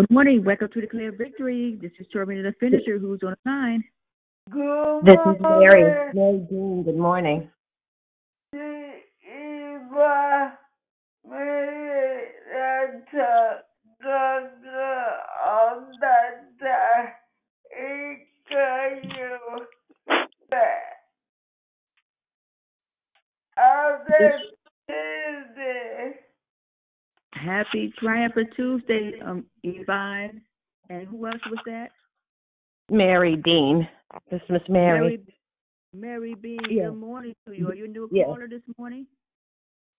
Good 0.00 0.08
morning. 0.08 0.40
Welcome 0.42 0.70
to 0.72 0.80
Declare 0.80 1.12
Victory. 1.12 1.76
This 1.82 1.90
is 2.00 2.06
Terminator 2.10 2.52
the 2.52 2.56
Finisher 2.58 2.96
who's 2.98 3.20
on 3.22 3.36
the 3.44 3.50
line. 3.50 3.84
Good 4.50 5.04
This 5.04 5.18
is 5.26 5.36
Mary. 5.42 5.82
morning. 5.82 6.10
Mary 6.14 6.38
Dean, 6.48 6.82
good 6.84 6.96
morning. 6.96 7.50
Eva 8.54 10.58
Mirata 11.28 12.48
Gaga 14.02 15.16
Ondata 15.46 17.12
Ikayu 17.78 19.36
Other 23.58 24.16
Tuesday. 24.16 24.49
Happy 27.44 27.92
Triumphant 27.98 28.48
Tuesday, 28.54 29.12
um, 29.24 29.44
Yvonne. 29.62 30.42
And 30.90 31.06
who 31.06 31.26
else 31.26 31.40
was 31.48 31.58
that? 31.66 31.88
Mary 32.90 33.36
Dean. 33.36 33.88
This 34.30 34.40
is 34.42 34.50
Miss 34.50 34.62
Mary. 34.68 35.20
Mary, 35.94 36.34
Mary 36.34 36.34
B. 36.34 36.58
Yeah. 36.68 36.86
Good 36.86 36.96
morning 36.96 37.34
to 37.46 37.54
you. 37.54 37.68
Are 37.68 37.74
you 37.74 37.84
a 37.84 37.88
new 37.88 38.08
Yeah. 38.12 38.24
caller 38.24 38.48
this 38.48 38.62
morning? 38.76 39.06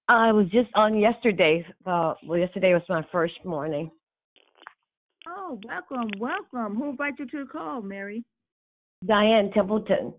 I 0.08 0.32
was 0.32 0.50
just 0.50 0.70
on 0.76 1.00
yesterday. 1.00 1.66
Uh, 1.86 2.16
well, 2.26 2.38
yesterday 2.38 2.74
was 2.74 2.84
my 2.90 3.02
first 3.12 3.44
morning. 3.46 3.90
Oh, 5.28 5.60
welcome, 5.64 6.10
welcome. 6.20 6.76
Who 6.76 6.90
invited 6.90 7.20
you 7.20 7.26
to 7.28 7.46
the 7.46 7.52
call, 7.52 7.82
Mary? 7.82 8.24
Diane 9.06 9.52
Templeton. 9.52 10.14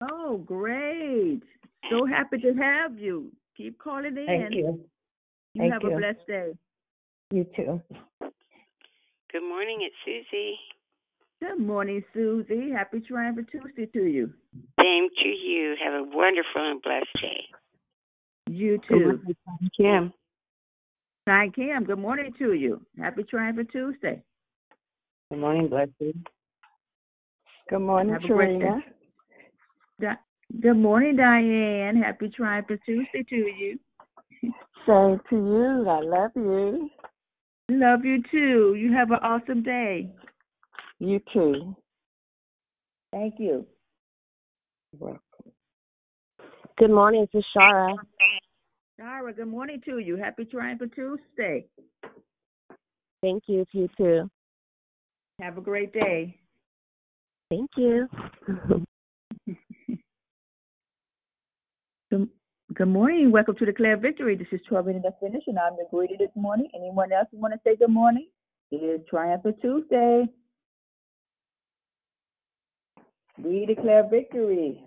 Oh, 0.00 0.38
great. 0.38 1.42
So 1.90 2.06
happy 2.06 2.38
to 2.38 2.54
have 2.54 2.98
you. 2.98 3.30
Keep 3.56 3.78
calling 3.78 4.16
in. 4.16 4.26
Thank 4.26 4.54
you. 4.54 4.88
You 5.54 5.62
Thank 5.62 5.72
have 5.72 5.84
a 5.84 5.96
blessed 5.96 6.26
day. 6.26 6.52
You 7.32 7.44
too. 7.56 7.80
Good 9.32 9.42
morning, 9.42 9.78
it's 9.82 9.94
Susie. 10.04 10.56
Good 11.40 11.58
morning, 11.64 12.04
Susie. 12.12 12.70
Happy 12.70 13.00
Triumphant 13.00 13.48
Tuesday 13.50 13.86
to 13.86 14.04
you. 14.04 14.32
Same 14.78 15.08
to 15.22 15.28
you. 15.28 15.74
Have 15.82 15.94
a 15.94 16.04
wonderful 16.04 16.70
and 16.70 16.82
blessed 16.82 17.06
day. 17.20 17.44
You 18.48 18.78
too. 18.88 19.20
Kim. 19.76 20.12
Hi, 21.28 21.48
Kim. 21.54 21.84
Good 21.84 21.98
morning 21.98 22.32
to 22.38 22.52
you. 22.52 22.80
Happy 22.98 23.22
Triumphant 23.24 23.70
Tuesday. 23.72 24.22
Good 25.30 25.40
morning, 25.40 25.68
blessed. 25.68 25.92
Good 27.68 27.78
morning, 27.78 28.12
Have 28.12 28.22
Trina. 28.22 28.80
Di- 30.00 30.16
Good 30.60 30.76
morning, 30.76 31.16
Diane. 31.16 31.96
Happy 31.96 32.28
Triumphant 32.28 32.80
Tuesday 32.84 33.24
to 33.28 33.36
you. 33.36 33.78
Same 34.86 35.20
to 35.30 35.36
you. 35.36 35.88
I 35.88 36.00
love 36.00 36.30
you. 36.34 36.90
Love 37.70 38.04
you 38.04 38.22
too. 38.30 38.74
You 38.74 38.92
have 38.92 39.10
an 39.10 39.18
awesome 39.22 39.62
day. 39.62 40.10
You 40.98 41.20
too. 41.32 41.76
Thank 43.12 43.34
you. 43.38 43.66
Good 46.78 46.90
morning, 46.90 47.26
this 47.32 47.40
is 47.40 47.46
Shara. 47.56 47.94
Shara, 49.00 49.36
good 49.36 49.48
morning 49.48 49.80
to 49.84 49.98
you. 49.98 50.16
Happy 50.16 50.44
Triumphant 50.44 50.92
Tuesday. 50.94 51.66
Thank 53.22 53.44
you. 53.46 53.64
to 53.72 53.78
You 53.78 53.88
too. 53.96 54.30
Have 55.40 55.58
a 55.58 55.60
great 55.60 55.92
day. 55.92 56.36
Thank 57.50 57.70
you. 57.76 58.08
Good, 62.10 62.28
good 62.74 62.88
morning. 62.88 63.32
Welcome 63.32 63.56
to 63.56 63.66
Declare 63.66 63.96
Victory. 63.96 64.36
This 64.36 64.46
is 64.52 64.60
Trouble 64.68 64.90
in 64.90 65.02
the 65.02 65.12
Finish, 65.20 65.42
and 65.48 65.58
I'm 65.58 65.72
the 65.76 65.86
greeter 65.92 66.16
this 66.16 66.30
morning. 66.36 66.68
Anyone 66.72 67.10
else 67.12 67.26
want 67.32 67.52
to 67.52 67.60
say 67.64 67.74
good 67.74 67.90
morning? 67.90 68.28
It 68.70 68.76
is 68.76 69.00
Triumphant 69.08 69.56
Tuesday. 69.60 70.28
We 73.42 73.66
declare 73.66 74.08
victory. 74.08 74.84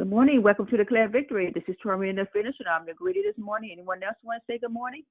Good 0.00 0.08
morning. 0.08 0.42
Welcome 0.42 0.66
to 0.68 0.78
Declare 0.78 1.10
Victory. 1.10 1.52
This 1.54 1.62
is 1.68 1.76
Tormina 1.84 2.24
the 2.24 2.26
Finisher. 2.32 2.64
I'm 2.74 2.86
the 2.86 2.92
greeter 2.92 3.22
this 3.22 3.36
morning. 3.36 3.68
Anyone 3.74 4.02
else 4.02 4.16
want 4.22 4.40
to 4.40 4.50
say 4.50 4.58
good 4.58 4.72
morning? 4.72 5.02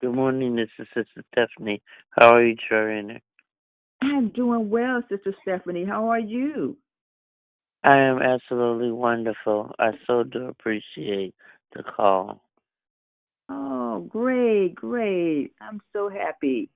Good 0.00 0.14
morning, 0.14 0.56
this 0.56 0.70
is 0.78 0.86
Sister 0.94 1.22
Stephanie. 1.30 1.82
How 2.18 2.34
are 2.34 2.42
you, 2.42 2.56
Trina? 2.66 3.20
I'm 4.00 4.30
doing 4.30 4.70
well, 4.70 5.02
Sister 5.10 5.34
Stephanie. 5.42 5.84
How 5.84 6.08
are 6.08 6.18
you? 6.18 6.78
I 7.84 7.98
am 7.98 8.22
absolutely 8.22 8.90
wonderful. 8.90 9.70
I 9.78 9.90
so 10.06 10.22
do 10.22 10.46
appreciate 10.46 11.34
the 11.76 11.82
call. 11.82 12.40
Oh, 13.50 14.00
great, 14.08 14.74
great. 14.74 15.52
I'm 15.60 15.82
so 15.92 16.08
happy. 16.08 16.70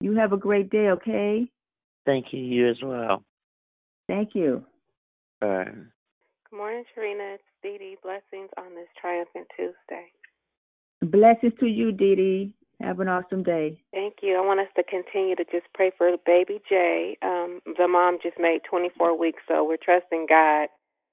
You 0.00 0.14
have 0.14 0.32
a 0.32 0.36
great 0.36 0.70
day, 0.70 0.90
okay? 0.90 1.50
Thank 2.06 2.26
you, 2.30 2.38
you 2.38 2.70
as 2.70 2.76
well. 2.80 3.24
Thank 4.06 4.36
you. 4.36 4.64
Bye. 5.40 5.64
Good 6.50 6.56
morning, 6.56 6.84
Sharina. 6.96 7.34
It's 7.34 7.42
Dee 7.62 7.78
Dee. 7.78 7.96
Blessings 8.02 8.50
on 8.58 8.74
this 8.74 8.88
triumphant 9.00 9.46
Tuesday. 9.56 10.06
Blessings 11.02 11.52
to 11.60 11.66
you, 11.66 11.92
Dee 11.92 12.14
Dee. 12.14 12.54
Have 12.80 13.00
an 13.00 13.08
awesome 13.08 13.42
day. 13.42 13.80
Thank 13.92 14.16
you. 14.22 14.36
I 14.36 14.44
want 14.44 14.60
us 14.60 14.66
to 14.76 14.82
continue 14.82 15.36
to 15.36 15.44
just 15.44 15.66
pray 15.74 15.92
for 15.96 16.10
baby 16.26 16.60
Jay. 16.68 17.16
Um, 17.22 17.60
the 17.78 17.86
mom 17.88 18.18
just 18.22 18.38
made 18.38 18.60
24 18.68 19.16
weeks, 19.18 19.42
so 19.48 19.64
we're 19.64 19.76
trusting 19.76 20.26
God 20.28 20.68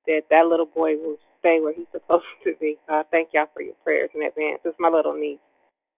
that 0.08 0.22
that 0.30 0.48
little 0.48 0.66
boy 0.66 0.96
will 0.98 1.18
stay 1.40 1.60
where 1.62 1.74
he's 1.74 1.86
supposed 1.92 2.26
to 2.44 2.54
be. 2.60 2.78
Uh, 2.90 3.04
thank 3.12 3.30
y'all 3.34 3.48
for 3.54 3.62
your 3.62 3.76
prayers 3.84 4.10
in 4.16 4.24
advance. 4.24 4.60
It's 4.66 4.76
my 4.80 4.90
little 4.90 5.14
niece 5.14 5.40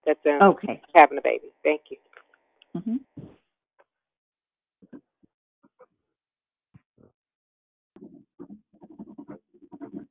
that's 0.05 0.19
um, 0.25 0.41
Okay. 0.49 0.81
having 0.95 1.17
a 1.17 1.21
baby. 1.21 1.47
Thank 1.63 1.81
you. 1.89 1.97
hmm 2.81 2.97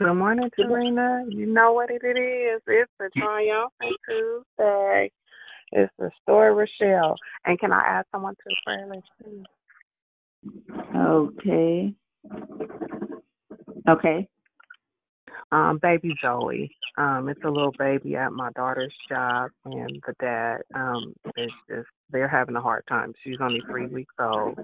Good 0.03 0.15
morning, 0.15 0.51
Tarina. 0.59 1.25
You 1.29 1.47
know 1.47 1.75
what 1.75 1.89
it 1.89 2.05
is. 2.05 2.61
It's 2.67 2.91
the 2.99 3.09
Triumphant 3.17 3.97
Tuesday. 4.09 5.13
It's 5.71 5.93
the 5.97 6.11
story 6.23 6.53
Rochelle. 6.53 7.15
And 7.45 7.57
can 7.61 7.73
I 7.73 7.83
add 7.87 8.07
someone 8.11 8.35
to 8.35 8.43
the 8.45 8.57
prayer 8.65 8.87
list, 8.89 9.07
please? 9.23 9.45
Okay. 10.97 11.95
Okay. 13.89 14.29
Um, 15.53 15.79
baby 15.81 16.15
Zoe. 16.21 16.75
Um, 16.99 17.29
it's 17.29 17.45
a 17.45 17.49
little 17.49 17.75
baby 17.79 18.17
at 18.17 18.33
my 18.33 18.51
daughter's 18.57 18.95
job 19.09 19.53
and 19.65 20.03
the 20.05 20.15
dad 20.21 20.59
um 20.75 21.15
is 21.37 21.51
just 21.69 21.87
they're 22.11 22.27
having 22.27 22.57
a 22.57 22.61
hard 22.61 22.83
time. 22.89 23.13
She's 23.23 23.39
only 23.41 23.63
three 23.71 23.87
weeks 23.87 24.15
old. 24.19 24.59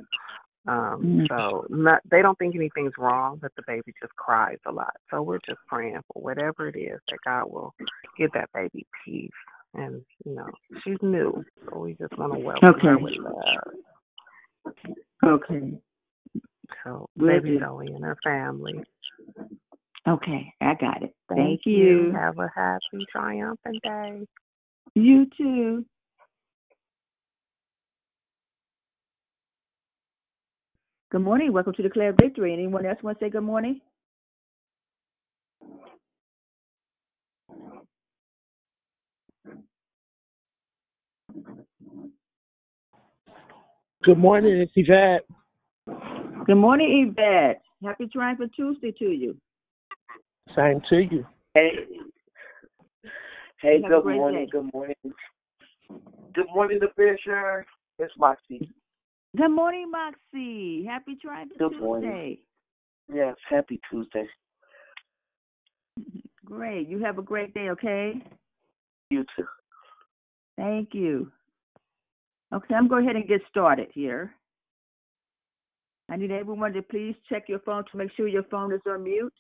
Um, 0.69 1.01
Mm. 1.03 1.29
so 1.29 1.67
not, 1.71 2.03
they 2.11 2.21
don't 2.21 2.39
think 2.39 2.55
anything's 2.55 2.93
wrong, 2.99 3.39
but 3.41 3.55
the 3.57 3.63
baby 3.67 3.95
just 4.01 4.15
cries 4.17 4.59
a 4.67 4.73
lot. 4.73 4.95
So 5.11 5.23
we're 5.23 5.39
just 5.47 5.61
praying 5.67 6.03
for 6.13 6.21
whatever 6.21 6.69
it 6.69 6.77
is 6.77 7.01
that 7.09 7.19
God 7.25 7.51
will 7.51 7.75
give 8.19 8.31
that 8.33 8.51
baby 8.53 8.87
peace. 9.05 9.31
And 9.73 10.05
you 10.27 10.35
know, 10.35 10.51
she's 10.85 10.99
new, 11.01 11.43
so 11.65 11.79
we 11.79 11.95
just 11.95 12.17
want 12.19 12.35
to 12.35 12.39
welcome 12.39 12.81
her 12.81 12.95
Okay. 12.97 13.03
with 13.03 13.15
love. 13.19 13.65
Okay. 15.25 15.81
So 16.85 17.09
baby. 17.17 17.59
Zoe 17.59 17.87
and 17.87 18.05
her 18.05 18.19
family. 18.23 18.83
Okay. 20.07 20.53
I 20.61 20.75
got 20.75 21.03
it. 21.03 21.15
Thank, 21.29 21.39
Thank 21.39 21.61
you. 21.65 22.13
Have 22.13 22.39
a 22.39 22.51
happy, 22.55 23.07
triumphant 23.11 23.83
day. 23.83 24.27
You 24.95 25.27
too. 25.37 25.85
Good 31.11 31.23
morning. 31.23 31.55
Welcome 31.55 31.73
to 31.73 31.83
Declare 31.83 32.13
Victory. 32.21 32.53
Anyone 32.53 32.85
else 32.85 32.99
want 33.03 33.19
to 33.19 33.25
say 33.25 33.31
good 33.31 33.41
morning? 33.41 33.81
Good 44.05 44.19
morning, 44.19 44.53
it's 44.59 44.73
Yvette. 44.77 45.25
Good 46.45 46.57
morning, 46.57 47.15
Yvette. 47.17 47.63
Happy 47.83 48.07
Triumphant 48.13 48.53
Tuesday 48.55 48.93
to 48.99 49.07
you. 49.07 49.35
Same 50.55 50.83
to 50.91 50.99
you. 50.99 51.27
Hey, 51.55 51.71
hey, 53.63 53.81
Have 53.81 53.91
good 53.91 54.05
morning, 54.15 54.45
day. 54.45 54.51
good 54.53 54.71
morning. 54.75 54.95
Good 56.35 56.47
morning, 56.55 56.81
the 56.81 56.89
Fisher. 56.97 57.65
It's 57.99 58.13
Moxie. 58.19 58.71
Good 59.39 59.51
morning, 59.51 59.89
Moxie. 59.89 60.85
Happy 60.85 61.17
Triumphant 61.23 61.61
Good 61.61 61.71
Tuesday. 61.71 61.85
morning. 61.85 62.39
Yes, 63.15 63.37
happy 63.49 63.79
Tuesday. 63.89 64.27
Great. 66.45 66.89
You 66.89 66.99
have 67.05 67.19
a 67.19 67.23
great 67.23 67.55
day, 67.55 67.69
okay? 67.71 68.15
You 69.11 69.25
too. 69.37 69.45
Thank 70.57 70.93
you. 70.93 71.31
Okay, 72.53 72.75
I'm 72.75 72.89
going 72.89 73.05
to 73.05 73.07
go 73.07 73.11
ahead 73.11 73.17
and 73.17 73.29
get 73.29 73.49
started 73.49 73.89
here. 73.95 74.35
I 76.11 76.17
need 76.17 76.33
everyone 76.33 76.73
to 76.73 76.83
please 76.83 77.15
check 77.29 77.45
your 77.49 77.61
phone 77.61 77.85
to 77.93 77.97
make 77.97 78.11
sure 78.17 78.27
your 78.27 78.43
phone 78.45 78.73
is 78.73 78.81
on 78.91 79.05
mute. 79.05 79.33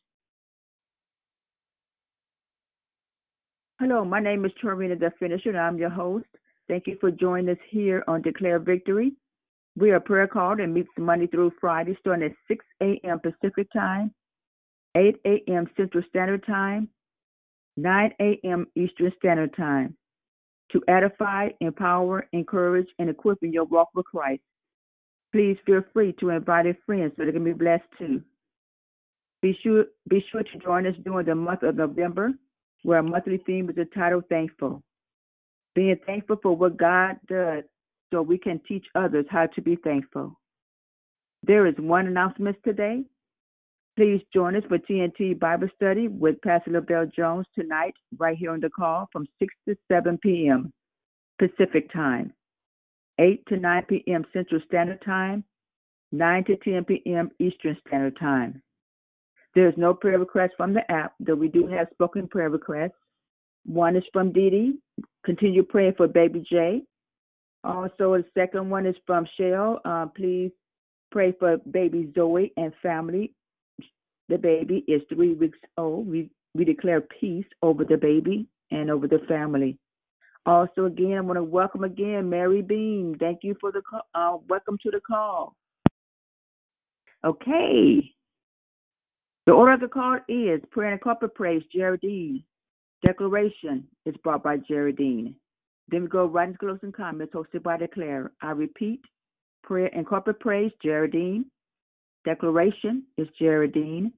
Hello, 3.80 4.04
my 4.04 4.20
name 4.20 4.44
is 4.44 4.52
Trina 4.60 4.94
the 4.94 5.10
Finisher, 5.18 5.48
and 5.48 5.58
I'm 5.58 5.76
your 5.76 5.90
host. 5.90 6.26
Thank 6.68 6.86
you 6.86 6.98
for 7.00 7.10
joining 7.10 7.48
us 7.48 7.62
here 7.70 8.04
on 8.06 8.22
Declare 8.22 8.60
Victory. 8.60 9.16
We 9.78 9.92
are 9.92 9.96
a 9.96 10.00
prayer 10.00 10.26
call 10.26 10.56
that 10.56 10.66
meets 10.66 10.88
Monday 10.98 11.28
through 11.28 11.52
Friday, 11.60 11.96
starting 12.00 12.24
at 12.24 12.36
6 12.48 12.64
a.m. 12.82 13.20
Pacific 13.20 13.68
Time, 13.72 14.12
8 14.96 15.16
a.m. 15.24 15.68
Central 15.76 16.02
Standard 16.08 16.44
Time, 16.44 16.88
9 17.76 18.12
a.m. 18.20 18.66
Eastern 18.74 19.12
Standard 19.18 19.54
Time 19.56 19.96
to 20.72 20.82
edify, 20.88 21.48
empower, 21.60 22.26
encourage, 22.32 22.88
and 22.98 23.08
equip 23.08 23.38
in 23.42 23.52
your 23.52 23.64
walk 23.64 23.88
with 23.94 24.04
Christ. 24.06 24.42
Please 25.32 25.56
feel 25.64 25.82
free 25.92 26.12
to 26.18 26.30
invite 26.30 26.66
a 26.66 26.76
friend 26.84 27.12
so 27.16 27.24
they 27.24 27.32
can 27.32 27.44
be 27.44 27.52
blessed 27.52 27.84
too. 27.98 28.20
Be 29.42 29.56
sure, 29.62 29.84
be 30.08 30.24
sure 30.32 30.42
to 30.42 30.58
join 30.58 30.86
us 30.86 30.94
during 31.04 31.26
the 31.26 31.34
month 31.36 31.62
of 31.62 31.76
November, 31.76 32.32
where 32.82 32.96
our 32.98 33.02
monthly 33.04 33.38
theme 33.46 33.70
is 33.70 33.76
entitled 33.76 34.24
Thankful. 34.28 34.82
Being 35.74 35.96
thankful 36.04 36.36
for 36.42 36.56
what 36.56 36.76
God 36.76 37.16
does 37.28 37.62
so 38.12 38.22
we 38.22 38.38
can 38.38 38.60
teach 38.66 38.86
others 38.94 39.26
how 39.30 39.46
to 39.46 39.62
be 39.62 39.76
thankful. 39.76 40.38
There 41.42 41.66
is 41.66 41.74
one 41.78 42.06
announcement 42.06 42.56
today. 42.64 43.04
Please 43.96 44.20
join 44.32 44.54
us 44.56 44.62
for 44.68 44.78
TNT 44.78 45.38
Bible 45.38 45.68
Study 45.74 46.08
with 46.08 46.40
Pastor 46.42 46.70
LaBelle 46.70 47.10
Jones 47.16 47.46
tonight, 47.54 47.94
right 48.16 48.36
here 48.36 48.52
on 48.52 48.60
the 48.60 48.70
call 48.70 49.08
from 49.12 49.26
6 49.40 49.52
to 49.68 49.76
7 49.90 50.18
p.m. 50.22 50.72
Pacific 51.38 51.92
Time, 51.92 52.32
8 53.18 53.44
to 53.48 53.56
9 53.56 53.82
p.m. 53.88 54.24
Central 54.32 54.60
Standard 54.66 55.02
Time, 55.04 55.44
9 56.12 56.44
to 56.44 56.56
10 56.56 56.84
p.m. 56.84 57.30
Eastern 57.38 57.76
Standard 57.86 58.16
Time. 58.18 58.62
There 59.54 59.68
is 59.68 59.74
no 59.76 59.94
prayer 59.94 60.18
request 60.18 60.54
from 60.56 60.74
the 60.74 60.88
app, 60.90 61.14
though 61.18 61.34
we 61.34 61.48
do 61.48 61.66
have 61.66 61.88
spoken 61.92 62.28
prayer 62.28 62.50
requests. 62.50 62.92
One 63.66 63.96
is 63.96 64.04
from 64.12 64.32
Dee 64.32 64.50
Dee. 64.50 65.04
Continue 65.24 65.62
praying 65.62 65.94
for 65.96 66.06
baby 66.06 66.44
Jay. 66.48 66.82
Also, 67.64 68.16
the 68.16 68.24
second 68.34 68.70
one 68.70 68.86
is 68.86 68.94
from 69.06 69.26
Shell. 69.36 69.80
Uh, 69.84 70.06
please 70.06 70.50
pray 71.10 71.32
for 71.38 71.58
baby 71.70 72.12
Zoe 72.14 72.52
and 72.56 72.72
family. 72.82 73.32
The 74.28 74.38
baby 74.38 74.84
is 74.86 75.02
three 75.08 75.34
weeks 75.34 75.58
old. 75.76 76.08
We 76.08 76.30
we 76.54 76.64
declare 76.64 77.00
peace 77.00 77.46
over 77.62 77.84
the 77.84 77.96
baby 77.96 78.46
and 78.70 78.90
over 78.90 79.06
the 79.06 79.20
family. 79.28 79.78
Also, 80.46 80.86
again, 80.86 81.18
I 81.18 81.20
want 81.20 81.36
to 81.36 81.42
welcome 81.42 81.84
again 81.84 82.30
Mary 82.30 82.62
Bean. 82.62 83.16
Thank 83.18 83.40
you 83.42 83.56
for 83.60 83.70
the 83.72 83.82
call. 83.82 84.02
Uh, 84.14 84.38
welcome 84.48 84.78
to 84.82 84.90
the 84.90 85.00
call. 85.00 85.54
Okay. 87.24 88.12
The 89.46 89.52
order 89.52 89.72
of 89.72 89.80
the 89.80 89.88
call 89.88 90.18
is 90.28 90.60
prayer 90.70 90.92
and 90.92 91.00
corporate 91.00 91.34
praise, 91.34 91.62
Geraldine. 91.74 92.44
Declaration 93.04 93.86
is 94.06 94.14
brought 94.22 94.42
by 94.42 94.56
Geraldine. 94.58 95.34
Then 95.88 96.02
we 96.02 96.08
go 96.08 96.26
right 96.26 96.48
into 96.48 96.58
closing 96.58 96.92
comments 96.92 97.34
hosted 97.34 97.62
by 97.62 97.78
Declare. 97.78 98.32
I 98.42 98.50
repeat, 98.50 99.00
prayer 99.62 99.90
and 99.94 100.06
corporate 100.06 100.40
praise, 100.40 100.72
Geraldine. 100.82 101.46
Declaration 102.24 103.04
is 103.16 103.28
Geraldine. 103.38 104.12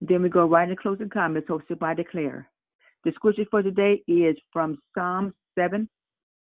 Then 0.00 0.22
we 0.22 0.28
go 0.28 0.46
right 0.46 0.68
into 0.68 0.80
closing 0.80 1.08
comments 1.08 1.48
hosted 1.48 1.78
by 1.78 1.94
Declare. 1.94 2.48
The 3.04 3.12
scripture 3.12 3.44
for 3.50 3.62
today 3.62 4.02
is 4.06 4.36
from 4.52 4.78
Psalm 4.94 5.32
7 5.58 5.88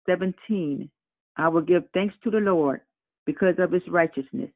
17. 0.07 0.89
I 1.37 1.47
will 1.47 1.61
give 1.61 1.83
thanks 1.93 2.15
to 2.23 2.31
the 2.31 2.39
Lord 2.39 2.81
because 3.25 3.55
of 3.59 3.71
his 3.71 3.87
righteousness. 3.87 4.49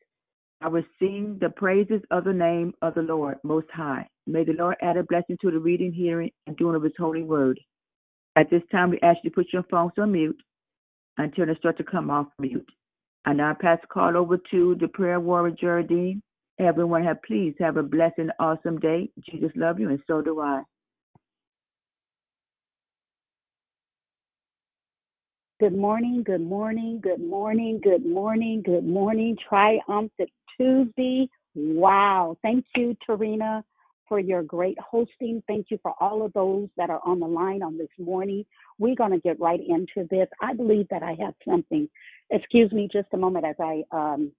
I 0.61 0.67
will 0.67 0.83
sing 0.99 1.37
the 1.39 1.49
praises 1.49 2.01
of 2.11 2.23
the 2.23 2.33
name 2.33 2.73
of 2.81 2.95
the 2.95 3.01
Lord 3.01 3.37
Most 3.43 3.67
High. 3.73 4.07
May 4.27 4.43
the 4.43 4.53
Lord 4.53 4.77
add 4.81 4.97
a 4.97 5.03
blessing 5.03 5.37
to 5.41 5.51
the 5.51 5.59
reading, 5.59 5.91
hearing, 5.91 6.31
and 6.47 6.55
doing 6.57 6.75
of 6.75 6.83
his 6.83 6.93
holy 6.97 7.23
word. 7.23 7.59
At 8.35 8.49
this 8.49 8.63
time, 8.71 8.91
we 8.91 8.99
ask 9.01 9.19
you 9.23 9.29
to 9.29 9.35
put 9.35 9.53
your 9.53 9.63
phones 9.63 9.93
on 9.97 10.11
mute 10.13 10.41
until 11.17 11.45
they 11.45 11.55
start 11.55 11.77
to 11.77 11.83
come 11.83 12.09
off 12.09 12.27
mute. 12.39 12.69
And 13.25 13.41
I 13.41 13.49
now 13.49 13.57
pass 13.59 13.79
the 13.81 13.87
call 13.87 14.17
over 14.17 14.37
to 14.51 14.75
the 14.79 14.87
prayer 14.87 15.19
warrior, 15.19 15.55
Geraldine. 15.59 16.21
Everyone 16.59 17.03
have 17.03 17.21
please 17.23 17.53
have 17.59 17.77
a 17.77 17.83
blessed 17.83 18.19
and 18.19 18.31
awesome 18.39 18.79
day. 18.79 19.09
Jesus 19.29 19.51
love 19.55 19.79
you 19.79 19.89
and 19.89 19.99
so 20.07 20.21
do 20.21 20.39
I. 20.41 20.63
Good 25.59 25.77
morning, 25.77 26.23
good 26.25 26.41
morning, 26.41 26.99
good 27.03 27.21
morning, 27.21 27.79
good 27.83 28.05
morning, 28.05 28.63
good 28.65 28.85
morning. 28.85 29.37
Triumphant 29.47 30.29
Tuesday. 30.57 31.29
Wow. 31.53 32.37
Thank 32.41 32.65
you, 32.75 32.97
Tarina, 33.07 33.63
for 34.11 34.19
your 34.19 34.43
great 34.43 34.77
hosting. 34.77 35.41
Thank 35.47 35.67
you 35.69 35.79
for 35.81 35.93
all 36.01 36.25
of 36.25 36.33
those 36.33 36.67
that 36.75 36.89
are 36.89 36.99
on 37.05 37.21
the 37.21 37.27
line 37.27 37.63
on 37.63 37.77
this 37.77 37.87
morning. 37.97 38.45
We're 38.77 38.93
going 38.93 39.11
to 39.11 39.19
get 39.19 39.39
right 39.39 39.61
into 39.65 40.05
this. 40.09 40.27
I 40.41 40.53
believe 40.53 40.85
that 40.89 41.01
I 41.01 41.15
have 41.23 41.33
something. 41.47 41.87
Excuse 42.29 42.73
me 42.73 42.89
just 42.91 43.07
a 43.13 43.17
moment 43.17 43.45
as 43.45 43.55
I 43.57 43.83
um, 43.93 44.33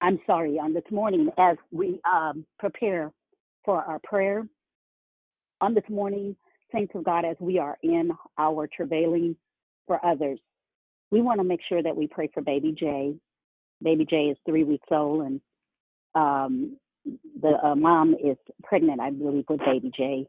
I'm 0.00 0.18
sorry, 0.26 0.58
on 0.58 0.72
this 0.72 0.82
morning 0.90 1.28
as 1.36 1.58
we 1.72 2.00
um, 2.10 2.46
prepare 2.58 3.12
for 3.66 3.82
our 3.82 3.98
prayer. 3.98 4.48
On 5.60 5.74
this 5.74 5.84
morning, 5.90 6.34
saints 6.72 6.94
of 6.94 7.04
God, 7.04 7.26
as 7.26 7.36
we 7.38 7.58
are 7.58 7.76
in 7.82 8.12
our 8.38 8.66
travailing 8.74 9.36
for 9.86 10.04
others, 10.04 10.38
we 11.10 11.20
want 11.20 11.40
to 11.40 11.44
make 11.44 11.60
sure 11.68 11.82
that 11.82 11.96
we 11.96 12.06
pray 12.06 12.30
for 12.32 12.42
baby 12.42 12.74
Jay. 12.78 13.14
Baby 13.82 14.06
Jay 14.08 14.24
is 14.26 14.36
three 14.46 14.64
weeks 14.64 14.86
old, 14.90 15.26
and 15.26 15.40
um, 16.14 16.76
the 17.40 17.58
uh, 17.62 17.74
mom 17.74 18.14
is 18.14 18.36
pregnant, 18.62 19.00
I 19.00 19.10
believe, 19.10 19.44
with 19.48 19.60
baby 19.60 19.90
Jay. 19.96 20.26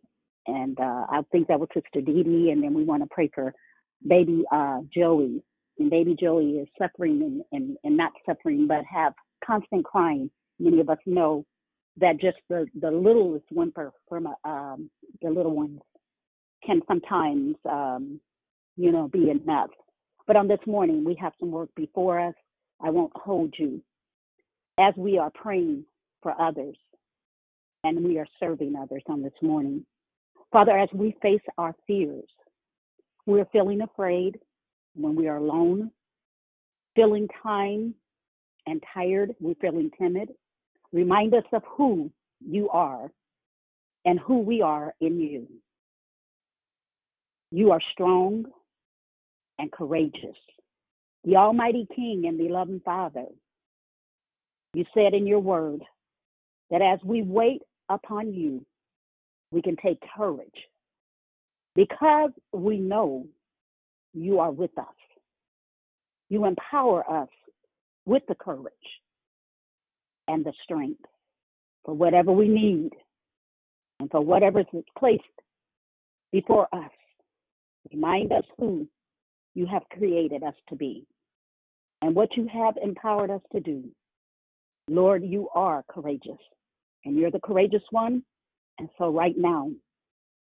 And 0.47 0.77
uh, 0.79 1.05
I 1.09 1.21
think 1.31 1.47
that 1.47 1.59
was 1.59 1.69
Sister 1.73 2.01
Dee 2.01 2.23
Dee, 2.23 2.49
and 2.51 2.63
then 2.63 2.73
we 2.73 2.83
want 2.83 3.03
to 3.03 3.09
pray 3.11 3.29
for 3.33 3.53
baby 4.07 4.43
uh, 4.51 4.79
Joey. 4.93 5.41
And 5.79 5.89
baby 5.89 6.15
Joey 6.19 6.57
is 6.57 6.67
suffering 6.77 7.21
and, 7.21 7.41
and, 7.51 7.77
and 7.83 7.95
not 7.95 8.11
suffering, 8.25 8.67
but 8.67 8.83
have 8.85 9.13
constant 9.45 9.85
crying. 9.85 10.29
Many 10.59 10.79
of 10.79 10.89
us 10.89 10.97
know 11.05 11.45
that 11.97 12.19
just 12.19 12.37
the, 12.49 12.65
the 12.79 12.91
littlest 12.91 13.45
whimper 13.51 13.91
from 14.09 14.27
a, 14.27 14.49
um, 14.49 14.89
the 15.21 15.29
little 15.29 15.55
ones 15.55 15.79
can 16.65 16.81
sometimes, 16.87 17.55
um, 17.69 18.19
you 18.75 18.91
know, 18.91 19.07
be 19.07 19.29
enough. 19.29 19.69
But 20.25 20.35
on 20.35 20.47
this 20.47 20.59
morning, 20.65 21.03
we 21.03 21.15
have 21.15 21.33
some 21.39 21.51
work 21.51 21.69
before 21.75 22.19
us. 22.19 22.35
I 22.81 22.89
won't 22.89 23.11
hold 23.15 23.53
you 23.57 23.81
as 24.79 24.93
we 24.97 25.17
are 25.17 25.31
praying 25.31 25.85
for 26.21 26.39
others 26.41 26.75
and 27.83 28.03
we 28.03 28.17
are 28.17 28.27
serving 28.39 28.75
others 28.75 29.03
on 29.07 29.21
this 29.21 29.33
morning. 29.41 29.85
Father, 30.51 30.77
as 30.77 30.89
we 30.93 31.15
face 31.21 31.41
our 31.57 31.75
fears, 31.85 32.29
we're 33.25 33.45
feeling 33.51 33.81
afraid 33.81 34.39
when 34.95 35.15
we 35.15 35.27
are 35.27 35.37
alone, 35.37 35.91
feeling 36.95 37.27
time 37.41 37.93
and 38.65 38.81
tired, 38.93 39.35
we're 39.39 39.55
feeling 39.55 39.91
timid. 39.99 40.29
Remind 40.91 41.33
us 41.33 41.43
of 41.51 41.63
who 41.65 42.11
you 42.45 42.69
are 42.69 43.11
and 44.05 44.19
who 44.19 44.39
we 44.39 44.61
are 44.61 44.93
in 45.01 45.19
you. 45.19 45.47
You 47.51 47.71
are 47.71 47.81
strong 47.91 48.45
and 49.59 49.71
courageous, 49.71 50.37
the 51.23 51.35
Almighty 51.35 51.87
King 51.95 52.25
and 52.27 52.39
the 52.39 52.51
loving 52.51 52.81
Father. 52.83 53.25
You 54.73 54.85
said 54.93 55.13
in 55.13 55.27
your 55.27 55.39
word 55.39 55.81
that 56.71 56.81
as 56.81 56.99
we 57.03 57.21
wait 57.21 57.61
upon 57.89 58.33
you, 58.33 58.65
we 59.51 59.61
can 59.61 59.75
take 59.75 59.99
courage 60.15 60.49
because 61.75 62.31
we 62.51 62.77
know 62.77 63.27
you 64.13 64.39
are 64.39 64.51
with 64.51 64.75
us. 64.77 64.85
You 66.29 66.45
empower 66.45 67.07
us 67.09 67.29
with 68.05 68.23
the 68.27 68.35
courage 68.35 68.73
and 70.27 70.43
the 70.43 70.53
strength 70.63 71.01
for 71.85 71.93
whatever 71.93 72.31
we 72.31 72.47
need 72.47 72.91
and 73.99 74.09
for 74.09 74.21
whatever 74.21 74.61
is 74.61 74.65
placed 74.97 75.23
before 76.31 76.67
us. 76.73 76.91
Remind 77.91 78.31
us 78.31 78.43
who 78.57 78.87
you 79.53 79.65
have 79.65 79.83
created 79.91 80.43
us 80.43 80.55
to 80.69 80.75
be 80.75 81.05
and 82.01 82.15
what 82.15 82.35
you 82.35 82.47
have 82.51 82.75
empowered 82.81 83.29
us 83.29 83.41
to 83.51 83.59
do. 83.59 83.83
Lord, 84.89 85.23
you 85.23 85.47
are 85.55 85.83
courageous 85.89 86.39
and 87.05 87.15
you're 87.15 87.31
the 87.31 87.39
courageous 87.39 87.83
one. 87.91 88.23
And 88.79 88.89
so, 88.97 89.09
right 89.09 89.35
now, 89.37 89.71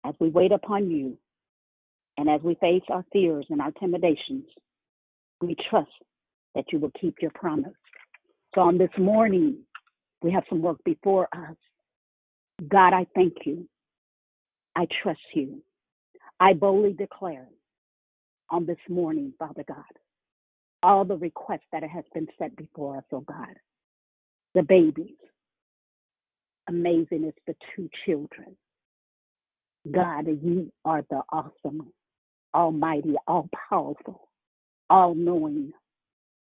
as 0.04 0.14
we 0.20 0.28
wait 0.28 0.52
upon 0.52 0.90
you 0.90 1.16
and 2.16 2.28
as 2.28 2.40
we 2.42 2.54
face 2.56 2.82
our 2.88 3.04
fears 3.12 3.46
and 3.50 3.60
our 3.60 3.68
intimidations, 3.68 4.44
we 5.40 5.56
trust 5.68 5.90
that 6.54 6.64
you 6.72 6.78
will 6.78 6.92
keep 7.00 7.16
your 7.20 7.30
promise. 7.34 7.72
So 8.54 8.60
on 8.62 8.78
this 8.78 8.90
morning, 8.98 9.58
we 10.22 10.32
have 10.32 10.44
some 10.48 10.60
work 10.60 10.82
before 10.84 11.28
us. 11.32 11.56
God, 12.68 12.92
I 12.92 13.06
thank 13.14 13.34
you. 13.44 13.68
I 14.76 14.86
trust 15.02 15.20
you. 15.34 15.62
I 16.38 16.52
boldly 16.52 16.92
declare 16.92 17.46
on 18.50 18.66
this 18.66 18.78
morning, 18.88 19.32
Father 19.38 19.64
God, 19.66 19.76
all 20.82 21.04
the 21.04 21.16
requests 21.16 21.66
that 21.72 21.82
has 21.82 22.04
been 22.14 22.28
set 22.38 22.54
before 22.56 22.98
us, 22.98 23.04
oh 23.12 23.20
God. 23.20 23.56
The 24.54 24.62
babies. 24.62 25.16
Amazing 26.68 27.24
is 27.24 27.34
the 27.46 27.54
two 27.74 27.88
children. 28.04 28.56
God, 29.90 30.26
you 30.26 30.70
are 30.84 31.02
the 31.08 31.22
awesome, 31.32 31.92
almighty, 32.54 33.14
all 33.26 33.48
powerful, 33.70 34.28
all 34.88 35.14
knowing, 35.14 35.72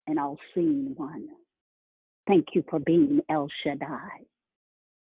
and 0.06 0.18
all 0.18 0.38
seeing 0.54 0.92
one. 0.96 1.28
Thank 2.26 2.48
you 2.54 2.64
for 2.68 2.78
being 2.78 3.20
El 3.30 3.48
Shaddai. 3.62 4.26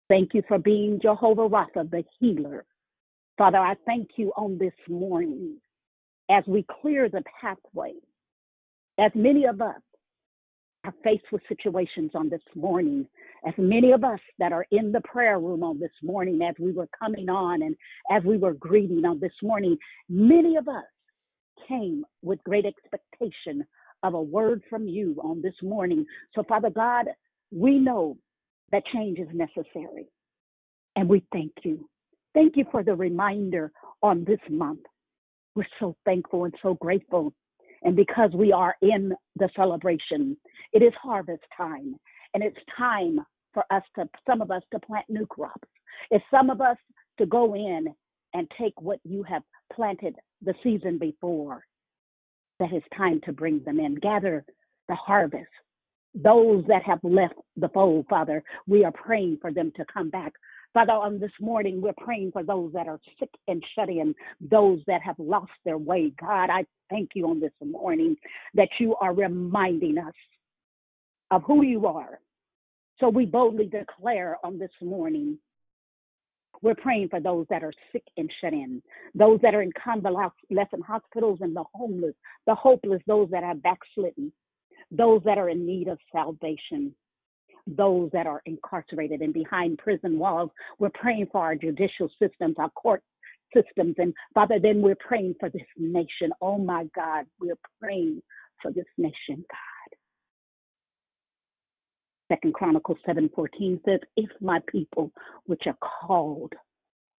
Thank 0.09 0.33
you 0.33 0.43
for 0.47 0.57
being 0.57 0.99
Jehovah 1.01 1.49
Rapha, 1.49 1.89
the 1.89 2.03
healer. 2.19 2.65
Father, 3.37 3.57
I 3.57 3.75
thank 3.85 4.11
you 4.15 4.31
on 4.37 4.57
this 4.57 4.73
morning 4.87 5.57
as 6.29 6.43
we 6.47 6.65
clear 6.81 7.09
the 7.09 7.23
pathway, 7.41 7.93
as 8.99 9.11
many 9.15 9.45
of 9.45 9.61
us 9.61 9.81
are 10.85 10.93
faced 11.03 11.25
with 11.31 11.41
situations 11.47 12.11
on 12.13 12.29
this 12.29 12.41
morning, 12.55 13.07
as 13.47 13.53
many 13.57 13.91
of 13.91 14.03
us 14.03 14.19
that 14.39 14.51
are 14.51 14.65
in 14.71 14.91
the 14.91 15.01
prayer 15.01 15.39
room 15.39 15.63
on 15.63 15.79
this 15.79 15.91
morning, 16.01 16.41
as 16.41 16.55
we 16.59 16.71
were 16.71 16.89
coming 16.99 17.29
on 17.29 17.61
and 17.61 17.75
as 18.11 18.23
we 18.23 18.37
were 18.37 18.53
greeting 18.53 19.05
on 19.05 19.19
this 19.19 19.33
morning, 19.41 19.77
many 20.09 20.57
of 20.57 20.67
us 20.67 20.83
came 21.67 22.03
with 22.21 22.43
great 22.43 22.65
expectation 22.65 23.65
of 24.03 24.13
a 24.13 24.21
word 24.21 24.61
from 24.69 24.87
you 24.87 25.15
on 25.23 25.41
this 25.41 25.55
morning. 25.61 26.05
So, 26.35 26.43
Father 26.43 26.69
God, 26.69 27.05
we 27.51 27.79
know 27.79 28.17
that 28.71 28.83
change 28.93 29.19
is 29.19 29.27
necessary. 29.33 30.07
And 30.95 31.07
we 31.07 31.23
thank 31.31 31.53
you. 31.63 31.89
Thank 32.33 32.57
you 32.57 32.65
for 32.71 32.83
the 32.83 32.95
reminder 32.95 33.71
on 34.01 34.25
this 34.25 34.39
month. 34.49 34.81
We're 35.55 35.65
so 35.79 35.95
thankful 36.05 36.45
and 36.45 36.53
so 36.61 36.75
grateful. 36.75 37.33
And 37.83 37.95
because 37.95 38.31
we 38.33 38.51
are 38.51 38.75
in 38.81 39.13
the 39.35 39.49
celebration, 39.55 40.37
it 40.71 40.81
is 40.81 40.93
harvest 41.01 41.43
time. 41.55 41.95
And 42.33 42.43
it's 42.43 42.57
time 42.77 43.19
for 43.53 43.63
us 43.69 43.83
to, 43.95 44.09
some 44.27 44.41
of 44.41 44.51
us, 44.51 44.63
to 44.71 44.79
plant 44.79 45.05
new 45.09 45.25
crops. 45.25 45.67
It's 46.11 46.25
some 46.31 46.49
of 46.49 46.61
us 46.61 46.77
to 47.19 47.25
go 47.25 47.53
in 47.55 47.87
and 48.33 48.51
take 48.59 48.73
what 48.81 48.99
you 49.03 49.23
have 49.23 49.43
planted 49.71 50.15
the 50.41 50.53
season 50.63 50.97
before 50.97 51.63
that 52.59 52.71
it's 52.71 52.85
time 52.95 53.19
to 53.25 53.33
bring 53.33 53.63
them 53.63 53.79
in. 53.79 53.95
Gather 53.95 54.45
the 54.87 54.95
harvest. 54.95 55.49
Those 56.15 56.63
that 56.67 56.83
have 56.83 56.99
left 57.03 57.35
the 57.57 57.69
fold, 57.69 58.05
Father, 58.09 58.43
we 58.67 58.85
are 58.85 58.91
praying 58.91 59.39
for 59.41 59.51
them 59.51 59.71
to 59.75 59.85
come 59.91 60.09
back. 60.09 60.33
Father, 60.73 60.93
on 60.93 61.19
this 61.19 61.31
morning, 61.39 61.81
we're 61.81 61.93
praying 61.97 62.31
for 62.31 62.43
those 62.43 62.73
that 62.73 62.87
are 62.87 62.99
sick 63.19 63.29
and 63.47 63.63
shut 63.75 63.89
in, 63.89 64.15
those 64.41 64.79
that 64.87 65.03
have 65.03 65.19
lost 65.19 65.51
their 65.65 65.77
way. 65.77 66.11
God, 66.19 66.49
I 66.49 66.65
thank 66.89 67.11
you 67.13 67.27
on 67.29 67.39
this 67.39 67.51
morning 67.63 68.15
that 68.55 68.69
you 68.79 68.95
are 68.95 69.13
reminding 69.13 69.99
us 69.99 70.13
of 71.29 71.43
who 71.43 71.63
you 71.63 71.85
are. 71.85 72.19
So 72.99 73.09
we 73.09 73.25
boldly 73.25 73.67
declare 73.67 74.37
on 74.43 74.57
this 74.57 74.71
morning 74.81 75.37
we're 76.63 76.75
praying 76.75 77.09
for 77.09 77.19
those 77.19 77.45
that 77.49 77.63
are 77.63 77.73
sick 77.91 78.03
and 78.17 78.31
shut 78.41 78.53
in, 78.53 78.81
those 79.13 79.39
that 79.41 79.53
are 79.53 79.61
in 79.61 79.71
convalescent 79.73 80.85
hospitals 80.87 81.39
and 81.41 81.55
the 81.55 81.65
homeless, 81.75 82.15
the 82.47 82.55
hopeless, 82.55 83.01
those 83.05 83.29
that 83.31 83.43
are 83.43 83.55
backslidden, 83.55 84.31
those 84.89 85.21
that 85.25 85.37
are 85.37 85.49
in 85.49 85.67
need 85.67 85.87
of 85.87 85.99
salvation, 86.11 86.95
those 87.67 88.09
that 88.11 88.27
are 88.27 88.41
incarcerated 88.45 89.21
and 89.21 89.33
behind 89.33 89.77
prison 89.77 90.19
walls. 90.19 90.49
We're 90.79 90.89
praying 90.89 91.27
for 91.31 91.41
our 91.41 91.55
judicial 91.55 92.09
systems, 92.21 92.55
our 92.57 92.69
court 92.71 93.01
systems. 93.53 93.95
And 93.97 94.13
Father, 94.33 94.59
then 94.61 94.81
we're 94.81 94.95
praying 94.95 95.35
for 95.39 95.49
this 95.49 95.61
nation. 95.77 96.31
Oh 96.41 96.57
my 96.57 96.85
God, 96.95 97.25
we're 97.39 97.59
praying 97.81 98.21
for 98.61 98.71
this 98.71 98.85
nation, 98.97 99.13
God. 99.49 99.97
Second 102.29 102.53
Chronicles 102.53 102.97
7:14 103.05 103.81
says, 103.85 103.99
"If 104.15 104.29
my 104.41 104.59
people, 104.67 105.11
which 105.45 105.67
are 105.67 105.77
called 105.81 106.53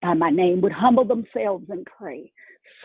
by 0.04 0.14
my 0.14 0.30
name, 0.30 0.60
would 0.62 0.74
humble 0.74 1.06
themselves 1.06 1.66
and 1.70 1.88
pray, 1.98 2.32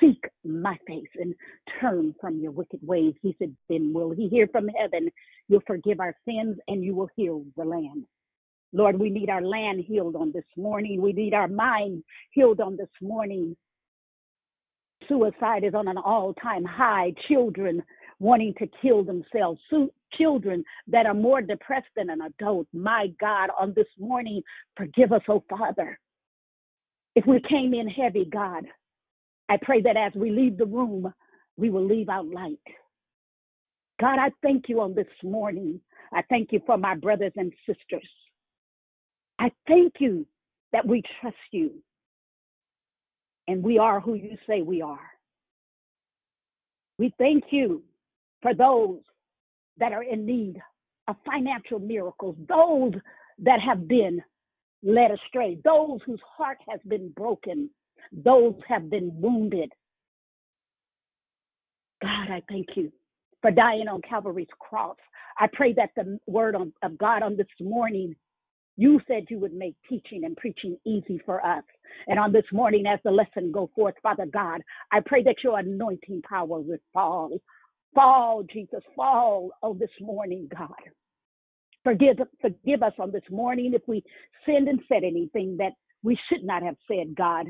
seek 0.00 0.22
my 0.44 0.78
face 0.86 1.08
and 1.16 1.34
turn 1.80 2.14
from 2.20 2.38
your 2.38 2.52
wicked 2.52 2.78
ways. 2.82 3.12
He 3.20 3.34
said, 3.38 3.54
then 3.68 3.92
will 3.92 4.12
he 4.12 4.28
hear 4.28 4.46
from 4.46 4.68
heaven. 4.68 5.10
You'll 5.48 5.62
forgive 5.66 5.98
our 5.98 6.14
sins 6.24 6.56
and 6.68 6.84
you 6.84 6.94
will 6.94 7.10
heal 7.16 7.44
the 7.56 7.64
land. 7.64 8.04
Lord, 8.72 9.00
we 9.00 9.10
need 9.10 9.30
our 9.30 9.42
land 9.42 9.84
healed 9.84 10.14
on 10.14 10.30
this 10.32 10.44
morning. 10.56 11.02
We 11.02 11.12
need 11.12 11.34
our 11.34 11.48
mind 11.48 12.04
healed 12.30 12.60
on 12.60 12.76
this 12.76 12.88
morning. 13.02 13.56
Suicide 15.08 15.64
is 15.64 15.74
on 15.74 15.88
an 15.88 15.98
all 15.98 16.34
time 16.34 16.64
high. 16.64 17.14
Children 17.26 17.82
wanting 18.20 18.54
to 18.58 18.68
kill 18.80 19.02
themselves. 19.02 19.60
Children 20.16 20.64
that 20.86 21.06
are 21.06 21.14
more 21.14 21.40
depressed 21.40 21.88
than 21.96 22.10
an 22.10 22.20
adult. 22.20 22.68
My 22.72 23.08
God, 23.20 23.50
on 23.58 23.72
this 23.74 23.88
morning, 23.98 24.42
forgive 24.76 25.12
us, 25.12 25.22
oh 25.28 25.42
Father. 25.48 25.98
If 27.18 27.26
we 27.26 27.40
came 27.48 27.74
in 27.74 27.88
heavy, 27.88 28.24
God, 28.26 28.64
I 29.48 29.58
pray 29.60 29.82
that 29.82 29.96
as 29.96 30.12
we 30.14 30.30
leave 30.30 30.56
the 30.56 30.66
room, 30.66 31.12
we 31.56 31.68
will 31.68 31.84
leave 31.84 32.08
out 32.08 32.28
light. 32.28 32.60
God, 34.00 34.20
I 34.20 34.30
thank 34.40 34.68
you 34.68 34.80
on 34.80 34.94
this 34.94 35.08
morning. 35.24 35.80
I 36.12 36.22
thank 36.28 36.52
you 36.52 36.60
for 36.64 36.78
my 36.78 36.94
brothers 36.94 37.32
and 37.34 37.52
sisters. 37.66 38.08
I 39.40 39.50
thank 39.66 39.94
you 39.98 40.28
that 40.72 40.86
we 40.86 41.02
trust 41.20 41.34
you 41.50 41.82
and 43.48 43.64
we 43.64 43.78
are 43.78 43.98
who 43.98 44.14
you 44.14 44.38
say 44.48 44.62
we 44.62 44.80
are. 44.80 45.10
We 47.00 47.12
thank 47.18 47.46
you 47.50 47.82
for 48.42 48.54
those 48.54 49.00
that 49.78 49.90
are 49.90 50.04
in 50.04 50.24
need 50.24 50.62
of 51.08 51.16
financial 51.26 51.80
miracles, 51.80 52.36
those 52.48 52.92
that 53.40 53.58
have 53.60 53.88
been 53.88 54.22
led 54.82 55.10
astray, 55.10 55.58
those 55.64 56.00
whose 56.06 56.20
heart 56.36 56.58
has 56.68 56.80
been 56.86 57.10
broken, 57.10 57.70
those 58.12 58.54
have 58.68 58.90
been 58.90 59.10
wounded. 59.14 59.72
God, 62.02 62.30
I 62.30 62.42
thank 62.48 62.68
you 62.76 62.92
for 63.42 63.50
dying 63.50 63.88
on 63.88 64.00
Calvary's 64.02 64.46
cross. 64.58 64.96
I 65.38 65.48
pray 65.52 65.72
that 65.74 65.90
the 65.96 66.18
word 66.26 66.56
of 66.56 66.98
God 66.98 67.22
on 67.22 67.36
this 67.36 67.46
morning, 67.60 68.14
you 68.76 69.00
said 69.08 69.24
you 69.28 69.38
would 69.40 69.54
make 69.54 69.74
teaching 69.88 70.24
and 70.24 70.36
preaching 70.36 70.76
easy 70.86 71.20
for 71.26 71.44
us. 71.44 71.64
And 72.06 72.18
on 72.18 72.32
this 72.32 72.44
morning, 72.52 72.86
as 72.86 73.00
the 73.04 73.10
lesson 73.10 73.50
go 73.50 73.70
forth, 73.74 73.94
Father 74.02 74.26
God, 74.26 74.62
I 74.92 75.00
pray 75.04 75.22
that 75.24 75.42
your 75.42 75.58
anointing 75.58 76.22
power 76.28 76.46
will 76.46 76.78
fall. 76.92 77.30
Fall, 77.94 78.44
Jesus, 78.52 78.82
fall 78.94 79.50
on 79.62 79.78
this 79.78 79.90
morning, 80.00 80.48
God. 80.56 80.70
Forgive, 81.84 82.18
forgive 82.40 82.82
us 82.82 82.92
on 82.98 83.12
this 83.12 83.22
morning 83.30 83.72
if 83.74 83.82
we 83.86 84.02
sinned 84.44 84.68
and 84.68 84.80
said 84.88 85.04
anything 85.04 85.56
that 85.58 85.72
we 86.02 86.18
should 86.28 86.44
not 86.44 86.62
have 86.62 86.76
said, 86.86 87.14
God. 87.16 87.46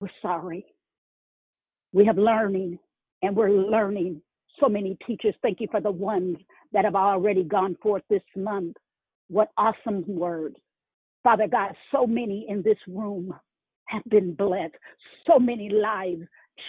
We're 0.00 0.08
sorry. 0.22 0.64
We 1.92 2.06
have 2.06 2.16
learning 2.16 2.78
and 3.22 3.36
we're 3.36 3.50
learning 3.50 4.22
so 4.58 4.68
many 4.68 4.96
teachers. 5.06 5.34
Thank 5.42 5.60
you 5.60 5.68
for 5.70 5.80
the 5.80 5.90
ones 5.90 6.36
that 6.72 6.84
have 6.84 6.94
already 6.94 7.44
gone 7.44 7.76
forth 7.82 8.02
this 8.08 8.22
month. 8.36 8.76
What 9.28 9.50
awesome 9.56 10.04
words. 10.06 10.56
Father 11.22 11.46
God, 11.46 11.72
so 11.92 12.06
many 12.06 12.46
in 12.48 12.62
this 12.62 12.78
room 12.88 13.34
have 13.86 14.02
been 14.08 14.34
blessed. 14.34 14.74
So 15.26 15.38
many 15.38 15.68
lives 15.68 16.22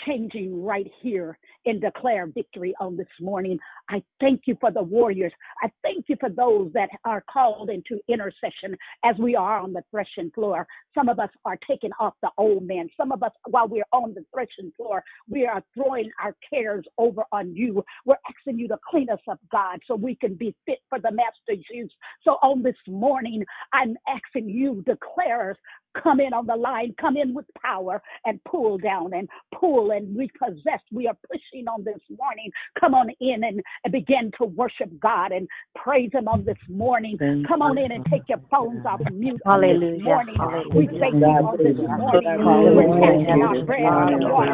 changing 0.05 0.63
right 0.63 0.89
here 1.01 1.38
and 1.65 1.81
declare 1.81 2.27
victory 2.27 2.74
on 2.79 2.98
this 2.98 3.07
morning. 3.19 3.60
I 3.89 4.01
thank 4.19 4.41
you 4.45 4.57
for 4.60 4.71
the 4.71 4.81
warriors. 4.81 5.31
I 5.62 5.71
thank 5.83 6.05
you 6.07 6.15
for 6.19 6.29
those 6.29 6.71
that 6.74 6.89
are 7.05 7.24
called 7.31 7.69
into 7.69 8.00
intercession 8.07 8.77
as 9.03 9.15
we 9.19 9.36
are 9.36 9.60
on 9.60 9.74
the 9.74 9.83
threshing 9.91 10.31
floor. 10.31 10.67
Some 10.95 11.10
of 11.10 11.19
us 11.19 11.29
are 11.45 11.57
taking 11.67 11.91
off 12.00 12.13
the 12.21 12.29
old 12.38 12.63
man. 12.63 12.89
Some 12.98 13.12
of 13.12 13.24
us, 13.24 13.31
while 13.48 13.67
we're 13.67 13.83
on 13.91 14.13
the 14.13 14.25
threshing 14.33 14.71
floor, 14.75 15.03
we 15.29 15.46
are 15.46 15.63
throwing 15.74 16.09
our 16.22 16.35
cares 16.50 16.85
over 16.98 17.24
on 17.31 17.55
you. 17.55 17.83
We're 18.05 18.15
asking 18.29 18.59
you 18.59 18.68
to 18.70 18.77
clean 18.89 19.09
us 19.09 19.20
up, 19.29 19.39
God, 19.51 19.79
so 19.87 19.96
we 19.96 20.15
can 20.15 20.35
be 20.35 20.55
fit 20.65 20.79
for 20.89 21.00
the 21.00 21.11
master's 21.11 21.65
use. 21.72 21.92
So 22.24 22.31
on 22.42 22.63
this 22.63 22.75
morning, 22.87 23.46
I'm 23.74 23.96
asking 24.07 24.50
you, 24.50 24.83
declare 24.85 25.57
come 26.01 26.19
in 26.19 26.33
on 26.33 26.45
the 26.45 26.55
line, 26.55 26.95
come 26.99 27.17
in 27.17 27.33
with 27.33 27.45
power 27.61 28.01
and 28.25 28.43
pull 28.43 28.77
down 28.77 29.13
and 29.13 29.27
pull 29.57 29.91
and 29.91 30.17
repossess. 30.17 30.81
We 30.91 31.07
are 31.07 31.17
pushing 31.29 31.67
on 31.67 31.83
this 31.83 31.99
morning. 32.17 32.51
Come 32.79 32.93
on 32.93 33.09
in 33.19 33.43
and, 33.43 33.61
and 33.83 33.91
begin 33.91 34.31
to 34.39 34.45
worship 34.45 34.89
God 34.99 35.31
and 35.31 35.47
praise 35.75 36.09
Him 36.13 36.27
on 36.27 36.45
this 36.45 36.57
morning. 36.69 37.17
Come 37.47 37.61
on 37.61 37.77
in 37.77 37.91
and 37.91 38.05
take 38.09 38.23
your 38.27 38.41
phones 38.49 38.85
off 38.85 38.99
mute 39.11 39.41
on 39.45 39.61
this 39.61 40.03
morning. 40.03 40.35
We 40.73 40.87
thank 40.99 41.15
you 41.15 41.21
on 41.21 41.57
this 41.57 41.77
morning. 41.77 42.37
We're 42.75 42.87
casting 42.99 43.41
our 43.41 43.65
bread 43.65 43.83
on 43.85 44.19
the 44.19 44.27
water. 44.27 44.51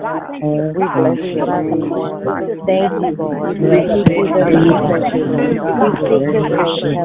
God, 0.00 0.22
thank 0.30 0.44
you, 0.44 0.72
God. 0.78 1.16
Come 1.38 1.48
on, 1.48 1.70
come 1.80 1.92
on. 1.92 2.24
Thank 2.24 2.48
you, 2.48 2.54
Lord. 2.64 3.56
Thank 3.56 3.90
you, 3.90 4.04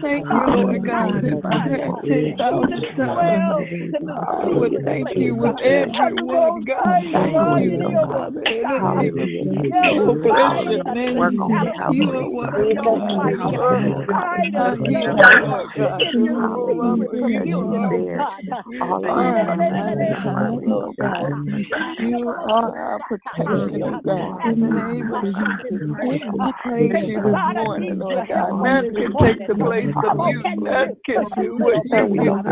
Thank 0.02 0.24
you, 0.26 0.40
Lord 0.56 0.86
God. 0.86 1.24
If 1.24 1.44
I 1.44 1.68
had 1.68 1.94
10,000 2.04 2.71
would 4.54 4.84
thank 4.84 5.08
you 5.16 5.34
with 5.34 5.56
everyone. 5.60 6.64
God, 6.64 7.02
thank 7.12 7.60
you, 7.60 7.98
Father. 8.06 8.42
The 8.44 8.78
name 8.78 9.18
of 9.18 9.28
Jesus, 9.28 9.74
oh, 9.84 10.14
bless 10.22 10.66
your 10.68 10.94
name. 10.94 11.18
You 11.92 12.10
are 12.12 12.28
wonderful. 12.30 13.02
I 14.14 14.42
hear, 14.88 15.12
Lord 15.14 15.70
God. 15.76 16.00
Oh, 16.14 16.80
I'm 16.82 16.98
for 17.08 17.30
you, 17.30 17.60
Lord. 17.60 18.18
all 18.20 18.68
You 18.72 18.80
of 18.80 19.04
are 19.04 19.38
us 19.38 19.46
our 19.48 19.56
master, 19.56 20.66
Lord 20.66 20.96
God. 21.00 21.32
You 22.00 22.28
are 22.28 22.78
our 22.78 22.98
protection, 23.08 23.82
oh 23.82 24.00
God. 24.04 24.44
In 24.46 24.60
the 24.60 24.70
name 24.70 25.12
of 25.12 25.22
Jesus, 25.22 25.80
we 26.32 26.52
praise 26.62 26.92
you 27.06 27.20
this 27.22 27.54
morning, 27.54 27.98
Lord 27.98 28.28
God. 28.28 28.52
None 28.62 28.94
can 28.96 29.12
take 29.22 29.46
the 29.46 29.54
place 29.54 29.94
of 30.04 30.18
you. 30.28 30.42
None 30.58 30.96
can 31.04 31.24
do 31.36 31.58
what 31.58 31.84
you 31.84 32.18
do. 32.18 32.51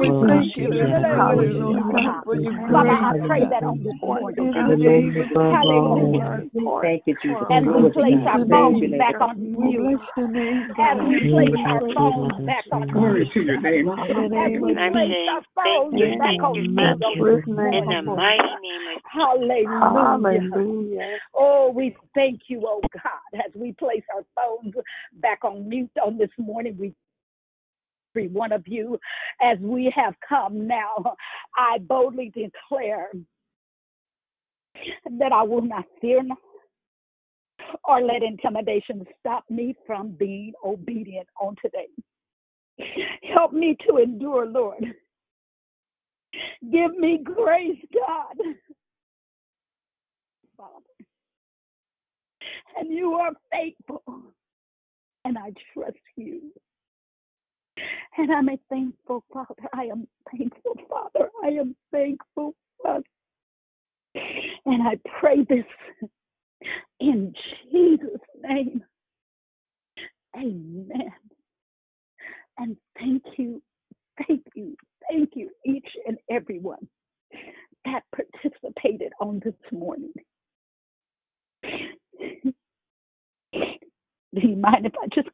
We 0.00 0.16
thank 0.28 0.54
you 0.56 0.74
this 0.74 0.90
morning, 1.06 1.58
Lord 1.58 1.84
God, 1.92 2.16
for 2.26 2.36
your 2.36 2.54
grace. 2.54 3.13
I 3.14 3.26
pray 3.26 3.46
that 3.48 3.62
on 3.62 3.78
this 3.78 3.94
morning. 4.02 4.34
In 4.38 4.66
the 4.66 4.76
name 4.76 5.14
of 5.14 5.30
Hallelujah. 5.38 6.50
Thank 6.82 7.02
you, 7.06 7.14
Jesus. 7.22 7.46
As 7.46 7.62
we 7.62 7.90
place 7.94 8.18
our 8.26 8.42
phones 8.46 8.90
back 8.98 9.20
on 9.20 9.38
We 9.38 9.70
you, 9.70 9.78
bless 9.78 10.02
your 10.16 10.28
name, 10.28 10.66
as 10.70 10.98
God. 10.98 11.06
we 11.06 11.20
place 11.30 11.54
our 11.66 11.80
phones 11.94 12.46
back 12.46 12.64
on 12.72 12.88
Glory 12.90 13.24
you, 13.26 13.42
to 13.42 13.46
your 13.46 13.60
name. 13.60 13.86
In 13.86 14.16
the 14.16 14.22
as 14.26 14.50
name 14.50 14.62
we 14.62 14.72
of 14.72 14.78
I'm 14.78 14.92
place 14.92 15.14
saying, 15.14 15.28
our 15.30 15.42
thank 15.54 15.78
phones 15.78 15.94
you, 15.94 16.18
back 16.18 16.26
thank 16.26 16.42
on 16.42 16.54
you, 16.56 16.62
you 16.64 16.74
thank 16.74 17.02
on 17.04 17.14
you. 17.14 17.24
this 17.24 17.46
In 17.46 17.54
morning. 17.54 18.04
the 18.04 18.10
mighty 18.16 18.54
name 18.62 18.84
of 18.90 19.02
Hallelujah. 19.14 20.40
Hallelujah. 20.50 21.18
Oh, 21.34 21.72
we 21.74 21.96
thank 22.14 22.40
you, 22.48 22.62
oh 22.66 22.80
God, 22.92 23.40
as 23.46 23.52
we 23.54 23.72
place 23.72 24.02
our 24.14 24.24
phones 24.34 24.74
back 25.20 25.44
on 25.44 25.68
mute 25.68 25.90
on 26.04 26.18
this 26.18 26.30
morning. 26.38 26.76
We 26.78 26.94
every 28.14 28.28
one 28.28 28.52
of 28.52 28.62
you 28.66 28.98
as 29.42 29.58
we 29.60 29.92
have 29.94 30.14
come 30.26 30.66
now. 30.66 31.14
I 31.56 31.78
boldly 31.78 32.32
declare 32.34 33.10
that 35.18 35.32
I 35.32 35.42
will 35.42 35.62
not 35.62 35.84
fear 36.00 36.22
or 37.84 38.00
let 38.02 38.22
intimidation 38.22 39.04
stop 39.20 39.44
me 39.50 39.74
from 39.86 40.10
being 40.12 40.52
obedient 40.64 41.28
on 41.40 41.56
today. 41.62 41.88
Help 43.34 43.52
me 43.52 43.76
to 43.88 43.98
endure, 43.98 44.46
Lord. 44.46 44.84
Give 46.72 46.96
me 46.96 47.20
grace, 47.22 47.78
God. 47.92 48.36
Father. 50.56 50.72
And 52.76 52.92
you 52.92 53.12
are 53.14 53.32
faithful, 53.52 54.02
and 55.24 55.38
I 55.38 55.52
trust 55.72 55.96
you. 56.16 56.52
And 58.18 58.32
I'm 58.32 58.48
a 58.48 58.58
thankful 58.70 59.24
Father. 59.32 59.68
I 59.72 59.84
am 59.84 60.06
thankful, 60.30 60.76
Father. 60.88 61.30
I 61.44 61.48
am 61.48 61.76
thankful, 61.92 62.54
Father. 62.82 63.04
And 64.66 64.82
I 64.82 64.98
pray 65.20 65.44
this 65.48 65.64
in 67.00 67.34
Jesus' 67.72 68.20
name. 68.42 68.82
Amen. 70.36 71.12
And 72.58 72.76
thank 72.98 73.22
you, 73.36 73.62
thank 74.26 74.42
you, 74.54 74.76
thank 75.10 75.30
you, 75.34 75.50
each 75.66 75.88
and 76.06 76.18
every 76.30 76.60
one 76.60 76.88
that 77.84 78.02
participated 78.14 79.12
on 79.20 79.40
this 79.44 79.54
morning. 79.72 80.12
Do 84.34 84.40
you 84.48 84.56
mind 84.56 84.86
if 84.86 84.92
I 85.02 85.06
just 85.14 85.28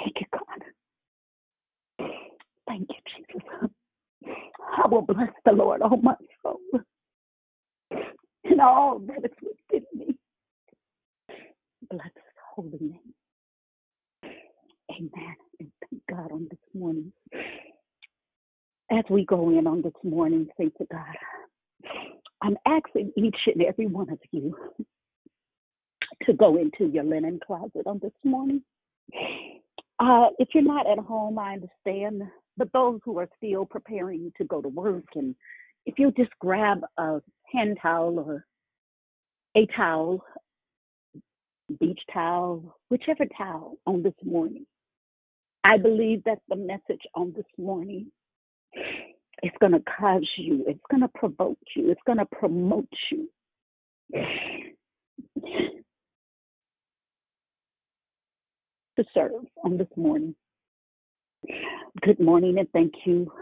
thank 0.00 0.16
you, 0.20 0.26
God? 0.32 2.08
Thank 2.66 2.88
you, 2.88 3.24
Jesus. 3.26 3.70
I 4.76 4.88
will 4.88 5.02
bless 5.02 5.30
the 5.44 5.52
Lord, 5.52 5.80
oh 5.84 5.96
my 5.96 6.14
soul, 6.42 6.60
and 8.44 8.60
all 8.60 8.98
that 9.00 9.24
is 9.24 9.36
within 9.42 9.86
me. 9.94 10.16
Bless 11.90 12.06
his 12.14 12.22
holy 12.54 12.78
name. 12.80 13.14
Amen. 14.92 15.36
And 15.58 15.70
thank 15.80 16.02
God 16.08 16.32
on 16.32 16.46
this 16.50 16.60
morning. 16.74 17.12
As 18.92 19.04
we 19.08 19.24
go 19.24 19.50
in 19.50 19.66
on 19.66 19.82
this 19.82 19.92
morning, 20.02 20.48
thank 20.56 20.76
to 20.78 20.86
God. 20.90 21.16
I'm 22.42 22.56
asking 22.66 23.12
each 23.16 23.36
and 23.46 23.62
every 23.62 23.86
one 23.86 24.10
of 24.10 24.18
you 24.32 24.54
to 26.24 26.32
go 26.32 26.56
into 26.56 26.86
your 26.86 27.04
linen 27.04 27.40
closet 27.44 27.86
on 27.86 28.00
this 28.02 28.12
morning. 28.24 28.62
Uh, 30.00 30.28
if 30.40 30.48
you're 30.54 30.64
not 30.64 30.90
at 30.90 30.98
home, 30.98 31.38
I 31.38 31.54
understand, 31.54 32.22
but 32.58 32.72
those 32.72 33.00
who 33.04 33.18
are 33.18 33.30
still 33.38 33.66
preparing 33.66 34.32
to 34.38 34.44
go 34.46 34.62
to 34.62 34.68
work, 34.68 35.04
and 35.16 35.36
if 35.86 35.96
you 35.98 36.12
just 36.12 36.32
grab 36.40 36.80
a 36.98 37.20
hand 37.52 37.78
towel 37.82 38.18
or 38.18 38.46
a 39.56 39.66
towel, 39.76 40.24
beach 41.80 42.00
towel, 42.12 42.76
whichever 42.90 43.26
towel 43.38 43.78
on 43.86 44.02
this 44.02 44.14
morning, 44.24 44.66
I 45.64 45.78
believe 45.78 46.24
that 46.24 46.40
the 46.48 46.56
message 46.56 47.02
on 47.14 47.32
this 47.36 47.46
morning 47.58 48.12
is 49.42 49.52
going 49.60 49.72
to 49.72 49.82
cause 49.98 50.28
you, 50.38 50.64
it's 50.68 50.80
going 50.90 51.02
to 51.02 51.08
provoke 51.14 51.58
you, 51.76 51.90
it's 51.90 52.00
going 52.06 52.18
to 52.18 52.26
promote 52.26 52.88
you. 53.12 53.28
To 59.00 59.06
serve 59.14 59.46
on 59.64 59.78
this 59.78 59.88
morning. 59.96 60.34
Good 62.02 62.20
morning 62.20 62.58
and 62.58 62.68
thank 62.72 62.92
you, 63.06 63.32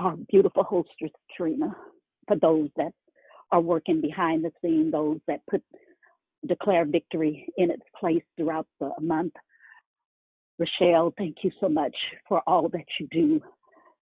our 0.00 0.16
beautiful 0.28 0.64
hostess, 0.64 1.12
Trina, 1.36 1.76
for 2.26 2.36
those 2.36 2.70
that 2.76 2.90
are 3.52 3.60
working 3.60 4.00
behind 4.00 4.44
the 4.44 4.50
scene, 4.60 4.90
those 4.90 5.20
that 5.28 5.46
put 5.48 5.62
declare 6.48 6.86
victory 6.86 7.46
in 7.56 7.70
its 7.70 7.84
place 8.00 8.24
throughout 8.36 8.66
the 8.80 8.90
month. 9.00 9.34
Rochelle, 10.58 11.14
thank 11.16 11.36
you 11.44 11.52
so 11.60 11.68
much 11.68 11.94
for 12.26 12.42
all 12.48 12.68
that 12.70 12.86
you 12.98 13.06
do. 13.12 13.40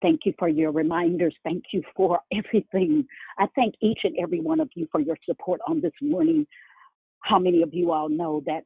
Thank 0.01 0.25
you 0.25 0.33
for 0.37 0.49
your 0.49 0.71
reminders. 0.71 1.35
Thank 1.45 1.63
you 1.71 1.81
for 1.95 2.19
everything. 2.33 3.07
I 3.39 3.47
thank 3.55 3.75
each 3.81 3.99
and 4.03 4.17
every 4.21 4.41
one 4.41 4.59
of 4.59 4.69
you 4.75 4.85
for 4.91 4.99
your 4.99 5.17
support 5.25 5.61
on 5.65 5.79
this 5.79 5.93
morning. 6.01 6.45
How 7.21 7.39
many 7.39 7.61
of 7.61 7.73
you 7.73 7.93
all 7.93 8.09
know 8.09 8.43
that 8.45 8.63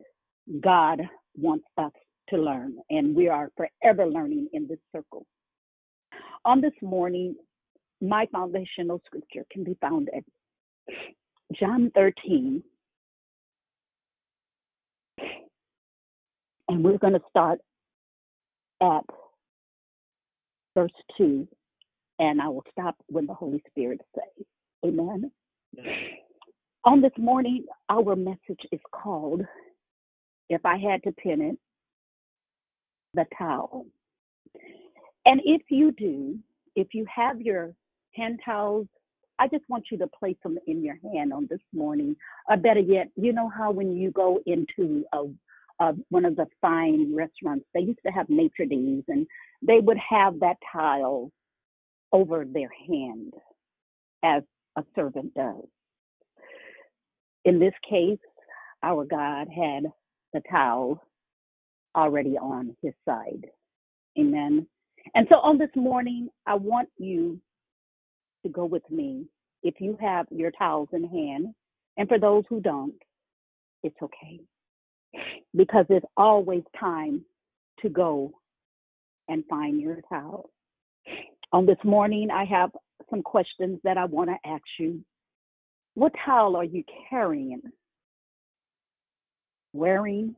God 0.62 1.02
wants 1.38 1.66
us 1.78 1.92
to 2.30 2.38
learn, 2.38 2.78
and 2.90 3.16
we 3.16 3.28
are 3.28 3.50
forever 3.56 4.06
learning 4.06 4.50
in 4.54 4.68
this 4.68 4.80
circle. 4.94 5.26
On 6.46 6.62
this 6.62 6.74
morning, 6.82 7.36
my 8.02 8.28
foundational 8.32 9.02
scripture 9.06 9.46
can 9.52 9.64
be 9.64 9.78
found 9.82 10.10
at 10.16 10.24
John 11.60 11.92
13, 11.96 12.62
and 16.68 16.84
we're 16.84 16.98
going 16.98 17.14
to 17.14 17.22
start 17.30 17.60
at 18.82 19.04
verse 20.76 20.92
2, 21.18 21.48
and 22.20 22.42
I 22.42 22.48
will 22.50 22.64
stop 22.72 22.96
when 23.08 23.26
the 23.26 23.34
Holy 23.34 23.64
Spirit 23.70 24.02
says, 24.14 24.46
Amen. 24.86 25.32
On 26.84 27.02
this 27.02 27.12
morning, 27.18 27.66
our 27.90 28.16
message 28.16 28.62
is 28.72 28.80
called 28.92 29.42
if 30.50 30.66
I 30.66 30.78
had 30.78 31.04
to 31.04 31.12
pin 31.12 31.42
it, 31.42 31.58
the 33.14 33.26
towel. 33.38 33.86
And 35.26 35.42
if 35.44 35.62
you 35.70 35.92
do, 35.92 36.40
if 36.76 36.94
you 36.94 37.06
have 37.14 37.42
your 37.42 37.74
hand 38.14 38.40
towels, 38.46 38.88
I 39.40 39.48
just 39.48 39.66
want 39.70 39.86
you 39.92 39.98
to 40.00 40.08
place 40.08 40.38
them 40.44 40.58
in 40.68 40.84
your 40.84 40.98
hand 41.14 41.34
on 41.34 41.48
this 41.50 41.60
morning. 41.74 42.16
Or 42.50 42.58
better 42.58 42.80
yet, 42.80 43.10
you 43.16 43.34
know 43.34 43.50
how 43.50 43.72
when 43.72 43.96
you 43.96 44.12
go 44.12 44.40
into 44.46 45.06
a, 45.14 45.26
a 45.84 45.94
one 46.10 46.26
of 46.26 46.36
the 46.36 46.48
fine 46.62 47.14
restaurants, 47.14 47.66
they 47.74 47.82
used 47.82 48.00
to 48.06 48.12
have 48.12 48.30
maitre 48.30 48.66
d's, 48.66 49.04
and 49.08 49.28
they 49.62 49.80
would 49.80 49.98
have 49.98 50.40
that 50.40 50.58
towel 50.72 51.32
over 52.12 52.46
their 52.46 52.70
hand, 52.88 53.34
as 54.24 54.44
a 54.78 54.84
servant 54.96 55.34
does. 55.34 55.66
In 57.46 57.60
this 57.60 57.74
case, 57.88 58.20
our 58.82 59.06
God 59.06 59.48
had 59.50 59.86
the 60.38 60.50
towel 60.50 61.04
already 61.96 62.38
on 62.38 62.76
his 62.82 62.94
side. 63.06 63.48
Amen. 64.20 64.68
And 65.16 65.28
so 65.30 65.38
on 65.38 65.58
this 65.58 65.70
morning, 65.76 66.30
I 66.46 66.56
want 66.56 66.90
you 66.98 67.40
to 68.44 68.50
go 68.50 68.66
with 68.66 68.84
me. 68.92 69.26
If 69.64 69.76
you 69.80 69.98
have 70.00 70.28
your 70.30 70.52
towels 70.52 70.90
in 70.94 71.08
hand, 71.08 71.54
and 71.98 72.08
for 72.08 72.20
those 72.20 72.44
who 72.50 72.62
don't, 72.62 72.94
it's 73.84 73.96
okay. 74.02 74.40
Because 75.56 75.86
there's 75.90 76.04
always 76.16 76.64
time 76.80 77.26
to 77.82 77.90
go 77.90 78.32
and 79.28 79.44
find 79.50 79.82
your 79.82 80.00
towel. 80.08 80.52
On 81.52 81.66
this 81.66 81.78
morning, 81.84 82.30
I 82.30 82.46
have 82.46 82.70
some 83.10 83.24
questions 83.24 83.80
that 83.84 83.98
I 83.98 84.06
want 84.06 84.30
to 84.30 84.50
ask 84.50 84.64
you. 84.78 85.04
What 85.96 86.14
towel 86.26 86.56
are 86.56 86.64
you 86.64 86.84
carrying? 87.10 87.62
Wearing, 89.78 90.36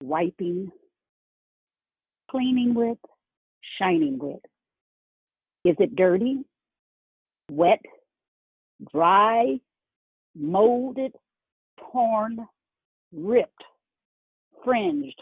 wiping, 0.00 0.70
cleaning 2.30 2.72
with, 2.72 2.98
shining 3.80 4.16
with? 4.16 4.38
Is 5.64 5.74
it 5.80 5.96
dirty, 5.96 6.44
wet, 7.50 7.80
dry, 8.92 9.58
molded, 10.36 11.14
torn, 11.90 12.46
ripped, 13.12 13.64
fringed, 14.64 15.20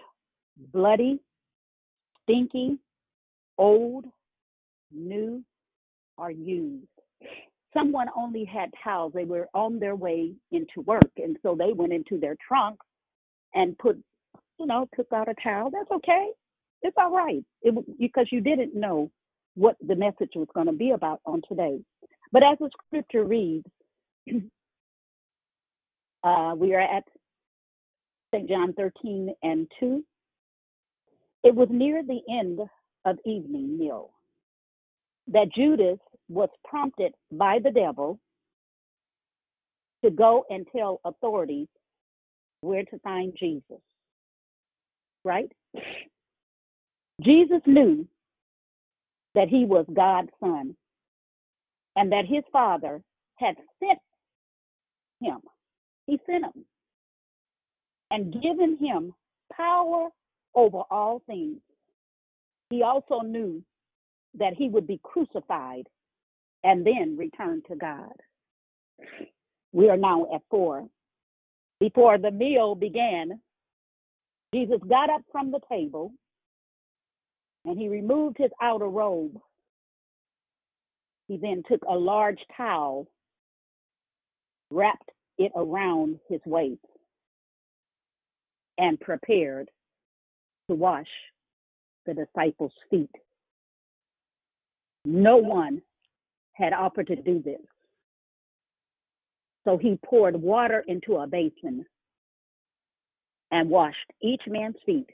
bloody, 0.74 1.20
stinky, 2.22 2.76
old, 3.56 4.04
new, 4.94 5.42
or 6.18 6.30
used? 6.30 6.91
Someone 7.74 8.08
only 8.16 8.44
had 8.44 8.70
towels. 8.82 9.12
They 9.14 9.24
were 9.24 9.48
on 9.54 9.78
their 9.78 9.96
way 9.96 10.32
into 10.50 10.82
work, 10.86 11.10
and 11.16 11.36
so 11.42 11.54
they 11.58 11.72
went 11.72 11.92
into 11.92 12.18
their 12.18 12.36
trunk 12.46 12.78
and 13.54 13.76
put, 13.78 14.02
you 14.58 14.66
know, 14.66 14.88
took 14.94 15.12
out 15.12 15.28
a 15.28 15.34
towel. 15.42 15.70
That's 15.70 15.90
okay. 15.90 16.30
It's 16.82 16.96
all 16.98 17.14
right. 17.14 17.44
It, 17.62 17.98
because 17.98 18.26
you 18.30 18.40
didn't 18.40 18.74
know 18.74 19.10
what 19.54 19.76
the 19.86 19.96
message 19.96 20.32
was 20.34 20.48
going 20.54 20.66
to 20.66 20.72
be 20.72 20.90
about 20.90 21.20
on 21.24 21.42
today. 21.48 21.80
But 22.32 22.42
as 22.42 22.58
the 22.58 22.70
scripture 22.86 23.24
reads, 23.24 23.66
uh, 26.24 26.54
we 26.56 26.74
are 26.74 26.80
at 26.80 27.04
St. 28.34 28.48
John 28.48 28.72
13 28.74 29.34
and 29.42 29.70
2. 29.80 30.04
It 31.44 31.54
was 31.54 31.68
near 31.70 32.02
the 32.02 32.20
end 32.30 32.60
of 33.04 33.18
evening 33.26 33.78
meal 33.78 34.10
that 35.28 35.52
Judas 35.54 35.98
was 36.28 36.48
prompted 36.64 37.12
by 37.30 37.58
the 37.62 37.70
devil 37.70 38.18
to 40.04 40.10
go 40.10 40.44
and 40.50 40.66
tell 40.74 41.00
authorities 41.04 41.68
where 42.60 42.84
to 42.84 42.98
find 43.00 43.32
Jesus. 43.38 43.80
Right? 45.24 45.50
Jesus 47.22 47.60
knew 47.66 48.06
that 49.34 49.48
he 49.48 49.64
was 49.64 49.86
God's 49.94 50.30
son 50.40 50.74
and 51.96 52.10
that 52.10 52.26
his 52.26 52.42
father 52.52 53.02
had 53.36 53.56
sent 53.78 53.98
him. 55.20 55.38
He 56.06 56.18
sent 56.26 56.44
him 56.44 56.64
and 58.10 58.32
given 58.42 58.76
him 58.80 59.14
power 59.56 60.08
over 60.54 60.82
all 60.90 61.22
things. 61.26 61.58
He 62.70 62.82
also 62.82 63.20
knew 63.20 63.62
that 64.38 64.54
he 64.54 64.68
would 64.68 64.86
be 64.86 65.00
crucified 65.02 65.88
and 66.64 66.86
then 66.86 67.16
return 67.18 67.62
to 67.68 67.76
God. 67.76 68.12
We 69.72 69.88
are 69.88 69.96
now 69.96 70.26
at 70.34 70.42
four. 70.50 70.88
Before 71.80 72.18
the 72.18 72.30
meal 72.30 72.74
began, 72.74 73.40
Jesus 74.54 74.78
got 74.88 75.10
up 75.10 75.22
from 75.32 75.50
the 75.50 75.60
table 75.68 76.12
and 77.64 77.78
he 77.78 77.88
removed 77.88 78.36
his 78.38 78.50
outer 78.60 78.88
robe. 78.88 79.38
He 81.28 81.36
then 81.36 81.62
took 81.68 81.82
a 81.88 81.94
large 81.94 82.40
towel, 82.56 83.08
wrapped 84.70 85.10
it 85.38 85.52
around 85.56 86.18
his 86.28 86.40
waist, 86.44 86.80
and 88.78 89.00
prepared 89.00 89.70
to 90.68 90.76
wash 90.76 91.06
the 92.06 92.14
disciples' 92.14 92.72
feet. 92.90 93.10
No 95.04 95.36
one 95.36 95.82
had 96.52 96.72
offered 96.72 97.08
to 97.08 97.16
do 97.16 97.42
this. 97.42 97.60
So 99.64 99.78
he 99.78 99.98
poured 100.04 100.40
water 100.40 100.84
into 100.86 101.16
a 101.16 101.26
basin 101.26 101.84
and 103.50 103.70
washed 103.70 104.12
each 104.20 104.42
man's 104.46 104.76
feet. 104.84 105.10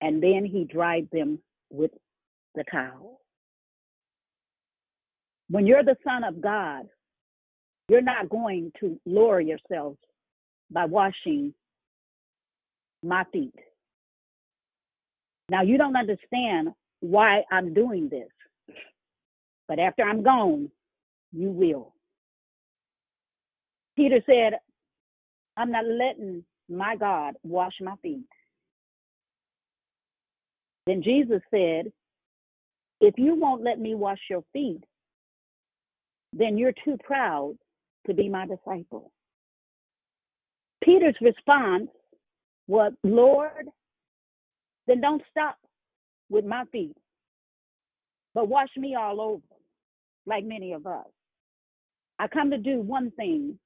And 0.00 0.22
then 0.22 0.44
he 0.44 0.64
dried 0.64 1.08
them 1.12 1.40
with 1.70 1.90
the 2.54 2.64
towel. 2.70 3.20
When 5.50 5.66
you're 5.66 5.82
the 5.82 5.96
Son 6.04 6.24
of 6.24 6.40
God, 6.40 6.88
you're 7.88 8.02
not 8.02 8.28
going 8.28 8.70
to 8.80 9.00
lower 9.06 9.40
yourself 9.40 9.96
by 10.70 10.84
washing 10.84 11.54
my 13.02 13.24
feet. 13.32 13.54
Now, 15.50 15.62
you 15.62 15.78
don't 15.78 15.96
understand 15.96 16.68
why 17.00 17.42
I'm 17.50 17.74
doing 17.74 18.08
this, 18.08 18.28
but 19.66 19.78
after 19.78 20.02
I'm 20.02 20.22
gone, 20.22 20.70
you 21.32 21.50
will. 21.50 21.94
Peter 23.96 24.20
said, 24.26 24.58
I'm 25.56 25.72
not 25.72 25.84
letting 25.84 26.44
my 26.68 26.96
God 26.96 27.34
wash 27.42 27.74
my 27.80 27.94
feet. 28.02 28.26
Then 30.86 31.02
Jesus 31.02 31.42
said, 31.50 31.92
If 33.00 33.14
you 33.18 33.34
won't 33.34 33.62
let 33.62 33.78
me 33.78 33.94
wash 33.94 34.20
your 34.30 34.44
feet, 34.52 34.82
then 36.32 36.56
you're 36.56 36.72
too 36.84 36.96
proud 37.02 37.56
to 38.06 38.14
be 38.14 38.28
my 38.28 38.46
disciple. 38.46 39.10
Peter's 40.82 41.16
response 41.20 41.88
was, 42.68 42.92
Lord, 43.02 43.68
then 44.86 45.00
don't 45.00 45.22
stop 45.30 45.58
with 46.30 46.44
my 46.44 46.64
feet, 46.72 46.96
but 48.34 48.48
wash 48.48 48.68
me 48.76 48.94
all 48.94 49.20
over, 49.20 49.42
like 50.26 50.44
many 50.44 50.72
of 50.72 50.86
us. 50.86 51.06
I 52.18 52.28
come 52.28 52.50
to 52.50 52.58
do 52.58 52.80
one 52.80 53.10
thing, 53.12 53.58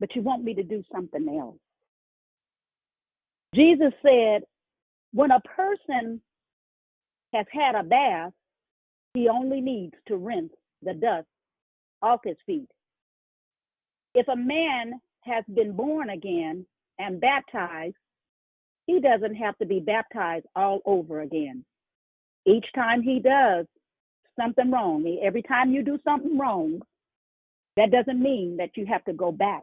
but 0.00 0.14
you 0.14 0.22
want 0.22 0.44
me 0.44 0.54
to 0.54 0.62
do 0.62 0.82
something 0.92 1.28
else. 1.38 1.58
Jesus 3.54 3.92
said, 4.02 4.42
when 5.12 5.30
a 5.30 5.40
person 5.40 6.20
has 7.34 7.46
had 7.52 7.74
a 7.74 7.82
bath, 7.82 8.32
he 9.14 9.28
only 9.28 9.60
needs 9.60 9.94
to 10.08 10.16
rinse 10.16 10.52
the 10.82 10.94
dust 10.94 11.26
off 12.00 12.20
his 12.24 12.36
feet. 12.46 12.68
If 14.14 14.26
a 14.28 14.36
man 14.36 14.94
has 15.20 15.44
been 15.54 15.76
born 15.76 16.10
again 16.10 16.66
and 16.98 17.20
baptized, 17.20 17.94
he 18.86 19.00
doesn't 19.00 19.36
have 19.36 19.56
to 19.58 19.66
be 19.66 19.80
baptized 19.80 20.46
all 20.56 20.80
over 20.84 21.20
again. 21.20 21.64
Each 22.46 22.66
time 22.74 23.02
he 23.02 23.20
does 23.20 23.66
something 24.38 24.70
wrong, 24.70 25.18
every 25.22 25.42
time 25.42 25.72
you 25.72 25.82
do 25.82 25.98
something 26.04 26.38
wrong, 26.38 26.80
that 27.76 27.90
doesn't 27.90 28.20
mean 28.20 28.56
that 28.58 28.76
you 28.76 28.86
have 28.86 29.04
to 29.04 29.12
go 29.12 29.32
back 29.32 29.62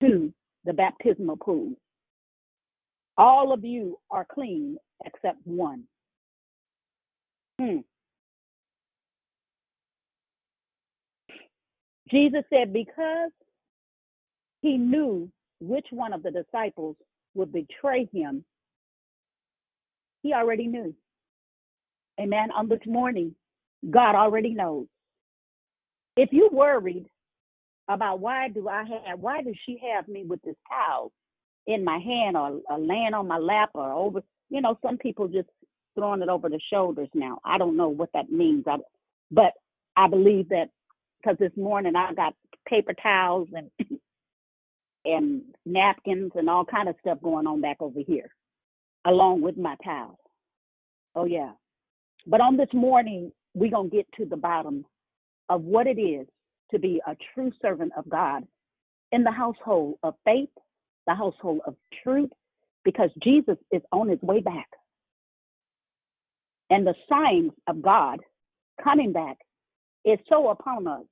to 0.00 0.32
the 0.64 0.72
baptismal 0.72 1.36
pool. 1.36 1.72
All 3.16 3.52
of 3.52 3.64
you 3.64 3.98
are 4.10 4.26
clean 4.30 4.78
except 5.04 5.38
one. 5.44 5.84
Hmm. 7.60 7.78
Jesus 12.10 12.44
said, 12.50 12.72
because 12.72 13.30
he 14.60 14.76
knew 14.76 15.30
which 15.60 15.86
one 15.90 16.12
of 16.12 16.22
the 16.22 16.30
disciples 16.30 16.96
would 17.34 17.52
betray 17.52 18.08
him, 18.12 18.44
he 20.22 20.32
already 20.34 20.66
knew. 20.66 20.94
Amen. 22.20 22.50
On 22.52 22.68
this 22.68 22.80
morning, 22.86 23.34
God 23.90 24.14
already 24.14 24.54
knows. 24.54 24.86
If 26.16 26.30
you 26.32 26.48
worried 26.52 27.06
about 27.88 28.20
why 28.20 28.48
do 28.48 28.68
I 28.68 28.84
have 28.84 29.18
why 29.18 29.42
does 29.42 29.56
she 29.66 29.78
have 29.92 30.06
me 30.08 30.24
with 30.24 30.40
this 30.42 30.54
towel 30.68 31.10
in 31.66 31.84
my 31.84 31.98
hand 31.98 32.36
or, 32.36 32.60
or 32.68 32.78
laying 32.78 33.14
on 33.14 33.26
my 33.26 33.38
lap 33.38 33.70
or 33.74 33.90
over 33.92 34.22
you 34.50 34.60
know 34.60 34.78
some 34.82 34.98
people 34.98 35.26
just 35.26 35.48
throwing 35.94 36.22
it 36.22 36.28
over 36.28 36.48
the 36.48 36.60
shoulders 36.72 37.08
now. 37.14 37.38
I 37.44 37.58
don't 37.58 37.76
know 37.76 37.88
what 37.88 38.10
that 38.14 38.30
means. 38.30 38.64
I, 38.66 38.76
but 39.30 39.52
I 39.96 40.08
believe 40.08 40.48
that 40.48 40.68
because 41.20 41.38
this 41.38 41.52
morning 41.56 41.96
I 41.96 42.14
got 42.14 42.34
paper 42.68 42.94
towels 43.02 43.48
and 43.52 43.70
and 45.04 45.42
napkins 45.66 46.32
and 46.34 46.48
all 46.48 46.64
kind 46.64 46.88
of 46.88 46.94
stuff 47.00 47.18
going 47.22 47.46
on 47.46 47.60
back 47.60 47.78
over 47.80 48.00
here, 48.06 48.30
along 49.04 49.42
with 49.42 49.56
my 49.56 49.76
towel. 49.84 50.18
Oh 51.14 51.24
yeah. 51.24 51.52
But 52.26 52.40
on 52.40 52.56
this 52.56 52.72
morning, 52.72 53.32
we're 53.54 53.70
gonna 53.70 53.88
get 53.88 54.06
to 54.16 54.24
the 54.24 54.36
bottom 54.36 54.84
of 55.48 55.62
what 55.62 55.86
it 55.86 56.00
is 56.00 56.26
to 56.70 56.78
be 56.78 57.00
a 57.06 57.16
true 57.34 57.52
servant 57.60 57.92
of 57.96 58.08
God 58.08 58.46
in 59.12 59.24
the 59.24 59.30
household 59.30 59.98
of 60.02 60.14
faith, 60.24 60.48
the 61.06 61.14
household 61.14 61.60
of 61.66 61.76
truth, 62.02 62.30
because 62.84 63.10
Jesus 63.22 63.56
is 63.70 63.82
on 63.92 64.08
his 64.08 64.20
way 64.22 64.40
back. 64.40 64.68
And 66.70 66.86
the 66.86 66.94
signs 67.08 67.52
of 67.66 67.82
God 67.82 68.20
coming 68.82 69.12
back 69.12 69.36
is 70.04 70.18
so 70.28 70.48
upon 70.48 70.86
us. 70.86 71.04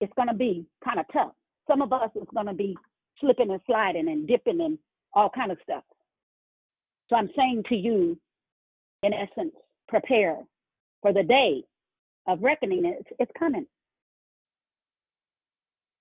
It's 0.00 0.12
going 0.16 0.28
to 0.28 0.34
be 0.34 0.66
kind 0.84 0.98
of 0.98 1.06
tough. 1.12 1.32
Some 1.68 1.82
of 1.82 1.92
us 1.92 2.10
is 2.16 2.26
going 2.34 2.46
to 2.46 2.54
be 2.54 2.76
slipping 3.20 3.50
and 3.50 3.60
sliding 3.66 4.08
and 4.08 4.26
dipping 4.26 4.60
and 4.60 4.78
all 5.14 5.30
kind 5.30 5.52
of 5.52 5.58
stuff. 5.62 5.84
So 7.08 7.16
I'm 7.16 7.30
saying 7.36 7.64
to 7.68 7.76
you, 7.76 8.18
in 9.02 9.14
essence, 9.14 9.54
prepare 9.88 10.36
for 11.02 11.12
the 11.12 11.22
day 11.22 11.62
of 12.26 12.42
reckoning. 12.42 12.84
It's, 12.84 13.08
it's 13.18 13.32
coming. 13.38 13.66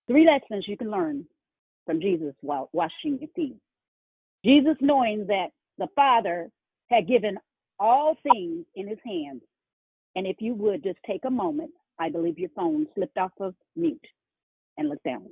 Three 0.07 0.25
lessons 0.25 0.65
you 0.67 0.77
can 0.77 0.91
learn 0.91 1.25
from 1.85 2.01
Jesus 2.01 2.33
while 2.41 2.69
washing 2.73 3.19
your 3.19 3.29
feet. 3.35 3.57
Jesus, 4.43 4.75
knowing 4.81 5.25
that 5.27 5.47
the 5.77 5.87
Father 5.95 6.49
had 6.89 7.07
given 7.07 7.37
all 7.79 8.17
things 8.23 8.65
in 8.75 8.87
his 8.87 8.97
hands, 9.05 9.41
and 10.15 10.25
if 10.25 10.37
you 10.39 10.53
would 10.55 10.83
just 10.83 10.99
take 11.05 11.21
a 11.25 11.29
moment, 11.29 11.71
I 11.99 12.09
believe 12.09 12.39
your 12.39 12.49
phone 12.55 12.87
slipped 12.95 13.17
off 13.17 13.31
of 13.39 13.53
mute 13.75 14.05
and 14.77 14.89
look 14.89 15.01
down. 15.03 15.27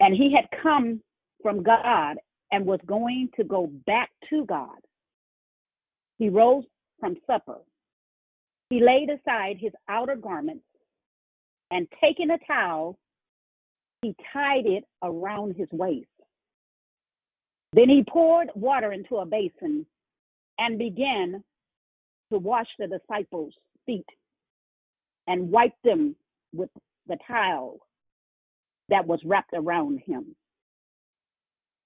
And 0.00 0.14
he 0.14 0.34
had 0.34 0.46
come 0.62 1.00
from 1.46 1.62
God 1.62 2.16
and 2.50 2.66
was 2.66 2.80
going 2.86 3.28
to 3.36 3.44
go 3.44 3.68
back 3.86 4.10
to 4.30 4.44
God. 4.46 4.80
He 6.18 6.28
rose 6.28 6.64
from 6.98 7.14
supper. 7.24 7.58
He 8.68 8.82
laid 8.82 9.10
aside 9.10 9.56
his 9.60 9.70
outer 9.88 10.16
garments 10.16 10.64
and 11.70 11.86
taking 12.02 12.30
a 12.30 12.38
towel, 12.48 12.98
he 14.02 14.16
tied 14.32 14.66
it 14.66 14.82
around 15.04 15.54
his 15.54 15.68
waist. 15.70 16.08
Then 17.74 17.90
he 17.90 18.02
poured 18.08 18.48
water 18.56 18.92
into 18.92 19.18
a 19.18 19.24
basin 19.24 19.86
and 20.58 20.80
began 20.80 21.44
to 22.32 22.38
wash 22.40 22.66
the 22.76 22.88
disciples' 22.88 23.54
feet 23.86 24.08
and 25.28 25.52
wipe 25.52 25.80
them 25.84 26.16
with 26.52 26.70
the 27.06 27.18
towel 27.24 27.78
that 28.88 29.06
was 29.06 29.20
wrapped 29.24 29.54
around 29.54 30.00
him. 30.04 30.34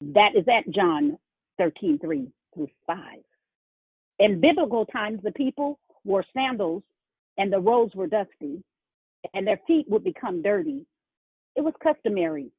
That 0.01 0.31
is 0.37 0.45
at 0.49 0.73
John 0.73 1.19
13, 1.59 1.99
3 1.99 2.29
through 2.55 2.69
5. 2.87 2.99
In 4.19 4.41
biblical 4.41 4.87
times, 4.87 5.21
the 5.23 5.33
people 5.33 5.79
wore 6.05 6.25
sandals 6.35 6.83
and 7.39 7.53
the 7.53 7.61
roads 7.61 7.95
were 7.95 8.07
dusty, 8.07 8.63
and 9.35 9.47
their 9.47 9.61
feet 9.67 9.87
would 9.89 10.05
become 10.05 10.43
dirty. 10.43 10.85
It 11.57 11.63
was 11.63 11.75
customary 11.83 12.51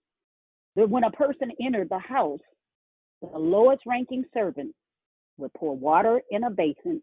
that 0.76 0.90
when 0.90 1.04
a 1.04 1.12
person 1.12 1.52
entered 1.64 1.90
the 1.90 2.00
house, 2.00 2.40
the 3.22 3.38
lowest 3.38 3.84
ranking 3.86 4.24
servant 4.34 4.74
would 5.38 5.54
pour 5.54 5.76
water 5.76 6.22
in 6.32 6.44
a 6.44 6.50
basin 6.50 7.02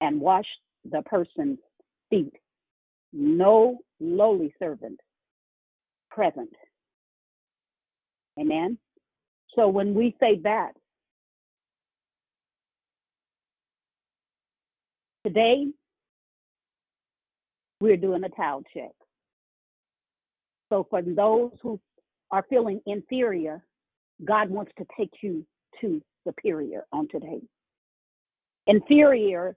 and 0.00 0.20
wash 0.20 0.46
the 0.90 1.02
person's 1.02 1.58
feet. 2.10 2.32
No 3.12 3.78
lowly 4.00 4.54
servant 4.58 4.98
present. 6.10 6.54
Amen. 8.40 8.78
So 9.54 9.68
when 9.68 9.94
we 9.94 10.16
say 10.20 10.40
that, 10.44 10.72
today 15.24 15.66
we're 17.80 17.96
doing 17.96 18.24
a 18.24 18.28
towel 18.30 18.62
check. 18.72 18.92
So 20.70 20.86
for 20.88 21.02
those 21.02 21.50
who 21.62 21.78
are 22.30 22.44
feeling 22.48 22.80
inferior, 22.86 23.62
God 24.24 24.48
wants 24.48 24.72
to 24.78 24.86
take 24.96 25.10
you 25.20 25.44
to 25.80 26.00
superior 26.26 26.84
on 26.92 27.08
today. 27.08 27.40
Inferior 28.66 29.56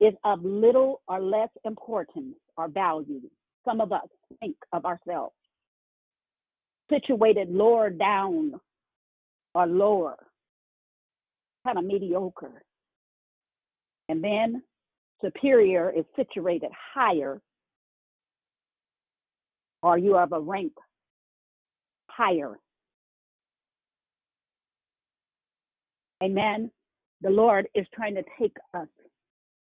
is 0.00 0.12
of 0.24 0.44
little 0.44 1.00
or 1.08 1.20
less 1.20 1.48
importance 1.64 2.36
or 2.56 2.68
value. 2.68 3.22
Some 3.64 3.80
of 3.80 3.92
us 3.92 4.06
think 4.40 4.56
of 4.72 4.84
ourselves 4.84 5.34
situated 6.88 7.50
lower 7.50 7.90
down 7.90 8.52
or 9.56 9.66
lower, 9.66 10.16
kind 11.64 11.78
of 11.78 11.84
mediocre. 11.84 12.62
And 14.10 14.22
then 14.22 14.62
superior 15.24 15.90
is 15.90 16.04
situated 16.14 16.70
higher, 16.94 17.40
or 19.82 19.96
you 19.96 20.14
have 20.14 20.32
a 20.32 20.40
rank 20.40 20.72
higher. 22.08 22.58
Amen. 26.22 26.70
The 27.22 27.30
Lord 27.30 27.66
is 27.74 27.86
trying 27.94 28.14
to 28.16 28.24
take 28.38 28.56
us 28.74 28.88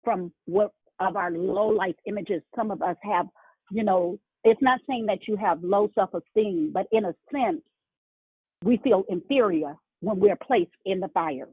from 0.04 0.34
what 0.46 0.72
of 1.00 1.16
our 1.16 1.32
low 1.32 1.68
life 1.68 1.96
images. 2.06 2.42
Some 2.58 2.72
of 2.72 2.82
us 2.82 2.98
have, 3.04 3.28
you 3.72 3.86
know, 3.86 4.20
it's 4.44 4.62
not 4.62 4.82
saying 4.90 5.06
that 5.06 5.30
you 5.30 5.38
have 5.38 5.64
low 5.64 5.90
self 5.96 6.10
esteem, 6.14 6.72
but 6.74 6.88
in 6.92 7.06
a 7.06 7.16
sense, 7.32 7.62
we 8.64 8.78
feel 8.84 9.04
inferior 9.10 9.76
when 10.02 10.20
we're 10.20 10.36
placed 10.36 10.72
in 10.86 11.00
the 11.00 11.10
fire. 11.10 11.48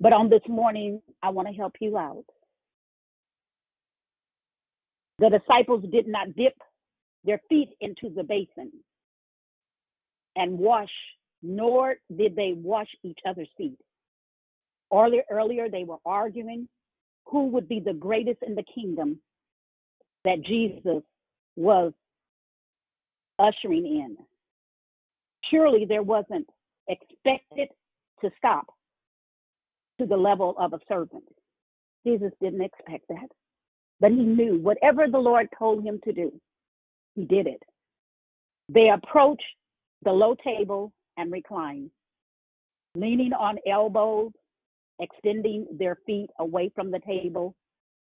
But 0.00 0.12
on 0.12 0.28
this 0.28 0.42
morning, 0.48 1.00
I 1.22 1.30
want 1.30 1.48
to 1.48 1.54
help 1.54 1.74
you 1.80 1.96
out. 1.96 2.24
The 5.18 5.30
disciples 5.30 5.84
did 5.92 6.08
not 6.08 6.34
dip 6.34 6.54
their 7.24 7.40
feet 7.48 7.70
into 7.80 8.10
the 8.14 8.24
basin 8.24 8.72
and 10.36 10.58
wash 10.58 10.90
nor 11.42 11.96
did 12.16 12.34
they 12.34 12.54
wash 12.56 12.88
each 13.02 13.18
other's 13.28 13.50
feet. 13.56 13.78
Earlier, 14.92 15.22
earlier 15.30 15.68
they 15.68 15.84
were 15.84 15.98
arguing 16.04 16.68
who 17.26 17.48
would 17.48 17.68
be 17.68 17.80
the 17.80 17.92
greatest 17.92 18.38
in 18.46 18.54
the 18.54 18.64
kingdom 18.74 19.18
that 20.24 20.42
Jesus 20.42 21.02
was 21.56 21.92
ushering 23.38 23.86
in. 23.86 24.16
Surely 25.50 25.84
there 25.84 26.02
wasn't 26.02 26.48
expected 26.88 27.68
to 28.20 28.30
stop 28.38 28.66
to 29.98 30.06
the 30.06 30.16
level 30.16 30.54
of 30.58 30.72
a 30.72 30.80
servant. 30.88 31.24
Jesus 32.06 32.32
didn't 32.40 32.62
expect 32.62 33.06
that. 33.08 33.28
But 34.00 34.12
he 34.12 34.22
knew 34.22 34.58
whatever 34.58 35.06
the 35.08 35.18
Lord 35.18 35.48
told 35.58 35.84
him 35.84 36.00
to 36.04 36.12
do, 36.12 36.32
he 37.14 37.24
did 37.24 37.46
it. 37.46 37.62
They 38.68 38.90
approached 38.90 39.42
the 40.02 40.12
low 40.12 40.34
table 40.42 40.92
and 41.16 41.30
recline, 41.30 41.90
leaning 42.94 43.32
on 43.32 43.58
elbows, 43.66 44.32
extending 44.98 45.66
their 45.78 45.98
feet 46.06 46.30
away 46.38 46.70
from 46.74 46.90
the 46.90 47.00
table, 47.00 47.54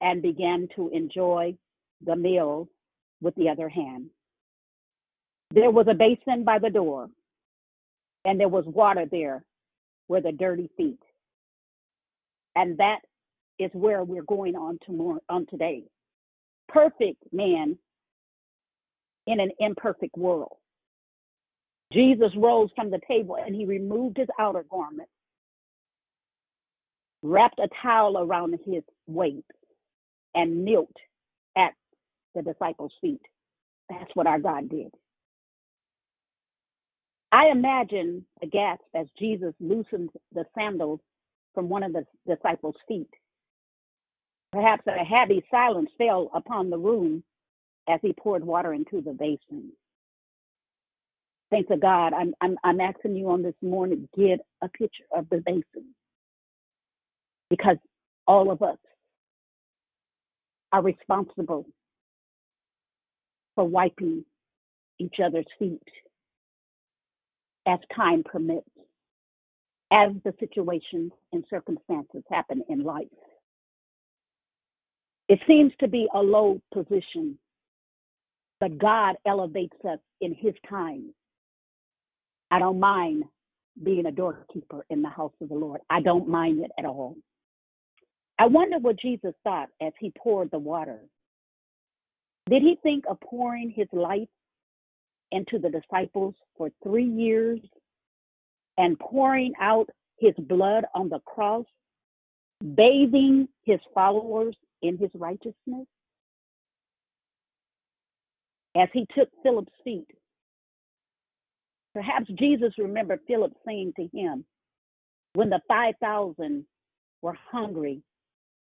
and 0.00 0.22
began 0.22 0.68
to 0.76 0.88
enjoy 0.90 1.54
the 2.04 2.16
meal 2.16 2.68
with 3.20 3.34
the 3.36 3.48
other 3.48 3.68
hand. 3.68 4.10
There 5.52 5.70
was 5.70 5.86
a 5.88 5.94
basin 5.94 6.44
by 6.44 6.58
the 6.58 6.70
door, 6.70 7.08
and 8.28 8.38
there 8.38 8.48
was 8.48 8.66
water 8.66 9.06
there 9.10 9.42
where 10.06 10.20
the 10.20 10.32
dirty 10.32 10.68
feet. 10.76 11.00
And 12.54 12.76
that 12.76 12.98
is 13.58 13.70
where 13.72 14.04
we're 14.04 14.22
going 14.22 14.54
on 14.54 14.78
to 14.84 14.92
more 14.92 15.18
on 15.30 15.46
today. 15.46 15.84
Perfect 16.68 17.22
man 17.32 17.78
in 19.26 19.40
an 19.40 19.50
imperfect 19.58 20.14
world. 20.14 20.58
Jesus 21.90 22.30
rose 22.36 22.68
from 22.76 22.90
the 22.90 23.00
table 23.08 23.38
and 23.42 23.54
he 23.54 23.64
removed 23.64 24.18
his 24.18 24.28
outer 24.38 24.66
garment, 24.70 25.08
wrapped 27.22 27.60
a 27.60 27.68
towel 27.82 28.18
around 28.18 28.58
his 28.66 28.82
waist, 29.06 29.42
and 30.34 30.66
knelt 30.66 30.92
at 31.56 31.72
the 32.34 32.42
disciples' 32.42 32.92
feet. 33.00 33.22
That's 33.88 34.10
what 34.12 34.26
our 34.26 34.38
God 34.38 34.68
did. 34.68 34.92
I 37.32 37.48
imagine 37.48 38.24
gasp 38.52 38.82
as 38.94 39.06
Jesus 39.18 39.54
loosened 39.60 40.10
the 40.34 40.44
sandals 40.56 41.00
from 41.54 41.68
one 41.68 41.82
of 41.82 41.92
the 41.92 42.04
disciples' 42.26 42.76
feet 42.88 43.08
Perhaps 44.52 44.84
a 44.86 45.04
heavy 45.04 45.44
silence 45.50 45.90
fell 45.98 46.30
upon 46.34 46.70
the 46.70 46.78
room 46.78 47.22
as 47.88 48.00
he 48.02 48.14
poured 48.14 48.44
water 48.44 48.74
into 48.74 49.02
the 49.02 49.12
basin. 49.12 49.72
Thanks 51.50 51.68
to 51.70 51.78
God, 51.78 52.14
I'm, 52.14 52.34
I'm, 52.40 52.56
I'm 52.64 52.80
asking 52.80 53.16
you 53.16 53.30
on 53.30 53.42
this 53.42 53.54
morning, 53.62 54.08
get 54.16 54.40
a 54.62 54.68
picture 54.68 55.04
of 55.16 55.28
the 55.30 55.38
basin. 55.46 55.94
Because 57.50 57.78
all 58.26 58.50
of 58.50 58.62
us 58.62 58.78
are 60.72 60.82
responsible 60.82 61.66
for 63.54 63.64
wiping 63.64 64.24
each 65.00 65.16
other's 65.24 65.46
feet 65.58 65.82
as 67.68 67.78
time 67.94 68.22
permits, 68.24 68.68
as 69.92 70.10
the 70.24 70.34
situations 70.40 71.12
and 71.32 71.44
circumstances 71.50 72.22
happen 72.30 72.62
in 72.68 72.82
life. 72.82 73.06
It 75.28 75.38
seems 75.46 75.72
to 75.80 75.88
be 75.88 76.08
a 76.14 76.18
low 76.18 76.60
position, 76.72 77.38
but 78.60 78.78
God 78.78 79.16
elevates 79.26 79.76
us 79.88 79.98
in 80.20 80.34
His 80.34 80.54
time. 80.68 81.12
I 82.50 82.58
don't 82.58 82.80
mind 82.80 83.24
being 83.84 84.06
a 84.06 84.12
doorkeeper 84.12 84.84
in 84.88 85.02
the 85.02 85.10
house 85.10 85.34
of 85.40 85.50
the 85.50 85.54
Lord. 85.54 85.80
I 85.90 86.00
don't 86.00 86.28
mind 86.28 86.64
it 86.64 86.70
at 86.78 86.86
all. 86.86 87.16
I 88.38 88.46
wonder 88.46 88.78
what 88.78 88.98
Jesus 88.98 89.34
thought 89.44 89.68
as 89.82 89.92
he 89.98 90.12
poured 90.16 90.50
the 90.50 90.58
water. 90.58 91.00
Did 92.48 92.62
he 92.62 92.78
think 92.82 93.04
of 93.08 93.20
pouring 93.20 93.70
his 93.70 93.88
life 93.92 94.28
into 95.32 95.58
the 95.58 95.70
disciples 95.70 96.34
for 96.56 96.70
three 96.82 97.08
years 97.08 97.60
and 98.76 98.98
pouring 98.98 99.52
out 99.60 99.88
his 100.18 100.34
blood 100.38 100.84
on 100.94 101.08
the 101.08 101.20
cross, 101.20 101.64
bathing 102.74 103.48
his 103.64 103.80
followers 103.94 104.56
in 104.82 104.98
his 104.98 105.10
righteousness? 105.14 105.86
As 108.76 108.88
he 108.92 109.06
took 109.16 109.28
Philip's 109.42 109.72
feet, 109.82 110.08
perhaps 111.94 112.26
Jesus 112.38 112.72
remembered 112.78 113.20
Philip 113.26 113.52
saying 113.66 113.94
to 113.96 114.08
him, 114.16 114.44
when 115.34 115.50
the 115.50 115.60
5,000 115.68 116.64
were 117.22 117.36
hungry, 117.50 118.02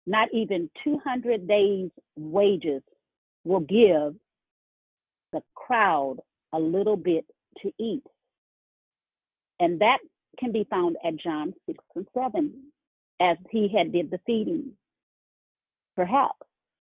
not 0.07 0.29
even 0.33 0.71
200 0.85 1.47
days' 1.47 1.91
wages 2.17 2.83
will 3.45 3.61
give 3.61 4.15
the 5.33 5.43
crowd 5.55 6.17
a 6.53 6.59
little 6.59 6.97
bit 6.97 7.25
to 7.63 7.73
eat. 7.79 8.05
And 9.61 9.81
that 9.81 9.99
can 10.39 10.53
be 10.53 10.67
found 10.71 10.97
at 11.05 11.17
John 11.17 11.53
6 11.67 11.85
and 11.97 12.07
7, 12.15 12.53
as 13.21 13.37
he 13.51 13.69
had 13.69 13.93
did 13.93 14.11
the 14.11 14.21
feeding. 14.25 14.73
Perhaps 15.97 16.39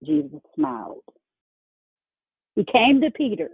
Jesus 0.04 0.40
smiled. 0.56 1.04
He 2.56 2.66
came 2.66 3.02
to 3.02 3.12
Peter. 3.12 3.50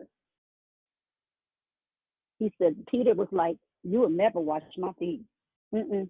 He 2.39 2.51
said, 2.57 2.75
Peter 2.89 3.13
was 3.13 3.27
like, 3.31 3.57
You 3.83 3.99
will 3.99 4.09
never 4.09 4.39
wash 4.39 4.63
my 4.77 4.93
feet. 4.93 5.21
Mm-mm. 5.73 6.07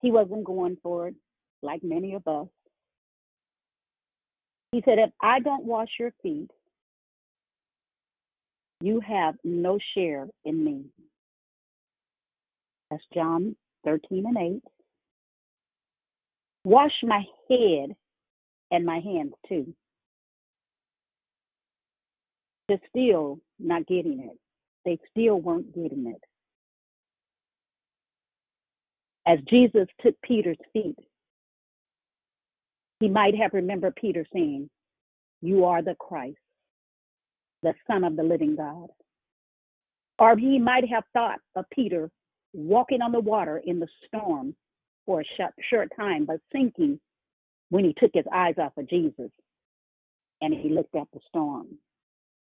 He 0.00 0.10
wasn't 0.10 0.44
going 0.44 0.76
for 0.82 1.08
it 1.08 1.14
like 1.62 1.82
many 1.82 2.14
of 2.14 2.26
us. 2.26 2.48
He 4.72 4.82
said, 4.84 4.98
If 4.98 5.10
I 5.20 5.40
don't 5.40 5.64
wash 5.64 5.90
your 5.98 6.12
feet, 6.22 6.50
you 8.82 9.00
have 9.00 9.36
no 9.44 9.78
share 9.94 10.26
in 10.44 10.64
me. 10.64 10.84
That's 12.90 13.02
John 13.14 13.56
13 13.84 14.24
and 14.26 14.36
8. 14.36 14.62
Wash 16.64 16.92
my 17.02 17.22
head 17.48 17.96
and 18.70 18.84
my 18.84 19.00
hands 19.00 19.32
too. 19.48 19.72
They're 22.68 22.78
still 22.88 23.38
not 23.58 23.86
getting 23.86 24.20
it. 24.30 24.38
They 24.84 24.98
still 25.10 25.40
weren't 25.40 25.74
getting 25.74 26.06
it. 26.06 26.22
As 29.26 29.38
Jesus 29.48 29.86
took 30.00 30.20
Peter's 30.22 30.58
feet, 30.72 30.98
he 33.00 33.08
might 33.08 33.36
have 33.36 33.52
remembered 33.52 33.96
Peter 33.96 34.24
saying, 34.32 34.68
You 35.40 35.64
are 35.64 35.82
the 35.82 35.94
Christ, 35.98 36.38
the 37.62 37.74
Son 37.86 38.04
of 38.04 38.16
the 38.16 38.22
living 38.22 38.56
God. 38.56 38.88
Or 40.18 40.36
he 40.36 40.58
might 40.58 40.88
have 40.88 41.04
thought 41.12 41.40
of 41.56 41.64
Peter 41.72 42.10
walking 42.52 43.02
on 43.02 43.12
the 43.12 43.20
water 43.20 43.62
in 43.64 43.80
the 43.80 43.88
storm 44.06 44.54
for 45.06 45.20
a 45.20 45.24
short, 45.36 45.52
short 45.70 45.88
time, 45.96 46.24
but 46.26 46.40
sinking 46.52 47.00
when 47.70 47.84
he 47.84 47.94
took 47.98 48.10
his 48.12 48.26
eyes 48.32 48.54
off 48.58 48.72
of 48.76 48.88
Jesus 48.88 49.30
and 50.40 50.52
he 50.52 50.68
looked 50.68 50.94
at 50.94 51.08
the 51.12 51.20
storm. 51.28 51.68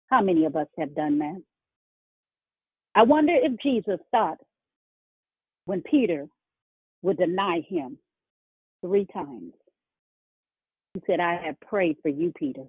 How 0.09 0.23
many 0.23 0.45
of 0.47 0.57
us 0.57 0.69
have 0.79 0.95
done 0.95 1.19
that? 1.19 1.43
I 2.95 3.03
wonder 3.03 3.35
if 3.35 3.61
Jesus 3.61 4.01
thought 4.11 4.39
when 5.67 5.83
Peter 5.83 6.27
would 7.03 7.19
deny 7.19 7.61
him 7.69 7.99
three 8.83 9.07
times 9.13 9.53
he 10.95 11.03
said, 11.07 11.21
I 11.21 11.37
have 11.45 11.61
prayed 11.61 11.97
for 12.03 12.09
you, 12.09 12.33
Peter. 12.37 12.65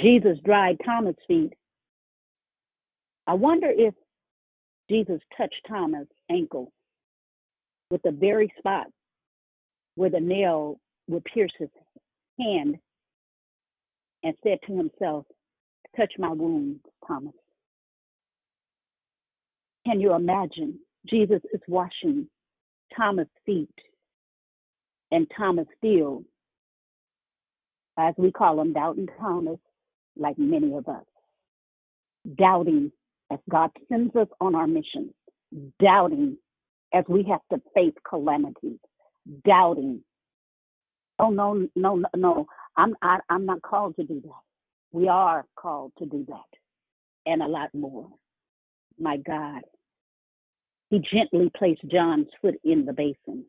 Jesus 0.00 0.38
dried 0.44 0.78
Thomas' 0.84 1.16
feet. 1.28 1.52
I 3.26 3.34
wonder 3.34 3.68
if 3.70 3.94
Jesus 4.88 5.20
touched 5.36 5.60
Thomas' 5.68 6.08
ankle 6.30 6.72
with 7.90 8.02
the 8.02 8.10
very 8.10 8.52
spot 8.58 8.86
where 9.94 10.10
the 10.10 10.20
nail 10.20 10.80
would 11.08 11.24
pierce 11.24 11.52
his 11.58 11.68
hand 12.40 12.76
and 14.22 14.34
said 14.42 14.58
to 14.66 14.76
himself, 14.76 15.26
Touch 15.96 16.12
my 16.18 16.32
wound, 16.32 16.80
Thomas. 17.06 17.34
Can 19.86 20.00
you 20.00 20.14
imagine? 20.14 20.78
Jesus 21.06 21.42
is 21.52 21.60
washing 21.68 22.28
Thomas' 22.96 23.28
feet 23.44 23.68
and 25.10 25.30
Thomas 25.36 25.66
Field, 25.80 26.24
as 27.98 28.14
we 28.16 28.32
call 28.32 28.60
him, 28.60 28.72
Doubting 28.72 29.08
Thomas, 29.20 29.58
like 30.16 30.38
many 30.38 30.74
of 30.74 30.88
us. 30.88 31.04
Doubting 32.36 32.92
as 33.30 33.38
God 33.50 33.70
sends 33.88 34.14
us 34.14 34.28
on 34.40 34.54
our 34.54 34.66
missions, 34.66 35.12
doubting 35.82 36.36
as 36.94 37.04
we 37.08 37.24
have 37.24 37.40
to 37.52 37.60
face 37.74 37.94
calamities, 38.08 38.78
doubting. 39.46 40.02
Oh 41.18 41.30
no, 41.30 41.68
no, 41.74 42.02
no! 42.16 42.46
I'm 42.76 42.94
I, 43.02 43.18
I'm 43.28 43.46
not 43.46 43.62
called 43.62 43.96
to 43.96 44.04
do 44.04 44.20
that. 44.22 44.42
We 44.92 45.08
are 45.08 45.44
called 45.56 45.92
to 45.98 46.06
do 46.06 46.24
that, 46.28 46.58
and 47.26 47.42
a 47.42 47.46
lot 47.46 47.74
more. 47.74 48.08
My 48.98 49.16
God, 49.16 49.62
He 50.90 51.00
gently 51.12 51.50
placed 51.56 51.82
John's 51.90 52.28
foot 52.40 52.54
in 52.64 52.84
the 52.84 52.92
basin 52.92 53.44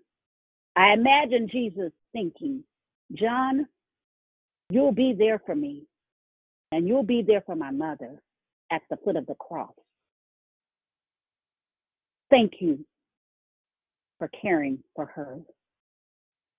I 0.76 0.93
imagine 0.93 1.47
Jesus 1.51 1.91
thinking, 2.14 2.64
John, 3.14 3.68
you'll 4.70 4.91
be 4.91 5.14
there 5.18 5.39
for 5.45 5.55
me, 5.55 5.84
and 6.74 6.88
you'll 6.88 7.03
be 7.03 7.21
there 7.21 7.43
for 7.45 7.55
my 7.55 7.69
mother 7.69 8.19
at 8.71 8.82
the 8.89 8.97
foot 9.05 9.15
of 9.15 9.28
the 9.28 9.36
cross. 9.36 9.74
Thank 12.32 12.53
you 12.61 12.84
for 14.17 14.28
caring 14.41 14.80
for 14.95 15.05
her 15.05 15.38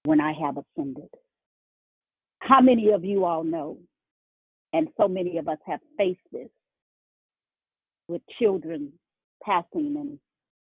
when 0.04 0.20
I 0.20 0.32
have 0.40 0.56
offended. 0.56 1.08
How 2.38 2.60
many 2.60 2.92
of 2.92 3.04
you 3.04 3.24
all 3.24 3.42
know, 3.42 3.78
and 4.72 4.86
so 4.96 5.08
many 5.08 5.36
of 5.38 5.48
us 5.48 5.58
have 5.66 5.80
faced 5.98 6.20
this 6.30 6.48
with 8.06 8.22
children 8.38 8.92
passing 9.42 9.96
and 9.98 10.18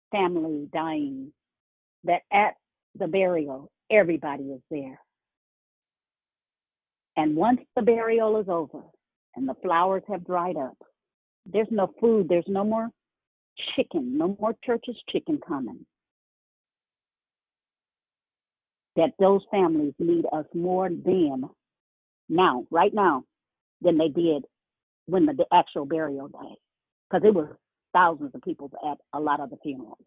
family 0.10 0.70
dying, 0.72 1.34
that 2.06 2.22
at 2.32 2.54
the 2.98 3.08
burial, 3.08 3.70
everybody 3.92 4.44
is 4.46 4.62
there. 4.72 5.02
And 7.18 7.36
once 7.36 7.60
the 7.76 7.82
burial 7.82 8.40
is 8.40 8.48
over 8.48 8.84
and 9.36 9.48
the 9.48 9.56
flowers 9.62 10.04
have 10.08 10.26
dried 10.26 10.58
up, 10.58 10.78
there's 11.46 11.68
no 11.72 11.92
food, 12.00 12.28
there's 12.30 12.46
no 12.48 12.64
more 12.64 12.90
chicken, 13.76 14.18
no 14.18 14.38
more 14.40 14.56
church's 14.64 14.98
chicken 15.10 15.40
coming. 15.46 15.86
That 18.96 19.12
those 19.20 19.42
families 19.50 19.94
need 20.00 20.26
us 20.32 20.46
more 20.54 20.90
than 20.90 21.50
now, 22.30 22.66
right 22.70 22.94
now, 22.94 23.24
than 23.82 23.98
they 23.98 24.10
did 24.10 24.46
when 25.08 25.26
the, 25.26 25.34
the 25.34 25.46
actual 25.52 25.86
burial 25.86 26.28
day. 26.28 26.56
Because 27.10 27.24
there 27.24 27.34
were 27.34 27.58
thousands 27.94 28.32
of 28.34 28.42
people 28.42 28.72
at 28.90 28.98
a 29.14 29.20
lot 29.20 29.40
of 29.40 29.50
the 29.50 29.58
funerals. 29.62 29.98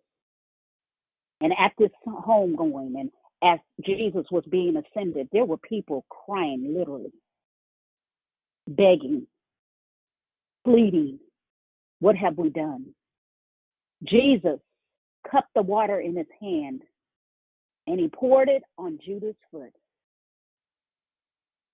And 1.40 1.52
at 1.52 1.72
this 1.78 1.90
homegoing, 2.06 2.98
and 2.98 3.10
as 3.42 3.58
Jesus 3.84 4.24
was 4.30 4.44
being 4.50 4.76
ascended, 4.76 5.28
there 5.32 5.44
were 5.44 5.58
people 5.58 6.06
crying 6.08 6.74
literally, 6.76 7.12
begging, 8.66 9.26
pleading, 10.64 11.18
What 12.00 12.16
have 12.16 12.38
we 12.38 12.50
done? 12.50 12.86
Jesus 14.04 14.60
cupped 15.30 15.54
the 15.54 15.62
water 15.62 16.00
in 16.00 16.16
his 16.16 16.26
hand 16.40 16.82
and 17.86 18.00
he 18.00 18.08
poured 18.08 18.48
it 18.48 18.62
on 18.78 18.98
Judas' 19.04 19.36
foot. 19.50 19.72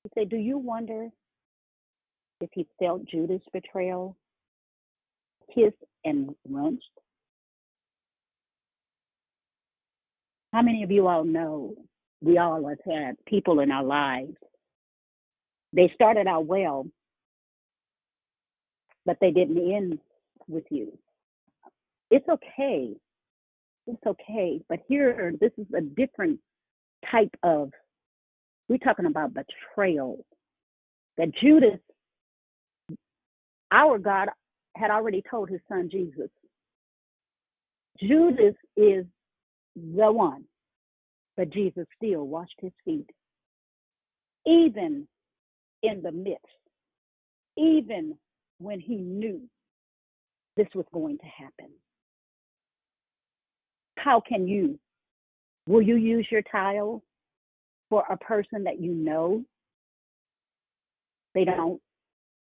He 0.05 0.11
said, 0.15 0.29
Do 0.29 0.37
you 0.37 0.59
wonder 0.59 1.09
if 2.41 2.51
he 2.53 2.67
felt 2.79 3.05
Judas' 3.07 3.41
betrayal, 3.53 4.17
kissed 5.55 5.77
and 6.05 6.35
wrenched? 6.49 6.83
How 10.53 10.61
many 10.61 10.83
of 10.83 10.91
you 10.91 11.09
all 11.09 11.25
know 11.25 11.75
we 12.21 12.37
all 12.37 12.69
have 12.69 12.79
had 12.85 13.17
people 13.27 13.61
in 13.61 13.71
our 13.71 13.85
lives? 13.85 14.37
They 15.73 15.91
started 15.95 16.27
out 16.27 16.47
well, 16.47 16.87
but 19.07 19.19
they 19.21 19.31
didn't 19.31 19.59
end 19.59 19.99
with 20.49 20.65
you. 20.71 20.99
It's 22.11 22.29
okay. 22.29 22.95
It's 23.87 24.07
okay. 24.07 24.61
But 24.69 24.81
here, 24.87 25.33
this 25.41 25.53
is 25.57 25.67
a 25.77 25.81
different 25.81 26.41
type 27.11 27.35
of, 27.43 27.71
we're 28.69 28.79
talking 28.79 29.07
about 29.07 29.33
betrayal. 29.35 30.25
That 31.19 31.35
Judas, 31.43 31.79
our 33.71 33.99
God, 33.99 34.29
had 34.77 34.91
already 34.91 35.23
told 35.31 35.51
his 35.51 35.61
son 35.69 35.89
Jesus, 35.91 36.31
Judas 38.01 38.55
is 38.77 39.05
the 39.77 40.11
one, 40.11 40.45
but 41.37 41.51
Jesus 41.51 41.87
still 41.97 42.27
washed 42.27 42.59
his 42.61 42.73
feet. 42.85 43.09
Even 44.47 45.07
in 45.83 46.03
the 46.03 46.13
midst, 46.13 46.47
even 47.57 48.17
when 48.59 48.81
he 48.81 48.97
knew 48.97 49.41
this 50.57 50.69
was 50.75 50.87
going 50.93 51.19
to 51.19 51.25
happen. 51.27 51.71
How 53.99 54.21
can 54.21 54.47
you? 54.47 54.79
Will 55.67 55.83
you 55.83 55.97
use 55.97 56.27
your 56.31 56.43
tile 56.43 57.03
for 57.89 58.05
a 58.11 58.17
person 58.17 58.65
that 58.65 58.81
you 58.81 58.93
know? 58.93 59.45
They 61.35 61.45
don't. 61.45 61.81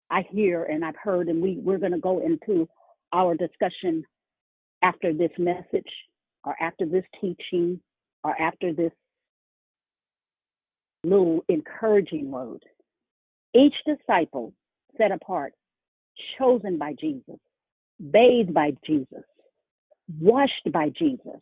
I 0.09 0.25
hear 0.29 0.63
and 0.65 0.83
I've 0.83 0.95
heard, 1.01 1.29
and 1.29 1.41
we, 1.41 1.57
we're 1.57 1.77
going 1.77 1.91
to 1.91 1.99
go 1.99 2.19
into 2.19 2.67
our 3.13 3.35
discussion 3.35 4.03
after 4.81 5.13
this 5.13 5.31
message 5.37 5.89
or 6.43 6.55
after 6.61 6.85
this 6.85 7.05
teaching 7.19 7.79
or 8.23 8.39
after 8.39 8.73
this 8.73 8.91
little 11.03 11.43
encouraging 11.49 12.31
word. 12.31 12.63
Each 13.55 13.75
disciple 13.85 14.53
set 14.97 15.11
apart, 15.11 15.53
chosen 16.37 16.77
by 16.77 16.93
Jesus, 16.99 17.39
bathed 18.11 18.53
by 18.53 18.73
Jesus, 18.85 19.23
washed 20.19 20.71
by 20.73 20.89
Jesus, 20.89 21.39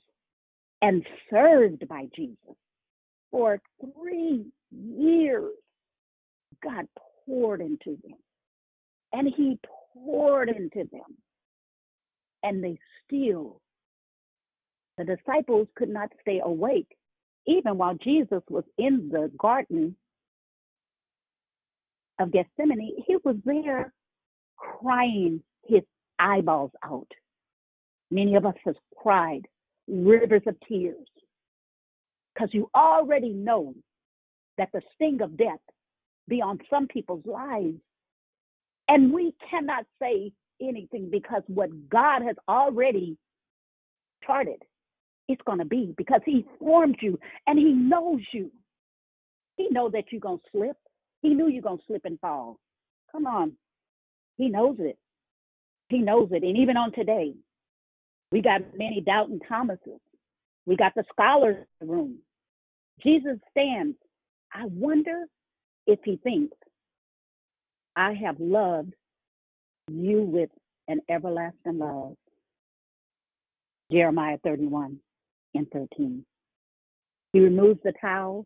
and 0.84 1.04
served 1.32 1.88
by 1.88 2.08
Jesus 2.16 2.38
for 3.32 3.60
three 3.82 4.46
years. 4.72 5.54
God 6.64 6.88
poured 7.26 7.62
into 7.62 7.98
them, 8.04 8.18
and 9.12 9.34
He 9.36 9.58
poured 9.94 10.50
into 10.50 10.88
them, 10.92 11.18
and 12.44 12.64
they 12.64 12.78
still, 13.06 13.60
the 15.00 15.04
disciples 15.04 15.68
could 15.76 15.90
not 15.90 16.10
stay 16.22 16.42
awake, 16.44 16.96
even 17.48 17.78
while 17.78 17.96
Jesus 17.96 18.44
was 18.50 18.66
in 18.78 19.10
the 19.12 19.32
garden 19.38 19.96
of 22.20 22.32
Gethsemane. 22.32 23.04
He 23.06 23.18
was 23.24 23.36
there 23.46 23.94
crying 24.58 25.42
his 25.68 25.82
eyeballs 26.20 26.72
out. 26.84 27.08
Many 28.12 28.36
of 28.36 28.46
us 28.46 28.56
have 28.66 28.76
cried 28.96 29.48
rivers 29.88 30.44
of 30.48 30.56
tears 30.68 31.08
because 32.34 32.50
you 32.52 32.70
already 32.76 33.30
know 33.30 33.74
that 34.58 34.70
the 34.74 34.82
sting 34.96 35.22
of 35.22 35.38
death 35.38 35.60
be 36.28 36.42
on 36.42 36.60
some 36.70 36.88
people's 36.88 37.26
lives. 37.26 37.78
And 38.88 39.14
we 39.14 39.34
cannot 39.50 39.86
say 40.02 40.32
anything 40.62 41.10
because 41.12 41.44
what 41.48 41.70
God 41.90 42.22
has 42.22 42.36
already 42.48 43.18
charted, 44.26 44.62
it's 45.28 45.42
going 45.46 45.60
to 45.60 45.66
be 45.66 45.94
because 45.98 46.22
He 46.26 46.46
formed 46.60 46.98
you 47.02 47.20
and 47.48 47.58
He 47.58 47.72
knows 47.74 48.22
you. 48.32 48.52
He 49.58 49.68
knows 49.70 49.92
that 49.94 50.06
you're 50.12 50.22
going 50.22 50.40
to 50.40 50.44
slip. 50.52 50.78
He 51.24 51.34
knew 51.34 51.48
you're 51.48 51.64
going 51.64 51.80
to 51.80 51.84
slip 51.88 52.06
and 52.06 52.20
fall. 52.20 52.60
Come 53.12 53.26
on. 53.26 53.54
He 54.38 54.50
knows 54.50 54.76
it. 54.80 54.98
He 55.90 56.00
knows 56.00 56.30
it. 56.32 56.44
And 56.44 56.58
even 56.58 56.78
on 56.78 56.92
today, 56.92 57.34
we 58.32 58.42
got 58.42 58.62
many 58.78 59.02
doubting 59.02 59.40
Thomases. 59.48 60.00
We 60.66 60.76
got 60.76 60.94
the 60.96 61.04
scholars 61.12 61.66
in 61.82 61.88
the 61.88 61.94
room. 61.94 62.18
Jesus 63.02 63.38
stands. 63.52 63.96
I 64.54 64.66
wonder 64.66 65.26
if 65.88 66.00
he 66.04 66.18
thinks, 66.18 66.56
I 67.96 68.14
have 68.14 68.40
loved 68.40 68.94
you 69.90 70.24
with 70.24 70.50
an 70.88 71.00
everlasting 71.10 71.80
love. 71.80 72.16
Jeremiah 73.92 74.38
31 74.44 74.98
and 75.54 75.68
13. 75.72 76.26
He 77.34 77.40
removes 77.40 77.80
the 77.84 77.94
towel. 78.00 78.46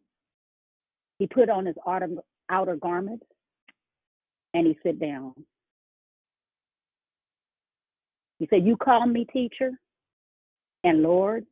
He 1.20 1.28
put 1.28 1.50
on 1.50 1.66
his 1.66 1.76
outer, 1.88 2.10
outer 2.50 2.76
garments 2.76 3.26
and 4.54 4.68
he 4.68 4.78
sit 4.84 5.00
down. 5.00 5.34
He 8.40 8.48
said, 8.50 8.66
You 8.66 8.78
call 8.78 9.06
me 9.06 9.26
teacher 9.32 9.72
and 10.84 11.02
Lord. 11.02 11.46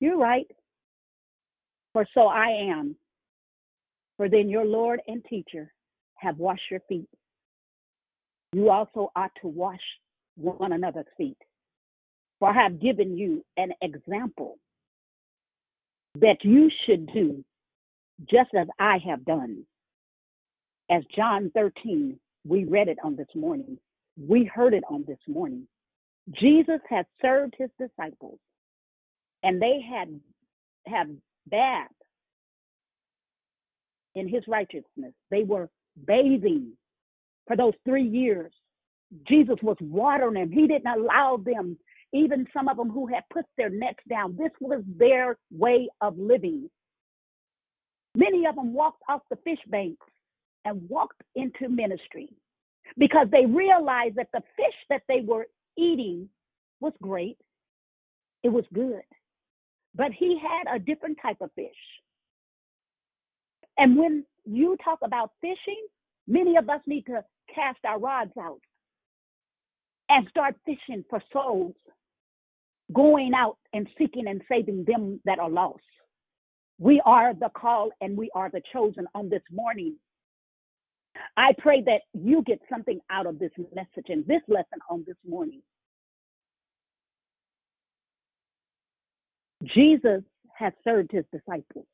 You're 0.00 0.18
right. 0.18 0.46
For 1.92 2.06
so 2.14 2.26
I 2.26 2.68
am. 2.70 2.96
For 4.16 4.28
then 4.28 4.48
your 4.48 4.64
Lord 4.64 5.00
and 5.06 5.24
teacher 5.24 5.72
have 6.16 6.38
washed 6.38 6.70
your 6.70 6.80
feet. 6.88 7.08
You 8.52 8.70
also 8.70 9.10
ought 9.14 9.32
to 9.42 9.48
wash 9.48 9.80
one 10.36 10.72
another's 10.72 11.06
feet. 11.16 11.36
For 12.38 12.50
I 12.50 12.62
have 12.62 12.80
given 12.80 13.16
you 13.16 13.44
an 13.56 13.72
example 13.82 14.58
that 16.20 16.38
you 16.42 16.70
should 16.86 17.06
do 17.12 17.44
just 18.30 18.50
as 18.54 18.66
I 18.78 18.98
have 19.06 19.24
done. 19.24 19.64
As 20.90 21.02
John 21.14 21.50
13, 21.54 22.18
we 22.46 22.64
read 22.64 22.88
it 22.88 22.98
on 23.04 23.16
this 23.16 23.28
morning. 23.34 23.78
We 24.16 24.44
heard 24.44 24.74
it 24.74 24.84
on 24.88 25.04
this 25.06 25.18
morning. 25.28 25.66
Jesus 26.32 26.80
had 26.88 27.06
served 27.20 27.54
his 27.58 27.70
disciples 27.78 28.38
and 29.42 29.60
they 29.60 29.80
had 29.80 30.08
had 30.86 31.16
bathed 31.48 31.92
in 34.14 34.28
his 34.28 34.42
righteousness. 34.48 35.12
They 35.30 35.44
were 35.44 35.68
bathing 36.06 36.72
for 37.46 37.56
those 37.56 37.74
three 37.84 38.06
years. 38.06 38.52
Jesus 39.26 39.56
was 39.62 39.76
watering 39.80 40.34
them. 40.34 40.50
He 40.50 40.66
didn't 40.66 40.86
allow 40.86 41.38
them, 41.38 41.78
even 42.12 42.46
some 42.52 42.68
of 42.68 42.76
them 42.76 42.90
who 42.90 43.06
had 43.06 43.24
put 43.32 43.44
their 43.56 43.70
nets 43.70 44.00
down. 44.08 44.36
This 44.36 44.52
was 44.60 44.82
their 44.86 45.36
way 45.50 45.88
of 46.00 46.18
living. 46.18 46.68
Many 48.14 48.46
of 48.46 48.56
them 48.56 48.72
walked 48.72 49.02
off 49.08 49.22
the 49.30 49.36
fish 49.36 49.60
banks 49.68 50.06
and 50.68 50.88
walked 50.88 51.22
into 51.34 51.68
ministry 51.68 52.28
because 52.98 53.28
they 53.30 53.46
realized 53.46 54.16
that 54.16 54.28
the 54.32 54.42
fish 54.56 54.74
that 54.90 55.02
they 55.08 55.22
were 55.26 55.46
eating 55.76 56.28
was 56.80 56.92
great. 57.02 57.38
It 58.42 58.50
was 58.50 58.64
good. 58.74 59.02
But 59.94 60.12
he 60.12 60.38
had 60.38 60.74
a 60.74 60.78
different 60.78 61.18
type 61.22 61.38
of 61.40 61.50
fish. 61.54 61.70
And 63.78 63.96
when 63.96 64.24
you 64.44 64.76
talk 64.84 65.00
about 65.02 65.32
fishing, 65.40 65.86
many 66.26 66.56
of 66.56 66.68
us 66.68 66.80
need 66.86 67.06
to 67.06 67.24
cast 67.54 67.78
our 67.84 67.98
rods 67.98 68.32
out 68.40 68.60
and 70.08 70.26
start 70.30 70.56
fishing 70.66 71.04
for 71.10 71.22
souls, 71.32 71.74
going 72.92 73.32
out 73.34 73.58
and 73.72 73.88
seeking 73.98 74.28
and 74.28 74.42
saving 74.50 74.84
them 74.86 75.20
that 75.24 75.38
are 75.38 75.50
lost. 75.50 75.82
We 76.78 77.02
are 77.04 77.34
the 77.34 77.50
call 77.56 77.90
and 78.00 78.16
we 78.16 78.30
are 78.34 78.50
the 78.50 78.62
chosen 78.72 79.06
on 79.14 79.28
this 79.28 79.42
morning. 79.52 79.96
I 81.36 81.52
pray 81.58 81.82
that 81.82 82.02
you 82.14 82.42
get 82.42 82.60
something 82.70 83.00
out 83.10 83.26
of 83.26 83.38
this 83.38 83.52
message 83.74 84.06
and 84.08 84.26
this 84.26 84.42
lesson 84.48 84.78
on 84.90 85.04
this 85.06 85.16
morning. 85.26 85.62
Jesus 89.74 90.22
has 90.56 90.72
served 90.84 91.10
his 91.12 91.24
disciples 91.32 91.86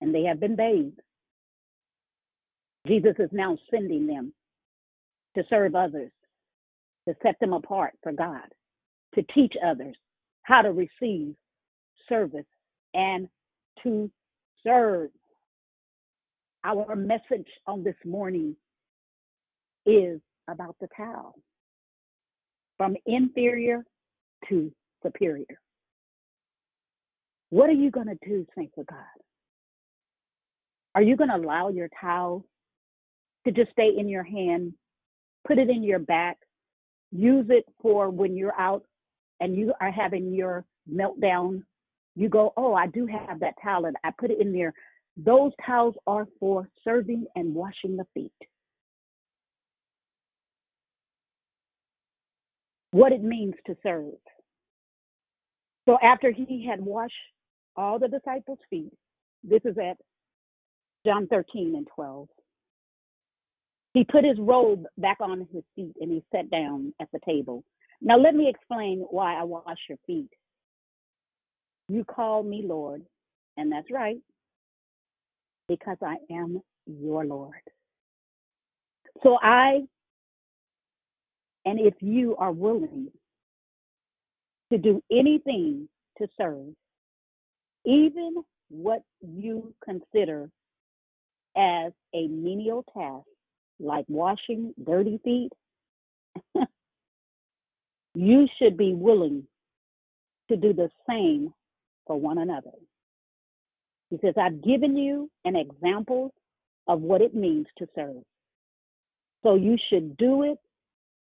and 0.00 0.14
they 0.14 0.24
have 0.24 0.40
been 0.40 0.56
bathed. 0.56 1.00
Jesus 2.86 3.14
is 3.18 3.30
now 3.32 3.58
sending 3.70 4.06
them 4.06 4.32
to 5.34 5.44
serve 5.50 5.74
others, 5.74 6.12
to 7.08 7.14
set 7.22 7.38
them 7.40 7.52
apart 7.52 7.92
for 8.02 8.12
God, 8.12 8.46
to 9.14 9.22
teach 9.34 9.54
others 9.64 9.96
how 10.42 10.62
to 10.62 10.72
receive 10.72 11.34
service 12.08 12.46
and 12.94 13.28
to 13.82 14.10
serve. 14.64 15.10
Our 16.66 16.96
message 16.96 17.46
on 17.68 17.84
this 17.84 17.94
morning 18.04 18.56
is 19.86 20.20
about 20.48 20.74
the 20.80 20.88
towel 20.96 21.36
from 22.76 22.96
inferior 23.06 23.84
to 24.48 24.72
superior. 25.00 25.60
What 27.50 27.70
are 27.70 27.74
you 27.74 27.92
going 27.92 28.08
to 28.08 28.18
do, 28.28 28.44
saints 28.58 28.74
of 28.78 28.86
God? 28.88 28.98
Are 30.96 31.02
you 31.02 31.14
going 31.16 31.30
to 31.30 31.36
allow 31.36 31.68
your 31.68 31.88
towel 32.00 32.44
to 33.44 33.52
just 33.52 33.70
stay 33.70 33.92
in 33.96 34.08
your 34.08 34.24
hand, 34.24 34.72
put 35.46 35.58
it 35.58 35.70
in 35.70 35.84
your 35.84 36.00
back, 36.00 36.36
use 37.12 37.46
it 37.48 37.64
for 37.80 38.10
when 38.10 38.36
you're 38.36 38.60
out 38.60 38.82
and 39.38 39.54
you 39.54 39.72
are 39.80 39.92
having 39.92 40.34
your 40.34 40.64
meltdown? 40.92 41.62
You 42.16 42.28
go, 42.28 42.52
oh, 42.56 42.74
I 42.74 42.88
do 42.88 43.06
have 43.06 43.38
that 43.38 43.54
towel, 43.62 43.84
and 43.84 43.94
I 44.02 44.10
put 44.18 44.32
it 44.32 44.40
in 44.40 44.52
there. 44.52 44.74
Those 45.16 45.52
towels 45.64 45.94
are 46.06 46.26
for 46.38 46.68
serving 46.84 47.26
and 47.34 47.54
washing 47.54 47.96
the 47.96 48.06
feet. 48.12 48.32
What 52.90 53.12
it 53.12 53.22
means 53.22 53.54
to 53.66 53.76
serve. 53.82 54.14
So 55.88 55.98
after 56.02 56.30
he 56.32 56.66
had 56.68 56.80
washed 56.80 57.14
all 57.76 57.98
the 57.98 58.08
disciples' 58.08 58.58
feet, 58.68 58.92
this 59.42 59.60
is 59.64 59.76
at 59.78 59.96
John 61.06 61.26
13 61.28 61.74
and 61.76 61.86
12. 61.94 62.28
He 63.94 64.04
put 64.04 64.24
his 64.24 64.38
robe 64.38 64.84
back 64.98 65.18
on 65.20 65.46
his 65.52 65.62
feet 65.74 65.94
and 66.00 66.10
he 66.10 66.22
sat 66.34 66.50
down 66.50 66.92
at 67.00 67.08
the 67.12 67.20
table. 67.24 67.64
Now, 68.02 68.18
let 68.18 68.34
me 68.34 68.48
explain 68.48 69.06
why 69.10 69.34
I 69.34 69.44
wash 69.44 69.78
your 69.88 69.98
feet. 70.06 70.28
You 71.88 72.04
call 72.04 72.42
me 72.42 72.62
Lord, 72.66 73.02
and 73.56 73.72
that's 73.72 73.90
right, 73.90 74.18
because 75.68 75.96
I 76.02 76.16
am 76.30 76.60
your 76.86 77.24
Lord. 77.24 77.54
So 79.22 79.38
I, 79.42 79.80
and 81.64 81.80
if 81.80 81.94
you 82.00 82.36
are 82.36 82.52
willing 82.52 83.10
to 84.70 84.78
do 84.78 85.02
anything 85.10 85.88
to 86.18 86.28
serve, 86.36 86.66
even 87.84 88.42
what 88.68 89.02
you 89.20 89.74
consider 89.84 90.50
as 91.56 91.92
a 92.14 92.26
menial 92.28 92.84
task, 92.94 93.26
like 93.78 94.04
washing 94.08 94.74
dirty 94.84 95.20
feet, 95.24 95.50
you 98.14 98.46
should 98.58 98.76
be 98.76 98.92
willing 98.94 99.44
to 100.48 100.56
do 100.56 100.72
the 100.72 100.88
same 101.08 101.52
for 102.06 102.18
one 102.18 102.38
another. 102.38 102.72
He 104.16 104.26
says, 104.26 104.34
I've 104.40 104.62
given 104.62 104.96
you 104.96 105.30
an 105.44 105.56
example 105.56 106.32
of 106.88 107.02
what 107.02 107.20
it 107.20 107.34
means 107.34 107.66
to 107.76 107.86
serve. 107.94 108.22
So 109.42 109.56
you 109.56 109.76
should 109.90 110.16
do 110.16 110.42
it. 110.44 110.58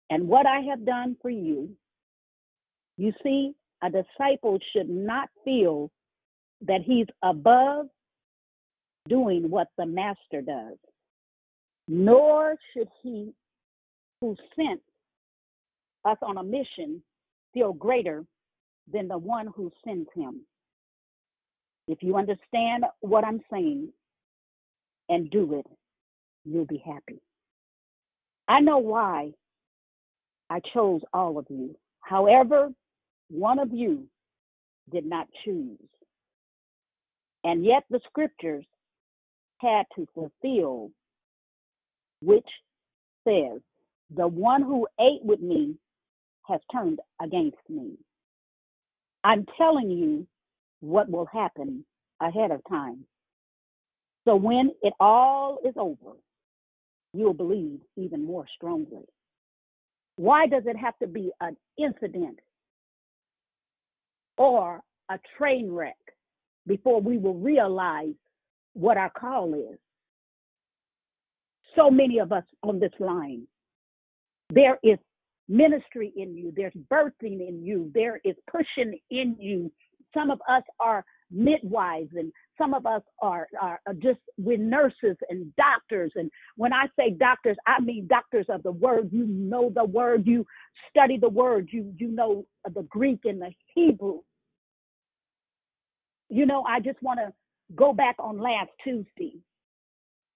And 0.10 0.28
what 0.28 0.46
I 0.46 0.62
have 0.70 0.86
done 0.86 1.18
for 1.22 1.30
you, 1.30 1.70
you 2.98 3.12
see, 3.22 3.54
a 3.84 3.90
disciple 3.90 4.60
should 4.72 4.90
not 4.90 5.30
feel 5.44 5.92
that 6.62 6.82
he's 6.86 7.08
above 7.22 7.88
doing 9.10 9.50
what 9.50 9.68
the 9.78 9.86
master 9.86 10.42
does, 10.42 10.78
nor 11.88 12.56
should 12.74 12.88
he 13.04 13.34
who 14.22 14.38
sent 14.56 14.82
us 16.06 16.18
on 16.22 16.38
a 16.38 16.44
mission 16.44 17.02
feel 17.54 17.74
greater 17.74 18.24
than 18.92 19.08
the 19.08 19.18
one 19.18 19.48
who 19.48 19.72
sends 19.84 20.08
him. 20.16 20.42
If 21.88 22.02
you 22.02 22.18
understand 22.18 22.86
what 23.02 23.24
I'm 23.24 23.42
saying 23.52 23.90
and 25.10 25.30
do 25.30 25.60
it, 25.60 25.66
you'll 26.44 26.66
be 26.66 26.84
happy. 26.86 27.22
I 28.48 28.60
know 28.60 28.78
why 28.78 29.34
I 30.50 30.60
chose 30.74 31.02
all 31.14 31.38
of 31.38 31.46
you. 31.50 31.76
However, 32.02 32.72
one 33.30 33.60
of 33.60 33.72
you 33.74 34.08
did 34.92 35.06
not 35.06 35.28
choose. 35.44 35.80
And 37.44 37.66
yet 37.66 37.84
the 37.90 38.00
scriptures 38.08 38.66
had 39.60 39.86
to 39.96 40.08
fulfill, 40.14 40.92
which 42.22 42.48
says, 43.28 43.62
The 44.16 44.28
one 44.28 44.62
who 44.62 44.88
ate 45.00 45.24
with 45.24 45.42
me 45.42 45.76
has 46.48 46.60
turned 46.72 47.00
against 47.22 47.58
me. 47.70 47.94
I'm 49.24 49.46
telling 49.58 49.90
you 49.90 50.28
what 50.82 51.10
will 51.10 51.26
happen 51.26 51.86
ahead 52.22 52.52
of 52.52 52.62
time. 52.70 53.06
So 54.26 54.36
when 54.36 54.72
it 54.82 54.94
all 55.00 55.60
is 55.66 55.74
over, 55.78 56.18
you'll 57.14 57.34
believe 57.34 57.80
even 57.96 58.26
more 58.26 58.46
strongly. 58.56 59.06
Why 60.18 60.48
does 60.48 60.64
it 60.66 60.78
have 60.78 60.98
to 61.00 61.08
be 61.08 61.32
an 61.42 61.58
incident 61.78 62.40
or 64.38 64.82
a 65.10 65.20
train 65.38 65.72
wreck 65.72 65.98
before 66.68 67.02
we 67.02 67.18
will 67.18 67.36
realize 67.36 68.16
what 68.74 68.98
our 68.98 69.10
call 69.10 69.54
is? 69.54 69.78
So 71.76 71.92
many 71.92 72.20
of 72.20 72.32
us 72.32 72.46
on 72.64 72.80
this 72.80 72.94
line, 73.00 73.46
there 74.50 74.80
is 74.84 74.98
ministry 75.48 76.14
in 76.16 76.36
you, 76.36 76.54
there's 76.56 76.74
birthing 76.92 77.48
in 77.48 77.62
you, 77.64 77.92
there 77.94 78.20
is 78.24 78.36
pushing 78.50 78.98
in 79.12 79.36
you. 79.40 79.72
Some 80.14 80.32
of 80.32 80.40
us 80.50 80.64
are 80.80 81.04
midwives 81.32 82.12
and 82.16 82.32
some 82.58 82.74
of 82.74 82.86
us 82.86 83.02
are, 83.22 83.48
are, 83.62 83.80
just 84.00 84.20
we're 84.38 84.58
nurses 84.58 85.18
and 85.30 85.54
doctors. 85.56 86.12
And 86.16 86.30
when 86.56 86.72
i 86.74 86.86
say 86.98 87.12
doctors 87.12 87.58
i 87.68 87.80
mean 87.82 88.08
doctors 88.08 88.46
of 88.50 88.64
the 88.64 88.72
word. 88.72 89.10
You 89.12 89.26
know 89.26 89.72
the 89.74 89.86
word. 89.86 90.26
You 90.26 90.46
study 90.90 91.18
the 91.18 91.30
word. 91.30 91.70
You 91.72 91.94
you 91.98 92.08
know 92.08 92.46
the 92.74 92.84
greek 92.84 93.22
and 93.26 93.42
the 93.42 93.52
hebrew. 93.74 94.20
You 96.30 96.46
know 96.46 96.64
i 96.68 96.80
just 96.80 97.02
want 97.02 97.20
to 97.20 97.34
go 97.76 97.94
back 97.94 98.16
on 98.20 98.40
last 98.40 98.70
tuesday. 98.84 99.40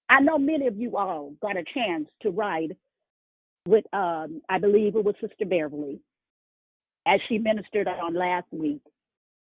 I 0.09 0.21
know 0.21 0.39
many 0.39 0.65
of 0.65 0.77
you 0.77 0.97
all 0.97 1.33
got 1.41 1.57
a 1.57 1.63
chance 1.73 2.07
to 2.21 2.31
ride 2.31 2.75
with 3.67 3.85
um 3.93 4.41
i 4.49 4.57
believe 4.57 4.95
it 4.95 5.03
was 5.03 5.15
sister 5.21 5.45
beverly 5.45 5.99
as 7.05 7.19
she 7.27 7.37
ministered 7.37 7.87
on 7.87 8.15
last 8.15 8.47
week 8.51 8.81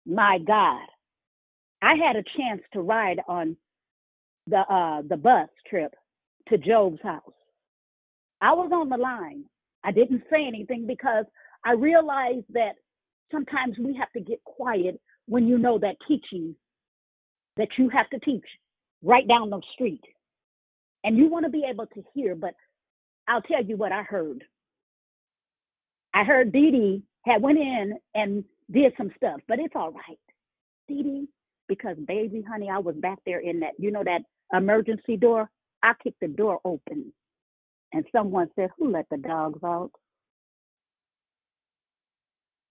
my 0.06 0.38
god 0.46 0.86
I 1.84 1.96
had 1.96 2.16
a 2.16 2.24
chance 2.38 2.62
to 2.72 2.80
ride 2.80 3.20
on 3.28 3.56
the 4.46 4.60
uh, 4.60 5.02
the 5.06 5.18
bus 5.18 5.48
trip 5.68 5.94
to 6.48 6.56
Job's 6.56 7.00
house. 7.02 7.22
I 8.40 8.54
was 8.54 8.70
on 8.72 8.88
the 8.88 8.96
line. 8.96 9.44
I 9.84 9.92
didn't 9.92 10.22
say 10.30 10.46
anything 10.46 10.86
because 10.86 11.26
I 11.64 11.72
realized 11.72 12.46
that 12.54 12.72
sometimes 13.30 13.76
we 13.78 13.94
have 13.96 14.10
to 14.12 14.20
get 14.20 14.42
quiet 14.44 14.98
when 15.26 15.46
you 15.46 15.58
know 15.58 15.78
that 15.78 15.96
teaching 16.08 16.56
that 17.58 17.68
you 17.78 17.90
have 17.90 18.08
to 18.10 18.18
teach 18.20 18.44
right 19.02 19.28
down 19.28 19.50
the 19.50 19.60
street. 19.74 20.02
And 21.04 21.18
you 21.18 21.28
want 21.28 21.44
to 21.44 21.50
be 21.50 21.64
able 21.68 21.86
to 21.86 22.02
hear, 22.14 22.34
but 22.34 22.54
I'll 23.28 23.42
tell 23.42 23.62
you 23.62 23.76
what 23.76 23.92
I 23.92 24.02
heard. 24.02 24.42
I 26.14 26.24
heard 26.24 26.50
Dee 26.50 26.70
Dee 26.70 27.02
had 27.26 27.42
went 27.42 27.58
in 27.58 27.98
and 28.14 28.44
did 28.70 28.92
some 28.96 29.10
stuff, 29.16 29.40
but 29.48 29.58
it's 29.58 29.74
all 29.76 29.92
right. 29.92 30.18
Dee 30.88 31.28
because 31.68 31.96
baby 32.06 32.44
honey 32.46 32.68
i 32.70 32.78
was 32.78 32.94
back 32.96 33.18
there 33.24 33.40
in 33.40 33.60
that 33.60 33.72
you 33.78 33.90
know 33.90 34.04
that 34.04 34.20
emergency 34.52 35.16
door? 35.16 35.48
I 35.82 35.92
kicked 36.02 36.20
the 36.20 36.28
door 36.28 36.60
open 36.64 37.12
and 37.92 38.04
someone 38.12 38.48
said 38.56 38.70
who 38.78 38.90
let 38.90 39.06
the 39.10 39.18
dogs 39.18 39.60
out? 39.64 39.90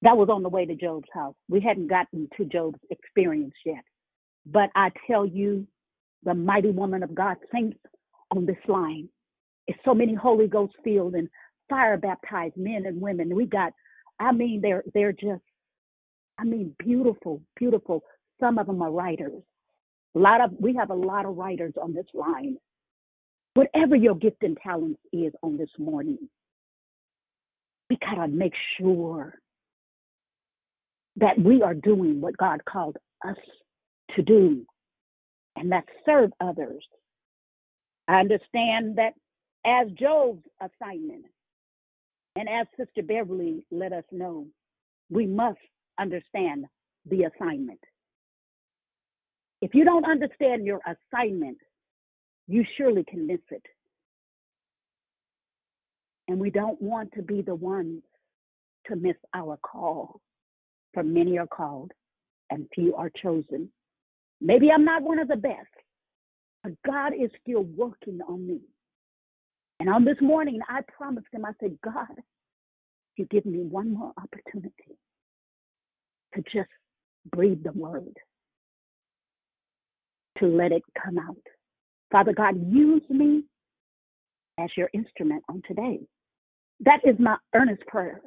That 0.01 0.17
was 0.17 0.29
on 0.29 0.43
the 0.43 0.49
way 0.49 0.65
to 0.65 0.75
job's 0.75 1.07
house. 1.13 1.35
We 1.49 1.61
hadn't 1.61 1.87
gotten 1.87 2.27
to 2.37 2.45
job's 2.45 2.79
experience 2.89 3.53
yet. 3.65 3.83
But 4.45 4.69
i 4.75 4.91
tell 5.07 5.25
you 5.25 5.67
the 6.23 6.33
mighty 6.33 6.71
woman 6.71 7.03
of 7.03 7.15
god 7.15 7.37
saints 7.53 7.79
on 8.31 8.45
this 8.45 8.57
line 8.67 9.09
it's 9.67 9.79
so 9.85 9.93
many 9.93 10.13
holy 10.13 10.47
ghost 10.47 10.73
filled 10.83 11.15
and 11.15 11.29
fire 11.69 11.97
baptized 11.97 12.57
men 12.57 12.85
and 12.85 12.99
women. 13.01 13.35
We 13.35 13.45
got 13.45 13.73
i 14.19 14.31
mean 14.31 14.61
they're 14.61 14.83
they're 14.93 15.13
just 15.13 15.43
i 16.43 16.45
mean 16.45 16.75
beautiful 16.79 17.41
beautiful 17.55 18.03
some 18.43 18.57
of 18.57 18.67
them 18.67 18.81
are 18.81 18.91
writers. 18.91 19.41
A 20.15 20.19
lot 20.19 20.41
of 20.41 20.51
we 20.59 20.75
have 20.75 20.89
a 20.89 20.95
lot 20.95 21.25
of 21.25 21.37
writers 21.37 21.73
on 21.81 21.93
this 21.93 22.05
line. 22.13 22.57
Whatever 23.53 23.95
your 23.95 24.15
gift 24.15 24.43
and 24.43 24.57
talent 24.61 24.97
is 25.13 25.31
on 25.41 25.57
this 25.57 25.69
morning, 25.77 26.17
we 27.89 27.97
gotta 27.97 28.27
make 28.27 28.53
sure 28.77 29.35
that 31.15 31.39
we 31.39 31.61
are 31.61 31.73
doing 31.75 32.19
what 32.19 32.35
God 32.35 32.65
called 32.65 32.97
us 33.25 33.37
to 34.15 34.21
do, 34.21 34.65
and 35.55 35.71
that's 35.71 35.87
serve 36.05 36.31
others. 36.41 36.83
I 38.07 38.19
understand 38.19 38.97
that 38.97 39.13
as 39.65 39.87
Job's 39.93 40.43
assignment, 40.59 41.25
and 42.35 42.49
as 42.49 42.67
Sister 42.77 43.03
Beverly 43.03 43.65
let 43.71 43.93
us 43.93 44.03
know, 44.11 44.47
we 45.09 45.27
must 45.27 45.59
understand 45.99 46.65
the 47.09 47.23
assignment. 47.23 47.79
If 49.61 49.73
you 49.73 49.85
don't 49.85 50.05
understand 50.05 50.65
your 50.65 50.81
assignment, 50.85 51.57
you 52.47 52.65
surely 52.77 53.03
can 53.03 53.27
miss 53.27 53.39
it. 53.49 53.65
And 56.27 56.39
we 56.39 56.49
don't 56.49 56.81
want 56.81 57.11
to 57.13 57.21
be 57.21 57.41
the 57.41 57.55
ones 57.55 58.01
to 58.87 58.95
miss 58.95 59.15
our 59.33 59.57
call, 59.57 60.19
for 60.93 61.03
many 61.03 61.37
are 61.37 61.47
called 61.47 61.91
and 62.49 62.67
few 62.75 62.95
are 62.95 63.11
chosen. 63.21 63.69
Maybe 64.41 64.69
I'm 64.71 64.85
not 64.85 65.01
one 65.01 65.19
of 65.19 65.27
the 65.27 65.37
best, 65.37 65.67
but 66.63 66.73
God 66.85 67.13
is 67.13 67.31
still 67.41 67.63
working 67.63 68.19
on 68.27 68.45
me. 68.45 68.59
And 69.79 69.89
on 69.89 70.05
this 70.05 70.17
morning, 70.21 70.59
I 70.67 70.81
promised 70.95 71.27
him, 71.31 71.45
I 71.45 71.51
said, 71.59 71.77
God, 71.83 72.21
you 73.15 73.25
give 73.25 73.45
me 73.45 73.59
one 73.59 73.93
more 73.93 74.13
opportunity 74.17 74.97
to 76.35 76.41
just 76.53 76.69
breathe 77.31 77.63
the 77.63 77.71
word, 77.73 78.15
to 80.39 80.47
let 80.47 80.71
it 80.71 80.83
come 81.03 81.17
out. 81.17 81.37
Father 82.11 82.33
God, 82.33 82.55
use 82.71 83.03
me 83.09 83.43
as 84.59 84.69
your 84.77 84.89
instrument 84.93 85.43
on 85.49 85.61
today. 85.67 85.99
That 86.81 86.99
is 87.03 87.15
my 87.19 87.37
earnest 87.55 87.81
prayer. 87.87 88.21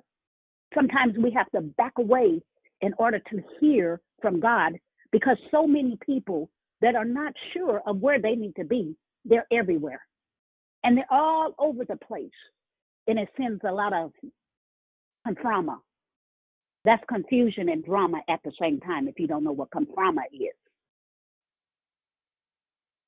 Sometimes 0.75 1.15
we 1.19 1.31
have 1.33 1.51
to 1.51 1.61
back 1.61 1.93
away 1.99 2.41
in 2.81 2.93
order 2.99 3.19
to 3.19 3.43
hear 3.61 4.01
from 4.21 4.41
God 4.41 4.73
because 5.13 5.37
so 5.51 5.67
many 5.67 5.99
people 6.05 6.51
that 6.81 6.95
are 6.95 7.05
not 7.05 7.33
sure 7.53 7.81
of 7.87 7.99
where 7.99 8.21
they 8.21 8.35
need 8.35 8.55
to 8.57 8.65
be, 8.65 8.97
they're 9.25 9.47
everywhere. 9.53 10.01
And 10.85 10.97
they're 10.97 11.05
all 11.11 11.55
over 11.59 11.85
the 11.85 11.97
place. 11.97 12.31
And 13.07 13.19
it 13.19 13.29
sends 13.37 13.61
a 13.65 13.73
lot 13.73 13.93
of 13.93 14.13
um, 15.27 15.35
conframa. 15.35 15.77
That's 16.87 17.03
confusion 17.09 17.69
and 17.69 17.85
drama 17.85 18.21
at 18.29 18.41
the 18.45 18.53
same 18.61 18.79
time 18.79 19.09
if 19.09 19.19
you 19.19 19.27
don't 19.27 19.43
know 19.43 19.53
what 19.53 19.71
conframa 19.73 20.23
is. 20.33 20.55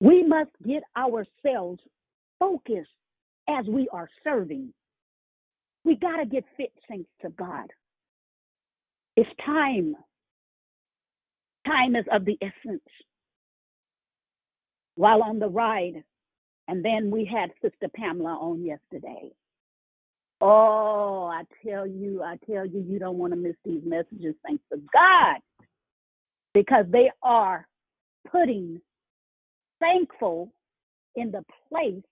We 0.01 0.24
must 0.24 0.51
get 0.66 0.83
ourselves 0.97 1.81
focused 2.41 2.91
as 3.49 3.66
we 3.66 3.89
are 3.93 4.11
serving. 4.24 4.74
We 5.85 5.95
got 5.95 6.16
to 6.16 6.26
get 6.26 6.45
fit, 6.57 6.72
saints 6.91 7.09
to 7.22 7.31
God. 7.31 7.68
It's 9.16 9.31
time. 9.47 9.95
Time 11.64 11.95
is 11.95 12.05
of 12.12 12.24
the 12.24 12.37
essence. 12.43 12.83
While 14.97 15.22
on 15.22 15.39
the 15.39 15.49
ride, 15.49 16.03
and 16.66 16.85
then 16.85 17.12
we 17.12 17.24
had 17.24 17.51
Sister 17.62 17.89
Pamela 17.95 18.33
on 18.41 18.64
yesterday. 18.64 19.31
Oh, 20.41 21.28
I 21.32 21.43
tell 21.66 21.86
you, 21.86 22.22
I 22.22 22.36
tell 22.51 22.64
you, 22.64 22.84
you 22.89 22.99
don't 22.99 23.18
want 23.18 23.32
to 23.32 23.36
miss 23.39 23.57
these 23.64 23.82
messages, 23.84 24.34
thanks 24.47 24.62
to 24.72 24.80
God, 24.93 25.41
because 26.55 26.86
they 26.91 27.11
are 27.22 27.66
putting 28.30 28.80
thankful 29.80 30.53
in 31.16 31.30
the 31.30 31.45
place, 31.68 32.03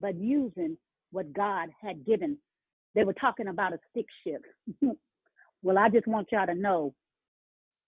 but 0.00 0.16
using 0.16 0.76
what 1.12 1.32
God 1.32 1.68
had 1.82 2.04
given. 2.06 2.38
They 2.94 3.04
were 3.04 3.12
talking 3.12 3.48
about 3.48 3.74
a 3.74 3.78
stick 3.90 4.06
shift. 4.24 4.44
well, 5.62 5.78
I 5.78 5.88
just 5.90 6.06
want 6.06 6.28
y'all 6.32 6.46
to 6.46 6.54
know 6.54 6.94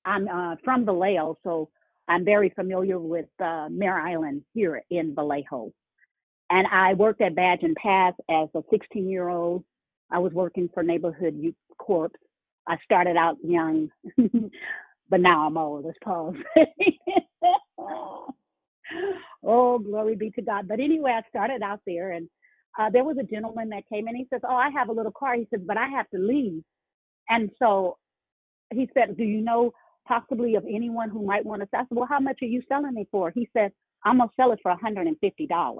I'm 0.04 0.28
uh, 0.28 0.56
from 0.64 0.84
Vallejo, 0.84 1.38
so 1.42 1.70
I'm 2.08 2.24
very 2.24 2.50
familiar 2.50 2.98
with 2.98 3.26
uh, 3.40 3.68
Mare 3.70 3.98
Island 3.98 4.42
here 4.54 4.82
in 4.90 5.14
Vallejo. 5.14 5.72
And 6.50 6.66
I 6.66 6.94
worked 6.94 7.20
at 7.20 7.34
Badge 7.34 7.62
and 7.62 7.76
Pass 7.76 8.14
as 8.30 8.48
a 8.54 8.62
16 8.70 9.08
year 9.08 9.28
old. 9.28 9.64
I 10.10 10.18
was 10.20 10.32
working 10.32 10.68
for 10.74 10.82
Neighborhood 10.82 11.36
Youth 11.38 11.54
Corps. 11.78 12.10
I 12.68 12.76
started 12.84 13.16
out 13.16 13.36
young, 13.44 13.90
but 15.10 15.20
now 15.20 15.46
I'm 15.46 15.56
old, 15.58 15.86
as 15.86 15.94
Paul 16.04 16.34
oh, 19.44 19.78
glory 19.78 20.16
be 20.16 20.30
to 20.32 20.42
God. 20.42 20.68
But 20.68 20.80
anyway, 20.80 21.12
I 21.18 21.28
started 21.28 21.62
out 21.62 21.80
there 21.86 22.12
and 22.12 22.28
uh, 22.78 22.90
there 22.90 23.04
was 23.04 23.16
a 23.20 23.24
gentleman 23.24 23.70
that 23.70 23.88
came 23.92 24.08
in. 24.08 24.16
He 24.16 24.26
says, 24.30 24.40
Oh, 24.48 24.54
I 24.56 24.70
have 24.70 24.88
a 24.88 24.92
little 24.92 25.12
car. 25.12 25.34
He 25.36 25.48
says, 25.52 25.60
But 25.66 25.76
I 25.78 25.88
have 25.88 26.08
to 26.10 26.18
leave. 26.18 26.62
And 27.28 27.50
so 27.58 27.98
he 28.72 28.88
said, 28.94 29.16
Do 29.16 29.24
you 29.24 29.42
know 29.42 29.72
possibly 30.06 30.56
of 30.56 30.64
anyone 30.64 31.10
who 31.10 31.24
might 31.26 31.46
want 31.46 31.62
to 31.62 31.68
sell? 31.70 31.80
I 31.82 31.84
said, 31.84 31.98
Well, 31.98 32.08
how 32.08 32.20
much 32.20 32.38
are 32.42 32.46
you 32.48 32.62
selling 32.68 32.96
it 32.98 33.08
for? 33.10 33.30
He 33.32 33.48
said, 33.52 33.72
I'm 34.04 34.18
going 34.18 34.28
to 34.30 34.34
sell 34.36 34.52
it 34.52 34.60
for 34.62 34.74
$150. 34.74 35.76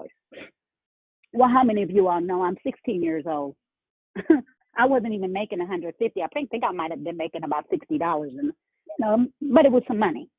Well, 1.33 1.49
how 1.49 1.63
many 1.63 1.83
of 1.83 1.91
you 1.91 2.07
all 2.07 2.21
know 2.21 2.43
I'm 2.43 2.57
16 2.65 3.03
years 3.03 3.25
old? 3.27 3.55
I 4.77 4.85
wasn't 4.85 5.13
even 5.13 5.33
making 5.33 5.59
150. 5.59 6.21
I 6.21 6.27
think 6.27 6.49
think 6.51 6.63
I 6.63 6.71
might 6.71 6.91
have 6.91 7.03
been 7.03 7.17
making 7.17 7.43
about 7.43 7.65
sixty 7.69 7.97
dollars, 7.97 8.33
and 8.37 8.47
you 8.87 8.95
know, 8.99 9.27
but 9.41 9.65
it 9.65 9.71
was 9.71 9.83
some 9.87 9.99
money. 9.99 10.29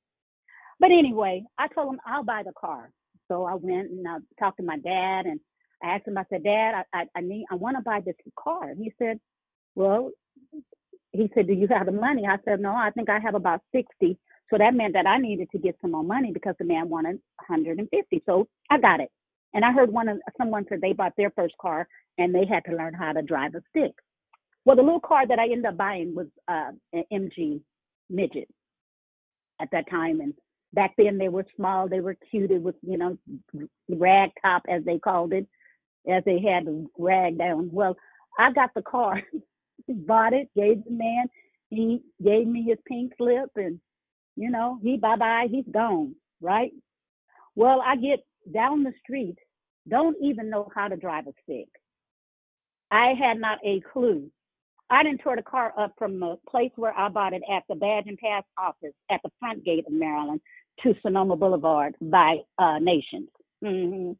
But 0.80 0.90
anyway, 0.92 1.44
I 1.58 1.68
told 1.68 1.94
him 1.94 2.00
I'll 2.06 2.24
buy 2.24 2.42
the 2.44 2.52
car. 2.58 2.90
So 3.28 3.44
I 3.44 3.54
went 3.54 3.90
and 3.90 4.06
I 4.08 4.18
talked 4.40 4.58
to 4.58 4.64
my 4.64 4.78
dad, 4.78 5.26
and 5.26 5.40
I 5.82 5.90
asked 5.96 6.08
him. 6.08 6.18
I 6.18 6.24
said, 6.30 6.44
Dad, 6.44 6.84
I 6.94 7.00
I, 7.00 7.06
I 7.16 7.20
need 7.22 7.46
I 7.50 7.56
want 7.56 7.76
to 7.78 7.82
buy 7.82 8.00
this 8.04 8.16
car. 8.38 8.72
He 8.78 8.92
said, 8.98 9.20
Well, 9.74 10.10
he 11.12 11.30
said, 11.34 11.46
Do 11.48 11.54
you 11.54 11.68
have 11.68 11.86
the 11.86 11.92
money? 11.92 12.26
I 12.26 12.38
said, 12.44 12.60
No, 12.60 12.72
I 12.74 12.90
think 12.92 13.10
I 13.10 13.20
have 13.20 13.34
about 13.36 13.62
sixty. 13.74 14.18
So 14.50 14.58
that 14.58 14.74
meant 14.74 14.94
that 14.94 15.06
I 15.06 15.18
needed 15.18 15.48
to 15.52 15.58
get 15.58 15.76
some 15.82 15.92
more 15.92 16.04
money 16.04 16.32
because 16.32 16.54
the 16.58 16.66
man 16.66 16.88
wanted 16.88 17.20
150. 17.48 18.22
So 18.26 18.48
I 18.70 18.78
got 18.78 19.00
it. 19.00 19.10
And 19.54 19.64
I 19.64 19.72
heard 19.72 19.92
one 19.92 20.08
of 20.08 20.18
someone 20.38 20.64
said 20.68 20.80
they 20.80 20.92
bought 20.92 21.14
their 21.16 21.30
first 21.30 21.54
car 21.60 21.88
and 22.18 22.34
they 22.34 22.46
had 22.46 22.64
to 22.66 22.76
learn 22.76 22.94
how 22.94 23.12
to 23.12 23.22
drive 23.22 23.54
a 23.54 23.62
stick. 23.70 23.92
Well, 24.64 24.76
the 24.76 24.82
little 24.82 25.00
car 25.00 25.26
that 25.26 25.38
I 25.38 25.44
ended 25.44 25.66
up 25.66 25.76
buying 25.76 26.14
was 26.14 26.26
uh, 26.46 26.72
an 26.92 27.04
MG 27.12 27.60
midget 28.10 28.48
at 29.60 29.70
that 29.72 29.88
time, 29.90 30.20
and 30.20 30.34
back 30.72 30.94
then 30.96 31.18
they 31.18 31.28
were 31.28 31.46
small, 31.56 31.88
they 31.88 32.00
were 32.00 32.16
cute. 32.30 32.50
It 32.50 32.62
was 32.62 32.74
you 32.82 32.98
know 32.98 33.16
rag 33.88 34.30
top 34.42 34.62
as 34.68 34.84
they 34.84 34.98
called 34.98 35.32
it, 35.32 35.46
as 36.08 36.22
they 36.24 36.40
had 36.40 36.66
the 36.66 36.86
rag 36.98 37.38
down. 37.38 37.70
Well, 37.72 37.96
I 38.38 38.52
got 38.52 38.70
the 38.74 38.82
car, 38.82 39.22
bought 39.88 40.34
it, 40.34 40.48
gave 40.54 40.84
the 40.84 40.90
man, 40.90 41.26
he 41.70 42.02
gave 42.22 42.46
me 42.46 42.62
his 42.62 42.78
pink 42.86 43.12
slip, 43.16 43.50
and 43.56 43.80
you 44.36 44.50
know 44.50 44.78
he 44.82 44.96
bye 44.98 45.16
bye, 45.16 45.46
he's 45.50 45.66
gone, 45.70 46.14
right? 46.40 46.72
Well, 47.54 47.82
I 47.84 47.96
get 47.96 48.20
down 48.52 48.82
the 48.82 48.92
street, 49.02 49.36
don't 49.88 50.16
even 50.22 50.50
know 50.50 50.70
how 50.74 50.88
to 50.88 50.96
drive 50.96 51.26
a 51.26 51.32
stick. 51.42 51.68
I 52.90 53.14
had 53.18 53.38
not 53.38 53.58
a 53.64 53.80
clue. 53.92 54.30
I 54.90 55.04
didn't 55.04 55.20
tore 55.20 55.36
the 55.36 55.42
car 55.42 55.72
up 55.78 55.94
from 55.96 56.18
the 56.18 56.36
place 56.48 56.72
where 56.76 56.96
I 56.98 57.08
bought 57.08 57.32
it 57.32 57.42
at 57.50 57.62
the 57.68 57.76
Badge 57.76 58.04
and 58.06 58.18
Pass 58.18 58.42
office 58.58 58.94
at 59.10 59.20
the 59.22 59.30
front 59.38 59.64
gate 59.64 59.84
of 59.86 59.92
Mare 59.92 60.16
Island 60.16 60.40
to 60.82 60.94
Sonoma 61.02 61.36
Boulevard 61.36 61.94
by 62.00 62.38
uh, 62.58 62.78
Nations. 62.80 63.28
Mm-hmm. 63.64 64.12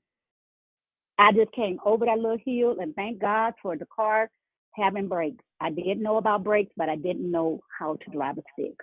I 1.18 1.32
just 1.32 1.52
came 1.52 1.78
over 1.84 2.06
that 2.06 2.18
little 2.18 2.38
hill 2.44 2.76
and 2.80 2.94
thank 2.94 3.20
God 3.20 3.54
for 3.60 3.76
the 3.76 3.86
car 3.94 4.30
having 4.72 5.08
brakes. 5.08 5.44
I 5.60 5.70
did 5.70 6.00
know 6.00 6.16
about 6.16 6.44
brakes, 6.44 6.72
but 6.76 6.88
I 6.88 6.96
didn't 6.96 7.30
know 7.30 7.60
how 7.78 7.96
to 7.96 8.10
drive 8.10 8.38
a 8.38 8.42
stick. 8.52 8.76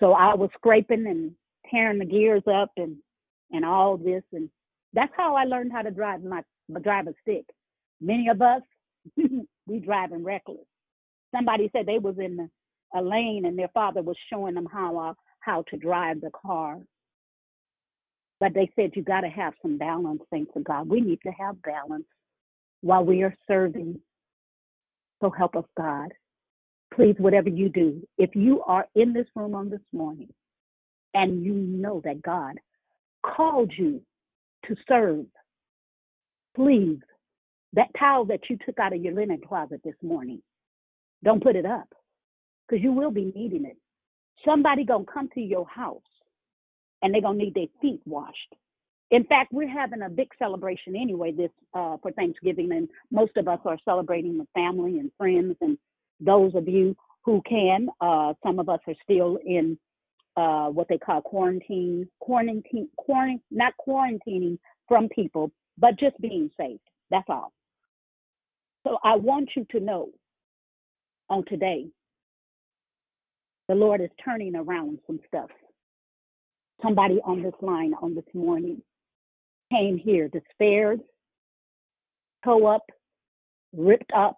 So 0.00 0.12
I 0.12 0.34
was 0.34 0.50
scraping 0.54 1.06
and 1.06 1.32
tearing 1.70 1.98
the 1.98 2.04
gears 2.04 2.42
up 2.52 2.72
and 2.76 2.96
and 3.52 3.64
all 3.64 3.96
this 3.96 4.22
and 4.32 4.48
that's 4.94 5.12
how 5.16 5.34
I 5.34 5.44
learned 5.44 5.72
how 5.72 5.82
to 5.82 5.90
drive 5.90 6.22
my 6.22 6.42
drive 6.80 7.06
a 7.06 7.14
stick. 7.22 7.44
Many 8.00 8.28
of 8.28 8.42
us 8.42 8.62
we 9.66 9.78
driving 9.78 10.24
reckless. 10.24 10.66
Somebody 11.34 11.70
said 11.72 11.86
they 11.86 11.98
was 11.98 12.16
in 12.18 12.50
a 12.94 13.02
lane 13.02 13.44
and 13.46 13.58
their 13.58 13.70
father 13.72 14.02
was 14.02 14.16
showing 14.30 14.54
them 14.54 14.68
how 14.70 14.98
uh, 14.98 15.14
how 15.40 15.64
to 15.70 15.76
drive 15.76 16.20
the 16.20 16.30
car. 16.30 16.78
But 18.40 18.54
they 18.54 18.70
said 18.74 18.92
you 18.94 19.02
got 19.02 19.20
to 19.20 19.28
have 19.28 19.54
some 19.62 19.78
balance. 19.78 20.20
Thanks 20.30 20.52
to 20.54 20.60
God, 20.60 20.88
we 20.88 21.00
need 21.00 21.20
to 21.22 21.32
have 21.38 21.62
balance 21.62 22.06
while 22.80 23.04
we 23.04 23.22
are 23.22 23.34
serving. 23.46 24.00
So 25.22 25.30
help 25.30 25.56
us, 25.56 25.64
God. 25.76 26.12
Please, 26.94 27.14
whatever 27.18 27.48
you 27.48 27.68
do, 27.70 28.06
if 28.18 28.34
you 28.34 28.62
are 28.64 28.86
in 28.94 29.12
this 29.12 29.26
room 29.34 29.54
on 29.54 29.70
this 29.70 29.80
morning 29.92 30.28
and 31.14 31.42
you 31.42 31.54
know 31.54 32.02
that 32.04 32.20
God 32.20 32.58
called 33.22 33.72
you 33.76 34.00
to 34.66 34.76
serve, 34.88 35.26
please 36.54 36.98
that 37.74 37.88
towel 37.98 38.24
that 38.26 38.40
you 38.50 38.58
took 38.64 38.78
out 38.78 38.92
of 38.92 39.02
your 39.02 39.14
linen 39.14 39.40
closet 39.46 39.80
this 39.84 39.94
morning, 40.02 40.42
don't 41.24 41.42
put 41.42 41.56
it 41.56 41.64
up 41.64 41.88
because 42.68 42.82
you 42.82 42.92
will 42.92 43.10
be 43.10 43.32
needing 43.34 43.64
it. 43.64 43.76
Somebody 44.44 44.84
gonna 44.84 45.04
come 45.04 45.28
to 45.34 45.40
your 45.40 45.66
house 45.66 46.02
and 47.00 47.14
they're 47.14 47.22
gonna 47.22 47.38
need 47.38 47.54
their 47.54 47.66
feet 47.80 48.00
washed. 48.04 48.54
In 49.10 49.24
fact, 49.24 49.52
we're 49.52 49.68
having 49.68 50.02
a 50.02 50.08
big 50.08 50.28
celebration 50.38 50.96
anyway 50.96 51.32
this 51.32 51.50
uh, 51.74 51.98
for 52.00 52.12
Thanksgiving, 52.12 52.72
and 52.72 52.88
most 53.10 53.36
of 53.36 53.46
us 53.46 53.60
are 53.66 53.78
celebrating 53.84 54.38
with 54.38 54.48
family 54.54 54.98
and 54.98 55.10
friends, 55.18 55.54
and 55.60 55.76
those 56.18 56.54
of 56.54 56.66
you 56.66 56.96
who 57.24 57.42
can. 57.46 57.88
Uh, 58.00 58.32
some 58.42 58.58
of 58.58 58.70
us 58.70 58.80
are 58.86 58.94
still 59.02 59.38
in 59.44 59.78
uh, 60.36 60.68
what 60.68 60.88
they 60.88 60.98
call 60.98 61.20
quarantine, 61.20 62.08
quarantine, 62.20 62.88
quarantine, 62.96 63.40
not 63.50 63.74
quarantining 63.86 64.58
from 64.88 65.08
people, 65.08 65.50
but 65.78 65.98
just 65.98 66.18
being 66.20 66.50
safe. 66.58 66.80
That's 67.10 67.28
all. 67.28 67.52
So 68.84 68.98
I 69.04 69.16
want 69.16 69.50
you 69.56 69.66
to 69.70 69.80
know 69.80 70.08
on 71.28 71.44
today, 71.46 71.86
the 73.68 73.74
Lord 73.74 74.00
is 74.00 74.10
turning 74.24 74.56
around 74.56 74.98
some 75.06 75.20
stuff. 75.28 75.50
Somebody 76.82 77.20
on 77.24 77.42
this 77.42 77.54
line 77.60 77.94
on 78.02 78.14
this 78.14 78.24
morning 78.34 78.82
came 79.70 79.96
here 79.96 80.28
despaired, 80.28 81.00
toe 82.44 82.66
up, 82.66 82.84
ripped 83.72 84.10
up. 84.14 84.36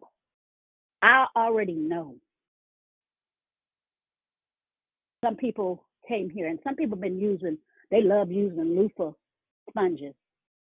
I 1.02 1.26
already 1.36 1.74
know. 1.74 2.16
Some 5.24 5.36
people 5.36 5.82
came 6.06 6.28
here, 6.28 6.48
and 6.48 6.58
some 6.62 6.76
people 6.76 6.96
been 6.96 7.18
using. 7.18 7.56
They 7.90 8.02
love 8.02 8.30
using 8.30 8.76
loofah 8.76 9.12
sponges. 9.70 10.14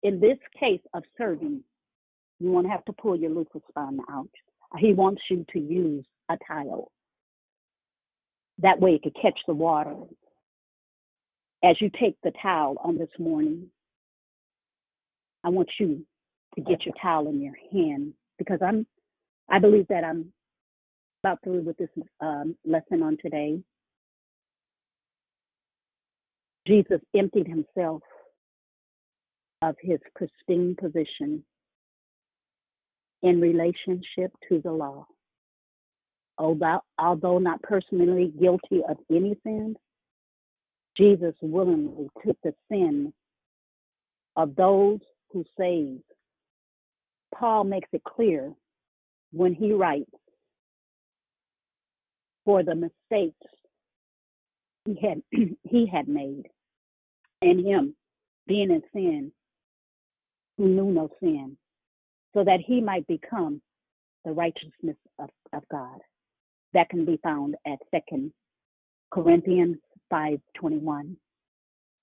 In 0.03 0.19
this 0.19 0.37
case 0.59 0.81
of 0.93 1.03
serving, 1.17 1.61
you 2.39 2.51
won't 2.51 2.69
have 2.69 2.85
to 2.85 2.93
pull 2.93 3.15
your 3.15 3.31
loofah 3.31 3.59
sponge 3.69 3.99
out. 4.09 4.29
He 4.77 4.93
wants 4.93 5.21
you 5.29 5.45
to 5.53 5.59
use 5.59 6.05
a 6.29 6.37
towel. 6.47 6.91
That 8.59 8.79
way, 8.79 8.91
it 8.91 9.03
could 9.03 9.15
catch 9.21 9.39
the 9.47 9.53
water. 9.53 9.95
As 11.63 11.75
you 11.81 11.89
take 11.99 12.15
the 12.23 12.31
towel 12.41 12.77
on 12.83 12.97
this 12.97 13.09
morning, 13.19 13.67
I 15.43 15.49
want 15.49 15.69
you 15.79 16.05
to 16.55 16.61
get 16.61 16.85
your 16.85 16.95
towel 17.01 17.27
in 17.27 17.41
your 17.41 17.55
hand 17.71 18.13
because 18.37 18.59
I'm. 18.65 18.85
I 19.51 19.57
believe 19.57 19.87
that 19.87 20.03
I'm 20.03 20.31
about 21.23 21.39
through 21.43 21.61
with 21.61 21.75
this 21.77 21.89
um, 22.21 22.55
lesson 22.63 23.01
on 23.01 23.17
today. 23.19 23.59
Jesus 26.69 27.01
emptied 27.15 27.47
himself 27.47 28.03
of 29.63 29.75
his 29.81 29.97
pristine 30.15 30.75
position 30.79 31.43
in 33.23 33.41
relationship 33.41 34.31
to 34.47 34.61
the 34.63 34.71
law. 34.71 35.07
Although, 36.37 36.81
although 36.99 37.39
not 37.39 37.61
personally 37.63 38.31
guilty 38.39 38.81
of 38.87 38.97
any 39.09 39.35
sin, 39.43 39.75
Jesus 40.95 41.33
willingly 41.41 42.07
took 42.23 42.37
the 42.43 42.53
sin 42.71 43.11
of 44.35 44.55
those 44.55 44.99
who 45.31 45.43
save. 45.57 46.01
Paul 47.33 47.63
makes 47.63 47.89
it 47.93 48.03
clear 48.03 48.53
when 49.31 49.55
he 49.55 49.73
writes, 49.73 50.11
for 52.45 52.63
the 52.63 52.75
mistakes 52.75 53.47
he 54.85 54.97
had 55.01 55.21
he 55.63 55.87
had 55.91 56.07
made, 56.07 56.43
and 57.41 57.65
him 57.65 57.95
being 58.47 58.71
in 58.71 58.81
sin, 58.93 59.31
who 60.57 60.67
knew 60.67 60.91
no 60.91 61.09
sin, 61.19 61.57
so 62.33 62.43
that 62.43 62.59
he 62.65 62.81
might 62.81 63.07
become 63.07 63.61
the 64.25 64.31
righteousness 64.31 64.97
of, 65.19 65.29
of 65.53 65.63
God. 65.71 65.99
That 66.73 66.89
can 66.89 67.05
be 67.05 67.19
found 67.23 67.55
at 67.65 67.79
Second 67.89 68.31
Corinthians 69.11 69.77
five 70.09 70.39
twenty 70.55 70.77
one. 70.77 71.17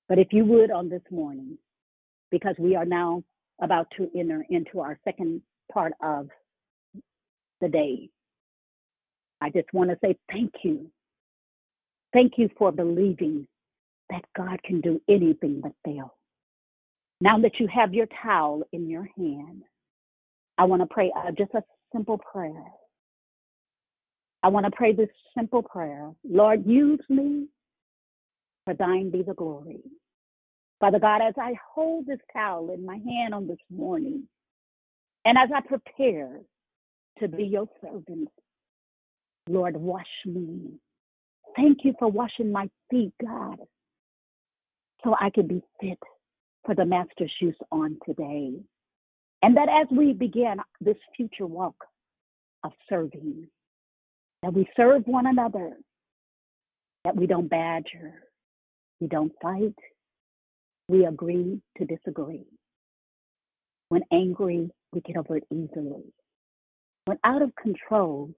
But 0.09 0.18
if 0.18 0.28
you 0.32 0.45
would 0.45 0.70
on 0.70 0.89
this 0.89 1.03
morning, 1.11 1.59
because 2.30 2.55
we 2.59 2.74
are 2.74 2.84
now 2.84 3.22
about 3.61 3.87
to 3.97 4.09
enter 4.18 4.45
into 4.51 4.80
our 4.80 4.99
second 5.05 5.43
part 5.72 5.93
of 6.03 6.28
the 7.61 7.68
day. 7.68 8.09
I 9.41 9.51
just 9.51 9.72
want 9.72 9.91
to 9.91 9.99
say 10.03 10.16
thank 10.30 10.53
you. 10.62 10.91
Thank 12.12 12.34
you 12.37 12.49
for 12.59 12.72
believing 12.72 13.47
that 14.11 14.24
God 14.36 14.62
can 14.62 14.80
do 14.80 15.00
anything 15.09 15.61
but 15.62 15.72
fail. 15.84 16.14
Now 17.20 17.38
that 17.40 17.59
you 17.59 17.68
have 17.68 17.94
your 17.94 18.07
towel 18.22 18.62
in 18.72 18.88
your 18.88 19.09
hand, 19.16 19.62
I 20.59 20.64
want 20.64 20.82
to 20.82 20.86
pray 20.86 21.12
uh, 21.16 21.30
just 21.32 21.54
a 21.54 21.62
simple 21.92 22.18
prayer. 22.18 22.64
I 24.42 24.48
want 24.48 24.66
to 24.66 24.72
pray 24.72 24.92
this 24.92 25.09
simple 25.36 25.62
prayer 25.62 26.11
Lord, 26.28 26.66
use 26.66 27.00
me, 27.09 27.48
for 28.64 28.74
thine 28.74 29.11
be 29.11 29.22
the 29.22 29.34
glory. 29.34 29.80
Father 30.78 30.98
God, 30.98 31.22
as 31.22 31.34
I 31.40 31.54
hold 31.74 32.07
this 32.07 32.20
towel 32.32 32.70
in 32.72 32.84
my 32.84 32.96
hand 32.96 33.32
on 33.32 33.46
this 33.46 33.59
morning, 33.70 34.24
and 35.24 35.38
as 35.38 35.48
I 35.54 35.66
prepare 35.66 36.40
to 37.18 37.28
be 37.28 37.44
your 37.44 37.66
servant, 37.80 38.28
Lord, 39.48 39.76
wash 39.76 40.04
me. 40.26 40.72
Thank 41.57 41.78
you 41.84 41.94
for 41.98 42.09
washing 42.09 42.52
my 42.52 42.68
feet, 42.90 43.12
God, 43.24 43.59
so 45.07 45.14
I 45.20 45.30
can 45.30 45.46
be 45.46 45.62
fit 45.80 45.98
for 46.64 46.74
the 46.74 46.84
Master's 46.84 47.32
use 47.40 47.57
on 47.70 47.96
today. 48.04 48.54
And 49.42 49.57
that 49.57 49.68
as 49.68 49.86
we 49.96 50.12
begin 50.12 50.57
this 50.80 50.96
future 51.16 51.46
walk 51.46 51.76
of 52.64 52.72
serving, 52.88 53.46
that 54.42 54.52
we 54.52 54.68
serve 54.76 55.02
one 55.07 55.26
another, 55.26 55.74
that 57.04 57.14
we 57.14 57.28
don't 57.28 57.48
badger, 57.48 58.14
we 59.00 59.07
don't 59.07 59.32
fight, 59.40 59.76
we 60.88 61.07
agree 61.07 61.61
to 61.78 61.84
disagree. 61.84 62.46
When 63.88 64.02
angry, 64.12 64.68
we 64.92 65.00
get 65.02 65.16
over 65.16 65.36
it 65.36 65.44
easily. 65.52 66.02
When 67.04 67.18
out 67.22 67.42
of 67.42 67.52
control, 67.54 68.30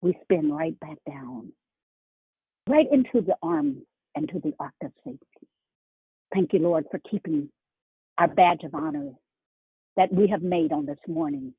we 0.00 0.16
spin 0.22 0.52
right 0.52 0.78
back 0.78 0.98
down, 1.08 1.50
right 2.68 2.86
into 2.92 3.20
the 3.26 3.34
arms 3.42 3.78
and 4.14 4.28
to 4.28 4.38
the 4.38 4.52
safety. 5.04 5.18
Thank 6.34 6.52
you, 6.52 6.58
Lord, 6.58 6.84
for 6.90 6.98
keeping 7.08 7.48
our 8.18 8.26
badge 8.26 8.64
of 8.64 8.74
honor 8.74 9.10
that 9.96 10.12
we 10.12 10.26
have 10.28 10.42
made 10.42 10.72
on 10.72 10.84
this 10.84 10.98
morning, 11.06 11.54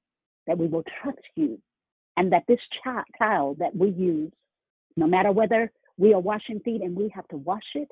that 0.47 0.57
we 0.57 0.67
will 0.67 0.84
trust 1.01 1.17
you, 1.36 1.57
and 2.17 2.34
that 2.34 2.43
this 2.47 2.59
child 2.84 3.57
that 3.59 3.73
we 3.73 3.91
use, 3.91 4.34
no 4.97 5.07
matter 5.07 5.32
whether 5.32 5.71
we 5.97 6.13
are 6.13 6.19
washing 6.19 6.59
feet 6.59 6.82
and 6.82 6.93
we 6.93 7.09
have 7.15 7.28
to 7.30 7.38
wash 7.38 7.63
it, 7.76 7.89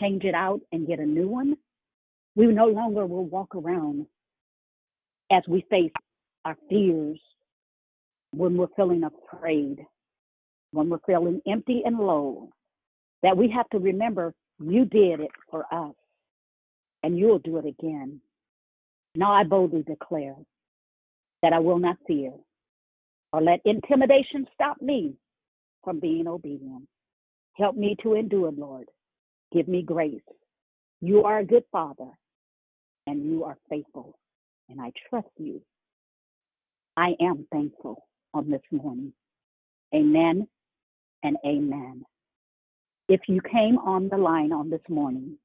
change 0.00 0.24
it 0.24 0.34
out, 0.34 0.60
and 0.72 0.88
get 0.88 0.98
a 0.98 1.06
new 1.06 1.28
one, 1.28 1.56
we 2.34 2.46
no 2.46 2.66
longer 2.66 3.06
will 3.06 3.26
walk 3.26 3.54
around 3.54 4.06
as 5.30 5.42
we 5.46 5.64
face 5.70 5.92
our 6.44 6.56
fears 6.68 7.20
when 8.32 8.56
we're 8.56 8.66
feeling 8.74 9.04
afraid, 9.04 9.78
when 10.72 10.88
we're 10.88 10.98
feeling 11.06 11.40
empty 11.46 11.82
and 11.84 11.98
low, 11.98 12.48
that 13.22 13.36
we 13.36 13.48
have 13.48 13.68
to 13.70 13.78
remember 13.78 14.34
you 14.70 14.84
did 14.84 15.20
it 15.20 15.30
for 15.50 15.64
us 15.72 15.94
and 17.02 17.18
you'll 17.18 17.38
do 17.38 17.58
it 17.58 17.66
again. 17.66 18.20
Now 19.14 19.32
I 19.32 19.44
boldly 19.44 19.82
declare 19.82 20.36
that 21.42 21.52
I 21.52 21.58
will 21.58 21.78
not 21.78 21.96
fear 22.06 22.32
or 23.32 23.42
let 23.42 23.60
intimidation 23.64 24.46
stop 24.54 24.80
me 24.80 25.14
from 25.82 26.00
being 26.00 26.26
obedient. 26.26 26.86
Help 27.54 27.76
me 27.76 27.96
to 28.02 28.14
endure, 28.14 28.52
Lord. 28.52 28.88
Give 29.52 29.68
me 29.68 29.82
grace. 29.82 30.20
You 31.00 31.24
are 31.24 31.38
a 31.38 31.44
good 31.44 31.64
Father 31.72 32.10
and 33.06 33.24
you 33.24 33.44
are 33.44 33.58
faithful, 33.68 34.16
and 34.68 34.80
I 34.80 34.92
trust 35.10 35.28
you. 35.36 35.60
I 36.96 37.14
am 37.20 37.46
thankful 37.50 38.06
on 38.32 38.50
this 38.50 38.62
morning. 38.70 39.12
Amen 39.94 40.46
and 41.22 41.36
amen. 41.44 42.04
If 43.08 43.20
you 43.28 43.40
came 43.40 43.78
on 43.78 44.08
the 44.08 44.16
line 44.16 44.52
on 44.52 44.70
this 44.70 44.80
morning, 44.88 45.36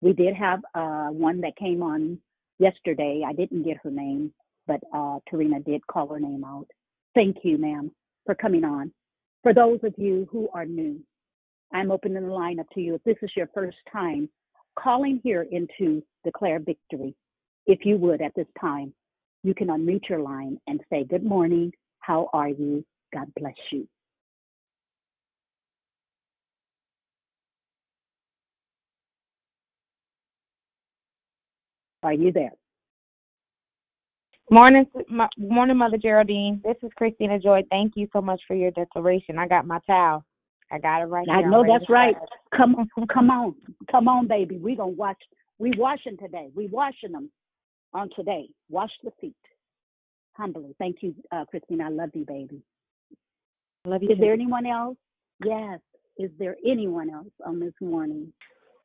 we 0.00 0.12
did 0.12 0.34
have 0.34 0.60
uh, 0.74 1.08
one 1.08 1.40
that 1.40 1.56
came 1.56 1.82
on 1.82 2.18
yesterday. 2.58 3.22
I 3.26 3.32
didn't 3.32 3.62
get 3.62 3.78
her 3.82 3.90
name, 3.90 4.32
but 4.66 4.80
uh, 4.94 5.18
Trina 5.28 5.60
did 5.60 5.86
call 5.86 6.08
her 6.08 6.20
name 6.20 6.44
out. 6.44 6.66
Thank 7.14 7.38
you, 7.44 7.58
ma'am, 7.58 7.90
for 8.26 8.34
coming 8.34 8.64
on. 8.64 8.92
For 9.42 9.54
those 9.54 9.80
of 9.82 9.94
you 9.96 10.28
who 10.30 10.48
are 10.54 10.66
new, 10.66 11.00
I'm 11.72 11.90
opening 11.90 12.26
the 12.26 12.32
line 12.32 12.60
up 12.60 12.66
to 12.74 12.80
you. 12.80 12.94
If 12.94 13.04
this 13.04 13.16
is 13.22 13.30
your 13.36 13.48
first 13.54 13.78
time 13.90 14.28
calling 14.78 15.20
here 15.22 15.46
into 15.50 16.02
Declare 16.24 16.60
Victory, 16.60 17.14
if 17.66 17.84
you 17.84 17.96
would 17.96 18.20
at 18.20 18.34
this 18.34 18.46
time, 18.60 18.92
you 19.42 19.54
can 19.54 19.68
unmute 19.68 20.08
your 20.08 20.20
line 20.20 20.58
and 20.66 20.80
say, 20.90 21.04
Good 21.04 21.24
morning, 21.24 21.72
how 22.00 22.28
are 22.32 22.48
you? 22.48 22.84
God 23.14 23.32
bless 23.36 23.54
you. 23.70 23.88
Are 32.02 32.12
you 32.12 32.32
there? 32.32 32.52
Morning, 34.50 34.84
morning, 35.38 35.76
Mother 35.76 35.96
Geraldine. 35.96 36.60
This 36.64 36.76
is 36.82 36.90
Christina 36.96 37.38
Joy. 37.38 37.62
Thank 37.70 37.92
you 37.96 38.08
so 38.12 38.20
much 38.20 38.40
for 38.46 38.54
your 38.54 38.70
declaration. 38.72 39.38
I 39.38 39.46
got 39.46 39.66
my 39.66 39.78
towel. 39.86 40.24
I 40.70 40.78
got 40.78 41.02
it 41.02 41.06
right 41.06 41.26
now. 41.26 41.34
I 41.34 41.40
here. 41.40 41.50
know 41.50 41.64
that's 41.66 41.88
right. 41.88 42.16
Come 42.56 42.74
on, 42.74 42.88
come 43.06 43.30
on, 43.30 43.54
come 43.90 44.08
on, 44.08 44.26
baby. 44.26 44.58
We 44.58 44.74
gonna 44.74 44.90
watch. 44.90 45.18
We 45.58 45.72
washing 45.76 46.16
today. 46.18 46.48
We 46.54 46.66
washing 46.66 47.12
them 47.12 47.30
on 47.94 48.10
today. 48.16 48.48
Wash 48.68 48.90
the 49.04 49.10
feet 49.20 49.36
humbly. 50.32 50.74
Thank 50.78 50.98
you, 51.02 51.14
uh, 51.30 51.44
Christina. 51.44 51.86
I 51.86 51.88
love 51.90 52.10
you, 52.14 52.24
baby. 52.24 52.62
Love 53.86 54.02
you. 54.02 54.10
Is 54.10 54.16
too. 54.16 54.20
there 54.20 54.32
anyone 54.32 54.66
else? 54.66 54.96
Yes. 55.44 55.80
Is 56.18 56.30
there 56.38 56.56
anyone 56.66 57.10
else 57.10 57.32
on 57.44 57.58
this 57.60 57.74
morning? 57.80 58.32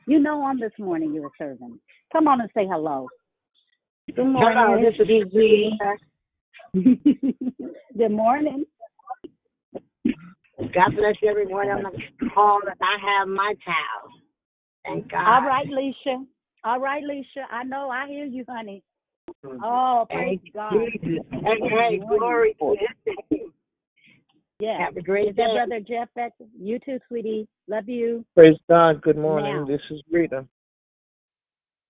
You 0.08 0.20
know, 0.20 0.42
on 0.42 0.58
this 0.58 0.72
morning 0.80 1.14
you're 1.14 1.30
serving. 1.38 1.78
Come 2.14 2.30
on 2.30 2.40
and 2.40 2.50
say 2.56 2.66
hello. 2.66 3.08
Good 4.16 4.26
morning. 4.26 4.58
Hello, 4.58 4.82
this 4.82 4.96
is 4.98 5.08
Gigi. 5.34 5.78
Good 7.98 8.12
morning. 8.12 8.66
God 10.58 10.96
bless 10.96 11.16
everyone 11.28 11.68
on 11.68 11.84
the 11.84 12.30
call 12.34 12.62
that 12.66 12.78
I 12.82 13.20
have 13.20 13.28
my 13.28 13.54
towel. 13.66 14.12
Thank 14.86 15.12
God. 15.12 15.28
All 15.28 15.42
right, 15.46 15.68
Leisha. 15.68 16.26
All 16.64 16.80
right, 16.80 17.04
Leisha. 17.04 17.44
I 17.52 17.64
know. 17.64 17.90
I 17.90 18.08
hear 18.08 18.26
you, 18.26 18.46
honey. 18.48 18.84
Mm-hmm. 19.46 19.60
Oh, 19.62 20.06
praise 20.10 20.40
Thank 20.42 20.54
God. 20.54 20.72
Jesus. 20.72 21.26
Hey, 21.32 21.60
hey, 21.70 22.00
glory 22.08 22.56
to. 22.62 22.76
Yeah. 24.60 24.86
Have 24.86 24.98
a 24.98 25.02
great 25.02 25.30
Is 25.30 25.36
that 25.36 25.48
day. 25.48 25.54
brother 25.54 25.80
Jeff 25.80 26.10
back? 26.16 26.34
You 26.60 26.80
too, 26.80 27.00
sweetie. 27.08 27.48
Love 27.68 27.88
you. 27.88 28.26
Praise 28.36 28.58
God. 28.70 29.02
Good 29.02 29.18
morning. 29.18 29.56
Now. 29.56 29.66
This 29.66 29.82
is 29.92 30.02
Rita. 30.12 30.46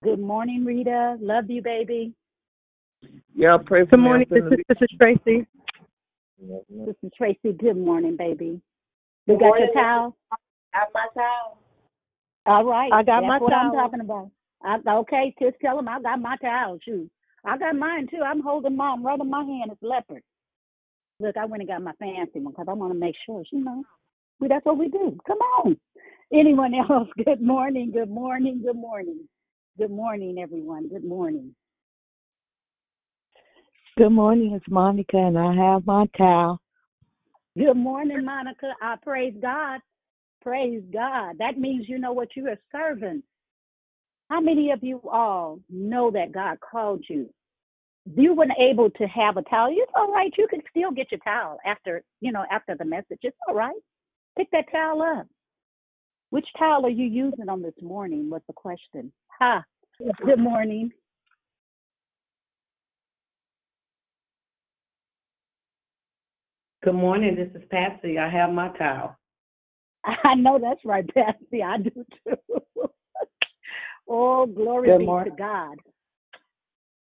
Good 0.04 0.20
morning, 0.20 0.66
Rita. 0.66 1.18
Love 1.22 1.50
you, 1.50 1.62
baby. 1.62 2.14
Y'all 3.36 3.60
pray 3.60 3.86
for 3.86 3.92
Good 3.92 4.00
morning. 4.00 4.28
This 4.30 4.44
is 4.44 4.60
this 4.68 4.78
is 4.82 4.98
Tracy. 4.98 5.48
This 6.40 6.96
is 7.04 7.12
Tracy. 7.18 7.54
Good 7.54 7.78
morning, 7.78 8.18
baby. 8.18 8.62
You 9.26 9.34
Good 9.34 9.40
got 9.40 9.46
morning, 9.48 9.70
your 9.74 9.84
towel? 9.84 10.18
I 10.32 10.36
got 10.74 10.88
my 10.94 11.08
towel. 11.14 11.58
All 12.46 12.66
right. 12.66 12.92
I 12.92 13.04
got 13.04 13.22
That's 13.22 13.28
my 13.28 13.38
what 13.40 13.54
I'm 13.54 13.72
talking 13.72 14.02
about. 14.02 14.32
I, 14.64 14.78
okay, 15.00 15.34
just 15.42 15.56
tell 15.62 15.80
him 15.80 15.88
I 15.88 16.02
got 16.02 16.22
my 16.22 16.36
towel, 16.38 16.80
too. 16.84 17.10
I 17.46 17.58
got 17.58 17.76
mine, 17.76 18.08
too. 18.10 18.22
I'm 18.26 18.42
holding 18.42 18.76
mine 18.76 19.04
right 19.04 19.20
in 19.20 19.30
my 19.30 19.44
hand. 19.44 19.72
It's 19.72 19.82
leopard. 19.82 20.24
Look, 21.20 21.36
I 21.36 21.46
went 21.46 21.62
and 21.62 21.70
got 21.70 21.82
my 21.82 21.94
fancy 21.94 22.40
one 22.40 22.54
because 22.54 22.68
I 22.70 22.74
want 22.74 22.94
to 22.94 23.00
make 23.00 23.16
sure, 23.26 23.44
you 23.52 23.64
know, 23.64 23.84
we, 24.40 24.48
that's 24.48 24.66
what 24.66 24.78
we 24.78 24.88
do. 24.88 25.18
Come 25.26 25.40
on. 25.64 25.78
Anyone 26.32 26.74
else? 26.90 27.08
Good 27.24 27.42
morning. 27.42 27.92
Good 27.92 28.10
morning. 28.10 28.62
Good 28.64 28.76
morning. 28.76 29.28
Good 29.78 29.92
morning, 29.92 30.38
everyone. 30.40 30.90
Good 30.90 31.04
morning. 31.04 31.56
Good 33.98 34.10
morning. 34.10 34.54
It's 34.54 34.66
Monica, 34.70 35.18
and 35.18 35.40
I 35.40 35.56
have 35.56 35.88
my 35.88 36.06
towel. 36.16 36.62
Good 37.58 37.78
morning, 37.78 38.24
Monica. 38.24 38.74
I 38.80 38.96
praise 39.02 39.34
God. 39.42 39.80
Praise 40.44 40.84
God. 40.94 41.38
That 41.40 41.58
means 41.58 41.90
you 41.90 41.98
know 41.98 42.14
what 42.14 42.36
you 42.36 42.48
are 42.48 42.60
serving. 42.72 43.24
How 44.30 44.40
many 44.40 44.70
of 44.72 44.84
you 44.84 45.02
all 45.12 45.60
know 45.70 46.12
that 46.12 46.32
God 46.32 46.60
called 46.60 47.04
you? 47.10 47.30
You 48.16 48.34
weren't 48.34 48.52
able 48.60 48.90
to 48.92 49.08
have 49.08 49.38
a 49.38 49.42
towel. 49.44 49.70
It's 49.72 49.92
all 49.96 50.12
right. 50.12 50.32
You 50.38 50.48
can 50.48 50.62
still 50.70 50.92
get 50.92 51.12
your 51.12 51.20
towel 51.20 51.58
after, 51.66 52.04
you 52.22 52.32
know, 52.32 52.46
after 52.52 52.76
the 52.76 52.86
message. 52.86 53.20
It's 53.22 53.38
all 53.48 53.56
right. 53.56 53.76
Pick 54.38 54.50
that 54.52 54.66
towel 54.72 55.02
up. 55.02 55.28
Which 56.30 56.46
towel 56.58 56.86
are 56.86 56.90
you 56.90 57.06
using 57.06 57.50
on 57.50 57.62
this 57.62 57.74
morning? 57.82 58.30
Was 58.30 58.42
the 58.48 58.54
question. 58.54 59.12
Ha. 59.40 59.64
Good 60.26 60.40
morning. 60.40 60.92
Good 66.84 66.94
morning. 66.94 67.36
This 67.36 67.50
is 67.60 67.68
Patsy. 67.70 68.20
I 68.20 68.30
have 68.30 68.52
my 68.52 68.70
towel. 68.78 69.18
I 70.24 70.36
know 70.36 70.60
that's 70.62 70.84
right, 70.86 71.06
Patsy. 71.14 71.64
I 71.64 71.78
do 71.78 72.06
too. 72.24 72.62
oh, 74.08 74.46
glory 74.46 74.90
Good 74.90 75.00
be 75.00 75.06
morning. 75.06 75.34
to 75.34 75.38
God. 75.38 75.78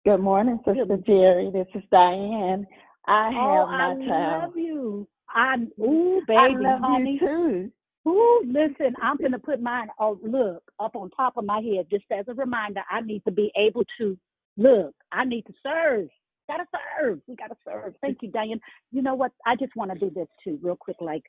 Good 0.05 0.19
morning, 0.19 0.59
Sister 0.65 0.97
Jerry. 1.05 1.49
This 1.53 1.67
is 1.75 1.83
Diane. 1.89 2.67
I 3.07 3.29
oh, 3.29 3.67
have 3.67 3.67
oh, 3.67 3.71
my 3.71 3.91
I 3.91 4.07
towel. 4.09 4.41
love 4.41 4.57
you. 4.57 5.07
I 5.29 5.55
ooh, 5.81 6.21
baby, 6.27 6.37
I 6.37 6.47
love 6.59 6.81
honey. 6.81 7.19
you 7.21 7.71
too. 8.05 8.09
Ooh, 8.09 8.43
listen, 8.45 8.95
I'm 9.01 9.15
gonna 9.15 9.39
put 9.39 9.61
mine. 9.61 9.87
Oh, 9.97 10.19
look 10.21 10.61
up 10.77 10.97
on 10.97 11.09
top 11.11 11.37
of 11.37 11.45
my 11.45 11.61
head, 11.61 11.87
just 11.89 12.03
as 12.11 12.25
a 12.27 12.33
reminder. 12.33 12.81
I 12.91 12.99
need 12.99 13.23
to 13.23 13.31
be 13.31 13.49
able 13.55 13.83
to 13.97 14.17
look. 14.57 14.93
I 15.13 15.23
need 15.23 15.43
to 15.43 15.53
serve. 15.63 16.09
Gotta 16.49 16.65
serve. 16.99 17.21
We 17.25 17.37
gotta 17.37 17.55
serve. 17.65 17.93
Thank 18.01 18.17
you, 18.23 18.29
Diane. 18.29 18.59
You 18.91 19.03
know 19.03 19.15
what? 19.15 19.31
I 19.45 19.55
just 19.55 19.73
want 19.77 19.91
to 19.93 19.97
do 19.97 20.11
this 20.13 20.27
too, 20.43 20.59
real 20.61 20.75
quick. 20.75 20.97
Like 20.99 21.23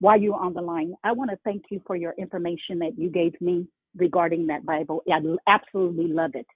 while 0.00 0.20
you're 0.20 0.34
on 0.34 0.52
the 0.52 0.62
line, 0.62 0.94
I 1.04 1.12
want 1.12 1.30
to 1.30 1.38
thank 1.44 1.62
you 1.70 1.80
for 1.86 1.94
your 1.94 2.14
information 2.18 2.80
that 2.80 2.98
you 2.98 3.08
gave 3.08 3.40
me 3.40 3.68
regarding 3.96 4.48
that 4.48 4.66
Bible. 4.66 5.04
I 5.08 5.20
absolutely 5.46 6.08
love 6.08 6.32
it. 6.34 6.46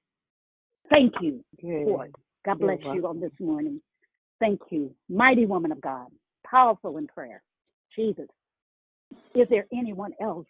Thank 0.90 1.14
you 1.20 1.44
for 1.60 2.06
it. 2.06 2.14
God 2.44 2.58
You're 2.60 2.76
bless 2.76 2.94
you 2.94 3.06
on 3.06 3.20
this 3.20 3.32
morning. 3.38 3.80
Thank 4.40 4.60
you, 4.70 4.94
mighty 5.08 5.46
woman 5.46 5.70
of 5.70 5.80
God, 5.80 6.06
powerful 6.46 6.96
in 6.96 7.06
prayer. 7.06 7.42
Jesus. 7.94 8.26
Is 9.34 9.46
there 9.50 9.66
anyone 9.72 10.12
else 10.20 10.46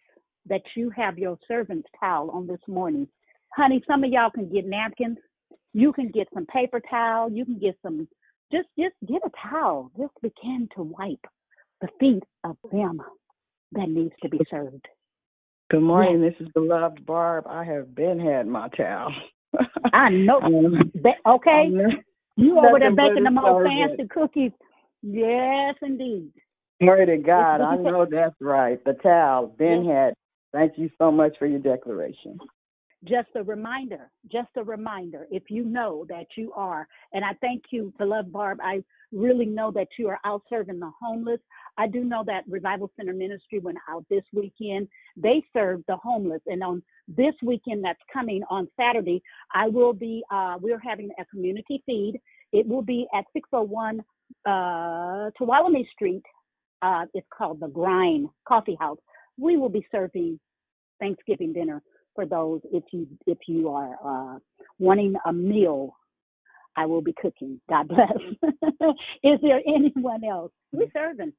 that 0.47 0.61
you 0.75 0.89
have 0.91 1.17
your 1.17 1.37
servant's 1.47 1.87
towel 1.99 2.31
on 2.31 2.47
this 2.47 2.59
morning? 2.67 3.07
Honey, 3.55 3.83
some 3.87 4.03
of 4.03 4.11
y'all 4.11 4.31
can 4.31 4.51
get 4.51 4.65
napkins. 4.65 5.17
You 5.73 5.93
can 5.93 6.09
get 6.09 6.27
some 6.33 6.45
paper 6.45 6.81
towel. 6.89 7.31
You 7.31 7.45
can 7.45 7.59
get 7.59 7.77
some, 7.83 8.07
just, 8.51 8.67
just 8.79 8.95
get 9.07 9.21
a 9.25 9.49
towel. 9.49 9.91
Just 9.97 10.13
begin 10.21 10.67
to 10.75 10.83
wipe 10.83 11.25
the 11.81 11.87
feet 11.99 12.23
of 12.43 12.57
them 12.71 13.01
that 13.73 13.89
needs 13.89 14.13
to 14.21 14.29
be 14.29 14.39
served. 14.49 14.87
Good 15.69 15.81
morning. 15.81 16.21
This 16.21 16.35
is 16.39 16.51
beloved 16.53 17.05
Barb. 17.05 17.45
I 17.47 17.63
have 17.63 17.95
been 17.95 18.19
had 18.19 18.47
my 18.47 18.67
towel. 18.69 19.11
I 19.93 20.09
know. 20.09 20.39
Ba- 20.95 21.21
okay. 21.25 21.71
You 22.37 22.57
over 22.59 22.79
there 22.79 22.91
baking 22.91 23.23
the 23.23 23.31
most 23.31 23.63
fancy 23.63 24.07
cookies. 24.09 24.51
Yes, 25.03 25.75
indeed. 25.81 26.31
Glory 26.81 27.05
to 27.07 27.17
God. 27.17 27.61
I 27.61 27.75
know 27.75 28.05
that's 28.09 28.35
right. 28.39 28.83
The 28.83 28.93
towel, 28.93 29.47
been 29.57 29.85
had. 29.85 30.13
Thank 30.53 30.73
you 30.77 30.89
so 30.97 31.11
much 31.11 31.37
for 31.39 31.45
your 31.45 31.59
declaration. 31.59 32.39
Just 33.03 33.29
a 33.35 33.43
reminder, 33.43 34.11
just 34.31 34.49
a 34.57 34.63
reminder, 34.63 35.27
if 35.31 35.43
you 35.49 35.63
know 35.63 36.05
that 36.09 36.27
you 36.37 36.51
are, 36.53 36.87
and 37.13 37.25
I 37.25 37.33
thank 37.41 37.63
you, 37.71 37.91
beloved 37.97 38.31
Barb, 38.31 38.59
I 38.61 38.83
really 39.11 39.45
know 39.45 39.71
that 39.71 39.87
you 39.97 40.07
are 40.07 40.19
out 40.23 40.43
serving 40.49 40.79
the 40.79 40.91
homeless. 41.01 41.39
I 41.77 41.87
do 41.87 42.03
know 42.03 42.23
that 42.27 42.43
Revival 42.47 42.91
Center 42.95 43.13
Ministry 43.13 43.59
went 43.59 43.79
out 43.89 44.05
this 44.09 44.23
weekend. 44.33 44.87
They 45.17 45.43
served 45.51 45.85
the 45.87 45.97
homeless. 45.97 46.41
And 46.45 46.63
on 46.63 46.83
this 47.07 47.33
weekend 47.43 47.83
that's 47.83 47.99
coming 48.13 48.43
on 48.49 48.67
Saturday, 48.79 49.21
I 49.53 49.67
will 49.67 49.93
be, 49.93 50.23
uh, 50.31 50.57
we're 50.61 50.79
having 50.79 51.09
a 51.19 51.25
community 51.25 51.83
feed. 51.85 52.21
It 52.53 52.67
will 52.67 52.83
be 52.83 53.07
at 53.13 53.25
601 53.33 54.01
uh, 54.45 55.31
Tuolumne 55.39 55.89
Street. 55.91 56.23
Uh, 56.81 57.05
it's 57.13 57.27
called 57.35 57.59
the 57.59 57.67
Grind 57.67 58.29
Coffee 58.47 58.77
House. 58.79 58.99
We 59.37 59.57
will 59.57 59.69
be 59.69 59.85
serving 59.91 60.39
Thanksgiving 60.99 61.51
dinner 61.51 61.81
for 62.21 62.27
those 62.27 62.61
if 62.71 62.83
you 62.91 63.07
if 63.25 63.39
you 63.47 63.69
are 63.69 63.95
uh, 64.35 64.39
wanting 64.79 65.15
a 65.25 65.33
meal. 65.33 65.95
I 66.77 66.85
will 66.85 67.01
be 67.01 67.13
cooking. 67.21 67.59
God 67.69 67.89
bless. 67.89 68.17
Is 69.23 69.39
there 69.41 69.59
anyone 69.67 70.23
else? 70.23 70.51
We're 70.71 70.87
serving. 70.93 71.33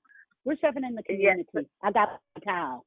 We're 0.45 0.59
serving 0.61 0.85
in 0.85 0.95
the 0.95 1.03
community. 1.03 1.47
I 1.83 1.91
got 1.91 2.21
a 2.37 2.41
towel. 2.41 2.85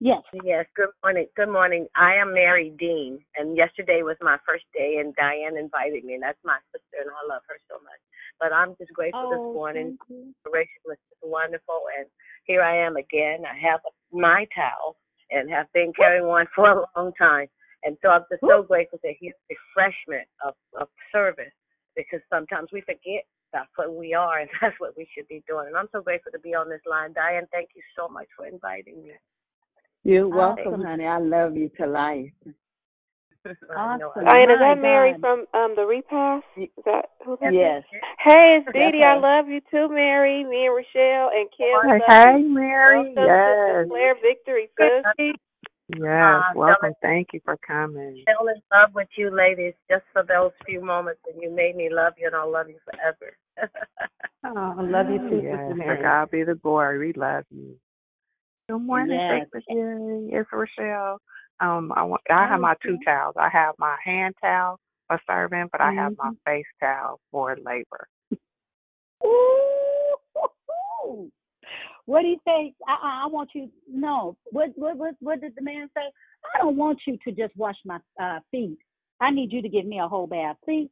Yes. 0.00 0.22
Yes, 0.44 0.66
good 0.74 0.88
morning. 1.04 1.26
Good 1.36 1.48
morning. 1.50 1.86
I 1.96 2.14
am 2.16 2.32
Mary 2.32 2.72
Dean, 2.78 3.18
and 3.36 3.56
yesterday 3.56 4.02
was 4.02 4.16
my 4.22 4.38
first 4.46 4.64
day, 4.74 4.96
and 5.00 5.14
Diane 5.16 5.58
invited 5.58 6.04
me, 6.04 6.14
and 6.14 6.22
that's 6.22 6.38
my 6.44 6.58
sister, 6.72 7.00
and 7.00 7.10
I 7.10 7.32
love 7.34 7.42
her 7.48 7.56
so 7.68 7.76
much. 7.82 8.00
But 8.40 8.52
I'm 8.52 8.74
just 8.78 8.92
grateful 8.92 9.28
this 9.30 9.38
Oh, 9.40 9.52
morning. 9.54 9.98
thank 10.08 10.10
you. 10.10 10.34
Was 10.86 10.98
just 11.10 11.22
wonderful, 11.24 11.82
and 11.98 12.06
here 12.44 12.62
I 12.62 12.76
am 12.86 12.96
again. 12.96 13.44
I 13.44 13.56
have 13.68 13.80
my 14.12 14.46
towel 14.54 14.96
and 15.30 15.50
have 15.50 15.66
been 15.72 15.92
carrying 15.96 16.26
one 16.26 16.46
for 16.54 16.70
a 16.70 16.84
long 16.96 17.12
time, 17.18 17.48
and 17.84 17.96
so 18.02 18.08
I'm 18.08 18.24
just 18.30 18.42
so 18.42 18.62
grateful 18.62 18.98
to 18.98 19.12
hear 19.18 19.32
the 19.48 19.56
refreshment 19.56 20.28
of, 20.44 20.54
of 20.80 20.88
service 21.12 21.52
because 21.94 22.20
sometimes 22.30 22.68
we 22.72 22.80
forget 22.82 23.24
that's 23.52 23.70
what 23.76 23.94
we 23.94 24.14
are, 24.14 24.40
and 24.40 24.50
that's 24.60 24.78
what 24.78 24.96
we 24.96 25.08
should 25.14 25.28
be 25.28 25.42
doing. 25.48 25.68
And 25.68 25.76
I'm 25.76 25.88
so 25.92 26.02
grateful 26.02 26.32
to 26.32 26.38
be 26.38 26.54
on 26.54 26.68
this 26.68 26.80
line. 26.88 27.12
Diane, 27.12 27.46
thank 27.52 27.70
you 27.74 27.82
so 27.96 28.08
much 28.08 28.26
for 28.36 28.46
inviting 28.46 29.02
me. 29.02 29.12
You're 30.04 30.28
welcome, 30.28 30.82
honey. 30.82 31.04
I 31.04 31.18
love 31.18 31.56
you 31.56 31.70
to 31.80 31.86
life. 31.86 32.30
I 33.76 33.96
know 33.98 34.08
Awesome. 34.10 34.24
Diane, 34.24 34.50
is 34.50 34.58
that 34.60 34.78
Mary 34.80 35.12
God. 35.12 35.20
from 35.20 35.38
um 35.54 35.74
the 35.76 35.86
repass? 35.86 36.42
Is 36.56 36.68
that 36.84 37.06
who 37.24 37.36
that 37.40 37.48
is? 37.48 37.54
Yes. 37.54 37.82
Hey, 38.18 38.58
it's 38.58 38.66
That's 38.66 38.76
Dee 38.76 38.98
Dee. 38.98 39.04
I 39.04 39.18
love 39.18 39.48
you 39.48 39.60
too, 39.70 39.88
Mary. 39.92 40.44
Me 40.44 40.66
and 40.66 40.74
Rochelle 40.74 41.30
and 41.34 41.48
Kim. 41.56 41.76
Hey, 41.88 41.98
hey. 42.08 42.42
Mary. 42.42 43.14
Welcome 43.14 43.14
to 43.14 43.26
Yes. 43.26 43.84
Declare 43.84 44.14
Victory, 44.22 44.68
sis. 44.78 45.34
Yes. 45.88 46.02
Uh, 46.02 46.42
Welcome. 46.54 46.92
Thank 47.00 47.28
you 47.32 47.40
for 47.44 47.56
coming. 47.58 48.24
fell 48.26 48.48
in 48.48 48.60
love 48.72 48.90
with 48.94 49.08
you 49.16 49.30
ladies 49.30 49.74
just 49.88 50.02
for 50.12 50.24
those 50.24 50.50
few 50.66 50.82
moments 50.84 51.20
and 51.32 51.40
you 51.40 51.48
made 51.50 51.76
me 51.76 51.88
love 51.90 52.14
you 52.18 52.26
and 52.26 52.34
I'll 52.34 52.50
love 52.50 52.68
you 52.68 52.78
forever. 52.84 53.36
Oh, 54.44 54.76
I 54.78 54.82
love 54.82 55.10
you 55.10 55.18
too, 55.28 55.40
yes. 55.42 55.58
Sister 55.58 55.68
To 55.70 55.74
Mary. 55.74 56.02
God 56.02 56.30
be 56.30 56.44
the 56.44 56.54
glory. 56.54 56.98
We 56.98 57.12
love 57.14 57.44
you. 57.50 57.74
Good 58.68 58.78
morning, 58.78 59.18
Yes. 59.18 59.46
Sister 59.52 59.62
Jerry. 59.72 60.28
It's 60.30 60.48
Rochelle. 60.52 61.18
Um, 61.60 61.92
I 61.96 62.02
want. 62.02 62.22
I 62.30 62.46
have 62.46 62.60
my 62.60 62.74
two 62.82 62.98
towels. 63.04 63.34
I 63.38 63.48
have 63.48 63.74
my 63.78 63.96
hand 64.04 64.34
towel 64.42 64.78
for 65.08 65.20
serving, 65.26 65.68
but 65.72 65.80
I 65.80 65.92
have 65.92 66.16
my 66.18 66.30
Mhm. 66.30 66.36
face 66.44 66.66
towel 66.80 67.20
for 67.30 67.56
labor. 67.56 68.08
Ooh. 69.24 70.16
What 72.06 72.22
do 72.22 72.28
you 72.28 72.38
say? 72.46 72.72
I, 72.86 73.22
I 73.24 73.26
want 73.26 73.50
you. 73.54 73.70
No. 73.88 74.36
What, 74.52 74.70
what 74.76 74.96
what 74.96 75.14
what 75.20 75.40
did 75.40 75.54
the 75.56 75.62
man 75.62 75.88
say? 75.96 76.02
I 76.54 76.58
don't 76.58 76.76
want 76.76 77.00
you 77.06 77.18
to 77.24 77.32
just 77.32 77.56
wash 77.56 77.76
my 77.84 77.98
uh, 78.20 78.40
feet. 78.50 78.78
I 79.20 79.30
need 79.30 79.52
you 79.52 79.62
to 79.62 79.68
give 79.68 79.86
me 79.86 79.98
a 79.98 80.06
whole 80.08 80.26
bath. 80.26 80.56
See, 80.66 80.88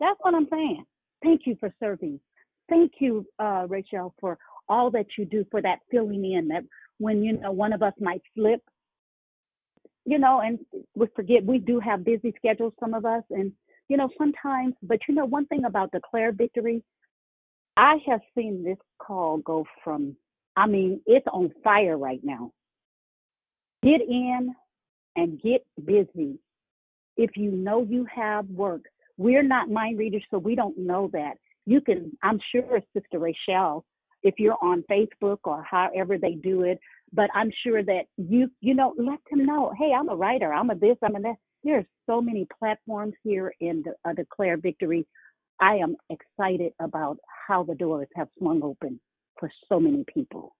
that's 0.00 0.18
what 0.20 0.34
I'm 0.34 0.48
saying. 0.50 0.84
Thank 1.22 1.42
you 1.46 1.56
for 1.60 1.74
serving. 1.80 2.18
Thank 2.68 2.92
you, 2.98 3.26
uh, 3.38 3.66
Rachel, 3.68 4.14
for 4.20 4.38
all 4.68 4.90
that 4.92 5.06
you 5.18 5.26
do 5.26 5.44
for 5.50 5.60
that 5.60 5.80
filling 5.90 6.24
in. 6.32 6.48
That 6.48 6.64
when 6.98 7.22
you 7.22 7.38
know 7.38 7.52
one 7.52 7.72
of 7.72 7.82
us 7.82 7.94
might 8.00 8.22
slip, 8.34 8.62
you 10.04 10.18
know, 10.18 10.40
and 10.40 10.58
we 10.94 11.06
forget 11.14 11.44
we 11.44 11.58
do 11.58 11.80
have 11.80 12.04
busy 12.04 12.32
schedules, 12.36 12.72
some 12.80 12.94
of 12.94 13.04
us, 13.04 13.22
and 13.30 13.52
you 13.88 13.96
know 13.96 14.08
sometimes. 14.18 14.74
But 14.82 15.00
you 15.08 15.14
know, 15.14 15.24
one 15.24 15.46
thing 15.46 15.64
about 15.64 15.92
declare 15.92 16.32
victory, 16.32 16.82
I 17.76 17.96
have 18.06 18.20
seen 18.34 18.62
this 18.64 18.78
call 18.98 19.38
go 19.38 19.64
from 19.82 20.16
I 20.56 20.66
mean, 20.66 21.00
it's 21.06 21.26
on 21.32 21.50
fire 21.62 21.98
right 21.98 22.20
now. 22.22 22.52
Get 23.82 24.00
in 24.00 24.54
and 25.16 25.40
get 25.42 25.64
busy. 25.84 26.38
If 27.16 27.36
you 27.36 27.50
know 27.50 27.82
you 27.82 28.06
have 28.14 28.48
work, 28.48 28.82
we're 29.16 29.42
not 29.42 29.70
mind 29.70 29.98
readers, 29.98 30.24
so 30.30 30.38
we 30.38 30.54
don't 30.54 30.78
know 30.78 31.10
that. 31.12 31.34
You 31.66 31.80
can, 31.80 32.16
I'm 32.22 32.40
sure, 32.52 32.80
Sister 32.92 33.18
Rachel, 33.18 33.84
if 34.24 34.34
you're 34.38 34.56
on 34.62 34.82
Facebook 34.90 35.38
or 35.44 35.62
however 35.62 36.18
they 36.18 36.32
do 36.32 36.62
it, 36.62 36.80
but 37.12 37.30
I'm 37.34 37.52
sure 37.62 37.82
that 37.84 38.06
you, 38.16 38.50
you 38.60 38.74
know, 38.74 38.94
let 38.98 39.20
them 39.30 39.46
know, 39.46 39.72
hey, 39.78 39.92
I'm 39.96 40.08
a 40.08 40.16
writer, 40.16 40.52
I'm 40.52 40.70
a 40.70 40.74
this, 40.74 40.96
I'm 41.02 41.14
a 41.14 41.20
that. 41.20 41.36
There 41.62 41.78
are 41.78 41.86
so 42.06 42.20
many 42.20 42.46
platforms 42.58 43.14
here 43.22 43.54
in 43.60 43.84
the, 43.84 43.94
uh, 44.08 44.14
Declare 44.14 44.58
Victory. 44.58 45.06
I 45.60 45.76
am 45.76 45.96
excited 46.10 46.72
about 46.80 47.18
how 47.46 47.62
the 47.62 47.74
doors 47.74 48.08
have 48.16 48.28
swung 48.38 48.62
open 48.62 48.98
for 49.38 49.50
so 49.68 49.78
many 49.78 50.04
people. 50.12 50.54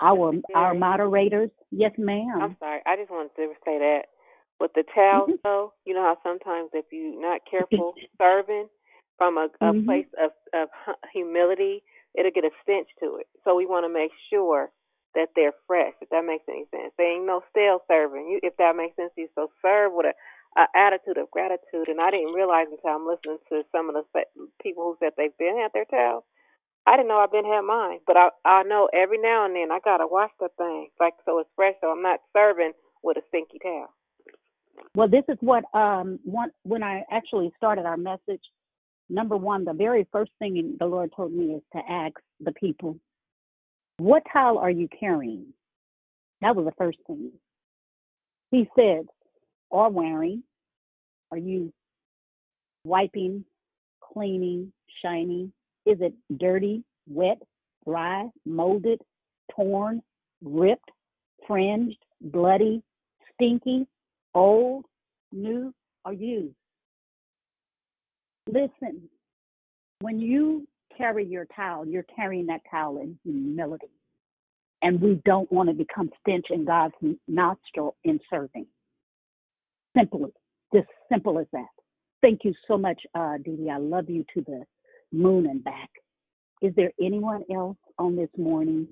Our 0.00 0.34
our 0.54 0.74
moderators, 0.74 1.50
yes, 1.70 1.92
ma'am. 1.96 2.42
I'm 2.42 2.56
sorry. 2.58 2.80
I 2.86 2.96
just 2.96 3.10
wanted 3.10 3.30
to 3.36 3.52
say 3.64 3.78
that 3.78 4.06
with 4.58 4.72
the 4.74 4.82
towels, 4.94 5.30
though, 5.44 5.72
you 5.84 5.94
know 5.94 6.02
how 6.02 6.18
sometimes 6.22 6.70
if 6.72 6.86
you're 6.90 7.20
not 7.20 7.40
careful 7.50 7.94
serving 8.18 8.66
from 9.16 9.38
a, 9.38 9.48
a 9.60 9.72
Mhm. 9.72 9.86
place 9.86 10.06
of 10.20 10.32
of 10.52 10.68
humility, 11.12 11.82
it'll 12.14 12.34
get 12.34 12.44
a 12.44 12.54
stench 12.62 12.88
to 13.00 13.16
it. 13.16 13.26
So 13.44 13.54
we 13.54 13.66
want 13.66 13.84
to 13.84 13.92
make 13.92 14.12
sure 14.30 14.70
that 15.14 15.28
they're 15.36 15.56
fresh. 15.66 15.92
If 16.00 16.08
that 16.10 16.24
makes 16.24 16.44
any 16.48 16.64
sense, 16.70 16.92
there 16.96 17.12
ain't 17.12 17.26
no 17.26 17.42
stale 17.50 17.80
serving. 17.88 18.28
You, 18.28 18.40
if 18.42 18.56
that 18.56 18.76
makes 18.76 18.96
sense 18.96 19.12
to 19.16 19.22
you, 19.22 19.28
so 19.34 19.48
serve 19.60 19.92
with 19.92 20.06
a, 20.06 20.14
a 20.60 20.64
attitude 20.76 21.18
of 21.18 21.30
gratitude. 21.30 21.88
And 21.88 22.00
I 22.00 22.10
didn't 22.10 22.32
realize 22.32 22.66
until 22.70 22.96
I'm 22.96 23.06
listening 23.06 23.38
to 23.50 23.62
some 23.72 23.88
of 23.88 23.94
the 23.94 24.04
people 24.62 24.84
who 24.84 24.96
said 25.00 25.12
they've 25.16 25.36
been 25.38 25.60
at 25.64 25.72
their 25.72 25.86
towels. 25.86 26.24
I 26.86 26.96
didn't 26.96 27.08
know 27.08 27.18
I've 27.18 27.30
been 27.30 27.44
had 27.44 27.62
mine, 27.62 28.00
but 28.06 28.16
I 28.16 28.30
I 28.44 28.62
know 28.64 28.88
every 28.92 29.18
now 29.18 29.46
and 29.46 29.54
then 29.54 29.70
I 29.70 29.78
gotta 29.84 30.06
wash 30.06 30.32
the 30.40 30.48
thing 30.58 30.88
like 30.98 31.14
so 31.24 31.38
it's 31.38 31.48
fresh. 31.54 31.74
So 31.80 31.88
I'm 31.88 32.02
not 32.02 32.18
serving 32.32 32.72
with 33.04 33.18
a 33.18 33.22
stinky 33.28 33.58
towel. 33.62 33.94
Well, 34.96 35.08
this 35.08 35.22
is 35.28 35.38
what 35.40 35.62
um 35.74 36.18
one 36.24 36.50
when 36.64 36.82
I 36.82 37.04
actually 37.10 37.52
started 37.56 37.86
our 37.86 37.96
message. 37.96 38.42
Number 39.12 39.36
one, 39.36 39.66
the 39.66 39.74
very 39.74 40.08
first 40.10 40.32
thing 40.38 40.74
the 40.80 40.86
Lord 40.86 41.12
told 41.14 41.34
me 41.34 41.52
is 41.52 41.62
to 41.74 41.82
ask 41.86 42.14
the 42.40 42.52
people, 42.52 42.98
"What 43.98 44.22
towel 44.32 44.56
are 44.56 44.70
you 44.70 44.88
carrying?" 44.88 45.52
That 46.40 46.56
was 46.56 46.64
the 46.64 46.72
first 46.72 46.98
thing. 47.06 47.30
He 48.50 48.70
said, 48.74 49.06
"Or 49.68 49.90
wearing? 49.90 50.44
Are 51.30 51.36
you 51.36 51.74
wiping, 52.84 53.44
cleaning, 54.00 54.72
shining? 55.02 55.52
Is 55.84 56.00
it 56.00 56.14
dirty, 56.38 56.82
wet, 57.06 57.42
dry, 57.84 58.30
molded, 58.46 59.02
torn, 59.50 60.02
ripped, 60.40 60.90
fringed, 61.46 62.02
bloody, 62.22 62.82
stinky, 63.34 63.86
old, 64.34 64.86
new, 65.32 65.74
or 66.06 66.14
used?" 66.14 66.56
Listen, 68.46 69.08
when 70.00 70.18
you 70.18 70.66
carry 70.96 71.24
your 71.24 71.46
towel, 71.56 71.86
you're 71.86 72.06
carrying 72.14 72.46
that 72.46 72.60
towel 72.70 73.00
in 73.00 73.18
humility. 73.24 73.90
And 74.82 75.00
we 75.00 75.22
don't 75.24 75.50
want 75.52 75.68
to 75.68 75.74
become 75.74 76.10
stench 76.20 76.46
in 76.50 76.64
God's 76.64 76.94
nostril 77.28 77.96
in 78.04 78.18
serving. 78.28 78.66
Simply, 79.96 80.32
just 80.74 80.88
simple 81.10 81.38
as 81.38 81.46
that. 81.52 81.68
Thank 82.20 82.40
you 82.44 82.52
so 82.66 82.76
much, 82.76 83.00
uh, 83.14 83.36
Dee 83.44 83.56
Dee. 83.56 83.70
I 83.70 83.78
love 83.78 84.10
you 84.10 84.24
to 84.34 84.40
the 84.42 84.64
moon 85.12 85.46
and 85.46 85.62
back. 85.62 85.90
Is 86.62 86.74
there 86.76 86.90
anyone 87.00 87.44
else 87.54 87.76
on 87.98 88.16
this 88.16 88.30
morning 88.36 88.88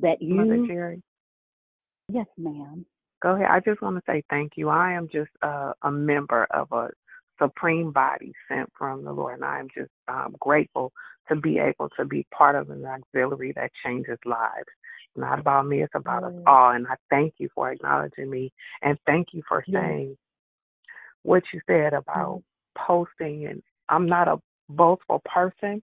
that 0.00 0.20
you? 0.20 0.34
Mother 0.34 0.66
Jerry, 0.66 1.02
Yes, 2.08 2.26
ma'am. 2.36 2.84
go 3.22 3.34
ahead. 3.34 3.48
I 3.50 3.60
just 3.60 3.80
want 3.80 3.96
to 3.96 4.02
say 4.06 4.22
thank 4.28 4.52
you. 4.56 4.68
I 4.68 4.92
am 4.92 5.08
just 5.10 5.30
uh, 5.42 5.72
a 5.82 5.90
member 5.90 6.46
of 6.50 6.70
a 6.72 6.90
supreme 7.40 7.92
body 7.92 8.32
sent 8.48 8.70
from 8.76 9.04
the 9.04 9.12
Lord, 9.12 9.34
and 9.34 9.44
I 9.44 9.60
am 9.60 9.68
just 9.76 9.90
um, 10.08 10.36
grateful 10.40 10.92
to 11.28 11.36
be 11.36 11.58
able 11.58 11.88
to 11.98 12.04
be 12.04 12.26
part 12.36 12.54
of 12.54 12.70
an 12.70 12.84
auxiliary 12.84 13.52
that 13.56 13.70
changes 13.84 14.18
lives. 14.24 14.66
It's 14.66 15.20
Not 15.20 15.38
about 15.38 15.66
me, 15.66 15.82
it's 15.82 15.94
about 15.94 16.24
us 16.24 16.34
all. 16.46 16.70
And 16.72 16.86
I 16.86 16.94
thank 17.10 17.34
you 17.38 17.48
for 17.54 17.70
acknowledging 17.70 18.30
me, 18.30 18.52
and 18.82 18.98
thank 19.06 19.28
you 19.32 19.42
for 19.48 19.64
Yes. 19.66 19.80
saying 19.80 20.16
what 21.22 21.42
you 21.52 21.60
said 21.66 21.92
about 21.94 22.42
posting. 22.76 23.46
And 23.46 23.62
I'm 23.88 24.06
not 24.06 24.28
a 24.28 24.40
boastful 24.68 25.22
person. 25.24 25.82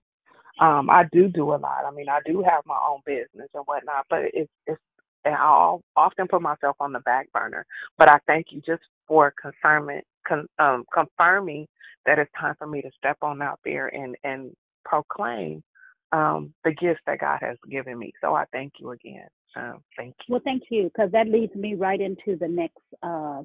Um, 0.60 0.90
I 0.90 1.06
do 1.11 1.28
do 1.28 1.53
a 1.53 1.57
lot. 1.57 1.86
I 1.88 1.91
mean, 1.91 2.10
I 2.10 2.19
do 2.26 2.44
have 2.44 2.65
my 2.65 2.78
own 2.88 2.99
business 3.06 3.49
and 3.53 3.64
whatnot, 3.65 4.06
but 4.10 4.22
it's 4.34 4.52
it's 4.68 4.82
and 5.23 5.36
I'll 5.36 5.84
often 5.95 6.28
put 6.28 6.41
myself 6.41 6.76
on 6.80 6.94
the 6.94 6.99
back 7.02 7.32
burner. 7.32 7.65
But 7.98 8.10
I 8.10 8.19
thank 8.28 8.48
you 8.52 8.61
just 8.61 8.82
for 9.07 9.34
confirming 9.40 10.02
con, 10.27 10.48
um, 10.60 10.85
confirming 10.93 11.68
that 12.06 12.19
it's 12.19 12.31
time 12.39 12.56
for 12.57 12.68
me 12.68 12.81
to 12.81 12.89
step 12.98 13.18
on 13.22 13.41
out 13.41 13.60
there 13.64 13.88
and 13.88 14.15
and 14.23 14.52
proclaim 14.85 15.64
um, 16.11 16.53
the 16.64 16.72
gifts 16.72 17.02
that 17.06 17.19
God 17.19 17.39
has 17.41 17.57
given 17.69 17.98
me. 17.98 18.11
So 18.22 18.35
I 18.35 18.45
thank 18.52 18.73
you 18.80 18.91
again. 18.91 19.27
Um, 19.56 19.84
thank 19.98 20.15
you. 20.27 20.34
Well, 20.34 20.41
thank 20.43 20.64
you, 20.69 20.85
because 20.85 21.11
that 21.11 21.27
leads 21.27 21.56
me 21.56 21.76
right 21.76 21.99
into 21.99 22.38
the 22.38 22.48
next, 22.48 22.77
uh, 23.03 23.41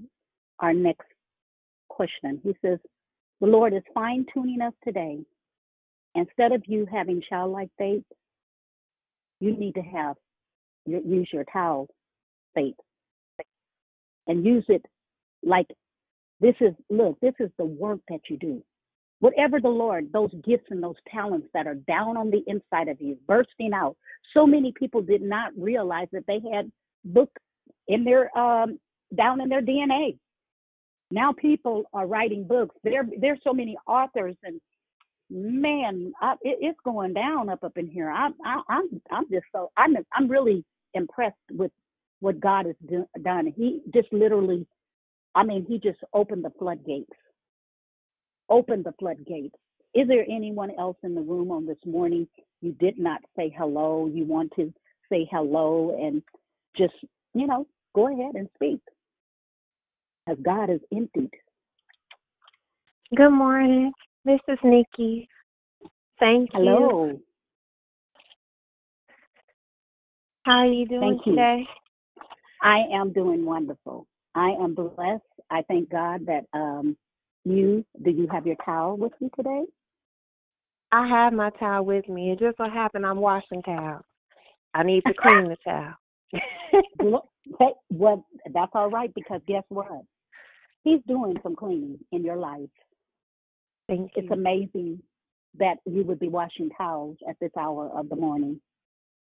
our 0.61 0.73
next 0.73 1.07
question. 1.89 2.41
He 2.43 2.57
says, 2.63 2.79
The 3.41 3.47
Lord 3.47 3.73
is 3.75 3.83
fine 3.95 4.27
tuning 4.33 4.61
us 4.61 4.73
today. 4.85 5.19
Instead 6.15 6.53
of 6.53 6.63
you 6.67 6.87
having 6.91 7.23
childlike 7.29 7.71
faith, 7.77 8.05
you 9.41 9.57
need 9.57 9.75
to 9.75 9.83
have 9.83 10.17
use 10.87 11.29
your 11.33 11.45
towel 11.53 11.89
faith 12.55 12.77
and 14.27 14.45
use 14.45 14.65
it 14.69 14.85
like 15.43 15.67
this 16.41 16.55
is 16.61 16.75
look, 16.91 17.19
this 17.21 17.35
is 17.41 17.51
the 17.59 17.65
work 17.65 18.01
that 18.09 18.21
you 18.29 18.37
do. 18.37 18.63
Whatever 19.21 19.61
the 19.61 19.69
Lord, 19.69 20.13
those 20.13 20.31
gifts 20.45 20.67
and 20.71 20.83
those 20.83 20.97
talents 21.11 21.49
that 21.55 21.67
are 21.67 21.75
down 21.75 22.17
on 22.17 22.31
the 22.31 22.43
inside 22.47 22.89
of 22.89 23.01
you, 23.01 23.17
bursting 23.27 23.73
out. 23.73 23.97
So 24.35 24.47
many 24.47 24.73
people 24.73 25.01
did 25.01 25.23
not 25.23 25.53
realize 25.57 26.09
that 26.13 26.27
they 26.27 26.41
had 26.53 26.71
book 27.05 27.31
in 27.89 28.05
their 28.05 28.37
um 28.37 28.79
down 29.15 29.41
in 29.41 29.49
their 29.49 29.63
DNA. 29.63 30.19
Now 31.11 31.33
people 31.33 31.85
are 31.93 32.07
writing 32.07 32.47
books. 32.47 32.75
There 32.85 33.09
there's 33.19 33.41
so 33.43 33.55
many 33.55 33.77
authors 33.87 34.37
and 34.43 34.61
man, 35.31 36.13
I, 36.21 36.35
it, 36.43 36.59
it's 36.61 36.79
going 36.85 37.15
down 37.15 37.49
up 37.49 37.65
up 37.65 37.77
in 37.77 37.89
here. 37.89 38.11
I, 38.11 38.29
I, 38.45 38.63
I'm 38.69 39.01
I'm 39.11 39.25
just 39.31 39.47
so 39.53 39.71
I'm 39.77 39.97
I'm 40.13 40.29
really 40.29 40.65
impressed 40.95 41.37
with 41.53 41.71
what 42.21 42.41
God 42.41 42.67
has 42.67 42.77
do, 42.89 43.07
done. 43.23 43.53
He 43.57 43.81
just 43.93 44.13
literally, 44.13 44.67
I 45.37 45.45
mean, 45.45 45.67
he 45.69 45.79
just 45.79 45.99
opened 46.15 46.45
the 46.45 46.53
floodgates. 46.59 47.13
Opened 48.49 48.85
the 48.85 48.95
floodgates. 48.99 49.55
Is 49.95 50.09
there 50.09 50.25
anyone 50.29 50.71
else 50.79 50.97
in 51.03 51.15
the 51.15 51.21
room 51.21 51.51
on 51.51 51.67
this 51.67 51.79
morning? 51.85 52.27
You 52.63 52.73
did 52.73 52.99
not 52.99 53.21
say 53.37 53.55
hello. 53.57 54.11
You 54.13 54.25
want 54.25 54.51
to 54.57 54.73
say 55.11 55.29
hello 55.31 55.97
and 56.01 56.23
just 56.77 56.95
you 57.35 57.47
know 57.47 57.67
go 57.95 58.09
ahead 58.09 58.35
and 58.35 58.49
speak, 58.55 58.81
as 60.27 60.39
God 60.43 60.71
is 60.71 60.81
emptied. 60.95 61.31
Good 63.15 63.31
morning. 63.31 63.93
This 64.25 64.41
is 64.49 64.59
Nikki. 64.65 65.29
Thank 66.19 66.51
you. 66.55 66.59
Hello. 66.59 67.21
How 70.45 70.61
are 70.61 70.67
you 70.67 70.87
doing 70.87 71.21
Thank 71.25 71.27
you. 71.27 71.67
I 72.63 72.79
am 72.95 73.13
doing 73.13 73.45
wonderful. 73.45 74.07
I 74.37 74.51
am 74.51 74.75
blessed. 74.75 75.23
I 75.51 75.63
thank 75.67 75.91
God 75.91 76.27
that 76.27 76.45
um 76.53 76.97
you 77.45 77.85
do 78.05 78.11
you 78.11 78.29
have 78.31 78.47
your 78.47 78.57
towel 78.65 78.97
with 78.97 79.13
you 79.19 79.31
today? 79.35 79.65
I 80.93 81.09
have 81.09 81.33
my 81.33 81.51
towel 81.59 81.85
with 81.85 82.09
me. 82.09 82.31
It 82.31 82.39
just 82.39 82.59
so 82.59 82.69
happened 82.69 83.07
I'm 83.07 83.19
washing 83.19 83.63
towels. 83.63 84.05
I 84.75 84.83
need 84.83 85.03
to 85.07 85.15
clean 85.15 85.49
the 85.49 85.57
towel. 85.65 85.95
Look, 87.03 87.29
hey, 87.59 87.73
what 87.89 88.21
that's 88.53 88.73
all 88.75 88.91
right 88.91 89.13
because 89.15 89.41
guess 89.49 89.65
what? 89.69 90.03
He's 90.85 91.01
doing 91.09 91.37
some 91.43 91.57
cleaning 91.57 91.99
in 92.13 92.23
your 92.23 92.37
life. 92.37 92.69
Thank 93.89 94.13
you. 94.15 94.23
It's 94.23 94.31
amazing 94.31 95.01
that 95.59 95.79
you 95.87 96.05
would 96.05 96.21
be 96.21 96.29
washing 96.29 96.71
towels 96.77 97.17
at 97.29 97.37
this 97.41 97.51
hour 97.59 97.91
of 97.97 98.09
the 98.11 98.17
morning. 98.17 98.61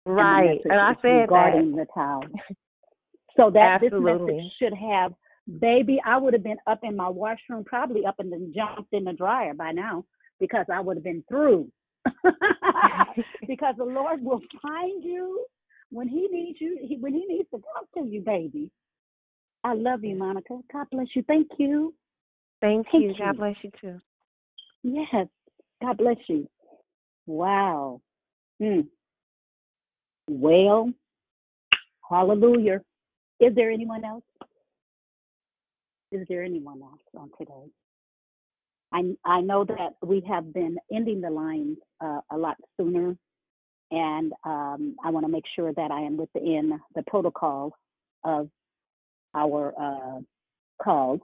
Right. 0.05 0.57
message 0.57 0.65
And 0.71 0.79
I 0.79 0.93
said 1.01 1.21
regarding 1.21 1.75
that. 1.75 1.85
the 1.85 1.93
towel. 1.93 2.23
So 3.37 3.49
that 3.51 3.81
this 3.81 3.91
message 3.93 4.51
should 4.59 4.73
have, 4.73 5.13
baby, 5.59 5.99
I 6.05 6.17
would 6.17 6.33
have 6.33 6.43
been 6.43 6.57
up 6.67 6.81
in 6.83 6.95
my 6.95 7.09
washroom, 7.09 7.63
probably 7.63 8.05
up 8.05 8.19
and 8.19 8.31
then 8.31 8.53
jumped 8.55 8.93
in 8.93 9.03
the 9.03 9.13
dryer 9.13 9.53
by 9.53 9.71
now 9.71 10.05
because 10.39 10.65
I 10.71 10.79
would 10.79 10.97
have 10.97 11.03
been 11.03 11.23
through. 11.27 11.71
because 13.47 13.75
the 13.77 13.85
Lord 13.85 14.23
will 14.23 14.41
find 14.61 15.03
you 15.03 15.45
when 15.89 16.07
He 16.07 16.27
needs 16.31 16.59
you, 16.61 16.77
he, 16.81 16.97
when 16.97 17.13
He 17.13 17.25
needs 17.27 17.49
to 17.51 17.57
talk 17.59 17.87
to 17.97 18.07
you, 18.07 18.21
baby. 18.21 18.69
I 19.63 19.73
love 19.73 20.03
you, 20.03 20.15
Monica. 20.15 20.59
God 20.71 20.87
bless 20.91 21.07
you. 21.15 21.23
Thank 21.23 21.47
you. 21.57 21.93
Thank 22.61 22.87
Thank 22.91 23.03
you. 23.03 23.13
God 23.17 23.37
bless 23.37 23.55
you 23.61 23.71
too. 23.79 23.99
Yes. 24.83 25.27
God 25.81 25.97
bless 25.97 26.17
you. 26.27 26.49
Wow. 27.25 28.01
Hmm. 28.59 28.81
Well, 30.27 30.93
Hallelujah. 32.09 32.81
Is 33.43 33.53
there 33.55 33.71
anyone 33.71 34.05
else? 34.05 34.23
Is 36.13 36.25
there 36.29 36.43
anyone 36.43 36.81
else 36.81 37.01
on 37.17 37.29
today? 37.37 37.69
I 38.93 39.15
I 39.25 39.41
know 39.41 39.65
that 39.65 39.95
we 40.01 40.23
have 40.29 40.53
been 40.53 40.77
ending 40.93 41.19
the 41.19 41.29
lines 41.29 41.77
uh, 41.99 42.21
a 42.31 42.37
lot 42.37 42.55
sooner, 42.77 43.17
and 43.91 44.31
um, 44.45 44.95
I 45.03 45.09
want 45.09 45.25
to 45.25 45.31
make 45.31 45.43
sure 45.57 45.73
that 45.73 45.91
I 45.91 46.01
am 46.01 46.15
within 46.15 46.79
the 46.95 47.03
protocol 47.03 47.75
of 48.23 48.49
our 49.35 49.73
uh, 49.77 50.21
calls. 50.81 51.19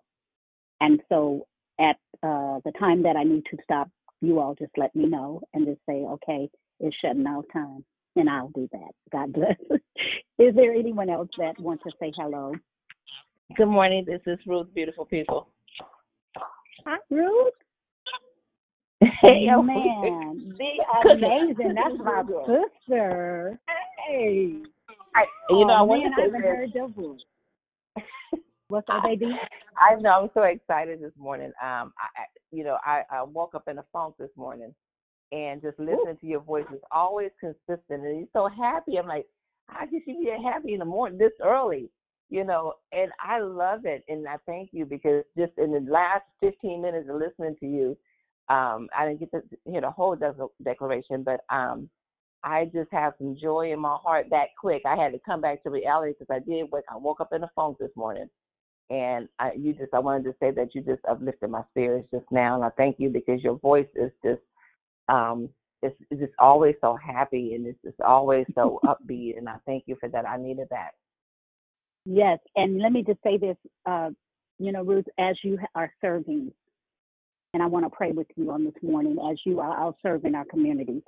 And 0.81 0.99
so, 1.07 1.47
at 1.79 1.95
uh, 2.21 2.59
the 2.65 2.73
time 2.77 3.03
that 3.03 3.15
I 3.15 3.23
need 3.23 3.43
to 3.51 3.57
stop, 3.63 3.89
you 4.19 4.39
all 4.39 4.55
just 4.55 4.71
let 4.75 4.93
me 4.93 5.05
know 5.05 5.41
and 5.53 5.65
just 5.65 5.79
say, 5.87 6.05
okay, 6.15 6.49
it's 6.81 6.97
shutting 7.01 7.25
off 7.27 7.45
time, 7.53 7.85
and 8.15 8.29
I'll 8.29 8.49
do 8.49 8.67
that. 8.71 8.91
God 9.11 9.33
bless. 9.33 9.57
Is 10.39 10.55
there 10.55 10.73
anyone 10.73 11.09
else 11.09 11.29
that 11.37 11.59
wants 11.59 11.83
to 11.83 11.91
say 11.99 12.11
hello? 12.15 12.53
Good 13.55 13.67
morning. 13.67 14.05
This 14.05 14.21
is 14.27 14.39
Ruth, 14.45 14.67
beautiful 14.73 15.05
people. 15.05 15.49
Hi, 16.85 16.97
Ruth. 17.09 17.53
Hey. 19.21 19.45
Man, 19.47 20.55
Cooking. 20.57 20.83
amazing. 21.11 21.75
That's 21.75 21.95
my 21.99 22.23
sister. 22.87 23.59
Hey. 24.07 24.55
I, 25.15 25.25
you 25.49 25.65
know, 25.65 25.73
I 25.73 25.81
oh, 25.81 25.85
want 25.85 26.03
man, 26.03 26.11
to 26.11 26.15
I 26.15 26.19
say 26.19 26.23
haven't 26.25 26.41
this. 26.41 26.49
heard 26.49 26.69
your 26.73 26.87
voice. 26.89 27.19
What's 28.67 28.87
up, 28.89 29.03
baby? 29.03 29.25
I 29.77 29.99
know 29.99 30.09
I'm 30.09 30.29
so 30.35 30.43
excited 30.43 31.01
this 31.01 31.11
morning. 31.17 31.47
Um, 31.61 31.91
I, 31.97 32.21
I 32.21 32.25
you 32.51 32.63
know, 32.63 32.77
I, 32.85 33.01
I 33.09 33.23
woke 33.23 33.55
up 33.55 33.67
in 33.67 33.79
a 33.79 33.85
funk 33.91 34.15
this 34.19 34.29
morning, 34.35 34.73
and 35.31 35.61
just 35.61 35.79
listening 35.79 36.17
to 36.21 36.27
your 36.27 36.41
voice 36.41 36.65
is 36.73 36.81
always 36.91 37.31
consistent, 37.39 37.79
and 37.89 38.19
you're 38.19 38.27
so 38.33 38.47
happy. 38.47 38.97
I'm 38.97 39.07
like, 39.07 39.25
how 39.67 39.85
can 39.85 40.01
she 40.05 40.13
be 40.13 40.29
happy 40.43 40.73
in 40.73 40.79
the 40.79 40.85
morning 40.85 41.17
this 41.17 41.31
early? 41.43 41.89
You 42.29 42.43
know, 42.43 42.73
and 42.91 43.11
I 43.23 43.39
love 43.39 43.85
it, 43.85 44.03
and 44.07 44.27
I 44.27 44.35
thank 44.45 44.69
you 44.71 44.85
because 44.85 45.23
just 45.37 45.53
in 45.57 45.71
the 45.71 45.91
last 45.91 46.23
15 46.41 46.81
minutes 46.81 47.09
of 47.09 47.15
listening 47.15 47.55
to 47.59 47.65
you, 47.65 47.97
um, 48.49 48.87
I 48.97 49.07
didn't 49.07 49.19
get 49.19 49.31
to 49.31 49.41
hear 49.65 49.81
the 49.81 49.91
whole 49.91 50.15
de- 50.15 50.33
declaration, 50.63 51.23
but 51.23 51.41
um, 51.49 51.89
I 52.43 52.65
just 52.65 52.89
have 52.91 53.13
some 53.17 53.35
joy 53.39 53.71
in 53.73 53.79
my 53.79 53.97
heart 54.01 54.27
that 54.31 54.47
quick. 54.59 54.81
I 54.85 54.95
had 54.95 55.11
to 55.11 55.19
come 55.25 55.41
back 55.41 55.61
to 55.63 55.69
reality 55.69 56.13
because 56.17 56.33
I 56.33 56.39
did 56.39 56.71
wake. 56.71 56.85
I 56.89 56.97
woke 56.97 57.19
up 57.19 57.33
in 57.33 57.41
the 57.41 57.49
funk 57.55 57.77
this 57.79 57.91
morning, 57.95 58.29
and 58.89 59.27
I, 59.39 59.51
you 59.57 59.73
just. 59.73 59.93
I 59.93 59.99
wanted 59.99 60.23
to 60.25 60.35
say 60.39 60.51
that 60.51 60.73
you 60.73 60.81
just 60.81 61.03
uplifted 61.09 61.49
my 61.49 61.63
spirits 61.71 62.07
just 62.11 62.25
now, 62.31 62.55
and 62.55 62.63
I 62.63 62.69
thank 62.77 62.95
you 62.99 63.09
because 63.09 63.43
your 63.43 63.57
voice 63.59 63.87
is 63.95 64.11
just, 64.23 64.41
um, 65.09 65.49
it's, 65.81 65.95
it's 66.09 66.21
just 66.21 66.33
always 66.39 66.75
so 66.81 66.95
happy 66.95 67.53
and 67.55 67.65
it's 67.65 67.79
just 67.83 67.99
always 68.01 68.45
so 68.55 68.79
upbeat, 68.85 69.37
and 69.37 69.47
I 69.47 69.55
thank 69.65 69.83
you 69.87 69.95
for 69.99 70.09
that. 70.09 70.27
I 70.27 70.37
needed 70.37 70.67
that. 70.71 70.91
Yes, 72.05 72.39
and 72.55 72.79
let 72.79 72.91
me 72.91 73.03
just 73.03 73.21
say 73.23 73.37
this, 73.37 73.57
uh, 73.85 74.09
you 74.57 74.71
know, 74.71 74.83
Ruth, 74.83 75.05
as 75.17 75.35
you 75.43 75.57
are 75.75 75.91
serving, 76.01 76.51
and 77.53 77.63
I 77.63 77.65
want 77.65 77.85
to 77.85 77.89
pray 77.89 78.11
with 78.11 78.27
you 78.35 78.51
on 78.51 78.63
this 78.63 78.73
morning 78.81 79.17
as 79.31 79.37
you 79.45 79.59
are 79.59 79.77
out 79.77 79.95
serving 80.03 80.35
our 80.35 80.45
communities. 80.45 81.03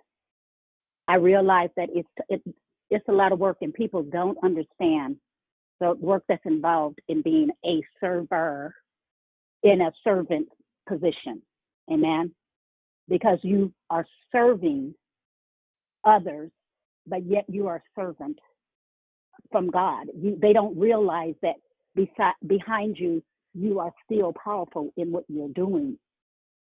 I 1.07 1.15
realize 1.15 1.69
that 1.76 1.90
it's 1.94 2.10
it, 2.30 2.41
it's 2.90 3.07
a 3.10 3.14
lot 3.14 3.32
of 3.32 3.40
work, 3.40 3.57
and 3.61 3.73
people 3.73 4.03
don't 4.03 4.38
understand 4.44 5.18
the 5.80 5.94
work 5.99 6.23
that's 6.28 6.45
involved 6.45 6.99
in 7.07 7.22
being 7.22 7.49
a 7.65 7.82
server 7.99 8.73
in 9.64 9.82
a 9.82 9.91
servant 10.03 10.48
position. 10.88 11.41
Amen. 11.91 12.32
Because 13.11 13.39
you 13.43 13.73
are 13.89 14.05
serving 14.31 14.95
others, 16.05 16.49
but 17.05 17.25
yet 17.25 17.45
you 17.47 17.67
are 17.67 17.83
servant 17.95 18.39
from 19.51 19.69
God. 19.69 20.07
You, 20.17 20.38
they 20.41 20.53
don't 20.53 20.77
realize 20.79 21.35
that 21.41 21.55
beside, 21.93 22.33
behind 22.47 22.97
you, 22.97 23.21
you 23.53 23.79
are 23.79 23.91
still 24.05 24.33
powerful 24.43 24.93
in 24.97 25.11
what 25.11 25.25
you're 25.27 25.49
doing. 25.49 25.97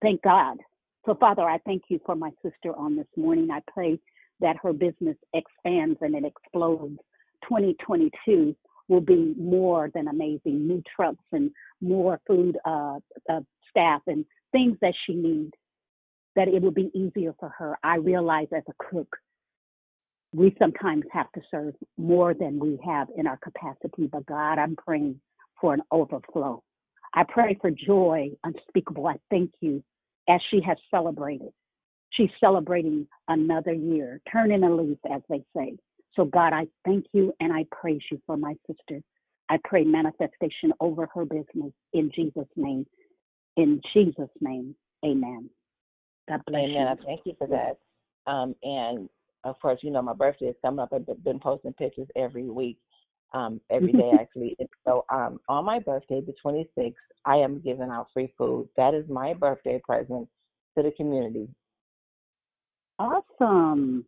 Thank 0.01 0.23
God. 0.23 0.59
So, 1.07 1.15
Father, 1.15 1.43
I 1.43 1.59
thank 1.67 1.83
you 1.89 2.01
for 2.07 2.15
my 2.15 2.31
sister 2.43 2.77
on 2.77 2.97
this 2.97 3.07
morning. 3.17 3.51
I 3.51 3.61
pray 3.73 3.99
that 4.41 4.57
her 4.63 4.73
business 4.73 5.17
expands 5.35 5.99
and 6.01 6.15
it 6.15 6.25
explodes. 6.25 6.99
2022 7.45 8.55
will 8.89 9.01
be 9.01 9.35
more 9.39 9.91
than 9.95 10.09
amazing. 10.09 10.67
New 10.67 10.83
trucks 10.95 11.25
and 11.33 11.51
more 11.81 12.21
food 12.27 12.57
uh, 12.65 12.99
uh, 13.29 13.41
staff 13.71 14.03
and 14.07 14.25
things 14.53 14.77
that 14.81 14.95
she 15.07 15.15
needs, 15.15 15.53
that 16.39 16.47
it 16.47 16.63
would 16.63 16.75
be 16.75 16.89
easier 16.95 17.35
for 17.41 17.49
her. 17.59 17.77
I 17.83 17.97
realize 17.97 18.47
as 18.57 18.63
a 18.69 18.85
cook, 18.91 19.17
we 20.33 20.55
sometimes 20.57 21.03
have 21.13 21.27
to 21.33 21.41
serve 21.51 21.75
more 21.97 22.33
than 22.33 22.61
we 22.61 22.79
have 22.87 23.09
in 23.17 23.27
our 23.27 23.39
capacity. 23.39 24.07
But 24.07 24.25
God, 24.27 24.57
I'm 24.57 24.77
praying 24.77 25.21
for 25.61 25.75
an 25.75 25.83
overflow. 25.91 26.63
I 27.13 27.25
pray 27.29 27.59
for 27.61 27.73
joy 27.73 28.31
unspeakable. 28.45 29.09
I 29.09 29.17
thank 29.31 29.51
you 29.61 29.83
as 30.29 30.41
she 30.49 30.61
has 30.65 30.77
celebrated. 30.93 31.49
She's 32.11 32.31
celebrating 32.39 33.09
another 33.27 33.73
year, 33.73 34.21
turning 34.31 34.63
a 34.63 34.73
leaf, 34.73 34.99
as 35.13 35.23
they 35.29 35.43
say. 35.57 35.77
So, 36.15 36.25
God, 36.25 36.53
I 36.53 36.69
thank 36.85 37.07
you 37.13 37.35
and 37.41 37.53
I 37.53 37.67
praise 37.73 38.03
you 38.13 38.23
for 38.27 38.37
my 38.37 38.55
sister. 38.69 39.03
I 39.49 39.59
pray 39.65 39.83
manifestation 39.83 40.73
over 40.79 41.09
her 41.13 41.25
business 41.25 41.73
in 41.93 42.13
Jesus' 42.15 42.47
name. 42.55 42.87
In 43.57 43.81
Jesus' 43.93 44.31
name, 44.41 44.77
amen. 45.05 45.51
God 46.29 46.43
bless 46.47 46.63
Amen. 46.65 46.73
you. 46.73 46.87
I 46.87 46.95
thank 47.05 47.21
you 47.25 47.35
for 47.39 47.47
that. 47.49 47.79
Um, 48.31 48.55
and 48.63 49.09
of 49.45 49.59
course, 49.61 49.81
you 49.83 49.91
know 49.91 50.03
my 50.03 50.13
birthday 50.13 50.47
is 50.47 50.57
coming 50.63 50.81
up. 50.81 50.93
I've 50.93 51.25
been 51.25 51.41
posting 51.41 51.73
pictures 51.73 52.09
every 52.17 52.49
week, 52.51 52.79
um, 53.33 53.61
every 53.71 53.93
day 53.93 54.13
actually. 54.21 54.57
And 54.59 54.69
so 54.87 55.05
um, 55.11 55.41
on 55.49 55.65
my 55.65 55.79
birthday, 55.79 56.21
the 56.21 56.35
26th, 56.45 56.95
I 57.25 57.37
am 57.37 57.61
giving 57.61 57.91
out 57.91 58.09
free 58.13 58.33
food. 58.37 58.69
That 58.77 58.95
is 58.95 59.09
my 59.09 59.35
birthday 59.35 59.81
present 59.85 60.29
to 60.77 60.83
the 60.83 60.93
community. 60.93 61.49
Awesome. 62.99 64.05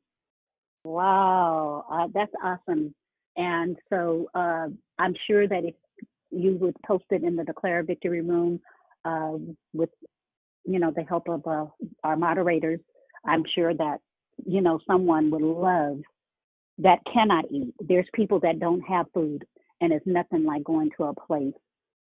Wow. 0.84 1.84
Uh, 1.90 2.08
that's 2.12 2.32
awesome. 2.42 2.94
And 3.36 3.76
so 3.88 4.28
uh, 4.34 4.68
I'm 4.98 5.14
sure 5.26 5.46
that 5.46 5.64
if 5.64 5.74
you 6.30 6.56
would 6.56 6.76
post 6.86 7.04
it 7.10 7.22
in 7.22 7.36
the 7.36 7.44
Declare 7.44 7.84
Victory 7.84 8.20
Room 8.20 8.60
uh, 9.04 9.32
with, 9.72 9.90
you 10.64 10.78
know, 10.78 10.92
the 10.94 11.02
help 11.02 11.28
of 11.28 11.46
uh, 11.46 11.66
our 12.04 12.16
moderators, 12.16 12.80
I'm 13.24 13.44
sure 13.54 13.74
that, 13.74 13.98
you 14.44 14.60
know, 14.60 14.78
someone 14.86 15.30
would 15.30 15.42
love 15.42 16.00
that 16.78 16.98
cannot 17.12 17.44
eat. 17.50 17.74
There's 17.80 18.06
people 18.14 18.40
that 18.40 18.60
don't 18.60 18.80
have 18.82 19.06
food, 19.12 19.44
and 19.80 19.92
it's 19.92 20.06
nothing 20.06 20.44
like 20.44 20.64
going 20.64 20.90
to 20.96 21.04
a 21.04 21.14
place 21.14 21.54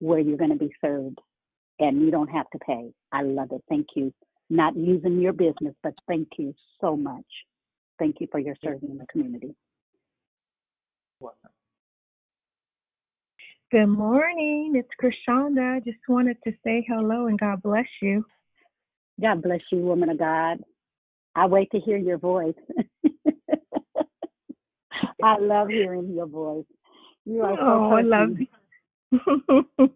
where 0.00 0.18
you're 0.18 0.38
going 0.38 0.50
to 0.50 0.56
be 0.56 0.74
served 0.80 1.18
and 1.78 2.00
you 2.02 2.10
don't 2.10 2.28
have 2.28 2.48
to 2.50 2.58
pay. 2.58 2.92
I 3.12 3.22
love 3.22 3.48
it. 3.52 3.62
Thank 3.68 3.88
you. 3.96 4.12
Not 4.50 4.76
using 4.76 5.20
your 5.20 5.32
business, 5.32 5.74
but 5.82 5.94
thank 6.06 6.28
you 6.38 6.54
so 6.80 6.96
much. 6.96 7.24
Thank 7.98 8.16
you 8.20 8.28
for 8.30 8.38
your 8.38 8.56
serving 8.62 8.90
in 8.90 8.98
the 8.98 9.06
community. 9.06 9.54
Good 13.72 13.86
morning. 13.86 14.74
It's 14.76 14.88
Krishanda. 15.02 15.76
I 15.76 15.80
just 15.80 15.98
wanted 16.08 16.36
to 16.44 16.52
say 16.62 16.86
hello 16.86 17.26
and 17.26 17.38
God 17.38 17.62
bless 17.62 17.86
you. 18.00 18.24
God 19.20 19.42
bless 19.42 19.60
you, 19.70 19.78
woman 19.78 20.10
of 20.10 20.18
God. 20.18 20.58
I 21.34 21.46
wait 21.46 21.70
to 21.72 21.80
hear 21.80 21.96
your 21.96 22.18
voice. 22.18 22.54
I 25.22 25.38
love 25.38 25.68
hearing 25.68 26.12
your 26.14 26.26
voice. 26.26 26.64
You 27.24 27.42
are 27.42 27.56
so 27.56 27.62
oh, 27.62 27.90
I 27.92 28.02
love. 28.02 28.36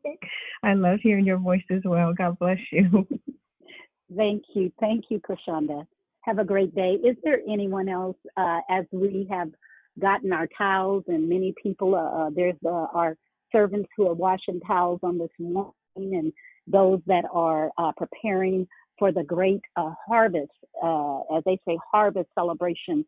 I 0.62 0.74
love 0.74 1.01
hearing 1.03 1.24
your 1.27 1.39
voice 1.39 1.62
as 1.70 1.82
well. 1.85 2.12
God 2.15 2.39
bless 2.39 2.59
you. 2.73 3.07
Thank 4.16 4.45
you. 4.55 4.73
Thank 4.81 5.05
you, 5.11 5.20
Krishanda. 5.20 5.86
Have 6.23 6.39
a 6.39 6.45
great 6.45 6.74
day. 6.74 6.93
Is 7.05 7.16
there 7.23 7.40
anyone 7.49 7.89
else, 7.89 8.16
uh, 8.36 8.61
as 8.70 8.85
we 8.90 9.27
have 9.31 9.51
gotten 9.99 10.32
our 10.32 10.49
towels 10.57 11.05
and 11.09 11.28
many 11.28 11.55
people, 11.62 11.95
uh, 11.95 12.27
uh, 12.27 12.31
there's 12.35 12.57
uh, 12.65 12.86
our 12.95 13.16
servants 13.53 13.89
who 13.97 14.09
are 14.09 14.15
washing 14.15 14.61
towels 14.61 15.01
on 15.03 15.19
this 15.19 15.31
morning 15.39 15.73
and 15.97 16.32
those 16.66 17.01
that 17.07 17.24
are 17.32 17.70
uh, 17.78 17.93
preparing 17.97 18.66
for 18.99 19.12
the 19.12 19.23
great 19.23 19.61
uh, 19.77 19.93
harvest, 20.07 20.51
uh, 20.83 21.20
as 21.37 21.43
they 21.45 21.59
say, 21.66 21.79
harvest 21.93 22.29
celebration, 22.35 23.05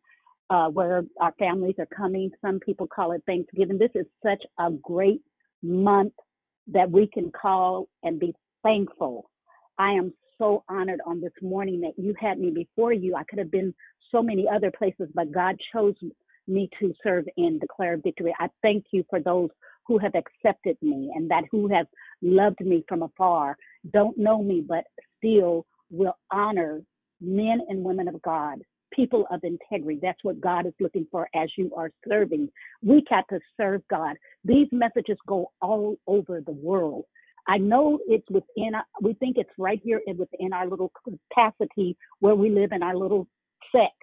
uh, 0.51 0.69
where 0.69 1.05
our 1.21 1.33
families 1.39 1.77
are 1.79 1.89
coming. 1.97 2.31
Some 2.45 2.61
people 2.61 2.87
call 2.87 3.13
it 3.13 3.23
Thanksgiving. 3.27 3.79
This 3.79 3.91
is 3.95 4.07
such 4.25 4.43
a 4.59 4.71
great 4.71 5.23
month 5.63 6.13
that 6.69 6.91
we 6.91 7.07
can 7.07 7.31
call 7.31 7.89
and 8.03 8.19
be 8.19 8.35
thankful. 8.63 9.31
I 9.79 9.93
am 9.93 10.13
so 10.39 10.65
honored 10.69 11.01
on 11.07 11.21
this 11.21 11.33
morning 11.43 11.81
that 11.83 11.93
you 11.97 12.15
had 12.19 12.39
me 12.39 12.51
before 12.51 12.93
you. 12.93 13.15
I 13.15 13.25
could 13.25 13.39
have 13.39 13.51
been 13.51 13.75
so 14.11 14.23
many 14.23 14.47
other 14.49 14.71
places, 14.77 15.09
but 15.15 15.33
God 15.33 15.57
chose 15.73 15.95
me 16.49 16.69
to 16.81 16.93
serve 17.03 17.27
and 17.37 17.61
declare 17.61 17.97
victory. 17.97 18.35
I 18.41 18.49
thank 18.63 18.87
you 18.91 19.05
for 19.09 19.21
those 19.21 19.51
who 19.87 19.99
have 19.99 20.13
accepted 20.15 20.77
me 20.83 21.13
and 21.15 21.31
that 21.31 21.45
who 21.51 21.69
have 21.69 21.87
loved 22.23 22.61
me 22.61 22.85
from 22.89 23.03
afar, 23.03 23.57
don't 23.93 24.17
know 24.19 24.43
me, 24.43 24.63
but 24.67 24.85
still 25.19 25.67
will 25.91 26.17
honor 26.33 26.83
men 27.21 27.61
and 27.69 27.85
women 27.85 28.09
of 28.09 28.21
God 28.23 28.61
people 28.93 29.27
of 29.31 29.41
integrity. 29.45 29.99
That's 30.03 30.23
what 30.23 30.41
God 30.41 30.67
is 30.67 30.73
looking 30.81 31.07
for 31.11 31.29
as 31.35 31.49
you 31.57 31.73
are 31.77 31.91
serving. 32.09 32.49
We 32.83 33.05
got 33.09 33.25
to 33.31 33.41
serve 33.57 33.83
God. 33.89 34.17
These 34.45 34.69
messages 34.73 35.17
go 35.27 35.53
all 35.61 35.97
over 36.07 36.41
the 36.41 36.53
world. 36.53 37.05
I 37.49 37.59
know 37.59 37.99
it's 38.07 38.29
within, 38.31 38.73
we 39.01 39.15
think 39.15 39.37
it's 39.39 39.51
right 39.59 39.81
here 39.83 40.01
in- 40.07 40.19
within 40.19 40.53
our 40.53 40.69
little 40.69 40.93
capacity 41.05 41.97
where 42.21 42.35
we 42.35 42.51
live 42.51 42.73
in 42.73 42.83
our 42.83 42.97
little 42.97 43.27
sect. 43.73 43.95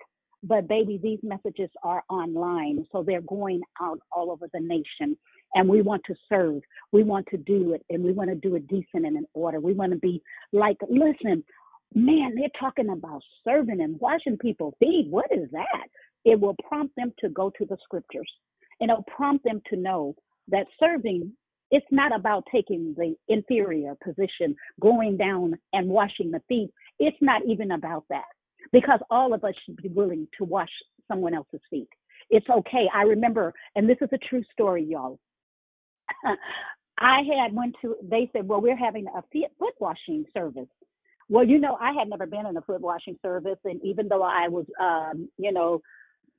But 0.43 0.67
baby, 0.67 0.99
these 1.01 1.19
messages 1.23 1.69
are 1.83 2.03
online. 2.09 2.85
So 2.91 3.03
they're 3.03 3.21
going 3.21 3.61
out 3.81 3.99
all 4.11 4.31
over 4.31 4.47
the 4.53 4.59
nation. 4.59 5.17
And 5.55 5.67
we 5.67 5.81
want 5.81 6.03
to 6.05 6.15
serve. 6.29 6.61
We 6.91 7.03
want 7.03 7.27
to 7.27 7.37
do 7.37 7.73
it. 7.73 7.83
And 7.89 8.03
we 8.03 8.11
want 8.11 8.29
to 8.29 8.35
do 8.35 8.55
it 8.55 8.67
decent 8.67 9.05
and 9.05 9.17
in 9.17 9.25
order. 9.33 9.59
We 9.59 9.73
want 9.73 9.93
to 9.93 9.97
be 9.97 10.21
like, 10.51 10.77
listen, 10.89 11.43
man, 11.93 12.35
they're 12.35 12.49
talking 12.59 12.89
about 12.89 13.21
serving 13.43 13.81
and 13.81 13.99
washing 13.99 14.37
people's 14.37 14.75
feet. 14.79 15.07
What 15.09 15.27
is 15.31 15.49
that? 15.51 15.87
It 16.25 16.39
will 16.39 16.55
prompt 16.67 16.95
them 16.95 17.13
to 17.19 17.29
go 17.29 17.51
to 17.57 17.65
the 17.65 17.77
scriptures. 17.83 18.31
And 18.79 18.91
it'll 18.91 19.03
prompt 19.03 19.43
them 19.43 19.61
to 19.69 19.75
know 19.77 20.15
that 20.49 20.67
serving 20.79 21.33
it's 21.71 21.85
not 21.91 22.15
about 22.15 22.45
taking 22.51 22.95
the 22.97 23.15
inferior 23.27 23.95
position, 24.03 24.55
going 24.79 25.17
down 25.17 25.55
and 25.73 25.89
washing 25.89 26.31
the 26.31 26.41
feet. 26.47 26.69
It's 26.99 27.17
not 27.21 27.41
even 27.45 27.71
about 27.71 28.05
that 28.09 28.23
because 28.71 28.99
all 29.09 29.33
of 29.33 29.43
us 29.43 29.53
should 29.65 29.77
be 29.77 29.89
willing 29.89 30.27
to 30.37 30.45
wash 30.45 30.69
someone 31.07 31.33
else's 31.33 31.61
feet. 31.69 31.89
It's 32.29 32.47
okay. 32.49 32.87
I 32.93 33.03
remember, 33.03 33.53
and 33.75 33.89
this 33.89 33.97
is 34.01 34.09
a 34.11 34.17
true 34.17 34.43
story, 34.51 34.83
y'all. 34.83 35.19
I 36.99 37.19
had 37.21 37.53
went 37.55 37.75
to. 37.81 37.95
They 38.01 38.29
said, 38.33 38.47
"Well, 38.47 38.59
we're 38.61 38.75
having 38.75 39.05
a 39.07 39.21
foot 39.59 39.73
washing 39.79 40.25
service." 40.33 40.67
Well, 41.29 41.45
you 41.45 41.59
know, 41.59 41.77
I 41.81 41.93
had 41.93 42.09
never 42.09 42.25
been 42.25 42.45
in 42.45 42.57
a 42.57 42.61
foot 42.61 42.81
washing 42.81 43.17
service, 43.21 43.59
and 43.65 43.81
even 43.83 44.07
though 44.07 44.23
I 44.23 44.47
was, 44.47 44.65
um, 44.79 45.29
you 45.37 45.51
know, 45.51 45.81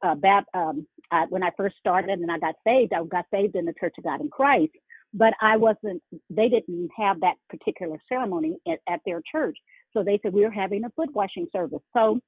uh, 0.02 0.15
bap, 0.15 0.47
um, 0.55 0.86
I, 1.10 1.27
when 1.28 1.43
I 1.43 1.51
first 1.56 1.77
started 1.78 2.20
and 2.20 2.31
I 2.31 2.39
got 2.39 2.55
saved, 2.66 2.93
I 2.94 3.05
got 3.05 3.27
saved 3.32 3.56
in 3.56 3.65
the 3.66 3.74
Church 3.81 3.94
of 3.98 4.05
God 4.05 4.20
in 4.20 4.31
Christ. 4.31 4.73
But 5.15 5.35
I 5.43 5.56
wasn't. 5.56 6.02
They 6.31 6.48
didn't 6.51 6.90
have 6.97 7.20
that 7.20 7.36
particular 7.51 7.98
ceremony 8.09 8.59
at, 8.69 8.81
at 8.89 9.01
their 9.06 9.23
church, 9.31 9.56
so 9.94 10.05
they 10.05 10.19
said 10.23 10.35
we 10.35 10.44
were 10.44 10.51
having 10.51 10.85
a 10.85 10.90
foot 10.90 11.12
washing 11.15 11.47
service. 11.52 11.81
So, 11.94 12.20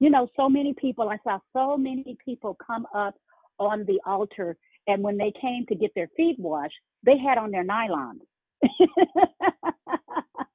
you 0.00 0.10
know, 0.10 0.28
so 0.36 0.48
many 0.48 0.74
people. 0.74 1.08
I 1.10 1.18
saw 1.24 1.40
so 1.52 1.76
many 1.76 2.16
people 2.24 2.56
come 2.64 2.86
up 2.94 3.16
on 3.58 3.84
the 3.86 4.00
altar, 4.06 4.56
and 4.86 5.02
when 5.02 5.18
they 5.18 5.32
came 5.40 5.66
to 5.68 5.74
get 5.74 5.92
their 5.96 6.08
feet 6.16 6.38
washed, 6.38 6.74
they 7.04 7.18
had 7.18 7.38
on 7.38 7.50
their 7.50 7.64
nylons. 7.64 8.20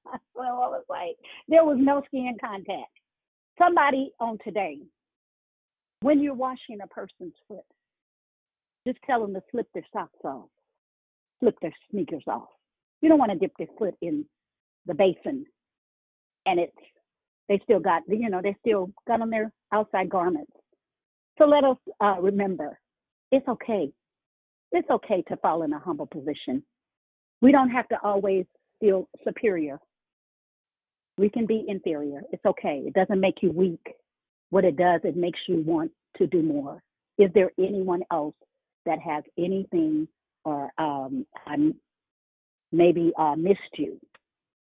well, 0.44 0.64
I 0.64 0.68
was 0.68 0.84
like, 0.90 1.16
there 1.48 1.64
was 1.64 1.78
no 1.80 2.02
skin 2.08 2.36
contact. 2.44 2.92
Somebody 3.58 4.12
on 4.20 4.38
today, 4.44 4.80
when 6.02 6.22
you're 6.22 6.34
washing 6.34 6.80
a 6.84 6.88
person's 6.88 7.34
foot, 7.48 7.66
just 8.86 9.00
tell 9.06 9.22
them 9.22 9.34
to 9.34 9.42
slip 9.52 9.68
their 9.74 9.86
socks 9.94 10.20
off, 10.26 10.50
slip 11.40 11.56
their 11.62 11.74
sneakers 11.92 12.24
off. 12.28 12.50
You 13.02 13.10
don't 13.10 13.20
want 13.20 13.32
to 13.32 13.38
dip 13.38 13.54
their 13.58 13.68
foot 13.78 13.96
in 14.02 14.26
the 14.86 14.94
basin 14.94 15.46
and 16.46 16.60
it's 16.60 16.76
they 17.50 17.60
still 17.64 17.80
got 17.80 18.04
you 18.08 18.30
know 18.30 18.42
they 18.42 18.56
still 18.62 18.92
got 19.08 19.22
on 19.22 19.30
their 19.30 19.52
outside 19.72 20.10
garments. 20.10 20.52
So 21.38 21.46
let 21.46 21.64
us 21.64 21.78
uh, 22.00 22.18
remember, 22.22 22.80
it's 23.32 23.48
okay. 23.48 23.92
It's 24.72 24.90
okay 24.90 25.24
to 25.28 25.38
fall 25.38 25.64
in 25.64 25.74
a 25.74 25.80
humble 25.80 26.08
position. 26.08 26.64
We 27.42 27.52
don't 27.52 27.70
have 27.70 27.88
to 27.90 27.98
always 28.04 28.46
feel 28.80 29.08
superior. 29.24 29.80
We 31.18 31.30
can 31.30 31.46
be 31.46 31.66
inferior. 31.68 32.22
It's 32.32 32.46
okay. 32.46 32.82
It 32.86 32.94
doesn't 32.94 33.20
make 33.20 33.42
you 33.42 33.52
weak. 33.52 33.96
What 34.50 34.66
it 34.66 34.78
does, 34.78 35.02
it 35.04 35.16
makes 35.16 35.40
you 35.48 35.64
want 35.66 35.92
to 36.18 36.28
do 36.28 36.42
more. 36.42 36.82
Is 37.18 37.30
there 37.34 37.52
anyone 37.60 38.02
else 38.12 38.36
that 38.86 39.00
has 39.00 39.24
anything 39.38 40.08
or 40.46 40.72
um, 40.78 41.26
maybe 42.72 43.12
uh, 43.18 43.36
missed 43.36 43.60
you? 43.78 44.00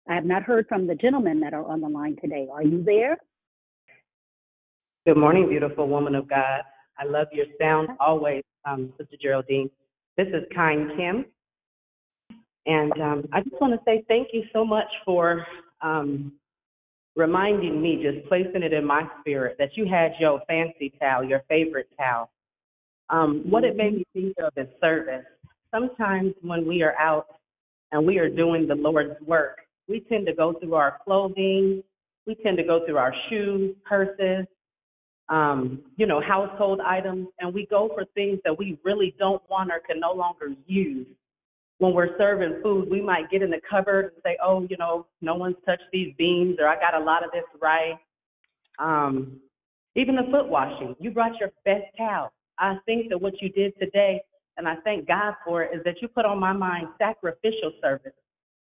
I 0.07 0.15
have 0.15 0.25
not 0.25 0.43
heard 0.43 0.67
from 0.67 0.87
the 0.87 0.95
gentlemen 0.95 1.39
that 1.41 1.53
are 1.53 1.65
on 1.65 1.81
the 1.81 1.89
line 1.89 2.17
today. 2.21 2.47
Are 2.51 2.63
you 2.63 2.83
there? 2.83 3.17
Good 5.05 5.17
morning, 5.17 5.47
beautiful 5.49 5.87
woman 5.87 6.15
of 6.15 6.27
God. 6.29 6.61
I 6.97 7.05
love 7.05 7.27
your 7.31 7.45
sound 7.59 7.89
always, 7.99 8.43
um, 8.65 8.91
Sister 8.97 9.15
Geraldine. 9.21 9.69
This 10.17 10.27
is 10.27 10.43
Kind 10.53 10.91
Kim. 10.97 11.25
And 12.65 12.91
um, 13.01 13.23
I 13.31 13.41
just 13.41 13.59
want 13.61 13.73
to 13.73 13.79
say 13.85 14.03
thank 14.07 14.29
you 14.33 14.43
so 14.51 14.65
much 14.65 14.87
for 15.05 15.45
um, 15.81 16.33
reminding 17.15 17.81
me, 17.81 18.01
just 18.01 18.27
placing 18.27 18.63
it 18.63 18.73
in 18.73 18.85
my 18.85 19.03
spirit, 19.19 19.57
that 19.59 19.75
you 19.75 19.85
had 19.85 20.13
your 20.19 20.41
fancy 20.47 20.93
towel, 20.99 21.23
your 21.23 21.43
favorite 21.47 21.89
towel. 21.97 22.29
Um, 23.09 23.43
what 23.49 23.63
it 23.63 23.75
made 23.75 23.93
me 23.95 24.05
think 24.13 24.35
of 24.39 24.53
is 24.55 24.67
service. 24.81 25.25
Sometimes 25.71 26.33
when 26.41 26.67
we 26.67 26.81
are 26.81 26.97
out 26.97 27.27
and 27.91 28.05
we 28.05 28.17
are 28.19 28.29
doing 28.29 28.67
the 28.67 28.75
Lord's 28.75 29.19
work, 29.25 29.59
we 29.87 30.01
tend 30.01 30.25
to 30.27 30.33
go 30.33 30.53
through 30.53 30.75
our 30.75 30.99
clothing, 31.03 31.83
we 32.27 32.35
tend 32.35 32.57
to 32.57 32.63
go 32.63 32.85
through 32.85 32.97
our 32.97 33.13
shoes, 33.29 33.75
purses, 33.83 34.45
um, 35.29 35.81
you 35.95 36.05
know, 36.05 36.21
household 36.21 36.79
items, 36.79 37.27
and 37.39 37.53
we 37.53 37.65
go 37.67 37.89
for 37.93 38.05
things 38.15 38.39
that 38.45 38.57
we 38.57 38.79
really 38.83 39.15
don't 39.19 39.41
want 39.49 39.71
or 39.71 39.79
can 39.79 39.99
no 39.99 40.13
longer 40.13 40.49
use. 40.65 41.07
When 41.79 41.93
we're 41.93 42.17
serving 42.17 42.59
food, 42.61 42.89
we 42.91 43.01
might 43.01 43.31
get 43.31 43.41
in 43.41 43.49
the 43.49 43.61
cupboard 43.69 44.05
and 44.13 44.21
say, 44.23 44.37
oh, 44.43 44.67
you 44.69 44.77
know, 44.77 45.07
no 45.21 45.35
one's 45.35 45.55
touched 45.65 45.83
these 45.91 46.13
beans, 46.17 46.57
or 46.59 46.67
I 46.67 46.75
got 46.75 46.93
a 46.93 47.03
lot 47.03 47.23
of 47.23 47.31
this 47.31 47.43
right. 47.61 47.97
Um, 48.79 49.39
even 49.95 50.15
the 50.15 50.27
foot 50.29 50.47
washing, 50.47 50.95
you 50.99 51.11
brought 51.11 51.39
your 51.39 51.51
best 51.65 51.85
towel. 51.97 52.31
I 52.59 52.75
think 52.85 53.09
that 53.09 53.19
what 53.19 53.41
you 53.41 53.49
did 53.49 53.73
today, 53.79 54.21
and 54.57 54.67
I 54.67 54.75
thank 54.83 55.07
God 55.07 55.35
for 55.45 55.63
it, 55.63 55.71
is 55.75 55.81
that 55.85 56.01
you 56.01 56.09
put 56.09 56.25
on 56.25 56.37
my 56.37 56.51
mind 56.51 56.87
sacrificial 56.97 57.71
service. 57.81 58.13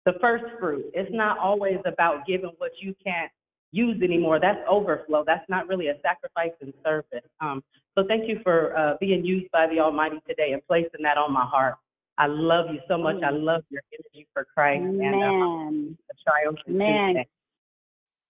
The 0.06 0.14
first 0.22 0.46
fruit. 0.60 0.86
It's 0.94 1.12
not 1.12 1.38
always 1.38 1.78
about 1.86 2.26
giving 2.26 2.52
what 2.58 2.72
you 2.80 2.96
can't 3.04 3.32
use 3.72 4.02
anymore. 4.02 4.40
That's 4.40 4.60
overflow. 4.70 5.24
That's 5.26 5.48
not 5.50 5.68
really 5.68 5.88
a 5.88 5.96
sacrifice 6.02 6.54
in 6.62 6.74
service. 6.84 7.28
Um, 7.40 7.64
so 7.96 8.04
thank 8.08 8.28
you 8.28 8.40
for 8.44 8.78
uh, 8.78 8.96
being 9.00 9.26
used 9.26 9.52
by 9.52 9.68
the 9.68 9.80
Almighty 9.80 10.22
today 10.28 10.54
and 10.54 10.62
placing 10.68 11.04
that 11.04 11.18
on 11.18 11.32
my 11.34 11.46
heart. 11.46 11.76
I 12.22 12.28
love 12.28 12.68
you 12.72 12.80
so 12.88 13.00
much. 13.00 13.16
I 13.24 13.32
love 13.32 13.64
your 13.72 13.82
energy 13.92 14.28
for 14.32 14.46
Christ 14.54 14.84
and 14.84 15.00
uh, 15.00 15.18
Man, 15.18 15.98
the 16.08 16.16
trials 16.24 16.56
man, 16.68 17.16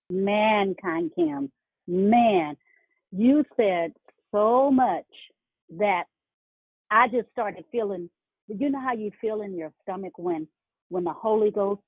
man, 0.10 0.76
kind 0.82 1.12
Kim, 1.14 1.52
man, 1.88 2.56
you 3.12 3.44
said 3.58 3.92
so 4.32 4.72
much 4.72 5.04
that 5.78 6.04
I 6.90 7.10
just 7.10 7.30
started 7.34 7.66
feeling. 7.70 8.10
You 8.48 8.70
know 8.70 8.80
how 8.80 8.94
you 8.94 9.12
feel 9.20 9.42
in 9.42 9.58
your 9.58 9.74
stomach 9.82 10.14
when 10.18 10.48
when 10.88 11.04
the 11.04 11.12
Holy 11.12 11.52
Ghost 11.52 11.82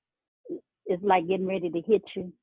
is 0.85 0.99
like 1.01 1.25
getting 1.29 1.47
ready 1.47 1.69
to 1.69 1.79
hit 1.79 2.03
you. 2.17 2.33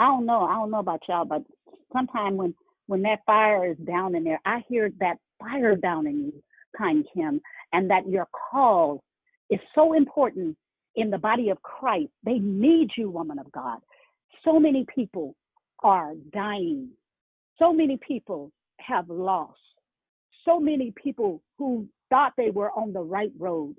I 0.00 0.06
don't 0.06 0.26
know. 0.26 0.40
I 0.40 0.54
don't 0.54 0.72
know 0.72 0.80
about 0.80 1.02
y'all, 1.08 1.24
but 1.24 1.44
sometimes 1.92 2.36
when 2.36 2.52
when 2.88 3.02
that 3.02 3.20
fire 3.26 3.70
is 3.70 3.76
down 3.86 4.16
in 4.16 4.24
there, 4.24 4.40
I 4.44 4.64
hear 4.68 4.90
that 4.98 5.18
fire 5.38 5.76
down 5.76 6.08
in 6.08 6.18
you, 6.24 6.42
kind 6.76 7.04
Kim, 7.14 7.40
and 7.72 7.90
that 7.90 8.08
your 8.08 8.28
call 8.50 9.02
is 9.50 9.60
so 9.74 9.94
important 9.94 10.56
in 10.96 11.10
the 11.10 11.18
body 11.18 11.50
of 11.50 11.60
Christ. 11.62 12.12
They 12.24 12.38
need 12.38 12.90
you, 12.96 13.10
woman 13.10 13.38
of 13.38 13.50
God. 13.52 13.78
So 14.44 14.58
many 14.58 14.86
people 14.94 15.34
are 15.82 16.14
dying. 16.32 16.90
So 17.58 17.72
many 17.72 17.98
people 18.06 18.50
have 18.80 19.08
lost. 19.08 19.58
So 20.44 20.60
many 20.60 20.92
people 21.02 21.42
who 21.58 21.86
thought 22.10 22.32
they 22.36 22.50
were 22.50 22.70
on 22.72 22.92
the 22.92 23.00
right 23.02 23.32
road 23.38 23.76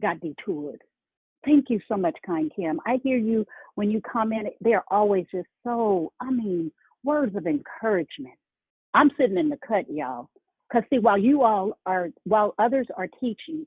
got 0.00 0.20
detoured. 0.20 0.80
Thank 1.44 1.70
you 1.70 1.80
so 1.88 1.96
much, 1.96 2.16
kind 2.24 2.50
Kim. 2.54 2.80
I 2.86 3.00
hear 3.02 3.18
you 3.18 3.44
when 3.74 3.90
you 3.90 4.00
comment. 4.00 4.48
They're 4.60 4.84
always 4.90 5.26
just 5.32 5.48
so, 5.64 6.12
I 6.20 6.30
mean, 6.30 6.70
words 7.04 7.36
of 7.36 7.46
encouragement. 7.46 8.34
I'm 8.94 9.10
sitting 9.18 9.38
in 9.38 9.48
the 9.48 9.58
cut, 9.66 9.90
y'all. 9.90 10.28
Because, 10.72 10.88
see, 10.88 10.98
while 10.98 11.18
you 11.18 11.42
all 11.42 11.76
are, 11.84 12.08
while 12.24 12.54
others 12.58 12.86
are 12.96 13.08
teaching, 13.20 13.66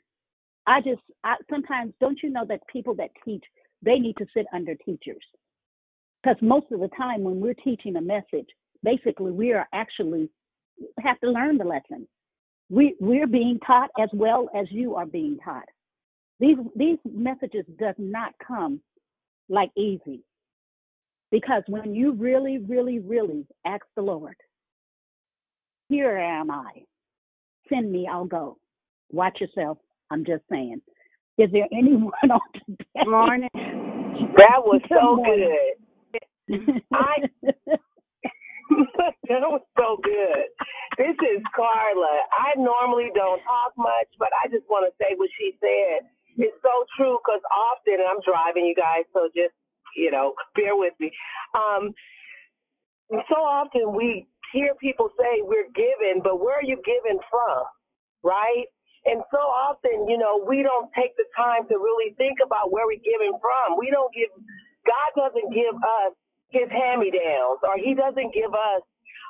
I 0.66 0.82
just, 0.82 1.02
I, 1.24 1.36
sometimes, 1.52 1.94
don't 2.02 2.18
you 2.24 2.32
know 2.32 2.46
that 2.48 2.62
people 2.68 2.96
that 2.96 3.12
teach, 3.24 3.44
they 3.84 4.00
need 4.00 4.18
to 4.18 4.26
sit 4.36 4.48
under 4.52 4.74
teachers? 4.74 5.24
Because 6.24 6.38
most 6.42 6.66
of 6.72 6.80
the 6.80 6.90
time 6.98 7.24
when 7.24 7.40
we're 7.40 7.54
teaching 7.54 7.96
a 7.98 8.02
message, 8.02 8.48
basically 8.84 9.32
we 9.32 9.54
are 9.54 9.68
actually 9.74 10.30
have 11.00 11.20
to 11.20 11.30
learn 11.30 11.58
the 11.60 11.64
lesson. 11.64 12.08
We, 12.70 12.96
we're 13.00 13.28
being 13.28 13.60
taught 13.66 13.92
as 14.00 14.10
well 14.12 14.50
as 14.56 14.66
you 14.72 14.96
are 14.96 15.06
being 15.06 15.38
taught. 15.46 15.70
These 16.40 16.58
these 16.76 16.98
messages 17.06 17.66
does 17.80 17.96
not 18.00 18.34
come 18.46 18.82
like 19.48 19.70
easy. 19.78 20.22
Because 21.32 21.64
when 21.68 21.94
you 21.94 22.14
really, 22.14 22.58
really, 22.58 23.00
really 23.00 23.46
ask 23.66 23.86
the 23.96 24.02
Lord, 24.02 24.36
here 25.88 26.18
am 26.18 26.50
I. 26.50 26.72
Send 27.70 27.92
me, 27.92 28.08
I'll 28.12 28.26
go. 28.26 28.58
Watch 29.12 29.42
yourself. 29.42 29.78
I'm 30.12 30.26
just 30.26 30.44
saying. 30.52 30.82
Is 31.38 31.50
there 31.52 31.68
anyone 31.74 32.12
on 32.32 32.42
today? 32.54 33.06
Morning. 33.08 33.50
That 33.54 34.62
was 34.64 34.82
so 34.90 35.18
good. 35.24 35.80
I 36.94 37.16
that 39.30 39.46
was 39.50 39.62
so 39.78 39.98
good. 40.04 40.48
This 40.98 41.16
is 41.22 41.44
Carla. 41.56 42.16
I 42.34 42.58
normally 42.58 43.12
don't 43.16 43.42
talk 43.44 43.74
much, 43.78 44.10
but 44.20 44.30
I 44.44 44.50
just 44.50 44.66
want 44.70 44.88
to 44.90 44.94
say 44.98 45.14
what 45.18 45.30
she 45.40 45.54
said. 45.62 46.08
It's 46.38 46.56
so 46.64 46.86
true 46.98 47.20
because 47.24 47.42
often, 47.52 48.00
I'm 48.04 48.20
driving 48.26 48.66
you 48.66 48.76
guys, 48.76 49.06
so 49.14 49.30
just, 49.36 49.54
you 49.96 50.12
know, 50.12 50.34
bear 50.56 50.76
with 50.76 50.94
me. 51.00 51.12
Um, 51.56 51.94
so 53.12 53.36
often 53.38 53.94
we 53.96 54.28
hear 54.56 54.76
people 54.80 55.12
say 55.20 55.44
we're 55.44 55.70
given, 55.76 56.24
but 56.24 56.40
where 56.40 56.58
are 56.64 56.68
you 56.68 56.80
given 56.88 57.20
from? 57.30 57.64
Right? 58.24 58.68
And 59.06 59.22
so 59.32 59.40
often, 59.40 60.08
you 60.10 60.18
know, 60.18 60.42
we 60.48 60.64
don't 60.64 60.90
take 60.96 61.16
the 61.20 61.28
time 61.38 61.68
to 61.70 61.76
really 61.78 62.16
think 62.18 62.40
about 62.40 62.72
where 62.72 62.88
we're 62.88 63.04
given 63.04 63.36
from. 63.44 63.80
We 63.80 63.92
don't 63.92 64.14
give, 64.16 64.32
God 64.88 65.10
doesn't 65.16 65.52
give 65.54 65.76
us 65.76 66.14
his 66.52 66.70
hand 66.72 67.02
me 67.04 67.12
downs 67.12 67.60
or 67.68 67.78
he 67.78 67.96
doesn't 67.96 68.34
give 68.36 68.54
us 68.56 68.84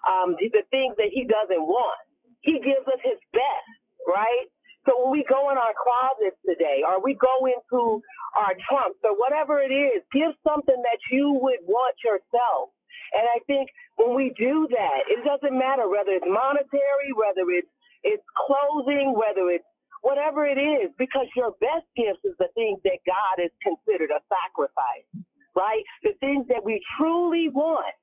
um, 0.10 0.38
the 0.40 0.64
things 0.72 0.96
that 0.98 1.12
he 1.14 1.26
doesn't 1.26 1.64
want. 1.66 2.00
He 2.42 2.60
gives 2.62 2.86
us 2.88 3.02
his 3.04 3.20
best, 3.34 3.72
right? 4.08 4.48
So 4.88 4.98
when 5.04 5.12
we 5.12 5.26
go 5.30 5.52
in 5.52 5.58
our 5.58 5.76
closets 5.78 6.40
today 6.46 6.84
or 6.86 7.02
we 7.04 7.16
go 7.18 7.48
into 7.48 8.02
our 8.38 8.54
trunks 8.70 9.00
or 9.04 9.16
whatever 9.18 9.60
it 9.64 9.74
is, 9.74 10.04
give 10.14 10.36
something 10.44 10.78
that 10.84 11.02
you 11.12 11.40
would 11.42 11.64
want 11.68 11.96
yourself. 12.04 12.75
And 13.16 13.26
I 13.36 13.40
think 13.48 13.72
when 13.98 14.16
we 14.16 14.36
do 14.38 14.68
that, 14.72 15.00
it 15.10 15.24
doesn't 15.26 15.58
matter 15.58 15.90
whether 15.90 16.12
it's 16.14 16.28
monetary, 16.28 17.12
whether 17.16 17.48
it's 17.52 17.70
it's 18.04 18.24
clothing, 18.48 19.16
whether 19.18 19.50
it's 19.52 19.66
whatever 20.04 20.46
it 20.48 20.60
is, 20.60 20.92
because 21.00 21.28
your 21.36 21.52
best 21.62 21.88
gifts 21.98 22.24
is 22.24 22.36
the 22.40 22.50
things 22.56 22.80
that 22.86 23.00
God 23.08 23.42
has 23.44 23.52
considered 23.64 24.12
a 24.12 24.22
sacrifice, 24.30 25.08
right? 25.56 25.84
The 26.04 26.14
things 26.22 26.48
that 26.50 26.64
we 26.64 26.82
truly 26.98 27.50
want, 27.50 27.96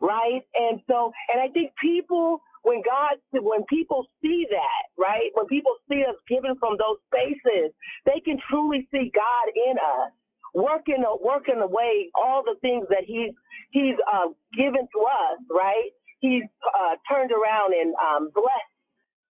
right? 0.00 0.42
And 0.54 0.80
so, 0.88 1.12
and 1.32 1.40
I 1.42 1.48
think 1.52 1.72
people, 1.82 2.40
when 2.62 2.82
God, 2.84 3.18
when 3.32 3.64
people 3.70 4.06
see 4.22 4.46
that, 4.50 4.82
right? 4.98 5.30
When 5.34 5.46
people 5.46 5.74
see 5.90 6.04
us 6.08 6.16
given 6.28 6.56
from 6.60 6.76
those 6.78 6.98
spaces, 7.10 7.72
they 8.06 8.20
can 8.24 8.38
truly 8.50 8.88
see 8.92 9.10
God 9.14 9.46
in 9.56 9.76
us 9.78 10.12
working 10.54 11.04
working 11.22 11.60
away 11.62 12.10
all 12.14 12.42
the 12.44 12.56
things 12.62 12.86
that 12.90 13.04
he's 13.06 13.32
he's 13.72 13.96
uh, 14.12 14.28
given 14.56 14.86
to 14.94 15.00
us, 15.02 15.38
right? 15.50 15.90
He's 16.20 16.44
uh, 16.74 16.96
turned 17.10 17.32
around 17.32 17.74
and 17.74 17.94
um, 17.96 18.30
blessed 18.34 18.62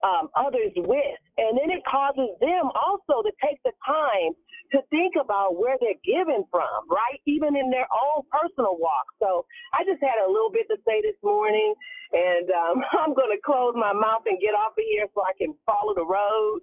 um, 0.04 0.30
others 0.38 0.74
with. 0.78 1.20
And 1.40 1.58
then 1.58 1.72
it 1.72 1.84
causes 1.88 2.30
them 2.42 2.70
also 2.76 3.24
to 3.24 3.32
take 3.44 3.60
the 3.66 3.74
time 3.88 4.34
to 4.76 4.84
think 4.92 5.16
about 5.18 5.58
where 5.58 5.78
they're 5.82 5.98
given 6.06 6.46
from, 6.52 6.86
right? 6.92 7.18
Even 7.26 7.58
in 7.58 7.72
their 7.72 7.90
own 7.90 8.22
personal 8.30 8.78
walk. 8.78 9.08
So 9.18 9.48
I 9.74 9.86
just 9.88 10.04
had 10.04 10.22
a 10.22 10.30
little 10.30 10.52
bit 10.54 10.68
to 10.70 10.78
say 10.86 11.02
this 11.02 11.18
morning, 11.24 11.74
and 12.14 12.52
um, 12.54 12.78
I'm 13.02 13.16
going 13.18 13.34
to 13.34 13.42
close 13.42 13.74
my 13.80 13.94
mouth 13.98 14.30
and 14.30 14.38
get 14.44 14.54
off 14.54 14.78
of 14.78 14.86
here 14.86 15.08
so 15.16 15.24
I 15.26 15.34
can 15.40 15.56
follow 15.66 15.96
the 15.96 16.06
road. 16.06 16.62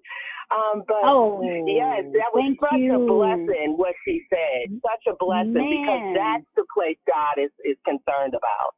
Um, 0.50 0.82
but 0.86 1.02
oh, 1.04 1.40
yes, 1.42 2.04
that 2.12 2.30
was 2.34 2.56
such 2.60 2.80
you. 2.80 2.94
a 2.94 2.98
blessing 3.06 3.74
what 3.76 3.94
she 4.04 4.22
said. 4.28 4.80
Such 4.82 5.14
a 5.14 5.16
blessing 5.18 5.54
Man. 5.54 5.70
because 5.70 6.04
that's 6.14 6.48
the 6.56 6.64
place 6.72 6.98
God 7.08 7.42
is, 7.42 7.50
is 7.64 7.76
concerned 7.84 8.34
about. 8.34 8.74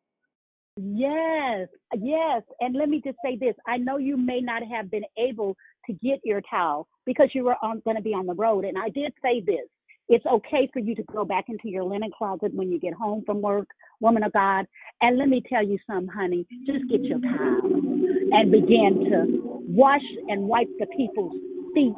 Yes, 0.76 1.68
yes. 1.98 2.42
And 2.60 2.76
let 2.76 2.88
me 2.88 3.00
just 3.02 3.16
say 3.24 3.36
this. 3.36 3.54
I 3.66 3.78
know 3.78 3.96
you 3.96 4.16
may 4.16 4.40
not 4.40 4.62
have 4.62 4.90
been 4.90 5.04
able 5.18 5.56
to 5.86 5.92
get 5.94 6.20
your 6.22 6.42
towel 6.48 6.86
because 7.04 7.30
you 7.34 7.44
were 7.44 7.56
going 7.62 7.96
to 7.96 8.02
be 8.02 8.12
on 8.12 8.26
the 8.26 8.34
road. 8.34 8.64
And 8.64 8.76
I 8.78 8.90
did 8.90 9.12
say 9.22 9.40
this. 9.40 9.66
It's 10.08 10.26
okay 10.26 10.68
for 10.72 10.78
you 10.78 10.94
to 10.94 11.02
go 11.12 11.24
back 11.24 11.46
into 11.48 11.68
your 11.68 11.82
linen 11.82 12.10
closet 12.16 12.54
when 12.54 12.70
you 12.70 12.78
get 12.78 12.92
home 12.94 13.24
from 13.26 13.40
work, 13.42 13.66
woman 14.00 14.22
of 14.22 14.32
God. 14.32 14.66
And 15.00 15.18
let 15.18 15.28
me 15.28 15.42
tell 15.48 15.66
you 15.66 15.78
something, 15.86 16.08
honey. 16.08 16.46
Just 16.64 16.88
get 16.88 17.02
your 17.02 17.18
towel 17.20 17.60
and 17.64 18.52
begin 18.52 19.06
to 19.10 19.62
wash 19.66 20.04
and 20.28 20.42
wipe 20.42 20.68
the 20.78 20.86
people's 20.96 21.34
feet. 21.76 21.94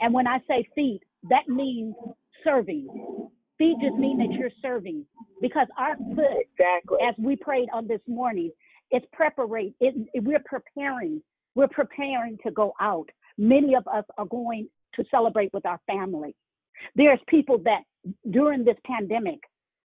And 0.00 0.14
when 0.14 0.26
I 0.26 0.38
say 0.48 0.66
feet, 0.74 1.00
that 1.28 1.48
means 1.48 1.94
serving. 2.44 2.86
Feet 3.58 3.76
just 3.82 3.96
mean 3.96 4.18
that 4.18 4.32
you're 4.38 4.50
serving 4.62 5.04
because 5.42 5.66
our 5.78 5.96
foot, 5.96 6.46
exactly. 6.58 6.98
as 7.06 7.14
we 7.18 7.36
prayed 7.36 7.68
on 7.72 7.88
this 7.88 8.00
morning, 8.06 8.50
it's 8.90 9.06
preparate. 9.12 9.74
It, 9.80 9.94
it, 10.14 10.22
we're 10.22 10.42
preparing. 10.44 11.22
We're 11.54 11.68
preparing 11.68 12.38
to 12.44 12.50
go 12.50 12.72
out. 12.80 13.08
Many 13.38 13.74
of 13.74 13.86
us 13.88 14.04
are 14.18 14.26
going 14.26 14.68
to 14.94 15.04
celebrate 15.10 15.52
with 15.52 15.66
our 15.66 15.80
family. 15.86 16.36
There's 16.94 17.20
people 17.28 17.58
that 17.64 17.82
during 18.30 18.64
this 18.64 18.76
pandemic, 18.86 19.40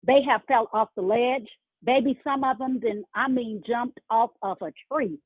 they 0.05 0.21
have 0.27 0.41
fell 0.47 0.69
off 0.73 0.89
the 0.95 1.01
ledge. 1.01 1.47
Maybe 1.85 2.19
some 2.23 2.43
of 2.43 2.57
them, 2.57 2.80
then 2.81 3.03
I 3.15 3.30
mean, 3.30 3.63
jumped 3.65 3.99
off 4.09 4.31
of 4.41 4.57
a 4.61 4.71
tree. 4.91 5.19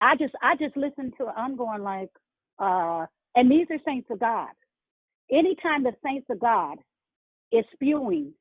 I 0.00 0.16
just, 0.16 0.34
I 0.42 0.56
just 0.56 0.76
listened 0.76 1.14
to. 1.18 1.28
it. 1.28 1.34
I'm 1.36 1.56
going 1.56 1.82
like, 1.82 2.10
uh, 2.58 3.06
and 3.34 3.50
these 3.50 3.66
are 3.70 3.78
saints 3.84 4.08
of 4.10 4.20
God. 4.20 4.48
Anytime 5.30 5.82
the 5.82 5.92
saints 6.04 6.26
of 6.30 6.38
God 6.40 6.78
is 7.52 7.64
spewing 7.72 8.32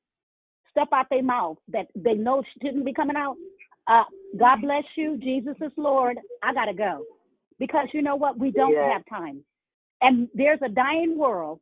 stuff 0.70 0.90
out 0.94 1.08
their 1.10 1.24
mouth 1.24 1.58
that 1.70 1.88
they 1.96 2.14
know 2.14 2.44
shouldn't 2.62 2.86
be 2.86 2.94
coming 2.94 3.16
out, 3.16 3.36
uh, 3.88 4.04
God 4.38 4.62
bless 4.62 4.84
you. 4.96 5.18
Jesus 5.18 5.56
is 5.62 5.72
Lord. 5.78 6.18
I 6.44 6.54
got 6.54 6.66
to 6.66 6.74
go. 6.74 7.04
Because 7.60 7.88
you 7.94 8.02
know 8.02 8.16
what? 8.16 8.38
We 8.40 8.52
don't 8.52 8.74
Yeah. 8.74 8.92
have 8.94 9.04
time. 9.10 9.44
And 10.02 10.28
there's 10.34 10.60
a 10.64 10.70
dying 10.70 11.18
world 11.18 11.60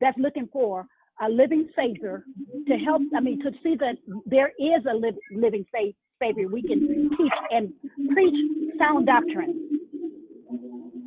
that's 0.00 0.16
looking 0.18 0.48
for 0.52 0.86
a 1.20 1.28
living 1.28 1.68
Savior 1.76 2.24
to 2.68 2.76
help. 2.78 3.02
I 3.14 3.20
mean, 3.20 3.40
to 3.42 3.50
see 3.62 3.76
that 3.76 3.96
there 4.26 4.52
is 4.58 4.84
a 4.86 4.94
liv- 4.94 5.18
living 5.30 5.66
sa- 5.72 5.92
Savior 6.22 6.48
we 6.48 6.62
can 6.62 7.10
teach 7.16 7.32
and 7.50 7.72
preach 8.12 8.34
sound 8.78 9.06
doctrine 9.06 9.89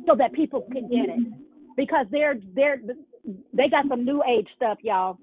so 0.06 0.14
that 0.16 0.32
people 0.32 0.66
can 0.72 0.88
get 0.88 1.08
it. 1.08 1.20
Because 1.76 2.06
they're 2.10 2.36
they're 2.54 2.78
they 3.52 3.68
got 3.68 3.86
some 3.88 4.04
new 4.04 4.22
age 4.28 4.48
stuff, 4.56 4.78
y'all. 4.82 5.18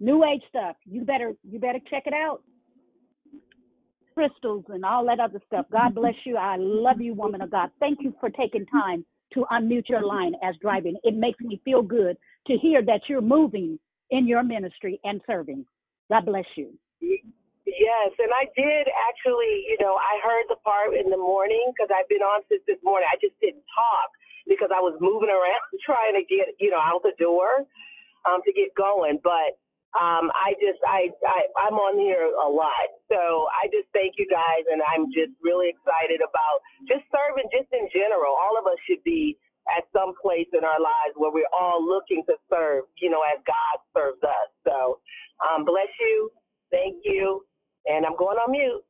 New 0.00 0.24
age 0.24 0.42
stuff. 0.48 0.76
You 0.84 1.02
better 1.02 1.34
you 1.48 1.58
better 1.58 1.80
check 1.90 2.04
it 2.06 2.12
out. 2.12 2.42
Crystals 4.14 4.64
and 4.68 4.84
all 4.84 5.06
that 5.06 5.20
other 5.20 5.40
stuff. 5.46 5.66
God 5.70 5.94
bless 5.94 6.14
you. 6.24 6.36
I 6.36 6.56
love 6.58 7.00
you, 7.00 7.14
woman 7.14 7.40
of 7.40 7.50
God. 7.50 7.70
Thank 7.80 7.98
you 8.02 8.12
for 8.20 8.30
taking 8.30 8.66
time 8.66 9.04
to 9.34 9.46
unmute 9.52 9.88
your 9.88 10.04
line 10.04 10.32
as 10.42 10.56
driving. 10.60 10.96
It 11.04 11.14
makes 11.14 11.40
me 11.40 11.60
feel 11.64 11.82
good 11.82 12.16
to 12.46 12.56
hear 12.56 12.84
that 12.84 13.02
you're 13.08 13.20
moving 13.20 13.78
in 14.10 14.26
your 14.26 14.42
ministry 14.42 15.00
and 15.04 15.20
serving. 15.26 15.64
God 16.10 16.26
bless 16.26 16.46
you. 16.56 16.72
Yes, 17.68 18.16
and 18.16 18.32
I 18.32 18.48
did 18.56 18.88
actually, 18.88 19.68
you 19.68 19.76
know, 19.84 19.92
I 20.00 20.16
heard 20.24 20.48
the 20.48 20.56
part 20.64 20.96
in 20.96 21.12
the 21.12 21.20
morning 21.20 21.60
because 21.76 21.92
I've 21.92 22.08
been 22.08 22.24
on 22.24 22.40
since 22.48 22.64
this 22.64 22.80
morning. 22.80 23.04
I 23.12 23.20
just 23.20 23.36
didn't 23.44 23.64
talk 23.76 24.10
because 24.48 24.72
I 24.72 24.80
was 24.80 24.96
moving 25.04 25.28
around 25.28 25.60
trying 25.84 26.16
to 26.16 26.24
get, 26.24 26.56
you 26.56 26.72
know, 26.72 26.80
out 26.80 27.04
the 27.04 27.12
door 27.20 27.68
um, 28.28 28.40
to 28.46 28.52
get 28.56 28.72
going. 28.76 29.20
But 29.20 29.60
um, 29.96 30.32
I 30.32 30.56
just, 30.60 30.80
I, 30.88 31.12
I, 31.26 31.40
I'm 31.68 31.76
on 31.76 32.00
here 32.00 32.24
a 32.32 32.48
lot. 32.48 32.88
So 33.12 33.48
I 33.54 33.68
just 33.68 33.92
thank 33.92 34.16
you 34.16 34.28
guys, 34.30 34.64
and 34.72 34.80
I'm 34.82 35.12
just 35.12 35.36
really 35.44 35.68
excited 35.68 36.24
about 36.24 36.56
just 36.88 37.04
serving 37.12 37.48
just 37.52 37.70
in 37.76 37.88
general. 37.92 38.32
All 38.34 38.56
of 38.56 38.66
us 38.68 38.78
should 38.88 39.04
be 39.04 39.36
at 39.76 39.84
some 39.94 40.14
place 40.18 40.48
in 40.56 40.64
our 40.64 40.80
lives 40.80 41.14
where 41.20 41.30
we're 41.34 41.52
all 41.54 41.84
looking 41.84 42.24
to 42.26 42.36
serve, 42.48 42.88
you 43.02 43.10
know, 43.12 43.20
as 43.30 43.40
God 43.46 43.76
serves 43.94 44.22
us. 44.24 44.50
So 44.64 45.00
um, 45.44 45.64
bless 45.68 45.90
you. 46.00 46.30
Thank 46.72 47.02
you. 47.04 47.44
And 47.88 48.04
I'm 48.04 48.16
going 48.16 48.36
on 48.36 48.50
mute. 48.52 48.82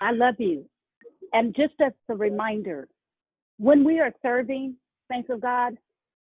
I 0.00 0.12
love 0.12 0.36
you. 0.38 0.64
And 1.32 1.54
just 1.54 1.74
as 1.84 1.92
a 2.08 2.14
reminder, 2.14 2.88
when 3.58 3.84
we 3.84 4.00
are 4.00 4.12
serving, 4.22 4.76
saints 5.10 5.28
of 5.30 5.40
God, 5.40 5.76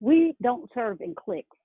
we 0.00 0.34
don't 0.42 0.70
serve 0.74 1.00
in 1.00 1.14
cliques. 1.14 1.56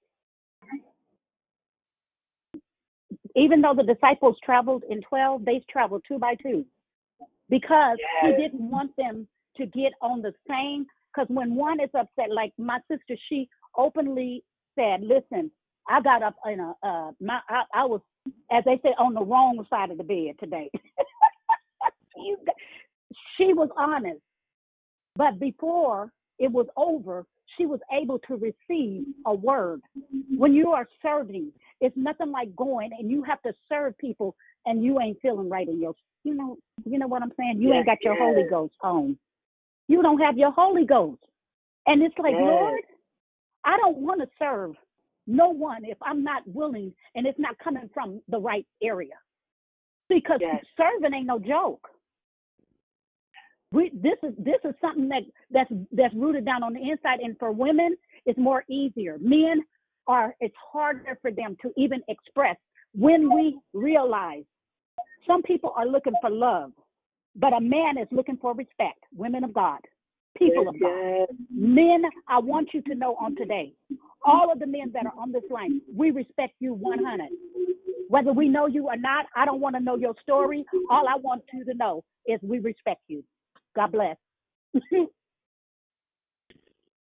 Even 3.36 3.62
though 3.62 3.74
the 3.76 3.84
disciples 3.84 4.38
traveled 4.44 4.84
in 4.90 5.02
12, 5.02 5.46
they 5.46 5.64
traveled 5.70 6.04
two 6.08 6.20
by 6.20 6.36
two 6.36 6.66
because 7.50 7.98
he 8.22 8.32
didn't 8.32 8.70
want 8.70 8.92
them 8.98 9.28
to 9.58 9.66
get 9.66 9.94
on 10.02 10.22
the 10.22 10.34
same. 10.50 10.86
Because 11.14 11.28
when 11.30 11.56
one 11.56 11.80
is 11.80 11.90
upset, 11.98 12.32
like 12.32 12.54
my 12.58 12.80
sister, 12.90 13.16
she 13.30 13.48
openly 13.78 14.44
said, 14.76 15.02
Listen, 15.02 15.52
I 15.88 16.02
got 16.02 16.24
up 16.24 16.36
in 16.52 16.60
a, 16.60 16.74
uh, 16.84 17.12
my, 17.20 17.40
I, 17.50 17.64
I 17.74 17.86
was, 17.86 18.02
as 18.52 18.64
they 18.66 18.80
say, 18.84 18.90
on 18.98 19.14
the 19.14 19.24
wrong 19.24 19.66
side 19.70 19.92
of 19.92 19.98
the 19.98 20.04
bed 20.04 20.36
today. 20.40 20.70
You 22.18 22.38
she 23.38 23.54
was 23.54 23.70
honest. 23.78 24.22
But 25.18 25.40
before 25.40 26.12
it 26.40 26.52
was 26.52 26.68
over, 26.78 27.26
she 27.58 27.66
was 27.66 27.80
able 27.92 28.20
to 28.20 28.36
receive 28.36 29.06
a 29.26 29.34
word. 29.34 29.82
When 30.38 30.54
you 30.54 30.72
are 30.72 30.88
serving, 31.02 31.52
it's 31.82 31.96
nothing 31.96 32.32
like 32.32 32.56
going 32.56 32.92
and 32.98 33.10
you 33.10 33.24
have 33.24 33.42
to 33.44 33.54
serve 33.70 33.98
people 33.98 34.36
and 34.66 34.84
you 34.84 35.00
ain't 35.00 35.22
feeling 35.22 35.50
right 35.50 35.68
in 35.68 35.82
your 35.82 35.94
you 36.24 36.34
know 36.34 36.58
you 36.86 36.98
know 36.98 37.08
what 37.08 37.22
I'm 37.22 37.32
saying? 37.38 37.62
You 37.62 37.74
ain't 37.74 37.86
got 37.86 37.98
your 38.02 38.16
Holy. 38.16 38.48
Ghost 38.50 38.74
on. 38.82 39.18
You 39.88 40.02
don't 40.02 40.20
have 40.20 40.38
your 40.38 40.52
Holy 40.52 40.86
Ghost. 40.86 41.22
And 41.86 42.02
it's 42.02 42.18
like, 42.18 42.34
Yes. 42.34 42.42
Lord, 42.42 42.82
I 43.64 43.78
don't 43.78 43.98
want 43.98 44.22
to 44.22 44.28
serve 44.40 44.76
no 45.28 45.50
one 45.50 45.86
if 45.86 45.98
I'm 46.02 46.24
not 46.24 46.44
willing 46.48 46.94
and 47.16 47.26
it's 47.26 47.40
not 47.40 47.58
coming 47.60 47.90
from 47.94 48.22
the 48.30 48.40
right 48.40 48.66
area. 48.84 49.16
because 50.10 50.40
Yes. 50.42 50.64
serving 50.78 51.14
ain't 51.14 51.28
no 51.28 51.40
joke. 51.40 51.88
We 53.72 53.92
this 53.94 54.18
is 54.24 54.34
this 54.38 54.60
is 54.64 54.74
something 54.80 55.10
that 55.10 55.24
that's 55.52 55.72
that's 55.92 56.14
rooted 56.14 56.46
down 56.46 56.64
on 56.64 56.74
the 56.74 56.82
inside, 56.82 57.20
and 57.20 57.38
for 57.40 57.52
women, 57.52 57.96
it's 58.26 58.38
more 58.38 58.64
easier. 58.70 59.18
Men 59.20 59.64
are 60.08 60.36
it's 60.40 60.56
harder 60.72 61.18
for 61.22 61.32
them 61.32 61.58
to 61.62 61.74
even 61.76 62.02
express 62.08 62.58
when 62.94 63.34
we 63.34 63.60
realize 63.74 64.44
some 65.28 65.42
people 65.42 65.74
are 65.76 65.88
looking 65.88 66.14
for 66.22 66.30
love, 66.30 66.72
but 67.36 67.54
a 67.54 67.60
man 67.60 67.98
is 67.98 68.08
looking 68.12 68.38
for 68.38 68.54
respect. 68.54 69.00
Women 69.14 69.44
of 69.44 69.54
God, 69.54 69.80
people 70.38 70.68
of 70.68 70.80
God, 70.80 71.28
men. 71.50 72.04
I 72.28 72.40
want 72.40 72.70
you 72.74 72.82
to 72.84 72.96
know 72.96 73.16
on 73.20 73.36
today, 73.36 73.74
all 74.26 74.52
of 74.52 74.60
the 74.60 74.68
men 74.68 74.92
that 74.94 75.06
are 75.06 75.14
on 75.18 75.32
this 75.32 75.44
line, 75.50 75.82
we 75.96 76.12
respect 76.12 76.54
you 76.60 76.74
100. 76.74 77.30
Whether 78.10 78.34
we 78.34 78.48
know 78.50 78.68
you 78.68 78.88
or 78.88 78.98
not, 78.98 79.26
I 79.36 79.46
don't 79.46 79.60
want 79.60 79.76
to 79.76 79.82
know 79.82 79.96
your 79.96 80.14
story. 80.22 80.64
All 80.90 81.08
I 81.08 81.16
want 81.18 81.44
you 81.54 81.66
to 81.66 81.74
know 81.74 82.04
is 82.28 82.40
we 82.44 82.60
respect 82.60 83.02
you. 83.08 83.24
God 83.76 83.92
bless. 83.92 84.18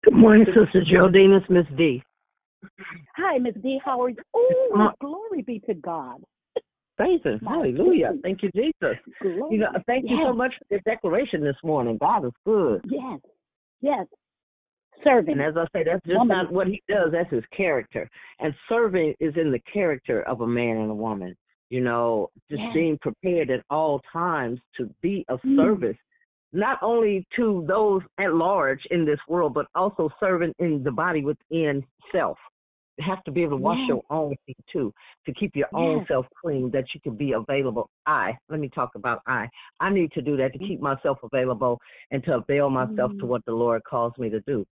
Good 0.03 0.13
morning, 0.13 0.45
Sister 0.47 0.83
Geraldine. 0.83 1.31
It's 1.31 1.49
Miss 1.49 1.65
D. 1.77 2.03
Hi, 3.15 3.37
Miss 3.37 3.55
D. 3.61 3.79
How 3.83 4.01
are 4.01 4.09
you? 4.09 4.17
Oh, 4.33 4.71
Uh, 4.75 4.91
glory 4.99 5.41
be 5.43 5.59
to 5.61 5.73
God. 5.73 6.21
My 7.41 7.51
Hallelujah. 7.51 8.13
Thank 8.21 8.43
you, 8.43 8.51
Jesus. 8.55 8.97
Glory. 9.21 9.41
You 9.55 9.57
know, 9.59 9.69
thank 9.87 10.09
you 10.09 10.17
so 10.23 10.33
much 10.33 10.53
for 10.59 10.65
your 10.69 10.79
declaration 10.85 11.43
this 11.43 11.55
morning. 11.63 11.97
God 11.97 12.25
is 12.25 12.31
good. 12.45 12.81
Yes. 12.87 13.19
Yes. 13.81 14.05
Serving. 15.03 15.33
And 15.33 15.41
as 15.41 15.55
I 15.57 15.65
say, 15.75 15.83
that's 15.83 16.05
just 16.05 16.17
Woman. 16.17 16.37
not 16.37 16.51
what 16.51 16.67
he 16.67 16.81
does, 16.87 17.11
that's 17.11 17.31
his 17.31 17.43
character. 17.55 18.09
And 18.39 18.53
serving 18.69 19.15
is 19.19 19.33
in 19.35 19.51
the 19.51 19.59
character 19.71 20.21
of 20.23 20.41
a 20.41 20.47
man 20.47 20.77
and 20.77 20.91
a 20.91 20.95
woman. 20.95 21.35
You 21.69 21.81
know, 21.81 22.29
just 22.49 22.61
Yes. 22.61 22.73
being 22.73 22.97
prepared 22.99 23.49
at 23.49 23.63
all 23.69 24.01
times 24.11 24.59
to 24.77 24.89
be 25.01 25.25
of 25.29 25.41
Mm. 25.41 25.55
service, 25.55 25.97
not 26.53 26.77
only 26.83 27.25
to 27.35 27.63
those 27.65 28.03
at 28.17 28.33
large 28.35 28.85
in 28.87 29.05
this 29.05 29.19
world, 29.27 29.53
but 29.53 29.67
also 29.73 30.09
serving 30.19 30.53
in 30.59 30.83
the 30.83 30.91
body 30.91 31.23
within 31.23 31.83
self. 32.11 32.37
Have 32.99 33.23
to 33.23 33.31
be 33.31 33.41
able 33.41 33.57
to 33.57 33.63
wash 33.63 33.79
Yes. 33.79 33.87
your 33.89 34.03
own 34.09 34.35
feet 34.45 34.57
too, 34.71 34.93
to 35.25 35.33
keep 35.33 35.55
your 35.55 35.69
own 35.73 36.05
self 36.07 36.25
clean, 36.39 36.69
that 36.71 36.85
you 36.93 36.99
can 37.01 37.15
be 37.15 37.31
available. 37.31 37.89
I, 38.05 38.37
let 38.49 38.59
me 38.59 38.69
talk 38.69 38.95
about 38.95 39.21
I. 39.27 39.49
I 39.79 39.89
need 39.89 40.11
to 40.11 40.21
do 40.21 40.37
that 40.37 40.53
to 40.53 40.59
keep 40.59 40.81
myself 40.81 41.19
available 41.23 41.79
and 42.11 42.23
to 42.25 42.35
avail 42.35 42.69
myself 42.69 43.11
to 43.19 43.25
Mm. 43.25 43.29
what 43.29 43.45
the 43.45 43.53
Lord 43.53 43.83
calls 43.85 44.17
me 44.17 44.29
to 44.29 44.41
do. 44.41 44.65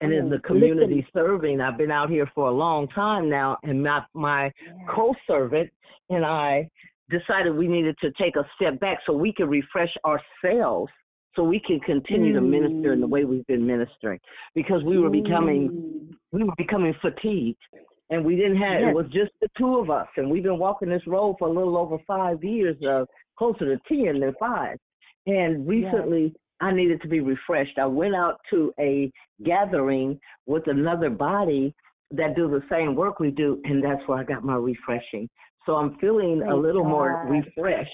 And 0.00 0.12
in 0.12 0.26
Oh, 0.26 0.30
the 0.30 0.38
community 0.40 0.96
listen. 0.96 1.10
serving, 1.12 1.60
I've 1.60 1.78
been 1.78 1.90
out 1.90 2.10
here 2.10 2.26
for 2.34 2.48
a 2.48 2.52
long 2.52 2.88
time 2.88 3.28
now, 3.28 3.58
and 3.62 3.82
my 3.82 4.04
my 4.14 4.52
co-servant 4.88 5.70
and 6.10 6.24
I 6.24 6.68
decided 7.08 7.54
we 7.54 7.68
needed 7.68 7.96
to 8.00 8.10
take 8.12 8.36
a 8.36 8.48
step 8.56 8.80
back 8.80 8.98
so 9.06 9.12
we 9.12 9.32
could 9.32 9.48
refresh 9.48 9.94
ourselves, 10.04 10.90
so 11.34 11.42
we 11.42 11.60
can 11.60 11.80
continue 11.80 12.32
to 12.34 12.40
minister 12.40 12.92
in 12.92 13.00
the 13.00 13.06
way 13.06 13.24
we've 13.24 13.46
been 13.46 13.66
ministering, 13.66 14.20
because 14.54 14.82
we 14.84 14.98
were 14.98 15.10
becoming 15.10 15.70
Mm. 15.70 16.16
we 16.32 16.44
were 16.44 16.54
becoming 16.56 16.94
fatigued, 17.02 17.62
and 18.10 18.24
we 18.24 18.36
didn't 18.36 18.56
have 18.56 18.80
Yes. 18.80 18.90
it 18.90 18.94
was 18.94 19.08
just 19.08 19.32
the 19.40 19.48
two 19.58 19.78
of 19.78 19.90
us, 19.90 20.08
and 20.16 20.30
we've 20.30 20.42
been 20.42 20.58
walking 20.58 20.88
this 20.88 21.06
road 21.06 21.36
for 21.38 21.48
a 21.48 21.52
little 21.52 21.76
over 21.76 21.98
five 22.06 22.42
years, 22.42 22.80
uh, 22.82 23.04
closer 23.36 23.64
to 23.76 23.78
ten 23.88 24.20
than 24.20 24.34
five, 24.38 24.78
and 25.26 25.66
recently. 25.66 26.34
I 26.60 26.70
needed 26.70 27.02
to 27.02 27.08
be 27.08 27.18
refreshed. 27.18 27.76
I 27.76 27.86
went 27.86 28.14
out 28.14 28.40
to 28.50 28.72
a 28.78 29.10
gathering 29.42 30.20
with 30.46 30.68
another 30.68 31.10
body 31.10 31.74
that 32.12 32.36
do 32.36 32.48
the 32.48 32.62
same 32.70 32.94
work 32.94 33.18
we 33.18 33.32
do, 33.32 33.60
and 33.64 33.82
that's 33.82 34.06
where 34.06 34.18
I 34.18 34.22
got 34.22 34.44
my 34.44 34.54
refreshing. 34.54 35.28
So 35.66 35.74
I'm 35.74 35.96
feeling 35.96 36.40
a 36.40 36.44
Praise 36.44 36.62
little 36.62 36.84
more 36.84 37.26
refreshed 37.28 37.90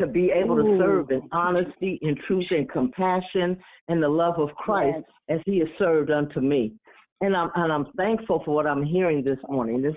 to 0.00 0.06
be 0.06 0.30
able 0.30 0.56
to 0.56 0.78
serve 0.78 1.10
in 1.10 1.22
honesty, 1.32 1.98
in 2.02 2.16
truth, 2.26 2.46
and 2.50 2.68
compassion, 2.70 3.56
and 3.88 4.02
the 4.02 4.08
love 4.08 4.38
of 4.38 4.48
Christ 4.56 5.04
as 5.28 5.40
He 5.46 5.58
has 5.58 5.68
served 5.78 6.10
unto 6.10 6.40
me. 6.40 6.72
And 7.20 7.36
I'm 7.36 7.50
and 7.54 7.72
I'm 7.72 7.86
thankful 7.96 8.42
for 8.44 8.54
what 8.54 8.66
I'm 8.66 8.82
hearing 8.82 9.22
this 9.22 9.38
morning. 9.48 9.82
This 9.82 9.94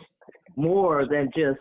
more 0.56 1.08
than 1.10 1.30
just 1.36 1.60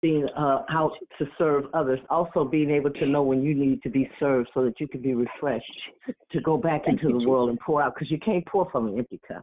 being 0.00 0.28
uh, 0.36 0.62
out 0.70 0.92
to 1.18 1.26
serve 1.38 1.64
others, 1.72 1.98
also 2.10 2.44
being 2.44 2.70
able 2.70 2.90
to 2.90 3.06
know 3.06 3.22
when 3.22 3.42
you 3.42 3.54
need 3.54 3.82
to 3.82 3.88
be 3.88 4.08
served 4.20 4.50
so 4.52 4.62
that 4.62 4.78
you 4.78 4.86
can 4.86 5.00
be 5.00 5.14
refreshed 5.14 5.64
to 6.30 6.40
go 6.42 6.58
back 6.58 6.82
Thank 6.84 7.02
into 7.02 7.18
the 7.18 7.26
world 7.26 7.48
and 7.48 7.58
pour 7.58 7.82
out 7.82 7.94
because 7.94 8.10
you 8.10 8.18
can't 8.18 8.46
pour 8.46 8.70
from 8.70 8.88
an 8.88 8.98
empty 8.98 9.18
cup. 9.26 9.42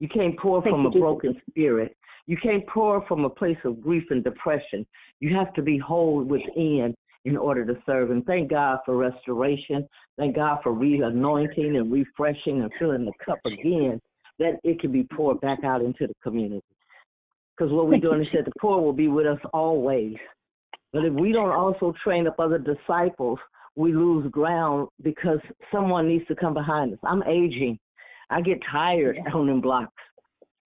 You 0.00 0.08
can't 0.08 0.38
pour 0.38 0.62
Thank 0.62 0.74
from 0.74 0.86
a 0.86 0.90
Jesus. 0.90 1.00
broken 1.00 1.40
spirit. 1.48 1.96
You 2.26 2.36
can't 2.36 2.66
pour 2.66 3.06
from 3.06 3.24
a 3.24 3.30
place 3.30 3.56
of 3.64 3.80
grief 3.80 4.04
and 4.10 4.22
depression. 4.22 4.86
You 5.20 5.34
have 5.36 5.54
to 5.54 5.62
be 5.62 5.78
whole 5.78 6.22
within 6.22 6.94
in 7.24 7.36
order 7.36 7.64
to 7.64 7.74
serve. 7.86 8.10
And 8.10 8.24
thank 8.26 8.50
God 8.50 8.78
for 8.84 8.96
restoration. 8.96 9.88
Thank 10.18 10.36
God 10.36 10.58
for 10.62 10.72
re 10.72 11.00
anointing 11.00 11.76
and 11.76 11.90
refreshing 11.90 12.62
and 12.62 12.70
filling 12.78 13.04
the 13.04 13.12
cup 13.24 13.38
again 13.46 14.00
that 14.38 14.58
it 14.62 14.80
can 14.80 14.92
be 14.92 15.04
poured 15.04 15.40
back 15.40 15.64
out 15.64 15.80
into 15.80 16.06
the 16.06 16.14
community. 16.22 16.62
Because 17.56 17.72
what 17.72 17.88
we're 17.88 18.00
doing 18.00 18.22
is 18.22 18.28
that 18.34 18.44
the 18.44 18.52
poor 18.60 18.80
will 18.80 18.92
be 18.92 19.08
with 19.08 19.26
us 19.26 19.38
always. 19.52 20.16
But 20.92 21.04
if 21.04 21.12
we 21.12 21.32
don't 21.32 21.52
also 21.52 21.94
train 22.02 22.26
up 22.26 22.38
other 22.38 22.58
disciples, 22.58 23.38
we 23.76 23.92
lose 23.92 24.30
ground 24.30 24.88
because 25.02 25.38
someone 25.72 26.08
needs 26.08 26.26
to 26.26 26.34
come 26.34 26.54
behind 26.54 26.92
us. 26.92 26.98
I'm 27.04 27.22
aging. 27.24 27.78
I 28.30 28.40
get 28.40 28.58
tired 28.70 29.18
on 29.32 29.46
them 29.46 29.60
blocks. 29.60 29.92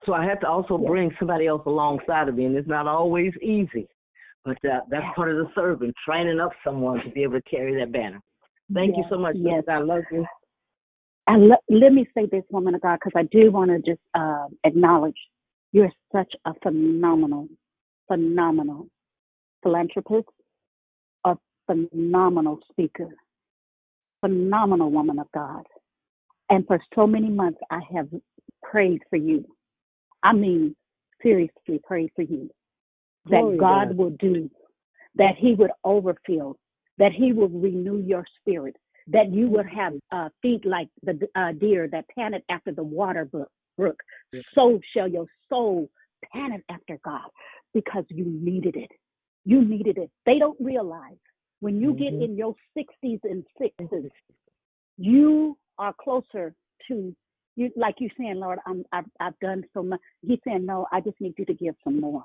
So 0.07 0.15
I 0.15 0.25
have 0.25 0.41
to 0.41 0.49
also 0.49 0.79
bring 0.79 1.11
somebody 1.19 1.47
else 1.47 1.63
alongside 1.67 2.29
of 2.29 2.37
me, 2.37 2.47
and 2.47 2.57
it's 2.57 2.69
not 2.69 2.87
always 2.87 3.33
easy. 3.43 3.87
But 4.49 4.71
uh, 4.71 4.81
that's 4.89 5.05
part 5.15 5.31
of 5.31 5.37
the 5.37 5.51
serving, 5.55 5.93
training 6.07 6.41
up 6.41 6.53
someone 6.65 7.03
to 7.05 7.11
be 7.11 7.23
able 7.23 7.35
to 7.35 7.43
carry 7.43 7.79
that 7.79 7.93
banner. 7.93 8.19
Thank 8.73 8.97
you 8.97 9.05
so 9.11 9.19
much. 9.19 9.37
yes. 9.39 9.65
I 9.69 9.79
love 9.79 10.05
you. 10.11 10.25
And 11.27 11.49
let, 11.49 11.59
let 11.69 11.93
me 11.93 12.09
say 12.15 12.25
this, 12.25 12.45
woman 12.49 12.75
of 12.75 12.81
God, 12.81 12.99
because 13.05 13.13
I 13.15 13.25
do 13.25 13.51
want 13.51 13.71
to 13.71 13.79
just 13.79 14.01
uh, 14.15 14.47
acknowledge 14.65 15.17
you're 15.73 15.93
such 16.11 16.33
a 16.47 16.53
phenomenal, 16.63 17.47
phenomenal 18.07 18.89
philanthropist, 19.63 20.29
a 21.25 21.37
phenomenal 21.67 22.59
speaker, 22.71 23.11
phenomenal 24.23 24.91
woman 24.91 25.19
of 25.19 25.27
God. 25.35 25.65
And 26.49 26.67
for 26.67 26.81
so 26.95 27.07
many 27.07 27.29
months, 27.29 27.59
I 27.71 27.81
have 27.95 28.09
prayed 28.63 29.03
for 29.11 29.17
you. 29.17 29.45
I 30.23 30.33
mean, 30.33 30.75
seriously 31.23 31.81
prayed 31.87 32.13
for 32.17 32.23
you 32.23 32.49
that 33.31 33.43
Glory 33.43 33.59
God 33.59 33.97
will 33.97 34.11
do, 34.11 34.51
that 35.17 35.37
He 35.37 35.55
would 35.55 35.71
overfill, 35.85 36.57
that 36.99 37.13
He 37.13 37.33
will 37.33 37.49
renew 37.49 37.99
your 37.99 38.25
spirit, 38.41 38.77
that 39.09 39.33
you 39.33 39.49
would 39.49 39.67
have 39.67 39.95
uh, 40.13 40.29
feet 40.43 40.65
like 40.65 40.89
the 41.03 41.29
uh, 41.35 41.53
deer 41.53 41.89
that 41.89 42.05
panted 42.17 42.43
after 42.49 42.73
the 42.73 42.83
water 42.83 43.29
brook. 43.77 44.01
So 44.55 44.81
shall 44.95 45.09
your 45.09 45.27
soul 45.49 45.89
panted 46.33 46.63
after 46.69 46.99
God 47.05 47.29
because 47.75 48.05
you 48.09 48.25
needed 48.27 48.77
it. 48.77 48.91
You 49.45 49.65
needed 49.65 49.99
it. 49.99 50.11
They 50.27 50.39
don't 50.39 50.59
realize 50.61 51.17
when 51.61 51.81
you 51.81 51.95
get 51.95 52.13
Mhm. 52.13 52.23
in 52.23 52.37
your 52.37 52.55
60s 52.75 53.21
and 53.25 53.45
60s, 53.59 54.11
you 54.97 55.57
are 55.79 55.93
closer 55.95 56.55
to 56.89 57.15
you 57.57 57.73
like 57.77 57.97
you 58.01 58.09
saying 58.17 58.37
lord 58.37 58.59
i'm 58.67 58.85
i've, 58.93 59.05
I've 59.21 59.39
done 59.41 59.65
so 59.75 59.83
much 59.83 60.01
he's 60.23 60.39
saying 60.45 60.65
no 60.65 60.87
i 60.93 61.01
just 61.01 61.21
need 61.21 61.35
you 61.39 61.45
to 61.45 61.55
give 61.55 61.75
some 61.83 62.01
more 62.01 62.25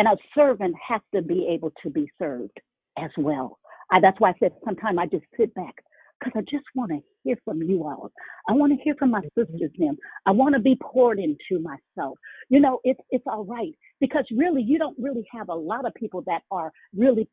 and 0.00 0.08
a 0.08 0.16
servant 0.34 0.74
has 0.88 1.02
to 1.14 1.20
be 1.20 1.46
able 1.50 1.70
to 1.82 1.90
be 1.90 2.10
served 2.18 2.58
as 2.98 3.10
well. 3.18 3.58
I, 3.92 4.00
that's 4.00 4.18
why 4.18 4.30
i 4.30 4.34
said 4.40 4.52
sometimes 4.64 4.98
i 4.98 5.04
just 5.04 5.24
sit 5.36 5.54
back 5.54 5.74
because 6.18 6.32
i 6.36 6.40
just 6.40 6.64
want 6.74 6.90
to 6.90 7.00
hear 7.22 7.36
from 7.44 7.62
you 7.62 7.84
all. 7.84 8.10
I 8.48 8.52
want 8.52 8.72
to 8.72 8.82
hear 8.82 8.94
from 8.98 9.10
my 9.10 9.20
mm-hmm. 9.20 9.40
sisters 9.52 9.70
them 9.78 9.98
i 10.26 10.30
want 10.30 10.54
to 10.54 10.60
be 10.60 10.76
poured 10.80 11.18
into 11.18 11.62
myself. 11.62 12.16
You 12.48 12.60
know 12.60 12.80
it's 12.82 13.00
it's 13.10 13.24
all 13.26 13.44
right 13.44 13.74
because 14.00 14.24
really 14.34 14.62
you 14.62 14.78
don't 14.78 14.96
really 14.98 15.26
have 15.32 15.50
a 15.50 15.54
lot 15.54 15.86
of 15.86 15.92
people 15.94 16.22
that 16.26 16.42
are 16.50 16.72
really 16.96 17.28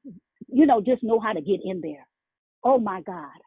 you 0.48 0.66
know 0.66 0.82
just 0.82 1.04
know 1.04 1.20
how 1.22 1.32
to 1.32 1.42
get 1.42 1.62
in 1.64 1.80
there. 1.80 2.06
Oh 2.66 2.80
my 2.80 3.02
god. 3.02 3.40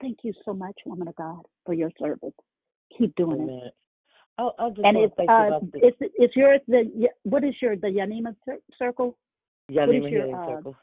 Thank 0.00 0.18
you 0.24 0.32
so 0.44 0.52
much, 0.52 0.76
woman 0.84 1.08
of 1.08 1.16
God, 1.16 1.42
for 1.64 1.74
your 1.74 1.90
service. 2.00 2.38
Keep 2.96 3.14
doing 3.14 3.48
it. 3.64 3.74
Amen. 4.38 4.52
I, 4.58 4.64
I 4.64 4.68
just 4.70 4.80
And 4.84 4.96
it's 4.96 5.14
uh, 5.18 5.60
you 5.60 5.70
it's 5.74 5.96
it's 6.00 6.36
yours. 6.36 6.60
The 6.68 7.08
what 7.24 7.44
is 7.44 7.54
your 7.60 7.76
the 7.76 7.88
Yanima 7.88 8.34
circle? 8.78 9.16
what 9.68 9.88
is 9.88 9.94
Yanima 9.94 10.10
your 10.10 10.26
Healing 10.26 10.34
uh, 10.34 10.46
Circle. 10.46 10.76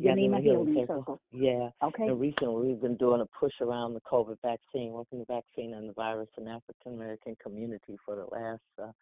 Yanima 0.00 0.42
Healing 0.42 0.84
Circle? 0.86 1.20
Yeah. 1.32 1.70
Okay. 1.82 2.04
And 2.04 2.20
recently 2.20 2.68
we've 2.68 2.80
been 2.80 2.96
doing 2.96 3.20
a 3.20 3.26
push 3.38 3.54
around 3.60 3.94
the 3.94 4.00
COVID 4.00 4.36
vaccine, 4.42 4.92
working 4.92 5.20
the 5.20 5.24
vaccine 5.24 5.74
and 5.74 5.88
the 5.88 5.94
virus 5.94 6.28
in 6.38 6.48
African 6.48 6.94
American 6.94 7.36
community 7.42 7.96
for 8.04 8.16
the 8.16 8.26
last 8.30 8.60
uh, 8.82 8.92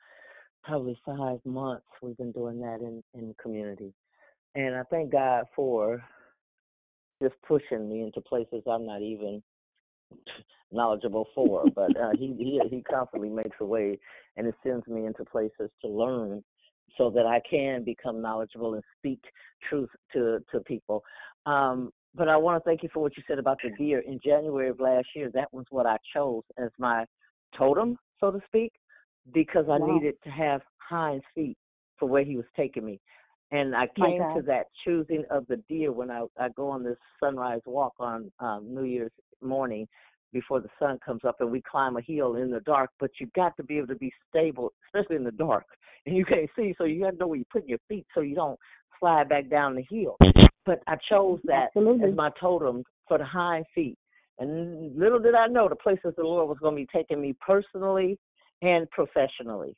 probably 0.62 0.98
five 1.04 1.40
months. 1.44 1.86
We've 2.00 2.16
been 2.16 2.32
doing 2.32 2.60
that 2.60 2.80
in 2.80 3.02
in 3.14 3.28
the 3.28 3.34
community, 3.34 3.92
and 4.54 4.74
I 4.74 4.82
thank 4.84 5.10
God 5.10 5.46
for 5.56 6.02
just 7.22 7.34
pushing 7.46 7.88
me 7.88 8.02
into 8.02 8.20
places 8.20 8.62
I'm 8.66 8.86
not 8.86 9.00
even 9.00 9.42
knowledgeable 10.70 11.28
for. 11.34 11.70
But 11.74 11.96
uh, 11.96 12.10
he 12.18 12.34
he 12.38 12.60
he 12.68 12.82
constantly 12.82 13.28
makes 13.28 13.56
a 13.60 13.64
way, 13.64 13.98
and 14.36 14.46
it 14.46 14.54
sends 14.62 14.86
me 14.86 15.06
into 15.06 15.24
places 15.24 15.70
to 15.82 15.88
learn 15.88 16.42
so 16.98 17.10
that 17.10 17.26
I 17.26 17.40
can 17.48 17.84
become 17.84 18.20
knowledgeable 18.20 18.74
and 18.74 18.82
speak 18.98 19.22
truth 19.68 19.90
to 20.12 20.40
to 20.52 20.60
people. 20.60 21.02
Um, 21.46 21.92
but 22.14 22.28
I 22.28 22.36
want 22.36 22.62
to 22.62 22.68
thank 22.68 22.82
you 22.82 22.90
for 22.92 23.00
what 23.00 23.16
you 23.16 23.22
said 23.26 23.38
about 23.38 23.58
the 23.62 23.70
deer. 23.78 24.00
In 24.00 24.20
January 24.24 24.68
of 24.68 24.80
last 24.80 25.06
year, 25.16 25.30
that 25.32 25.52
was 25.52 25.64
what 25.70 25.86
I 25.86 25.96
chose 26.14 26.42
as 26.58 26.70
my 26.78 27.06
totem, 27.56 27.96
so 28.20 28.30
to 28.30 28.40
speak, 28.46 28.72
because 29.32 29.66
I 29.70 29.78
Wow. 29.78 29.94
needed 29.94 30.16
to 30.24 30.30
have 30.30 30.60
hind 30.76 31.22
feet 31.34 31.56
for 31.98 32.08
where 32.08 32.24
he 32.24 32.36
was 32.36 32.46
taking 32.56 32.84
me. 32.84 33.00
And 33.50 33.74
I 33.76 33.86
came 33.98 34.18
to 34.34 34.42
that 34.46 34.66
choosing 34.84 35.24
of 35.30 35.46
the 35.46 35.56
deer 35.68 35.92
when 35.92 36.10
I, 36.10 36.24
I 36.38 36.48
go 36.50 36.68
on 36.68 36.82
this 36.82 36.96
sunrise 37.20 37.60
walk 37.66 37.92
on 37.98 38.32
um, 38.40 38.74
New 38.74 38.84
Year's 38.84 39.12
morning 39.42 39.86
before 40.32 40.60
the 40.60 40.68
sun 40.78 40.98
comes 41.04 41.20
up 41.26 41.36
and 41.40 41.50
we 41.50 41.62
climb 41.62 41.96
a 41.96 42.02
hill 42.02 42.36
in 42.36 42.50
the 42.50 42.60
dark. 42.60 42.90
But 42.98 43.10
you've 43.20 43.32
got 43.34 43.56
to 43.56 43.62
be 43.62 43.78
able 43.78 43.88
to 43.88 43.96
be 43.96 44.12
stable, 44.28 44.72
especially 44.86 45.16
in 45.16 45.24
the 45.24 45.32
dark. 45.32 45.64
And 46.04 46.16
you 46.16 46.24
can't 46.24 46.50
see, 46.56 46.74
so 46.76 46.82
you 46.82 47.00
got 47.00 47.12
to 47.12 47.16
know 47.16 47.28
where 47.28 47.36
you're 47.36 47.46
putting 47.52 47.68
your 47.68 47.78
feet 47.88 48.04
so 48.12 48.22
you 48.22 48.34
don't 48.34 48.58
slide 48.98 49.28
back 49.28 49.48
down 49.48 49.76
the 49.76 49.84
hill. 49.88 50.16
But 50.66 50.82
I 50.88 50.96
chose 51.08 51.38
that 51.44 51.66
Absolutely. 51.76 52.10
as 52.10 52.16
my 52.16 52.30
totem 52.40 52.82
for 53.06 53.18
the 53.18 53.24
hind 53.24 53.66
feet. 53.72 53.96
And 54.40 54.98
little 54.98 55.20
did 55.20 55.36
I 55.36 55.46
know 55.46 55.68
the 55.68 55.76
places 55.76 56.12
the 56.16 56.24
Lord 56.24 56.48
was 56.48 56.58
going 56.58 56.74
to 56.74 56.82
be 56.82 56.88
taking 56.92 57.20
me 57.20 57.36
personally 57.40 58.18
and 58.62 58.90
professionally. 58.90 59.76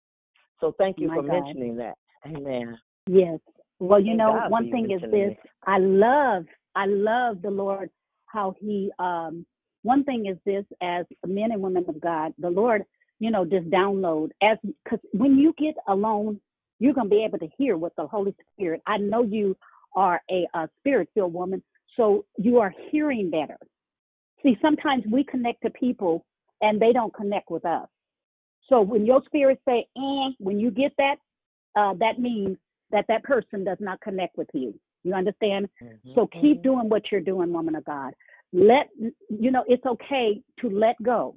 So 0.61 0.75
thank 0.79 0.99
you 0.99 1.09
My 1.09 1.17
for 1.17 1.23
God. 1.25 1.33
mentioning 1.33 1.77
that. 1.77 1.95
Amen. 2.27 2.79
Yes. 3.07 3.39
Well, 3.81 4.01
you 4.01 4.13
Thank 4.13 4.19
know, 4.19 4.41
God 4.41 4.51
one 4.51 4.71
thing 4.71 4.91
is 4.91 5.03
this. 5.11 5.37
I 5.67 5.79
love, 5.79 6.47
I 6.75 6.87
love 6.87 7.43
the 7.43 7.51
Lord, 7.51 7.91
how 8.27 8.55
he, 8.59 8.91
um, 8.99 9.45
one 9.85 10.03
thing 10.03 10.27
is 10.27 10.39
this, 10.45 10.65
as 10.83 11.05
men 11.27 11.53
and 11.53 11.63
women 11.63 11.85
of 11.89 12.01
God, 12.01 12.33
the 12.39 12.49
Lord, 12.49 12.85
you 13.21 13.31
know, 13.31 13.45
just 13.45 13.69
download 13.71 14.31
as, 14.43 14.57
because 14.63 14.99
when 15.13 15.39
you 15.39 15.55
get 15.59 15.75
alone, 15.89 16.41
you're 16.81 16.95
going 16.95 17.09
to 17.09 17.15
be 17.15 17.23
able 17.23 17.39
to 17.39 17.49
hear 17.57 17.77
what 17.77 17.95
the 17.97 18.07
Holy 18.07 18.35
Spirit, 18.55 18.83
I 18.87 18.97
know 18.97 19.23
you 19.23 19.57
are 19.95 20.21
a, 20.31 20.49
a 20.55 20.69
spirit 20.81 21.11
filled 21.15 21.35
woman, 21.35 21.63
so 21.97 22.25
you 22.39 22.59
are 22.59 22.75
hearing 22.91 23.31
better. 23.31 23.59
See, 24.43 24.57
sometimes 24.61 25.05
we 25.11 25.23
connect 25.23 25.63
to 25.63 25.71
people 25.71 26.25
and 26.63 26.81
they 26.81 26.93
don't 26.93 27.15
connect 27.15 27.51
with 27.51 27.65
us. 27.67 27.87
So 28.69 28.81
when 28.81 29.05
your 29.05 29.23
spirit 29.27 29.61
say, 29.69 29.87
eh, 29.97 30.31
when 30.39 30.59
you 30.59 30.71
get 30.71 30.93
that, 30.97 31.17
uh, 31.77 31.93
that 32.01 32.19
means 32.19 32.57
that 32.91 33.05
that 33.09 33.23
person 33.23 33.65
does 33.65 33.79
not 33.81 34.01
connect 34.01 34.39
with 34.39 34.49
you. 34.55 34.75
You 35.03 35.13
understand? 35.13 35.69
So 36.15 36.27
keep 36.41 36.63
doing 36.63 36.89
what 36.89 37.13
you're 37.13 37.21
doing, 37.21 37.53
woman 37.53 37.75
of 37.75 37.85
God. 37.85 38.15
Let 38.55 38.89
you 39.29 39.51
know 39.51 39.65
it's 39.67 39.85
okay 39.85 40.41
to 40.61 40.71
let 40.71 40.95
go 41.03 41.35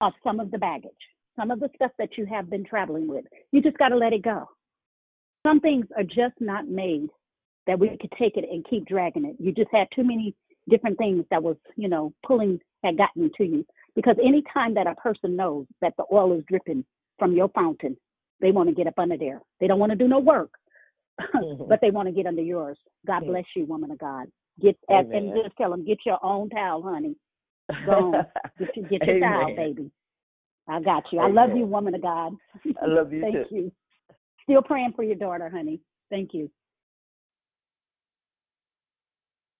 of 0.00 0.12
some 0.24 0.40
of 0.40 0.50
the 0.50 0.58
baggage, 0.58 0.90
some 1.36 1.52
of 1.52 1.60
the 1.60 1.70
stuff 1.76 1.92
that 1.98 2.18
you 2.18 2.26
have 2.26 2.50
been 2.50 2.64
traveling 2.64 3.06
with. 3.06 3.24
You 3.52 3.62
just 3.62 3.78
got 3.78 3.90
to 3.90 3.96
let 3.96 4.12
it 4.12 4.22
go. 4.22 4.48
Some 5.46 5.60
things 5.60 5.86
are 5.96 6.02
just 6.02 6.34
not 6.40 6.66
made 6.66 7.08
that 7.68 7.78
we 7.78 7.96
could 8.00 8.12
take 8.18 8.36
it 8.36 8.44
and 8.50 8.66
keep 8.68 8.84
dragging 8.86 9.24
it. 9.24 9.36
You 9.38 9.52
just 9.52 9.70
had 9.72 9.86
too 9.94 10.02
many 10.02 10.34
different 10.68 10.98
things 10.98 11.24
that 11.30 11.42
was, 11.42 11.56
you 11.76 11.88
know, 11.88 12.12
pulling 12.26 12.58
had 12.82 12.98
gotten 12.98 13.30
to 13.38 13.44
you. 13.44 13.64
Because 13.94 14.16
any 14.24 14.42
time 14.52 14.74
that 14.74 14.86
a 14.86 14.94
person 14.96 15.36
knows 15.36 15.66
that 15.80 15.94
the 15.96 16.04
oil 16.12 16.36
is 16.36 16.44
dripping 16.48 16.84
from 17.18 17.32
your 17.32 17.48
fountain, 17.50 17.96
they 18.40 18.50
want 18.50 18.68
to 18.68 18.74
get 18.74 18.86
up 18.86 18.98
under 18.98 19.16
there. 19.16 19.40
They 19.60 19.68
don't 19.68 19.78
want 19.78 19.92
to 19.92 19.96
do 19.96 20.08
no 20.08 20.18
work, 20.18 20.50
mm-hmm. 21.20 21.68
but 21.68 21.80
they 21.80 21.90
want 21.90 22.08
to 22.08 22.12
get 22.12 22.26
under 22.26 22.42
yours. 22.42 22.78
God 23.06 23.22
mm. 23.22 23.28
bless 23.28 23.44
you, 23.54 23.66
woman 23.66 23.90
of 23.90 23.98
God. 23.98 24.26
Get 24.60 24.76
and, 24.88 25.12
and 25.12 25.32
just 25.34 25.56
tell 25.56 25.70
them, 25.70 25.84
get 25.84 25.98
your 26.04 26.18
own 26.24 26.50
towel, 26.50 26.82
honey. 26.82 27.16
Go 27.86 27.92
on, 27.92 28.26
get 28.58 28.76
your, 28.76 28.86
get 28.86 29.06
your 29.06 29.20
towel, 29.20 29.54
baby. 29.56 29.90
I 30.68 30.80
got 30.80 31.04
you. 31.10 31.18
I 31.20 31.28
love 31.28 31.56
you, 31.56 31.66
woman 31.66 31.94
of 31.94 32.02
God. 32.02 32.34
I 32.80 32.86
love 32.86 33.12
you 33.12 33.20
Thank 33.22 33.48
too. 33.48 33.54
you. 33.54 33.72
Still 34.44 34.62
praying 34.62 34.92
for 34.94 35.02
your 35.02 35.16
daughter, 35.16 35.48
honey. 35.48 35.80
Thank 36.10 36.34
you. 36.34 36.50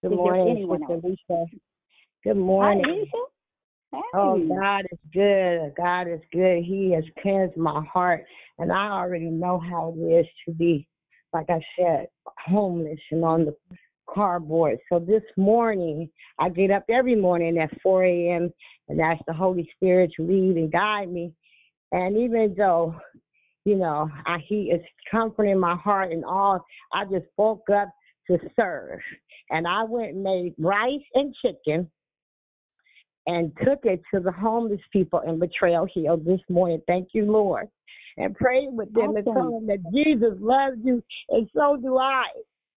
Good 0.02 0.12
Is 0.12 0.16
morning, 0.16 0.48
anyone 0.50 0.80
Sister 0.80 0.94
else? 0.94 1.04
Lisa. 1.04 1.46
Good 2.24 2.36
Hi, 2.36 2.36
morning. 2.36 2.84
Alicia. 2.84 3.08
Oh, 3.14 3.26
hey. 3.92 4.00
Oh, 4.14 4.48
God 4.48 4.84
is 4.90 4.98
good. 5.12 5.74
God 5.76 6.08
is 6.08 6.20
good. 6.32 6.64
He 6.64 6.92
has 6.92 7.04
cleansed 7.22 7.56
my 7.56 7.84
heart, 7.84 8.24
and 8.58 8.72
I 8.72 8.90
already 8.90 9.30
know 9.30 9.58
how 9.58 9.94
it 9.96 10.00
is 10.00 10.26
to 10.46 10.52
be, 10.52 10.86
like 11.32 11.46
I 11.48 11.60
said, 11.78 12.08
homeless 12.46 13.00
and 13.10 13.24
on 13.24 13.44
the 13.44 13.56
cardboard. 14.08 14.78
So 14.90 14.98
this 14.98 15.22
morning, 15.36 16.08
I 16.38 16.48
get 16.48 16.70
up 16.70 16.84
every 16.88 17.14
morning 17.14 17.58
at 17.58 17.70
4 17.82 18.04
a.m. 18.04 18.52
and 18.88 19.00
ask 19.00 19.22
the 19.26 19.32
Holy 19.32 19.68
Spirit 19.76 20.12
to 20.16 20.26
lead 20.26 20.56
and 20.56 20.70
guide 20.70 21.10
me. 21.10 21.32
And 21.92 22.16
even 22.16 22.54
though, 22.56 22.94
you 23.64 23.76
know, 23.76 24.08
I, 24.26 24.38
He 24.46 24.70
is 24.70 24.80
comforting 25.10 25.58
my 25.58 25.76
heart 25.76 26.12
and 26.12 26.24
all, 26.24 26.64
I 26.92 27.04
just 27.04 27.26
woke 27.36 27.68
up 27.70 27.90
to 28.30 28.38
serve. 28.58 29.00
And 29.50 29.66
I 29.66 29.84
went 29.84 30.14
and 30.14 30.22
made 30.22 30.54
rice 30.58 31.00
and 31.14 31.34
chicken 31.44 31.90
and 33.26 33.52
took 33.64 33.80
it 33.84 34.02
to 34.12 34.20
the 34.20 34.32
homeless 34.32 34.80
people 34.92 35.20
in 35.20 35.38
Betrayal 35.38 35.86
Hill 35.94 36.16
this 36.18 36.40
morning. 36.48 36.80
Thank 36.86 37.08
you, 37.12 37.30
Lord. 37.30 37.68
And 38.16 38.34
prayed 38.34 38.68
with 38.72 38.92
them 38.92 39.16
and 39.16 39.24
told 39.24 39.54
them 39.54 39.66
that 39.68 39.92
Jesus 39.92 40.34
loves 40.38 40.76
you 40.82 41.02
and 41.30 41.48
so 41.54 41.78
do 41.80 41.96
I. 41.96 42.24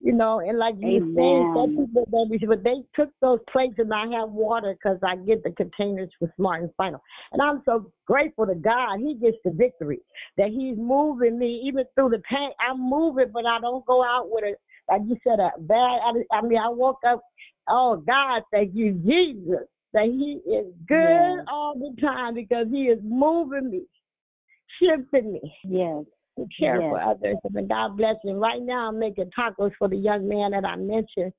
You 0.04 0.12
know, 0.12 0.42
and 0.42 0.60
like 0.60 0.76
you 0.80 1.00
were 1.00 1.08
saying, 1.16 1.52
some 1.54 1.72
Amen. 1.72 1.88
people, 1.88 2.28
baby, 2.30 2.46
but 2.46 2.62
they 2.62 2.84
took 2.94 3.10
those 3.22 3.40
plates 3.50 3.76
and 3.78 3.94
I 3.94 4.06
have 4.20 4.32
water 4.32 4.76
because 4.76 4.98
I 5.02 5.16
get 5.16 5.44
the 5.44 5.52
containers 5.52 6.10
for 6.20 6.32
Smart 6.36 6.62
and 6.62 6.72
Final. 6.76 7.02
And 7.32 7.42
I'm 7.42 7.62
so 7.64 7.90
grateful 8.06 8.46
to 8.46 8.56
God. 8.56 9.00
He 9.00 9.16
gets 9.16 9.38
the 9.46 9.52
victory. 9.52 10.00
That 10.38 10.50
He's 10.50 10.78
moving 10.78 11.40
me 11.40 11.64
even 11.66 11.86
through 11.96 12.10
the 12.10 12.22
pain. 12.30 12.50
I'm 12.60 12.82
moving, 12.82 13.32
but 13.34 13.46
I 13.46 13.62
don't 13.62 13.86
go 13.86 14.04
out 14.04 14.28
with 14.30 14.44
a, 14.44 14.56
like 14.92 15.04
you 15.08 15.16
said, 15.26 15.40
a 15.40 15.52
bad. 15.58 15.78
I, 15.78 16.36
I 16.36 16.42
mean, 16.42 16.60
I 16.60 16.68
woke 16.68 17.00
up. 17.08 17.24
Oh 17.70 17.96
God, 18.06 18.44
thank 18.52 18.76
you, 18.76 18.92
Jesus 19.06 19.66
that 19.94 20.06
he 20.06 20.42
is 20.50 20.66
good 20.88 21.38
Yes. 21.38 21.46
all 21.52 21.76
the 21.76 21.96
time 22.02 22.34
because 22.34 22.68
he 22.72 22.86
is 22.86 23.00
moving 23.04 23.70
me, 23.70 23.84
shifting 24.80 25.34
me 25.34 25.42
Yes. 25.64 26.04
To 26.38 26.48
care 26.60 26.80
for 26.82 27.02
others. 27.02 27.38
And 27.44 27.70
God 27.70 27.98
bless 27.98 28.16
you. 28.24 28.34
Right 28.34 28.62
now, 28.62 28.90
I'm 28.90 29.00
making 29.00 29.30
tacos 29.38 29.72
for 29.78 29.88
the 29.88 29.98
young 29.98 30.28
man 30.28 30.52
that 30.52 30.66
I 30.66 30.76
mentioned 30.76 31.34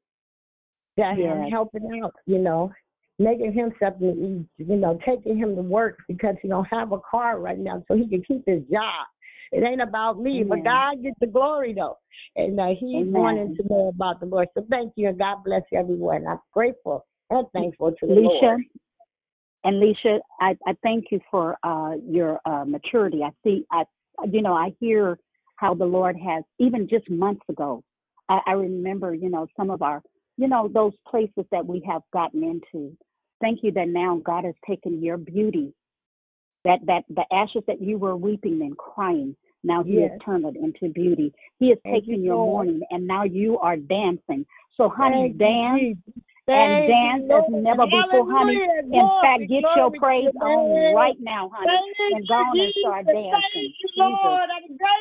that 0.96 1.16
I'm 1.18 1.50
helping 1.50 2.02
out, 2.02 2.14
you 2.26 2.38
know, 2.38 2.72
making 3.18 3.52
him 3.52 3.72
something 3.82 4.14
to 4.14 4.26
eat, 4.26 4.68
you 4.68 4.76
know, 4.76 4.98
taking 5.06 5.36
him 5.36 5.56
to 5.56 5.62
work 5.62 5.98
because 6.08 6.36
he 6.42 6.48
don't 6.48 6.66
have 6.66 6.92
a 6.92 6.98
car 6.98 7.40
right 7.40 7.58
now 7.58 7.82
so 7.88 7.96
he 7.96 8.08
can 8.08 8.22
keep 8.22 8.44
his 8.46 8.62
job. 8.70 9.06
It 9.52 9.62
ain't 9.62 9.82
about 9.82 10.20
me, 10.20 10.42
but 10.42 10.64
God 10.64 11.02
gets 11.02 11.16
the 11.20 11.28
glory 11.28 11.74
though. 11.74 11.98
And 12.34 12.58
uh, 12.58 12.70
he's 12.78 13.02
Amen. 13.02 13.12
wanting 13.12 13.56
to 13.56 13.62
know 13.68 13.88
about 13.94 14.18
the 14.20 14.26
Lord. 14.26 14.48
So 14.54 14.66
thank 14.68 14.92
you 14.96 15.08
and 15.08 15.18
God 15.18 15.44
bless 15.44 15.62
everyone. 15.72 16.26
I'm 16.26 16.40
grateful 16.52 17.06
and 17.30 17.46
thankful 17.52 17.92
to 17.92 18.06
the 18.06 18.14
Leisha, 18.14 18.42
Lord. 18.42 18.62
and 19.62 19.82
Leisha, 19.82 20.18
I, 20.40 20.56
I 20.66 20.76
thank 20.82 21.06
you 21.10 21.20
for 21.30 21.56
uh, 21.62 21.94
your 22.04 22.40
uh, 22.44 22.64
maturity. 22.64 23.22
I 23.22 23.30
see, 23.44 23.64
I, 23.70 23.84
you 24.30 24.42
know, 24.42 24.54
I 24.54 24.74
hear 24.80 25.18
how 25.56 25.74
the 25.74 25.84
Lord 25.84 26.16
has, 26.18 26.44
even 26.58 26.88
just 26.88 27.08
months 27.08 27.42
ago, 27.48 27.82
I, 28.28 28.40
I 28.46 28.52
remember, 28.52 29.14
you 29.14 29.30
know, 29.30 29.46
some 29.56 29.70
of 29.70 29.82
our, 29.82 30.02
you 30.36 30.48
know, 30.48 30.68
those 30.72 30.92
places 31.08 31.44
that 31.50 31.66
we 31.66 31.82
have 31.88 32.02
gotten 32.12 32.42
into. 32.42 32.96
Thank 33.40 33.60
you 33.62 33.72
that 33.72 33.88
now 33.88 34.20
God 34.24 34.44
has 34.44 34.54
taken 34.66 35.02
your 35.02 35.16
beauty, 35.16 35.72
that 36.64 36.80
that 36.86 37.04
the 37.08 37.24
ashes 37.32 37.62
that 37.66 37.80
you 37.80 37.98
were 37.98 38.16
weeping 38.16 38.62
and 38.62 38.76
crying, 38.76 39.36
now 39.62 39.82
He 39.82 40.00
has 40.02 40.12
turned 40.24 40.44
it 40.44 40.56
into 40.56 40.92
beauty. 40.92 41.32
He 41.58 41.68
has 41.70 41.78
Thank 41.84 42.06
you, 42.06 42.12
taken 42.12 42.24
your 42.24 42.36
Lord. 42.36 42.66
mourning, 42.66 42.82
and 42.90 43.06
now 43.06 43.24
you 43.24 43.58
are 43.58 43.76
dancing. 43.76 44.46
So, 44.76 44.88
honey, 44.88 45.34
Thank 45.38 45.80
you, 45.80 45.94
dance 45.94 45.98
And 46.46 46.86
dance 46.86 47.24
as 47.32 47.48
never 47.48 47.86
before, 47.86 48.28
honey. 48.28 48.60
In 48.92 49.08
fact, 49.22 49.48
get 49.48 49.64
your 49.76 49.90
glory 49.90 49.98
praise 49.98 50.34
on 50.40 50.94
right 50.94 51.16
now, 51.20 51.50
honey, 51.52 51.72
Thank 51.98 52.20
and 52.20 52.28
go 52.28 52.34
on 52.34 52.60
and 52.60 52.72
start 52.80 53.06
dancing. 53.06 53.40
Thank 53.54 53.74
you, 53.80 53.88
Jesus. 53.96 54.20
Lord. 54.22 54.48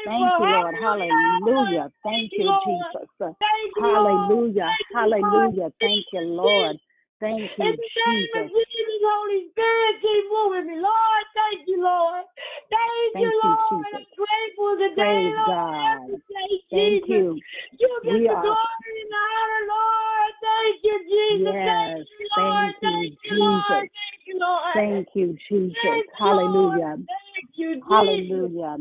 Thank 0.08 0.32
you, 0.40 0.46
Lord. 0.48 0.76
Hallelujah. 0.80 1.92
Thank 2.04 2.32
you, 2.32 2.48
Jesus. 2.66 3.36
Hallelujah. 3.76 4.70
Hallelujah. 4.94 5.70
Thank 5.80 6.06
you, 6.14 6.22
Lord. 6.22 6.78
Thank 7.24 7.40
you, 7.56 7.64
In 7.64 7.72
the 7.72 7.88
name 7.88 8.32
of 8.36 8.52
Jesus. 8.52 8.68
Jesus, 8.68 9.00
Holy 9.00 9.48
Spirit, 9.56 9.96
keep 10.04 10.26
moving 10.28 10.68
me. 10.68 10.76
Lord, 10.84 11.26
thank 11.32 11.64
you, 11.72 11.80
Lord. 11.80 12.28
Thank, 12.68 13.16
Thank 13.16 13.24
you, 13.24 13.32
Lord. 13.40 13.80
Jesus. 13.80 13.96
I'm 13.96 14.08
grateful 14.20 14.72
today, 14.76 15.00
Praise 15.00 15.32
Lord. 15.32 15.48
God. 15.48 16.20
Thank 16.68 17.08
Jesus. 17.08 17.08
you. 17.08 17.40
You 17.80 17.92
get 18.04 18.12
We 18.12 18.28
the 18.28 18.36
are, 18.36 18.44
glory 18.44 18.92
and 19.00 19.08
the 19.08 19.24
honor, 19.24 19.64
Lord. 19.72 20.32
Thank 20.44 20.76
you, 20.84 20.98
Jesus. 21.08 21.48
yes. 21.48 21.96
Thank 21.96 22.12
you, 22.12 22.28
Lord. 22.36 22.76
Thank 22.84 22.84
you, 22.84 22.92
Thank 22.92 23.16
you, 23.24 23.40
Lord. 23.40 23.72
Jesus. 23.72 23.88
Thank 23.88 24.20
you, 24.28 24.36
Lord. 24.44 24.76
Thank 24.76 25.08
you, 25.16 25.28
Jesus. 25.48 25.80
Thank. 25.80 26.12
Hallelujah. 26.20 26.96
Thank 27.08 27.50
you, 27.56 27.72
Jesus. 27.80 27.88
Hallelujah. 27.88 28.76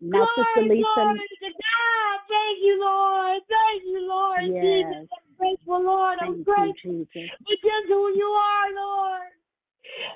Now, 0.00 0.24
Sister 0.32 0.64
Lisa, 0.64 0.96
glory 0.96 1.28
to 1.44 1.50
God. 1.60 2.16
Thank 2.24 2.56
you, 2.64 2.74
Lord. 2.80 3.40
Thank 3.52 3.84
you, 3.84 4.00
Lord 4.08 4.48
yes. 4.48 5.04
I'm 5.12 5.31
grateful, 5.42 5.82
Lord. 5.82 6.18
I'm 6.22 6.44
Thank 6.44 6.46
you, 6.46 6.54
grateful 6.54 7.06
Jesus. 7.12 7.30
for 7.42 7.56
just 7.58 7.86
who 7.88 8.14
you 8.14 8.30
are, 8.30 8.68
Lord. 8.74 9.30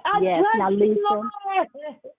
I 0.05 0.21
Yes. 0.23 0.45
Now, 0.57 0.71
you, 0.71 1.05
Lord. 1.11 1.29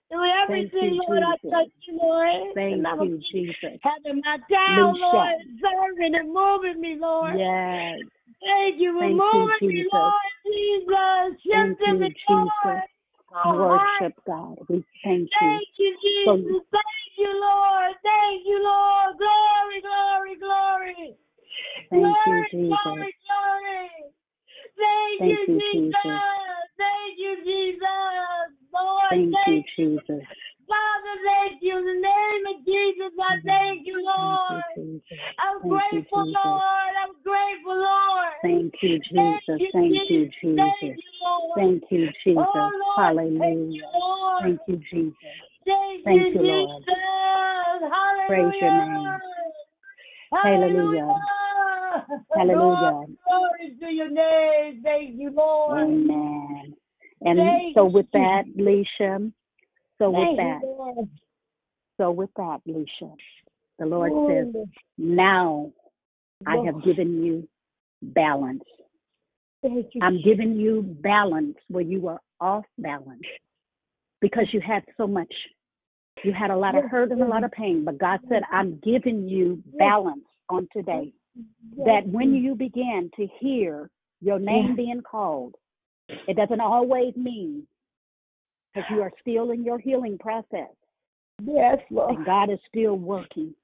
Through 0.08 0.30
everything, 0.44 0.94
you, 0.94 1.02
Lord, 1.08 1.22
I 1.22 1.36
Jesus. 1.36 1.50
touch 1.50 1.72
you, 1.86 1.98
Lord. 1.98 2.54
Thank 2.54 2.72
and 2.74 2.86
I'm 2.86 3.00
you, 3.00 3.20
Jesus. 3.32 3.80
having 3.82 4.20
my 4.24 4.36
down, 4.48 4.92
Lucia. 4.92 5.00
Lord, 5.00 5.36
serving 5.60 6.14
and 6.14 6.32
moving 6.32 6.80
me, 6.80 6.96
Lord. 7.00 7.38
Yes. 7.38 7.98
Thank 8.40 8.80
you 8.80 8.92
for 8.92 9.00
Thank 9.00 9.16
you, 9.16 9.18
moving 9.18 9.68
me, 9.68 9.82
Jesus. 9.82 9.92
Lord 9.92 10.32
Jesus. 10.44 11.40
Thank 11.50 11.78
you, 11.80 11.94
me, 11.98 12.14
Lord. 12.28 12.76
Jesus. 12.76 12.90
Oh, 13.44 13.56
Worship 13.56 14.16
God. 14.26 14.56
We 14.68 14.84
thank 15.04 15.28
you. 15.28 15.40
Thank 15.40 15.68
you, 15.78 15.96
So- 16.24 16.36
Jesus. 16.36 16.64
Thank 16.70 17.12
you, 17.18 17.32
Lord. 17.40 17.96
Thank 18.02 18.46
you, 18.46 18.62
Lord. 18.62 19.16
Glory, 19.18 19.80
glory, 19.80 20.36
glory. 20.36 21.16
Thank 21.90 22.04
you, 22.04 22.12
glory, 22.26 22.48
Jesus. 22.50 22.78
glory, 22.84 23.14
glory. 23.26 23.90
Thank, 24.78 25.18
Thank 25.18 25.48
you, 25.48 25.54
you, 25.54 25.60
Jesus. 25.72 25.94
Jesus. 25.94 26.22
Thank 26.78 27.12
you, 27.18 27.32
Jesus. 27.44 28.50
Lord, 28.72 29.10
Thank 29.10 29.34
thank 29.46 29.66
you, 29.78 29.94
Jesus. 29.98 30.24
Father, 30.68 31.14
thank 31.24 31.62
you. 31.62 31.78
In 31.78 31.84
the 31.84 32.00
name 32.00 32.44
of 32.52 32.56
Jesus, 32.64 33.12
I 33.18 33.34
thank 33.44 33.86
you, 33.86 33.98
Lord. 34.04 34.62
Thank 34.76 35.02
you, 35.10 35.16
I'm 35.40 35.58
Thank 35.62 35.72
grateful, 35.72 36.24
Jesus. 36.24 36.44
Lord. 36.44 36.92
I'm 37.02 37.14
grateful, 37.24 37.76
Lord. 37.80 38.34
Thank 38.42 38.74
you, 38.82 39.00
Jesus. 39.00 39.62
Thank 39.72 39.92
you, 40.10 40.30
Jesus. 40.40 40.72
you. 40.82 40.94
Thank 41.56 41.82
you, 41.90 42.06
Jesus. 42.24 42.44
Oh, 42.54 42.70
Lord, 42.78 43.16
thank 43.16 43.36
Hallelujah. 43.36 43.72
you. 43.72 43.86
Thank 44.42 44.60
you, 44.68 44.76
Jesus. 44.92 45.16
Thank, 46.04 46.34
you, 46.34 46.40
you, 46.40 46.46
Lord. 46.46 46.84
Praise 48.28 48.54
your 48.60 48.70
name. 48.70 49.18
Hallelujah. 50.32 51.00
Hallelujah. 51.02 51.47
Glory 53.26 53.76
to 53.80 53.86
your 53.86 54.10
name. 54.10 54.82
Thank 54.82 55.18
you, 55.18 55.30
Lord. 55.30 55.80
Amen. 55.80 56.74
And 57.22 57.38
Thank 57.38 57.74
so 57.74 57.84
with 57.84 58.06
that, 58.12 58.44
Leisha, 58.56 59.32
so 59.98 60.10
with 60.10 60.28
Thank 60.28 60.38
that, 60.38 60.58
you, 60.62 60.74
Lord. 60.78 61.08
so 62.00 62.10
with 62.12 62.30
that, 62.36 62.60
Leisha, 62.68 63.12
the 63.78 63.86
Lord 63.86 64.12
says, 64.28 64.46
now 64.96 65.72
I 66.46 66.58
have 66.64 66.82
given 66.84 67.24
you 67.24 67.48
balance. 68.02 68.62
You. 69.62 69.84
I'm 70.00 70.22
giving 70.22 70.54
you 70.54 70.82
balance 70.82 71.56
where 71.66 71.82
you 71.82 72.00
were 72.00 72.18
off 72.40 72.64
balance 72.78 73.22
because 74.20 74.46
you 74.52 74.60
had 74.60 74.84
so 74.96 75.06
much. 75.06 75.32
You 76.24 76.32
had 76.32 76.50
a 76.50 76.56
lot 76.56 76.76
of 76.76 76.84
hurt 76.84 77.10
and 77.10 77.22
a 77.22 77.26
lot 77.26 77.44
of 77.44 77.50
pain, 77.52 77.84
but 77.84 77.98
God 77.98 78.20
said, 78.28 78.42
I'm 78.52 78.80
giving 78.84 79.28
you 79.28 79.62
balance 79.78 80.24
on 80.48 80.68
today. 80.72 81.12
That 81.84 82.06
when 82.06 82.34
you 82.34 82.54
begin 82.54 83.10
to 83.16 83.26
hear 83.40 83.90
your 84.20 84.38
name 84.38 84.68
Yes. 84.68 84.76
being 84.76 85.02
called, 85.02 85.54
it 86.26 86.36
doesn't 86.36 86.60
always 86.60 87.14
mean 87.16 87.66
because 88.74 88.88
you 88.90 89.02
are 89.02 89.12
still 89.20 89.50
in 89.50 89.64
your 89.64 89.78
healing 89.78 90.18
process. 90.18 90.74
Yes, 91.44 91.78
Lord. 91.90 92.16
And 92.16 92.26
God 92.26 92.50
is 92.50 92.58
still 92.68 92.96
working. 92.96 93.54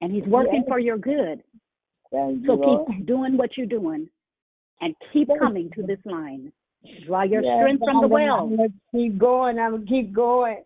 And 0.00 0.12
He's 0.12 0.24
working 0.24 0.62
Yes. 0.62 0.68
for 0.68 0.78
your 0.78 0.98
good. 0.98 1.42
Thank 2.10 2.46
So 2.46 2.54
you, 2.54 2.84
keep 2.88 3.06
doing 3.06 3.36
what 3.36 3.56
you're 3.56 3.66
doing 3.66 4.08
and 4.80 4.94
keep 5.12 5.28
coming 5.38 5.70
to 5.70 5.82
this 5.82 5.98
line. 6.04 6.52
Draw 7.06 7.24
your 7.24 7.42
Yes, 7.42 7.58
strength 7.58 7.84
from 7.84 8.00
the 8.00 8.08
well. 8.08 8.40
I'm 8.40 8.56
gonna 8.56 8.68
keep 8.92 9.18
going. 9.18 9.58
I'm 9.58 9.72
gonna 9.72 9.86
keep 9.86 10.12
going. 10.12 10.62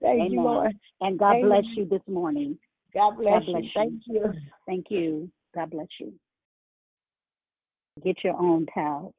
Thank 0.00 0.32
you, 0.32 0.42
Lord. 0.42 0.72
And 1.00 1.18
God 1.18 1.36
Amen. 1.36 1.48
bless 1.48 1.64
you 1.76 1.86
this 1.86 2.02
morning. 2.08 2.58
God 2.94 3.16
bless, 3.18 3.44
God 3.44 3.46
bless 3.46 3.62
you. 3.62 3.70
Thank 3.74 4.02
you. 4.06 4.32
Thank 4.66 4.86
you. 4.90 5.30
God 5.54 5.70
bless 5.70 5.88
you. 6.00 6.12
Get 8.04 8.16
your 8.24 8.36
own 8.36 8.66
towel 8.74 9.14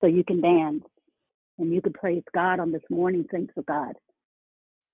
so 0.00 0.06
you 0.06 0.24
can 0.24 0.40
dance 0.40 0.84
and 1.58 1.72
you 1.72 1.80
can 1.80 1.92
praise 1.92 2.22
God 2.34 2.60
on 2.60 2.72
this 2.72 2.82
morning. 2.90 3.24
Thanks 3.30 3.54
to 3.54 3.62
God. 3.62 3.94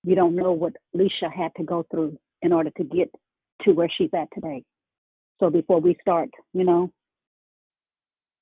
You 0.03 0.15
don't 0.15 0.35
know 0.35 0.53
what 0.53 0.73
Leisha 0.95 1.31
had 1.35 1.51
to 1.57 1.63
go 1.63 1.85
through 1.91 2.17
in 2.41 2.53
order 2.53 2.69
to 2.77 2.83
get 2.83 3.11
to 3.63 3.71
where 3.71 3.89
she's 3.97 4.09
at 4.13 4.27
today. 4.33 4.63
So 5.39 5.49
before 5.49 5.79
we 5.79 5.97
start, 6.01 6.29
you 6.53 6.63
know, 6.63 6.91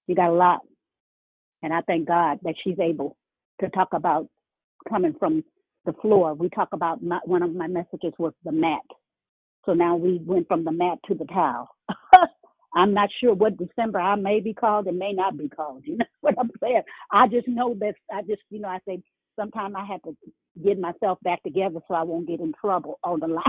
you 0.08 0.16
got 0.16 0.30
a 0.30 0.34
lot. 0.34 0.62
And 1.64 1.74
I 1.74 1.82
thank 1.82 2.08
God 2.08 2.40
that 2.44 2.56
she's 2.64 2.80
able 2.80 3.18
to 3.62 3.70
talk 3.70 3.90
about 3.94 4.28
coming 4.88 5.16
from 5.18 5.44
the 5.88 5.94
floor. 5.94 6.36
We 6.36 6.50
talk 6.50 6.70
about 6.74 7.02
my, 7.02 7.20
one 7.24 7.42
of 7.42 7.56
my 7.56 7.66
messages 7.66 8.14
was 8.20 8.34
the 8.44 8.52
mat. 8.52 8.84
So 9.66 9.74
now 9.74 9.96
we 9.96 10.22
went 10.24 10.48
from 10.48 10.64
the 10.64 10.72
mat 10.72 11.00
to 11.08 11.16
the 11.16 11.26
towel. 11.26 11.70
I'm 12.76 12.94
not 12.94 13.10
sure 13.20 13.34
what 13.34 13.58
December 13.58 14.00
I 14.00 14.16
may 14.16 14.40
be 14.40 14.54
called 14.54 14.86
and 14.86 15.00
may 15.00 15.14
not 15.14 15.38
be 15.38 15.50
called. 15.50 15.84
You 15.86 15.98
know 15.98 16.06
what 16.22 16.36
I'm 16.40 16.52
saying? 16.62 16.84
I 17.12 17.28
just 17.28 17.48
know 17.48 17.76
that 17.80 17.96
I 18.14 18.22
just, 18.22 18.42
you 18.52 18.60
know, 18.60 18.68
I 18.68 18.80
say 18.88 19.02
sometimes 19.40 19.74
I 19.76 19.86
have 19.86 20.02
to 20.04 20.16
get 20.64 20.80
myself 20.80 21.18
back 21.24 21.42
together 21.42 21.80
so 21.88 21.96
I 21.96 22.04
won't 22.04 22.28
get 22.28 22.42
in 22.42 22.54
trouble 22.60 23.00
on 23.04 23.20
the 23.20 23.28
line. 23.28 23.44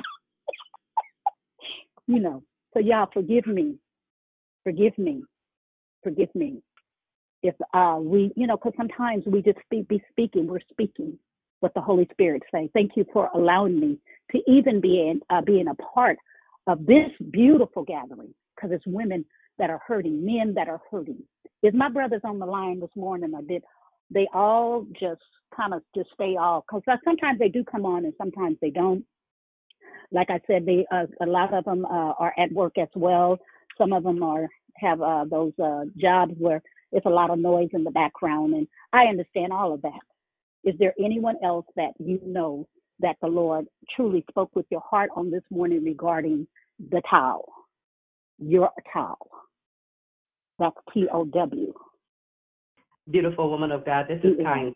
you 2.07 2.21
know. 2.21 2.43
So 2.73 2.81
y'all 2.81 3.09
forgive 3.13 3.47
me. 3.47 3.77
Forgive 4.63 4.97
me. 4.97 5.23
Forgive 6.05 6.33
me. 6.35 6.63
If 7.43 7.55
uh 7.75 7.99
we, 8.01 8.33
you 8.37 8.47
know, 8.47 8.57
because 8.57 8.75
sometimes 8.77 9.25
we 9.27 9.43
just 9.43 9.59
be 9.71 9.87
speaking. 10.13 10.47
We're 10.47 10.61
speaking 10.71 11.19
what 11.61 11.75
the 11.75 11.81
Holy 11.81 12.09
Spirit 12.13 12.43
say. 12.53 12.71
Thank 12.73 12.93
you 12.97 13.05
for 13.13 13.29
allowing 13.35 13.79
me 13.79 13.99
to 14.33 14.39
even 14.47 14.81
be 14.81 15.09
in, 15.09 15.21
uh, 15.31 15.41
being 15.41 15.69
a 15.69 15.75
part 15.75 16.19
of 16.67 16.85
this 16.87 17.11
beautiful 17.31 17.83
gathering 17.83 18.35
because 18.55 18.71
it's 18.73 18.87
women 18.87 19.25
that 19.59 19.71
are 19.71 19.81
hurting, 19.87 20.25
men 20.25 20.55
that 20.55 20.69
are 20.69 20.81
hurting. 20.91 21.23
Is 21.63 21.75
my 21.75 21.89
brothers 21.89 22.21
on 22.25 22.39
the 22.39 22.47
line 22.47 22.81
this 22.81 22.91
morning 22.95 23.33
or 23.35 23.43
did 23.43 23.65
they 24.11 24.29
all 24.33 24.87
just 25.01 25.21
kind 25.57 25.75
of 25.75 25.83
just 25.95 26.11
stay 26.15 26.37
off? 26.37 26.65
Because 26.69 26.83
sometimes 27.05 27.39
they 27.39 27.49
do 27.49 27.65
come 27.65 27.85
on 27.85 28.05
and 28.05 28.15
sometimes 28.19 28.57
they 28.61 28.71
don't. 28.71 29.05
Like 30.13 30.31
I 30.31 30.41
said, 30.47 30.65
they 30.65 30.87
uh, 30.91 31.07
a 31.21 31.27
lot 31.27 31.53
of 31.53 31.65
them 31.65 31.85
uh, 31.85 32.13
are 32.19 32.33
at 32.39 32.53
work 32.53 32.79
as 32.79 32.89
well. 32.95 33.39
Some 33.77 33.93
of 33.93 34.05
them 34.05 34.23
are 34.23 34.49
have 34.77 35.03
uh, 35.03 35.25
those 35.31 35.53
uh, 35.63 35.85
jobs 36.01 36.33
where 36.39 36.63
it's 36.93 37.05
a 37.07 37.11
lot 37.11 37.31
of 37.31 37.39
noise 37.39 37.69
in 37.73 37.85
the 37.85 37.91
background, 37.91 38.55
and 38.55 38.67
I 38.93 39.05
understand 39.05 39.53
all 39.53 39.75
of 39.75 39.83
that. 39.83 40.01
Is 40.69 40.75
there 40.79 40.93
anyone 41.03 41.37
else 41.43 41.65
that 41.77 41.93
you 41.99 42.21
know 42.23 42.69
that 43.01 43.17
the 43.23 43.27
Lord 43.27 43.65
truly 43.97 44.23
spoke 44.29 44.55
with 44.55 44.67
your 44.71 44.83
heart 44.83 45.09
on 45.17 45.31
this 45.31 45.43
morning 45.51 45.83
regarding 45.83 46.47
the 46.91 47.01
towel? 47.11 47.47
Your 48.39 48.71
towel. 48.93 49.31
That's 50.59 50.77
T 50.93 51.07
O 51.11 51.25
W. 51.25 51.73
Beautiful 53.11 53.49
woman 53.49 53.73
of 53.73 53.87
God, 53.87 54.09
this 54.11 54.21
is 54.23 54.37
kind. 54.45 54.75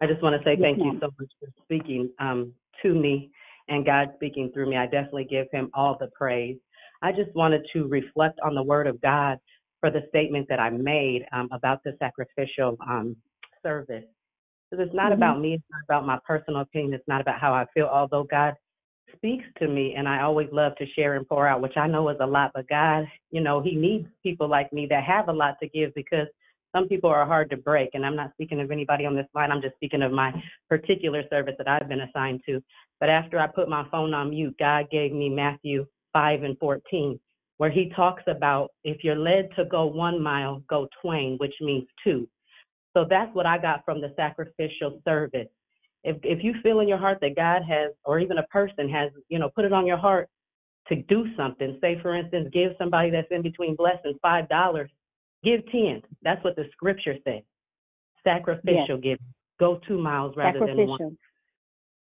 I 0.00 0.06
just 0.06 0.22
want 0.22 0.40
to 0.40 0.44
say 0.44 0.52
Yes, 0.52 0.60
thank 0.62 0.78
you 0.78 0.92
so 1.00 1.08
much 1.18 1.30
for 1.40 1.48
speaking 1.64 2.08
um, 2.20 2.52
to 2.84 2.94
me 2.94 3.32
and 3.68 3.84
God 3.84 4.12
speaking 4.14 4.52
through 4.54 4.70
me. 4.70 4.76
I 4.76 4.84
definitely 4.84 5.24
give 5.24 5.48
him 5.50 5.70
all 5.74 5.96
the 5.98 6.06
praise. 6.16 6.56
I 7.02 7.10
just 7.10 7.34
wanted 7.34 7.66
to 7.72 7.88
reflect 7.88 8.38
on 8.44 8.54
the 8.54 8.62
word 8.62 8.86
of 8.86 9.00
God 9.00 9.38
for 9.80 9.90
the 9.90 10.02
statement 10.10 10.46
that 10.50 10.60
I 10.60 10.70
made 10.70 11.26
um, 11.32 11.48
about 11.50 11.82
the 11.82 11.96
sacrificial 11.98 12.76
um, 12.88 13.16
service. 13.60 14.04
Because 14.70 14.86
it's 14.86 14.94
not 14.94 15.12
Mhm. 15.12 15.16
about 15.16 15.40
me, 15.40 15.54
it's 15.54 15.70
not 15.70 15.82
about 15.84 16.06
my 16.06 16.18
personal 16.26 16.60
opinion, 16.60 16.94
it's 16.94 17.08
not 17.08 17.20
about 17.20 17.38
how 17.38 17.52
I 17.52 17.64
feel, 17.66 17.86
although 17.86 18.24
God 18.24 18.54
speaks 19.16 19.44
to 19.58 19.68
me 19.68 19.94
and 19.94 20.08
I 20.08 20.22
always 20.22 20.50
love 20.52 20.74
to 20.76 20.86
share 20.86 21.14
and 21.14 21.28
pour 21.28 21.46
out, 21.46 21.60
which 21.60 21.76
I 21.76 21.86
know 21.86 22.08
is 22.08 22.16
a 22.20 22.26
lot, 22.26 22.50
but 22.54 22.68
God, 22.68 23.06
you 23.30 23.40
know, 23.40 23.60
He 23.60 23.74
needs 23.76 24.08
people 24.22 24.48
like 24.48 24.72
me 24.72 24.86
that 24.86 25.04
have 25.04 25.28
a 25.28 25.32
lot 25.32 25.58
to 25.60 25.68
give 25.68 25.94
because 25.94 26.28
some 26.74 26.88
people 26.88 27.08
are 27.08 27.24
hard 27.24 27.50
to 27.50 27.56
break. 27.56 27.90
And 27.94 28.04
I'm 28.04 28.16
not 28.16 28.32
speaking 28.32 28.60
of 28.60 28.70
anybody 28.70 29.06
on 29.06 29.14
this 29.14 29.28
line, 29.34 29.52
I'm 29.52 29.62
just 29.62 29.76
speaking 29.76 30.02
of 30.02 30.10
my 30.10 30.32
particular 30.68 31.22
service 31.30 31.54
that 31.58 31.68
I've 31.68 31.88
been 31.88 32.00
assigned 32.00 32.40
to. 32.46 32.62
But 33.00 33.08
after 33.10 33.38
I 33.38 33.46
put 33.46 33.68
my 33.68 33.86
phone 33.90 34.12
on 34.12 34.30
mute, 34.30 34.56
God 34.58 34.90
gave 34.90 35.12
me 35.12 35.28
Matthew 35.28 35.86
5 36.12 36.42
and 36.42 36.58
14, 36.58 37.20
where 37.58 37.70
He 37.70 37.90
talks 37.90 38.22
about 38.26 38.72
if 38.82 39.04
you're 39.04 39.14
led 39.14 39.50
to 39.56 39.64
go 39.66 39.86
one 39.86 40.20
mile, 40.20 40.62
go 40.68 40.88
twain, 41.00 41.36
which 41.38 41.54
means 41.60 41.86
two. 42.02 42.28
So 42.94 43.04
that's 43.08 43.34
what 43.34 43.46
I 43.46 43.58
got 43.58 43.84
from 43.84 44.00
the 44.00 44.12
sacrificial 44.16 45.00
service. 45.04 45.48
If 46.04 46.16
if 46.22 46.44
you 46.44 46.54
feel 46.62 46.80
in 46.80 46.88
your 46.88 46.98
heart 46.98 47.18
that 47.22 47.36
God 47.36 47.62
has, 47.68 47.92
or 48.04 48.18
even 48.18 48.38
a 48.38 48.42
person 48.44 48.88
has, 48.88 49.10
you 49.28 49.38
know, 49.38 49.50
put 49.54 49.64
it 49.64 49.72
on 49.72 49.86
your 49.86 49.96
heart 49.96 50.28
to 50.88 50.96
do 50.96 51.26
something. 51.36 51.78
Say, 51.80 51.98
for 52.02 52.14
instance, 52.14 52.48
give 52.52 52.72
somebody 52.78 53.10
that's 53.10 53.30
in 53.30 53.42
between 53.42 53.74
blessings 53.74 54.16
five 54.22 54.48
dollars. 54.48 54.90
Give 55.42 55.60
ten. 55.70 56.02
That's 56.22 56.42
what 56.44 56.56
the 56.56 56.64
scripture 56.72 57.16
says. 57.24 57.42
Sacrificial 58.22 58.98
giving. 58.98 59.18
Go 59.58 59.80
two 59.86 59.98
miles 59.98 60.36
rather 60.36 60.60
than 60.60 60.88
one. 60.88 61.16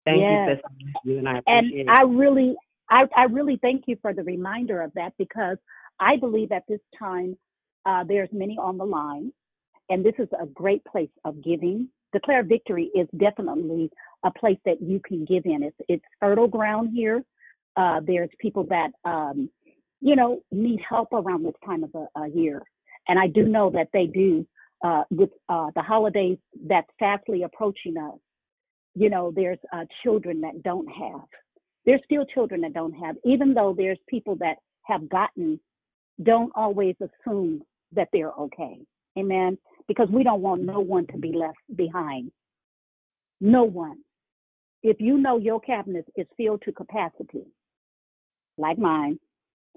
Thank 0.05 0.21
Yes. 0.21 0.49
you, 0.49 0.55
sister. 0.55 1.01
You 1.03 1.17
and 1.19 1.27
I 1.27 1.41
And 1.47 1.67
appreciate 1.67 1.87
I 1.89 2.03
really, 2.03 2.55
I, 2.89 3.05
I 3.15 3.23
really 3.25 3.57
thank 3.61 3.83
you 3.87 3.97
for 4.01 4.13
the 4.13 4.23
reminder 4.23 4.81
of 4.81 4.93
that 4.93 5.13
because 5.17 5.57
I 5.99 6.17
believe 6.17 6.51
at 6.51 6.63
this 6.67 6.79
time 6.97 7.37
uh, 7.85 8.03
there's 8.03 8.29
many 8.31 8.57
on 8.57 8.77
the 8.77 8.85
line, 8.85 9.31
and 9.89 10.05
this 10.05 10.15
is 10.19 10.27
a 10.39 10.45
great 10.45 10.83
place 10.85 11.09
of 11.25 11.43
giving. 11.43 11.89
Declare 12.13 12.43
Victory 12.43 12.89
is 12.95 13.07
definitely 13.17 13.89
a 14.23 14.31
place 14.31 14.57
that 14.65 14.81
you 14.81 14.99
can 15.05 15.25
give 15.25 15.45
in. 15.45 15.63
It's 15.63 15.77
it's 15.87 16.05
fertile 16.19 16.47
ground 16.47 16.91
here. 16.93 17.23
Uh, 17.75 17.99
there's 18.05 18.29
people 18.39 18.65
that 18.69 18.91
um, 19.05 19.49
you 20.01 20.15
know 20.15 20.41
need 20.51 20.79
help 20.87 21.09
around 21.13 21.43
this 21.43 21.55
time 21.65 21.83
of 21.83 21.91
the 21.91 22.07
uh, 22.15 22.25
year, 22.25 22.61
and 23.07 23.19
I 23.19 23.27
do 23.27 23.43
know 23.43 23.69
that 23.71 23.89
they 23.93 24.07
do 24.07 24.47
uh, 24.83 25.03
with 25.09 25.29
uh, 25.49 25.71
the 25.75 25.81
holidays 25.81 26.37
that's 26.67 26.89
fastly 26.99 27.43
approaching 27.43 27.97
us 27.97 28.19
you 28.97 29.11
know, 29.11 29.31
there's 29.35 29.59
uh, 29.71 29.85
children 30.03 30.41
that 30.41 30.63
don't 30.63 30.87
have. 30.87 31.27
There's 31.85 32.01
still 32.03 32.25
children 32.25 32.61
that 32.61 32.73
don't 32.73 32.93
have, 32.93 33.15
even 33.23 33.53
though 33.53 33.75
there's 33.77 33.99
people 34.09 34.35
that 34.37 34.57
have 34.85 35.07
gotten, 35.07 35.59
don't 36.23 36.51
always 36.55 36.95
assume 36.99 37.61
that 37.91 38.09
they're 38.11 38.31
okay. 38.31 38.79
Amen. 39.17 39.57
Because 39.87 40.09
we 40.09 40.23
don't 40.23 40.41
want 40.41 40.63
no 40.63 40.79
one 40.79 41.07
to 41.07 41.17
be 41.17 41.31
left 41.31 41.57
behind. 41.75 42.31
No 43.39 43.63
one. 43.63 43.99
If 44.83 44.99
you 44.99 45.17
know 45.17 45.37
your 45.37 45.59
cabinet 45.59 46.05
is 46.15 46.27
filled 46.35 46.61
to 46.63 46.71
capacity, 46.71 47.45
like 48.57 48.77
mine, 48.77 49.19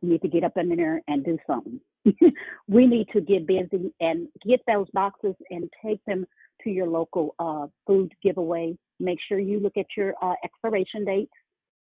you 0.03 0.11
need 0.11 0.23
to 0.23 0.29
get 0.29 0.45
up 0.45 0.57
in 0.57 0.75
there 0.75 1.01
and 1.09 1.25
do 1.25 1.39
something. 1.47 1.81
we 2.69 2.87
need 2.87 3.07
to 3.13 3.21
get 3.21 3.47
busy 3.47 3.93
and 4.01 4.29
get 4.47 4.61
those 4.67 4.87
boxes 4.93 5.35
and 5.51 5.71
take 5.85 6.01
them 6.07 6.27
to 6.65 6.71
your 6.71 6.87
local 6.87 7.35
uh, 7.39 7.67
food 7.87 8.13
giveaway. 8.23 8.77
Make 8.99 9.19
sure 9.29 9.39
you 9.39 9.61
look 9.61 9.77
at 9.77 9.87
your 9.97 10.15
uh, 10.23 10.35
expiration 10.45 11.05
dates 11.05 11.33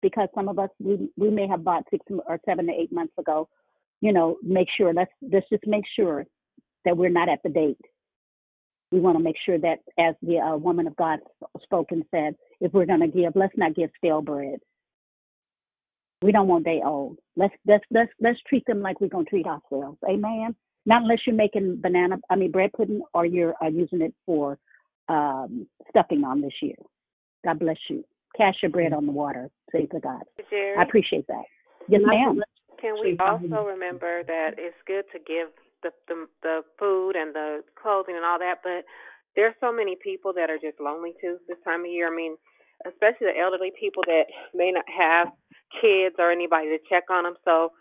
because 0.02 0.30
some 0.36 0.48
of 0.48 0.60
us 0.60 0.70
we 0.80 1.10
we 1.18 1.30
may 1.30 1.48
have 1.48 1.64
bought 1.64 1.84
six 1.90 2.06
or 2.10 2.40
seven 2.45 2.68
to 2.68 2.74
eight 2.74 2.91
months 2.91 3.14
ago. 3.18 3.48
You 4.02 4.14
know, 4.14 4.38
make 4.44 4.68
sure 4.78 4.94
let's 4.94 5.12
let's 5.22 5.48
just 5.49 5.66
make 5.66 5.86
sure 5.95 6.26
that 6.86 6.95
we're 6.95 7.10
not 7.10 7.30
at 7.30 7.40
the 7.44 7.49
date. 7.49 7.80
We 8.92 9.00
want 9.00 9.18
to 9.18 9.24
make 9.24 9.36
sure 9.46 9.60
that, 9.60 9.80
as 10.00 10.16
the 10.22 10.38
uh, 10.40 10.58
woman 10.58 10.88
of 10.88 10.96
God 10.96 11.20
spoke 11.62 11.88
and 11.92 12.04
said, 12.10 12.36
if 12.62 12.72
we're 12.74 12.86
going 12.86 13.02
to 13.02 13.08
give, 13.08 13.34
let's 13.36 13.58
not 13.58 13.76
give 13.76 13.90
stale 13.98 14.22
bread. 14.22 14.60
We 16.22 16.32
don't 16.32 16.48
want 16.48 16.66
day 16.66 16.82
old. 16.84 17.20
Let's 17.36 17.54
let's 17.68 17.84
let's 17.92 18.12
let's 18.20 18.40
treat 18.50 18.66
them 18.66 18.82
like 18.82 19.00
we're 19.00 19.08
gonna 19.08 19.26
treat 19.26 19.46
ourselves. 19.46 20.00
Amen. 20.10 20.56
Not 20.88 21.04
unless 21.04 21.20
you're 21.28 21.36
making 21.36 21.80
banana, 21.80 22.18
I 22.30 22.36
mean 22.36 22.50
bread 22.50 22.72
pudding, 22.76 23.04
or 23.14 23.26
you're 23.26 23.54
uh, 23.64 23.68
using 23.68 24.02
it 24.02 24.16
for 24.26 24.58
um, 25.10 25.68
stuffing 25.90 26.24
on 26.24 26.42
this 26.42 26.54
year. 26.62 26.76
God 27.46 27.60
bless 27.60 27.78
you. 27.88 28.04
Cast 28.36 28.64
your 28.64 28.72
bread 28.72 28.94
on 28.94 29.06
the 29.06 29.12
water. 29.12 29.50
Say 29.72 29.86
to 29.86 30.00
God. 30.00 30.22
Jerry, 30.50 30.76
I 30.78 30.84
appreciate 30.84 31.28
that. 31.28 31.44
Yes, 31.88 32.02
ma'am. 32.04 32.42
Can 32.82 32.96
we 33.00 33.18
also 33.20 33.66
remember 33.66 34.24
that 34.24 34.52
it's 34.58 34.76
good 34.86 35.06
to 35.14 35.20
give 35.20 35.50
the, 35.88 35.92
the 36.08 36.28
the 36.44 36.62
food 36.80 37.16
and 37.16 37.34
the 37.34 37.64
clothing 37.82 38.16
and 38.16 38.26
all 38.26 38.40
that, 38.40 38.60
but 38.64 38.84
there's 39.36 39.56
so 39.62 39.72
many 39.72 39.96
people 40.04 40.34
that 40.34 40.50
are 40.50 40.60
just 40.60 40.80
lonely 40.82 41.14
too 41.22 41.38
this 41.48 41.58
time 41.64 41.82
of 41.86 41.92
year. 41.92 42.12
I 42.12 42.16
mean, 42.16 42.36
especially 42.86 43.32
the 43.32 43.40
elderly 43.40 43.72
people 43.80 44.04
that 44.08 44.26
may 44.54 44.72
not 44.72 44.86
have 44.90 45.30
kids 45.82 46.16
or 46.20 46.32
anybody 46.32 46.70
to 46.70 46.80
check 46.90 47.06
on 47.10 47.24
them. 47.24 47.36
So 47.46 47.72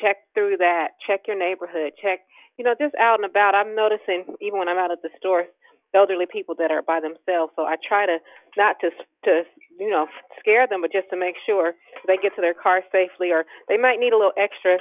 check 0.00 0.16
through 0.34 0.58
that. 0.58 1.00
Check 1.06 1.22
your 1.26 1.38
neighborhood. 1.38 1.92
Check, 2.00 2.20
you 2.56 2.64
know, 2.64 2.74
just 2.78 2.94
out 2.96 3.18
and 3.20 3.28
about. 3.28 3.54
I'm 3.54 3.74
noticing 3.74 4.24
even 4.40 4.58
when 4.58 4.68
I'm 4.68 4.78
out 4.78 4.92
at 4.92 5.02
the 5.02 5.10
stores, 5.18 5.48
elderly 5.94 6.26
people 6.30 6.54
that 6.58 6.70
are 6.70 6.82
by 6.82 7.00
themselves. 7.00 7.52
So 7.56 7.64
I 7.64 7.76
try 7.86 8.06
to 8.06 8.18
not 8.56 8.76
to 8.80 8.90
to 9.24 9.42
you 9.78 9.90
know 9.90 10.06
scare 10.38 10.66
them, 10.66 10.82
but 10.82 10.92
just 10.92 11.08
to 11.10 11.16
make 11.16 11.36
sure 11.46 11.72
they 12.06 12.16
get 12.16 12.34
to 12.36 12.42
their 12.42 12.54
car 12.54 12.82
safely, 12.92 13.30
or 13.32 13.44
they 13.68 13.76
might 13.76 13.98
need 13.98 14.12
a 14.12 14.18
little 14.18 14.36
extra 14.36 14.78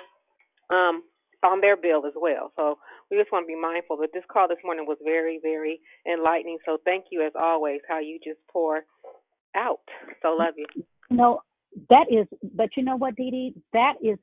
um 0.70 1.04
on 1.43 1.61
their 1.61 1.77
bill 1.77 2.05
as 2.05 2.14
well. 2.15 2.51
So 2.55 2.77
we 3.09 3.18
just 3.18 3.31
want 3.31 3.43
to 3.43 3.47
be 3.47 3.59
mindful. 3.59 3.97
But 3.97 4.09
this 4.14 4.23
call 4.31 4.47
this 4.47 4.57
morning 4.64 4.85
was 4.88 4.97
very, 5.03 5.39
very 5.41 5.80
enlightening. 6.11 6.57
So 6.65 6.77
thank 6.85 7.05
you 7.11 7.26
as 7.26 7.34
always, 7.39 7.81
how 7.88 7.99
you 7.99 8.19
just 8.23 8.39
pour 8.51 8.84
out. 9.55 9.81
So 10.22 10.30
love 10.30 10.55
you. 10.57 10.65
No, 11.09 11.41
that 11.89 12.07
is, 12.09 12.27
but 12.55 12.69
you 12.76 12.84
know 12.84 12.95
what, 12.95 13.15
Dee 13.15 13.31
Dee? 13.31 13.53
That 13.73 13.93
is 14.03 14.18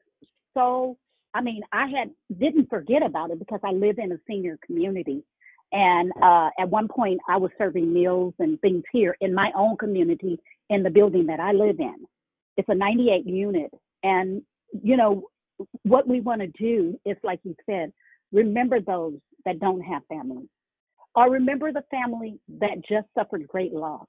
so. 0.54 0.96
I 1.36 1.40
mean, 1.40 1.62
I 1.72 1.88
had 1.88 2.10
didn't 2.38 2.70
forget 2.70 3.02
about 3.04 3.30
it 3.30 3.40
because 3.40 3.58
I 3.64 3.72
live 3.72 3.98
in 3.98 4.12
a 4.12 4.18
senior 4.26 4.58
community, 4.64 5.24
and 5.72 6.12
uh, 6.22 6.50
at 6.58 6.68
one 6.68 6.88
point 6.88 7.20
I 7.28 7.38
was 7.38 7.50
serving 7.58 7.92
meals 7.92 8.34
and 8.38 8.60
things 8.60 8.84
here 8.92 9.16
in 9.20 9.34
my 9.34 9.50
own 9.56 9.76
community 9.76 10.38
in 10.70 10.82
the 10.82 10.90
building 10.90 11.26
that 11.26 11.40
I 11.40 11.52
live 11.52 11.80
in. 11.80 12.06
It's 12.56 12.68
a 12.68 12.74
98 12.74 13.26
unit, 13.26 13.70
and 14.04 14.42
you 14.82 14.96
know 14.96 15.24
what 15.82 16.08
we 16.08 16.20
want 16.20 16.40
to 16.40 16.48
do 16.48 16.98
is, 17.04 17.16
like 17.22 17.40
you 17.44 17.54
said, 17.66 17.92
remember 18.32 18.80
those 18.80 19.18
that 19.44 19.60
don't 19.60 19.80
have 19.82 20.02
families, 20.08 20.48
or 21.14 21.30
remember 21.30 21.72
the 21.72 21.84
family 21.90 22.38
that 22.60 22.82
just 22.88 23.06
suffered 23.16 23.46
great 23.48 23.72
loss 23.72 24.06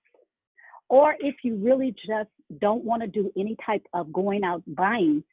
or 0.89 1.15
if 1.19 1.35
you 1.43 1.55
really 1.55 1.95
just 2.07 2.29
don't 2.61 2.83
want 2.83 3.01
to 3.01 3.07
do 3.07 3.31
any 3.37 3.55
type 3.65 3.85
of 3.93 4.13
going 4.13 4.43
out 4.43 4.63
buying, 4.67 5.23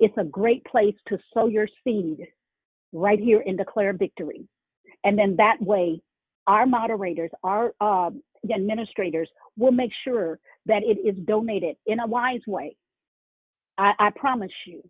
it's 0.00 0.16
a 0.18 0.24
great 0.24 0.64
place 0.64 0.94
to 1.08 1.18
sow 1.32 1.46
your 1.46 1.66
seed 1.82 2.26
right 2.92 3.18
here 3.18 3.42
and 3.46 3.56
declare 3.56 3.92
victory. 3.92 4.46
And 5.04 5.18
then 5.18 5.36
that 5.36 5.56
way, 5.60 6.00
our 6.46 6.66
moderators, 6.66 7.30
our 7.42 7.72
uh, 7.80 8.10
administrators 8.52 9.28
will 9.56 9.72
make 9.72 9.90
sure 10.04 10.38
that 10.66 10.82
it 10.82 10.98
is 11.06 11.16
donated 11.24 11.76
in 11.86 12.00
a 12.00 12.06
wise 12.06 12.40
way. 12.46 12.76
I, 13.78 13.92
I 13.98 14.10
promise 14.10 14.52
you, 14.66 14.82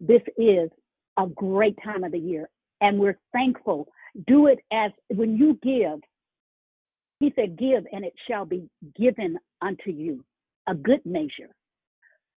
this 0.00 0.22
is 0.36 0.70
a 1.18 1.26
great 1.26 1.76
time 1.82 2.04
of 2.04 2.12
the 2.12 2.18
year, 2.18 2.48
and 2.80 2.98
we're 2.98 3.18
thankful. 3.32 3.88
Do 4.26 4.46
it 4.46 4.58
as 4.72 4.90
when 5.08 5.36
you 5.36 5.58
give, 5.62 6.00
he 7.20 7.32
said, 7.34 7.58
Give 7.58 7.84
and 7.92 8.04
it 8.04 8.12
shall 8.28 8.44
be 8.44 8.68
given 8.98 9.38
unto 9.62 9.90
you, 9.90 10.24
a 10.66 10.74
good 10.74 11.00
measure. 11.04 11.54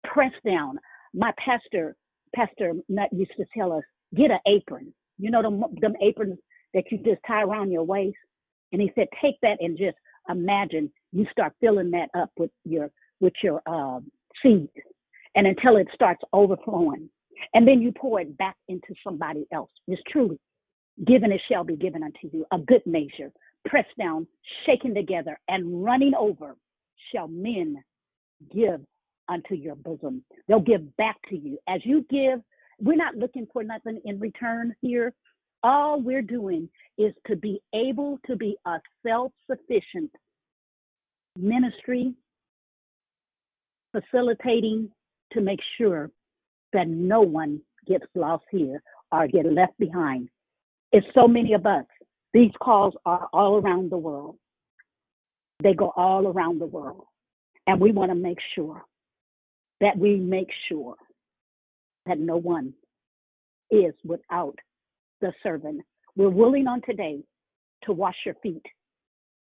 Press 0.06 0.32
down. 0.46 0.80
My 1.14 1.34
pastor, 1.44 1.96
Pastor 2.36 2.74
Nutt 2.88 3.12
used 3.12 3.34
to 3.38 3.46
tell 3.56 3.74
us, 3.74 3.84
get 4.16 4.32
an 4.32 4.40
apron. 4.48 4.94
You 5.18 5.32
know 5.32 5.42
them, 5.42 5.64
them 5.82 5.94
aprons 6.02 6.38
that 6.74 6.86
you 6.92 7.00
just 7.00 7.22
tie 7.28 7.42
around 7.42 7.72
your 7.72 7.84
waist? 7.84 8.18
And 8.72 8.82
he 8.82 8.92
said, 8.96 9.08
take 9.22 9.36
that 9.42 9.58
and 9.60 9.78
just 9.78 9.98
imagine 10.30 10.92
you 11.12 11.26
start 11.32 11.54
filling 11.60 11.92
that 11.92 12.10
up 12.18 12.32
with 12.38 12.52
your 12.64 12.92
with 13.20 13.34
your 13.44 13.62
uh, 13.66 14.00
seed, 14.42 14.70
and 15.36 15.46
until 15.46 15.76
it 15.76 15.88
starts 15.94 16.22
overflowing, 16.32 17.10
and 17.54 17.68
then 17.68 17.82
you 17.82 17.92
pour 17.92 18.22
it 18.22 18.38
back 18.38 18.56
into 18.68 18.94
somebody 19.04 19.46
else. 19.52 19.72
It's 19.88 20.02
truly 20.10 20.40
given 21.06 21.32
it 21.32 21.42
shall 21.50 21.64
be 21.64 21.76
given 21.76 22.04
unto 22.04 22.36
you, 22.36 22.46
a 22.52 22.58
good 22.58 22.86
measure, 22.86 23.32
pressed 23.66 23.96
down, 23.98 24.28
shaken 24.66 24.94
together, 24.94 25.40
and 25.48 25.84
running 25.84 26.14
over, 26.18 26.56
shall 27.14 27.28
men 27.28 27.78
give 28.54 28.82
unto 29.28 29.56
your 29.56 29.76
bosom. 29.76 30.24
They'll 30.48 30.60
give 30.60 30.96
back 30.98 31.18
to 31.30 31.38
you. 31.38 31.58
As 31.68 31.82
you 31.84 32.06
give, 32.10 32.42
we're 32.82 32.96
not 32.96 33.16
looking 33.16 33.48
for 33.52 33.64
nothing 33.64 34.02
in 34.06 34.20
return 34.20 34.76
here. 34.82 35.14
All 35.64 36.02
we're 36.02 36.22
doing 36.22 36.70
is 36.98 37.14
to 37.28 37.36
be 37.36 37.62
able 37.74 38.20
to 38.28 38.36
be 38.36 38.56
a 38.66 38.80
self 39.06 39.32
sufficient 39.50 40.12
ministry, 41.38 42.14
facilitating 43.92 44.90
to 45.34 45.42
make 45.42 45.60
sure 45.78 46.10
that 46.74 46.88
no 46.88 47.22
one 47.22 47.62
gets 47.88 48.06
lost 48.16 48.46
here 48.52 48.82
or 49.12 49.28
get 49.28 49.46
left 49.46 49.78
behind. 49.80 50.30
It's 50.92 51.08
so 51.14 51.28
many 51.28 51.54
of 51.54 51.66
us 51.66 51.86
these 52.34 52.52
calls 52.62 52.94
are 53.06 53.28
all 53.34 53.58
around 53.58 53.92
the 53.92 53.98
world. 53.98 54.38
They 55.64 55.74
go 55.74 55.92
all 55.96 56.28
around 56.28 56.60
the 56.60 56.68
world. 56.68 57.06
And 57.68 57.80
we 57.80 57.92
want 57.92 58.12
to 58.12 58.16
make 58.16 58.38
sure 58.56 58.84
that 59.82 59.98
we 59.98 60.18
make 60.18 60.50
sure 60.68 60.96
that 62.06 62.20
no 62.20 62.38
one 62.38 62.74
is 63.72 63.94
without 64.04 64.56
the 65.22 65.34
servant. 65.44 65.82
We're 66.16 66.30
willing 66.30 66.68
on 66.68 66.82
today 66.82 67.24
to 67.84 67.94
wash 67.94 68.16
your 68.26 68.36
feet. 68.42 68.66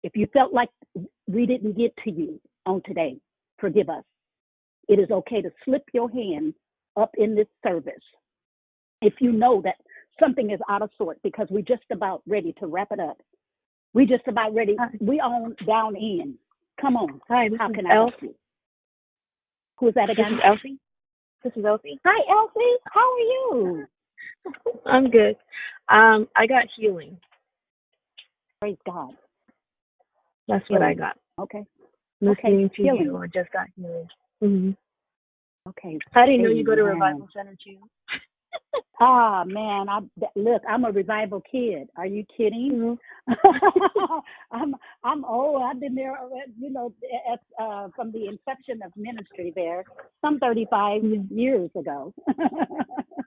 If 0.04 0.16
you 0.16 0.28
felt 0.34 0.54
like 0.54 0.70
we 1.28 1.46
didn't 1.46 1.78
get 1.78 1.94
to 2.04 2.12
you 2.12 2.40
on 2.66 2.82
today, 2.86 3.18
forgive 3.60 3.90
us. 3.90 4.04
It 4.88 5.00
is 5.00 5.10
okay 5.10 5.42
to 5.42 5.52
slip 5.64 5.84
your 5.94 6.10
hand 6.12 6.54
up 6.98 7.12
in 7.18 7.36
this 7.36 7.48
service. 7.66 7.94
If 9.02 9.16
you 9.20 9.32
know 9.32 9.62
that 9.64 9.76
something 10.20 10.52
is 10.52 10.60
out 10.70 10.82
of 10.82 10.90
sort 10.98 11.20
because 11.24 11.48
we're 11.50 11.62
just 11.62 11.84
about 11.92 12.22
ready 12.28 12.54
to 12.60 12.68
wrap 12.68 12.90
it 12.92 13.00
up. 13.00 13.18
We 13.94 14.06
just 14.06 14.28
about 14.28 14.54
ready. 14.54 14.76
We 15.00 15.20
on 15.20 15.56
down 15.66 15.96
in. 15.96 16.36
Come 16.82 16.98
on. 16.98 17.22
Hi, 17.30 17.50
this 17.50 17.60
How 17.60 17.70
is 17.70 17.76
can 17.76 17.86
I 17.86 17.94
help 17.94 18.14
you? 18.22 18.36
Who's 19.80 19.94
that 19.96 20.08
This 20.08 20.16
again? 20.16 20.34
is 20.34 20.40
Elsie. 20.44 20.80
This 21.44 21.54
is 21.56 21.66
Elsie. 21.66 22.00
Hi, 22.06 22.22
Elsie. 22.32 22.78
How 22.86 23.00
are 23.00 23.20
you? 23.20 23.86
I'm 24.86 25.10
good. 25.10 25.36
Um, 25.90 26.28
I 26.36 26.48
got 26.48 26.66
healing. 26.78 27.18
Praise 28.60 28.78
God. 28.86 29.12
That's 30.48 30.68
what 30.70 30.82
I 30.82 30.94
got. 30.94 31.18
Okay. 31.40 31.66
Listening 32.22 32.70
to 32.76 32.82
healing. 32.82 33.02
you, 33.06 33.18
I 33.18 33.28
just 33.28 33.52
got 33.52 33.68
healing. 33.76 34.08
hmm 34.42 34.72
Okay. 35.68 35.98
I 36.14 36.26
didn't 36.26 36.44
know 36.44 36.50
you 36.50 36.64
go 36.64 36.76
to. 36.76 36.84
Revival 36.84 37.28
Center 37.34 37.56
too. 37.64 37.78
Ah, 39.02 39.44
man, 39.46 39.90
I 39.90 40.00
look. 40.38 40.62
I'm 40.70 40.86
a 40.86 40.92
revival 40.92 41.42
kid. 41.52 41.90
Are 41.98 42.06
you 42.06 42.24
kidding? 42.38 42.98
Mm-hmm. 43.30 44.18
I'm 44.52 44.74
I'm 45.04 45.26
old. 45.26 45.62
I've 45.64 45.82
been 45.82 45.96
there, 45.96 46.14
uh, 46.14 46.28
you 46.58 46.72
know, 46.72 46.94
at, 47.30 47.42
uh, 47.62 47.90
from 47.94 48.14
the 48.14 48.28
inception 48.30 48.80
of 48.86 48.94
ministry 48.96 49.52
there, 49.54 49.84
some 50.22 50.40
35 50.40 51.02
years 51.30 51.70
ago. 51.78 52.14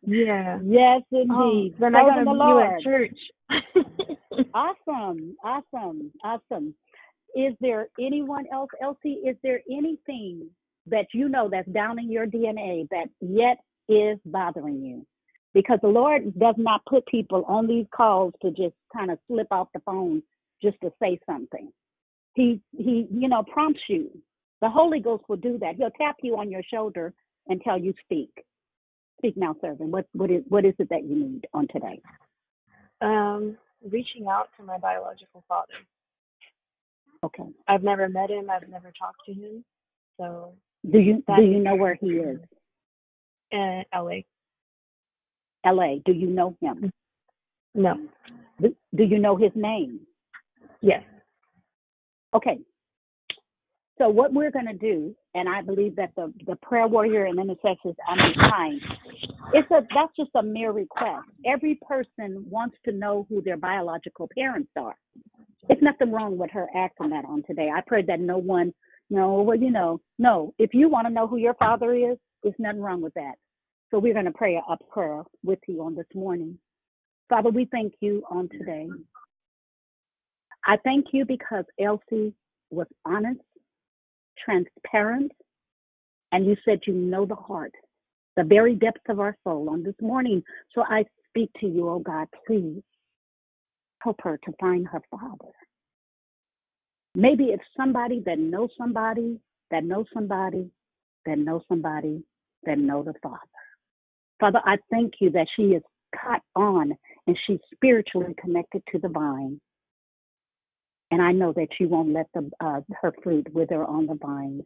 Yeah. 0.06 0.58
yes, 0.64 1.02
Oh, 1.12 1.50
indeed. 1.50 1.74
then 1.78 1.94
I 1.94 2.00
got 2.00 2.16
to 2.20 2.24
the 2.24 2.30
Lord. 2.30 2.64
at 2.64 2.80
church. 2.80 3.18
awesome, 4.54 5.36
awesome, 5.44 6.10
awesome. 6.24 6.74
is 7.36 7.52
there 7.60 7.88
anyone 8.00 8.46
else, 8.50 8.70
Elsie? 8.82 9.18
Is 9.26 9.36
there 9.42 9.60
anything 9.70 10.48
that 10.90 11.06
you 11.12 11.28
know 11.28 11.48
that's 11.50 11.68
down 11.68 11.98
in 11.98 12.10
your 12.10 12.26
DNA 12.26 12.88
that 12.90 13.08
yet 13.20 13.58
is 13.88 14.18
bothering 14.24 14.82
you? 14.82 15.06
Because 15.54 15.78
the 15.82 15.88
Lord 15.88 16.38
does 16.38 16.54
not 16.58 16.84
put 16.86 17.06
people 17.06 17.44
on 17.46 17.66
these 17.66 17.86
calls 17.94 18.32
to 18.42 18.50
just 18.50 18.74
kind 18.94 19.10
of 19.10 19.18
slip 19.26 19.48
off 19.50 19.68
the 19.72 19.80
phone 19.80 20.22
just 20.62 20.76
to 20.82 20.92
say 21.00 21.18
something. 21.26 21.72
He 22.34 22.60
he, 22.76 23.06
you 23.10 23.28
know, 23.28 23.42
prompts 23.42 23.80
you. 23.88 24.10
The 24.60 24.68
Holy 24.68 25.00
Ghost 25.00 25.24
will 25.28 25.36
do 25.36 25.58
that. 25.58 25.76
He'll 25.76 25.90
tap 25.90 26.16
you 26.22 26.36
on 26.36 26.50
your 26.50 26.62
shoulder 26.62 27.14
and 27.48 27.60
tell 27.62 27.78
you 27.78 27.94
speak. 28.04 28.30
Speak 29.18 29.36
now, 29.36 29.56
servant. 29.60 29.90
What 29.90 30.06
what 30.12 30.30
is 30.30 30.42
what 30.48 30.64
is 30.64 30.74
it 30.78 30.88
that 30.90 31.04
you 31.04 31.16
need 31.16 31.46
on 31.54 31.66
today? 31.72 32.00
Um, 33.00 33.56
reaching 33.82 34.26
out 34.28 34.48
to 34.56 34.64
my 34.64 34.78
biological 34.78 35.44
father. 35.48 35.72
Okay. 37.24 37.48
I've 37.66 37.82
never 37.82 38.08
met 38.08 38.30
him. 38.30 38.48
I've 38.50 38.68
never 38.68 38.92
talked 38.98 39.24
to 39.26 39.32
him. 39.32 39.64
So 40.18 40.52
Do 40.90 40.98
you 40.98 41.22
do 41.36 41.42
you 41.42 41.58
know 41.58 41.74
where 41.74 41.96
he 42.00 42.08
is? 42.08 42.38
in 43.50 43.84
LA. 43.94 44.20
L.A. 45.64 46.02
Do 46.04 46.12
you 46.12 46.28
know 46.28 46.56
him? 46.60 46.92
No. 47.74 47.96
Do, 48.60 48.74
do 48.94 49.04
you 49.04 49.18
know 49.18 49.36
his 49.36 49.52
name? 49.54 50.00
Yes. 50.80 51.02
Okay. 52.34 52.58
So 53.98 54.08
what 54.08 54.32
we're 54.32 54.52
going 54.52 54.66
to 54.66 54.74
do, 54.74 55.14
and 55.34 55.48
I 55.48 55.60
believe 55.60 55.96
that 55.96 56.12
the 56.16 56.32
the 56.46 56.54
prayer 56.56 56.86
warrior 56.86 57.24
and 57.24 57.38
intercessors 57.38 57.96
on 58.08 58.16
this 58.18 58.36
line, 58.36 58.80
it's 59.52 59.70
a 59.72 59.80
that's 59.92 60.14
just 60.16 60.30
a 60.36 60.42
mere 60.42 60.70
request. 60.70 61.26
Every 61.44 61.80
person 61.86 62.44
wants 62.48 62.76
to 62.84 62.92
know 62.92 63.26
who 63.28 63.42
their 63.42 63.56
biological 63.56 64.28
parents 64.38 64.70
are. 64.76 64.94
It's 65.68 65.82
nothing 65.82 66.12
wrong 66.12 66.38
with 66.38 66.50
her 66.52 66.68
asking 66.76 67.10
that 67.10 67.24
on 67.24 67.42
today. 67.46 67.70
I 67.74 67.80
pray 67.86 68.02
that 68.06 68.20
no 68.20 68.38
one, 68.38 68.72
no, 69.10 69.42
well, 69.42 69.58
you 69.58 69.70
know, 69.70 70.00
no. 70.18 70.54
If 70.58 70.74
you 70.74 70.88
want 70.88 71.06
to 71.06 71.12
know 71.12 71.26
who 71.26 71.38
your 71.38 71.54
father 71.54 71.94
is, 71.94 72.18
there's 72.42 72.54
nothing 72.58 72.82
wrong 72.82 73.00
with 73.00 73.14
that. 73.14 73.34
So 73.90 73.98
we're 73.98 74.12
going 74.12 74.26
to 74.26 74.32
pray 74.32 74.56
a 74.56 74.76
prayer 74.92 75.22
with 75.42 75.60
you 75.66 75.82
on 75.82 75.94
this 75.94 76.06
morning. 76.14 76.58
Father, 77.28 77.50
we 77.50 77.66
thank 77.66 77.94
you 78.00 78.22
on 78.30 78.48
today. 78.50 78.88
I 80.66 80.76
thank 80.84 81.06
you 81.12 81.24
because 81.24 81.64
Elsie 81.80 82.34
was 82.70 82.86
honest, 83.06 83.40
transparent, 84.44 85.32
and 86.32 86.46
you 86.46 86.56
said 86.64 86.80
you 86.86 86.92
know 86.92 87.24
the 87.24 87.34
heart, 87.34 87.72
the 88.36 88.44
very 88.44 88.74
depths 88.74 89.00
of 89.08 89.20
our 89.20 89.36
soul 89.44 89.70
on 89.70 89.82
this 89.82 89.94
morning. 90.02 90.42
So 90.74 90.82
I 90.82 91.04
speak 91.30 91.50
to 91.60 91.66
you, 91.66 91.88
oh 91.88 92.00
God, 92.00 92.28
please 92.46 92.82
help 94.02 94.20
her 94.22 94.38
to 94.44 94.52
find 94.60 94.86
her 94.88 95.00
father. 95.10 95.52
Maybe 97.14 97.46
it's 97.46 97.64
somebody 97.76 98.22
that 98.26 98.38
knows 98.38 98.70
somebody, 98.78 99.40
that 99.70 99.84
knows 99.84 100.06
somebody, 100.12 100.70
that 101.26 101.38
knows 101.38 101.62
somebody, 101.68 102.22
that 102.64 102.78
know 102.78 103.02
the 103.02 103.14
Father. 103.22 103.38
Father, 104.40 104.60
I 104.64 104.76
thank 104.90 105.14
you 105.20 105.30
that 105.30 105.48
she 105.56 105.74
is 105.74 105.82
caught 106.14 106.42
on 106.54 106.92
and 107.26 107.38
she's 107.46 107.58
spiritually 107.74 108.34
connected 108.40 108.82
to 108.92 108.98
the 108.98 109.08
vine. 109.08 109.60
And 111.10 111.22
I 111.22 111.32
know 111.32 111.52
that 111.54 111.68
you 111.80 111.88
won't 111.88 112.12
let 112.12 112.26
the, 112.34 112.50
uh, 112.60 112.80
her 113.02 113.12
fruit 113.22 113.52
wither 113.52 113.84
on 113.84 114.06
the 114.06 114.14
vine. 114.14 114.62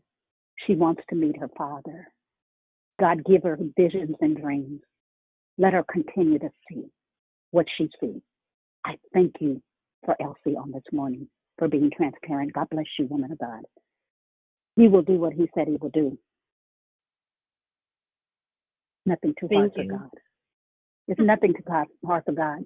She 0.66 0.74
wants 0.74 1.02
to 1.10 1.16
meet 1.16 1.38
her 1.38 1.50
Father. 1.56 2.08
God, 3.00 3.24
give 3.24 3.44
her 3.44 3.58
visions 3.76 4.16
and 4.20 4.36
dreams. 4.36 4.80
Let 5.58 5.72
her 5.72 5.84
continue 5.90 6.38
to 6.38 6.50
see 6.68 6.84
what 7.50 7.66
she 7.76 7.88
sees. 8.00 8.20
I 8.84 8.96
thank 9.14 9.34
you 9.40 9.62
for 10.04 10.16
Elsie 10.20 10.56
on 10.56 10.72
this 10.72 10.82
morning 10.92 11.28
for 11.58 11.68
being 11.68 11.90
transparent. 11.96 12.52
God 12.52 12.68
bless 12.70 12.86
you, 12.98 13.06
woman 13.06 13.32
of 13.32 13.38
God. 13.38 13.62
He 14.76 14.88
will 14.88 15.02
do 15.02 15.14
what 15.14 15.32
he 15.32 15.48
said 15.54 15.68
he 15.68 15.76
will 15.76 15.90
do. 15.90 16.18
Nothing 19.04 19.34
too 19.38 19.48
hard 19.52 19.72
Thank 19.72 19.74
for 19.74 19.82
you. 19.82 19.98
God. 19.98 20.10
It's 21.08 21.20
nothing 21.20 21.54
too 21.54 21.62
hard 21.66 21.88
hard 22.04 22.24
for 22.24 22.32
God. 22.32 22.64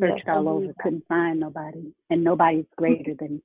Searched 0.00 0.28
all 0.28 0.48
over, 0.48 0.74
couldn't 0.82 1.04
find 1.08 1.38
nobody, 1.38 1.92
and 2.10 2.24
nobody's 2.24 2.64
hmm. 2.76 2.82
greater 2.82 3.14
than 3.18 3.40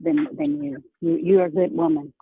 than 0.00 0.28
than 0.36 0.62
you. 0.62 0.84
You 1.00 1.16
you're 1.16 1.46
a 1.46 1.50
good 1.50 1.72
woman. 1.72 2.12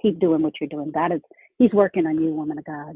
Keep 0.00 0.20
doing 0.20 0.42
what 0.42 0.54
you're 0.60 0.68
doing. 0.68 0.90
God 0.90 1.12
is 1.12 1.20
He's 1.58 1.72
working 1.72 2.06
on 2.06 2.22
you, 2.22 2.30
woman 2.30 2.58
of 2.58 2.64
God. 2.64 2.94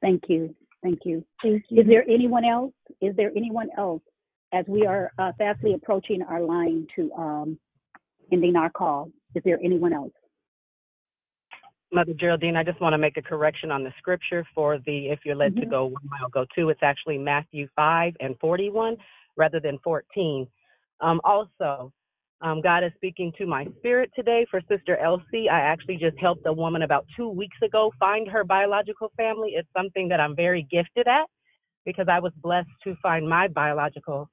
Thank 0.00 0.24
you. 0.28 0.54
Thank 0.84 1.00
you. 1.04 1.24
Thank 1.42 1.64
you. 1.70 1.80
Is 1.80 1.88
there 1.88 2.04
anyone 2.08 2.44
else? 2.44 2.74
Is 3.00 3.16
there 3.16 3.32
anyone 3.34 3.70
else 3.78 4.02
as 4.52 4.66
we 4.68 4.86
are 4.86 5.10
uh, 5.18 5.32
fastly 5.38 5.72
approaching 5.72 6.20
our 6.22 6.42
line 6.42 6.86
to 6.94 7.10
um, 7.14 7.58
ending 8.30 8.54
our 8.54 8.68
call? 8.68 9.10
Is 9.34 9.42
there 9.46 9.58
anyone 9.64 9.94
else? 9.94 10.12
Mother 11.90 12.12
Geraldine, 12.12 12.56
I 12.56 12.64
just 12.64 12.80
want 12.82 12.92
to 12.92 12.98
make 12.98 13.16
a 13.16 13.22
correction 13.22 13.70
on 13.70 13.82
the 13.82 13.92
scripture 13.98 14.46
for 14.54 14.78
the 14.84 15.08
if 15.08 15.20
you're 15.24 15.36
led 15.36 15.56
to 15.56 15.62
Mhm. 15.62 15.70
go 15.70 15.86
one 15.86 16.02
mile, 16.10 16.28
go 16.28 16.44
two. 16.54 16.68
It's 16.68 16.82
actually 16.82 17.16
Matthew 17.16 17.66
5 17.74 18.14
and 18.20 18.38
41 18.38 18.98
rather 19.36 19.60
than 19.60 19.78
14. 19.78 20.46
Um, 21.00 21.20
also, 21.24 21.92
um, 22.44 22.62
God 22.62 22.84
is 22.84 22.92
speaking 22.96 23.32
to 23.38 23.46
my 23.46 23.66
spirit 23.78 24.12
today 24.16 24.46
for 24.50 24.62
Sister 24.70 24.98
Elsie. 24.98 25.50
I 25.50 25.60
actually 25.60 25.98
just 25.98 26.18
helped 26.20 26.46
a 26.46 26.54
woman 26.54 26.84
about 26.84 27.06
two 27.16 27.30
weeks 27.30 27.58
ago 27.64 27.92
find 28.00 28.28
her 28.28 28.44
biological 28.44 29.12
family. 29.18 29.52
It's 29.56 29.68
something 29.76 30.08
that 30.10 30.20
I'm 30.20 30.36
very 30.36 30.68
gifted 30.70 31.08
at 31.08 31.26
because 31.86 32.06
I 32.10 32.20
was 32.20 32.32
blessed 32.42 32.68
to 32.84 32.96
find 33.02 33.28
my 33.28 33.48
biological 33.48 34.28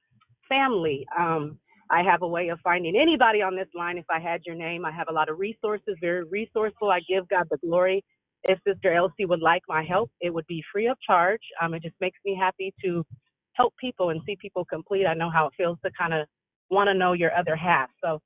family. 0.49 1.05
Um, 1.17 1.59
I 1.91 2.03
have 2.03 2.21
a 2.23 2.27
way 2.27 2.49
of 2.49 2.59
finding 2.63 2.95
anybody 2.97 3.41
on 3.41 3.55
this 3.55 3.69
line 3.75 3.97
if 3.97 4.05
I 4.11 4.19
had 4.19 4.41
your 4.45 4.55
name. 4.55 4.85
I 4.85 4.91
have 4.91 5.07
a 5.09 5.13
lot 5.13 5.29
of 5.29 5.39
resources, 5.39 5.97
very 6.01 6.25
resourceful. 6.25 6.89
I 6.91 7.01
give 7.09 7.27
God 7.29 7.47
the 7.51 7.57
glory. 7.57 8.03
If 8.43 8.59
Sister 8.67 8.93
Elsie 8.93 9.25
would 9.25 9.41
like 9.41 9.63
my 9.69 9.83
help, 9.83 10.11
it 10.21 10.33
would 10.33 10.47
be 10.47 10.63
free 10.71 10.87
of 10.87 10.97
charge. 11.05 11.41
Um, 11.61 11.73
it 11.73 11.83
just 11.83 11.95
makes 12.01 12.19
me 12.25 12.37
happy 12.39 12.73
to 12.83 13.05
help 13.53 13.73
people 13.79 14.09
and 14.11 14.21
see 14.25 14.37
people 14.41 14.65
complete. 14.65 15.07
I 15.07 15.15
know 15.15 15.29
how 15.29 15.47
it 15.47 15.53
feels 15.57 15.77
to 15.85 15.91
kind 15.99 16.13
of 16.13 16.27
want 16.71 16.87
to 16.87 16.93
know 16.93 17.13
your 17.13 17.35
other 17.35 17.55
half. 17.55 17.89
So 18.03 18.19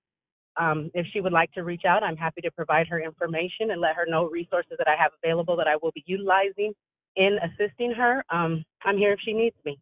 um, 0.58 0.90
if 0.94 1.06
she 1.12 1.20
would 1.20 1.34
like 1.34 1.52
to 1.54 1.64
reach 1.64 1.84
out, 1.86 2.04
I'm 2.04 2.16
happy 2.16 2.42
to 2.42 2.52
provide 2.52 2.88
her 2.88 3.02
information 3.02 3.72
and 3.72 3.82
let 3.82 3.96
her 3.96 4.06
know 4.08 4.30
resources 4.30 4.74
that 4.78 4.88
I 4.88 4.96
have 5.02 5.12
available 5.22 5.58
that 5.58 5.68
I 5.68 5.76
will 5.82 5.92
be 5.94 6.04
utilizing 6.06 6.74
in 7.18 7.38
assisting 7.44 7.92
her. 7.92 8.24
Um, 8.30 8.64
I'm 8.86 8.98
here 8.98 9.12
if 9.14 9.20
she 9.26 9.34
needs 9.34 9.56
me. 9.66 9.78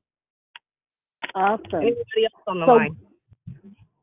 Awesome. 1.35 1.61
Anybody 1.75 2.23
else 2.33 2.43
on 2.47 2.59
the 2.59 2.65
So- 2.65 2.73
line? 2.73 2.97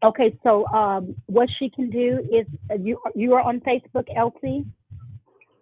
Okay, 0.02 0.34
so 0.42 0.66
um, 0.68 1.14
what 1.26 1.46
she 1.58 1.68
can 1.68 1.90
do 1.90 2.20
is 2.32 2.46
uh, 2.70 2.74
you 2.74 2.98
you 3.14 3.34
are 3.34 3.42
on 3.42 3.60
Facebook, 3.60 4.04
Elsie, 4.16 4.64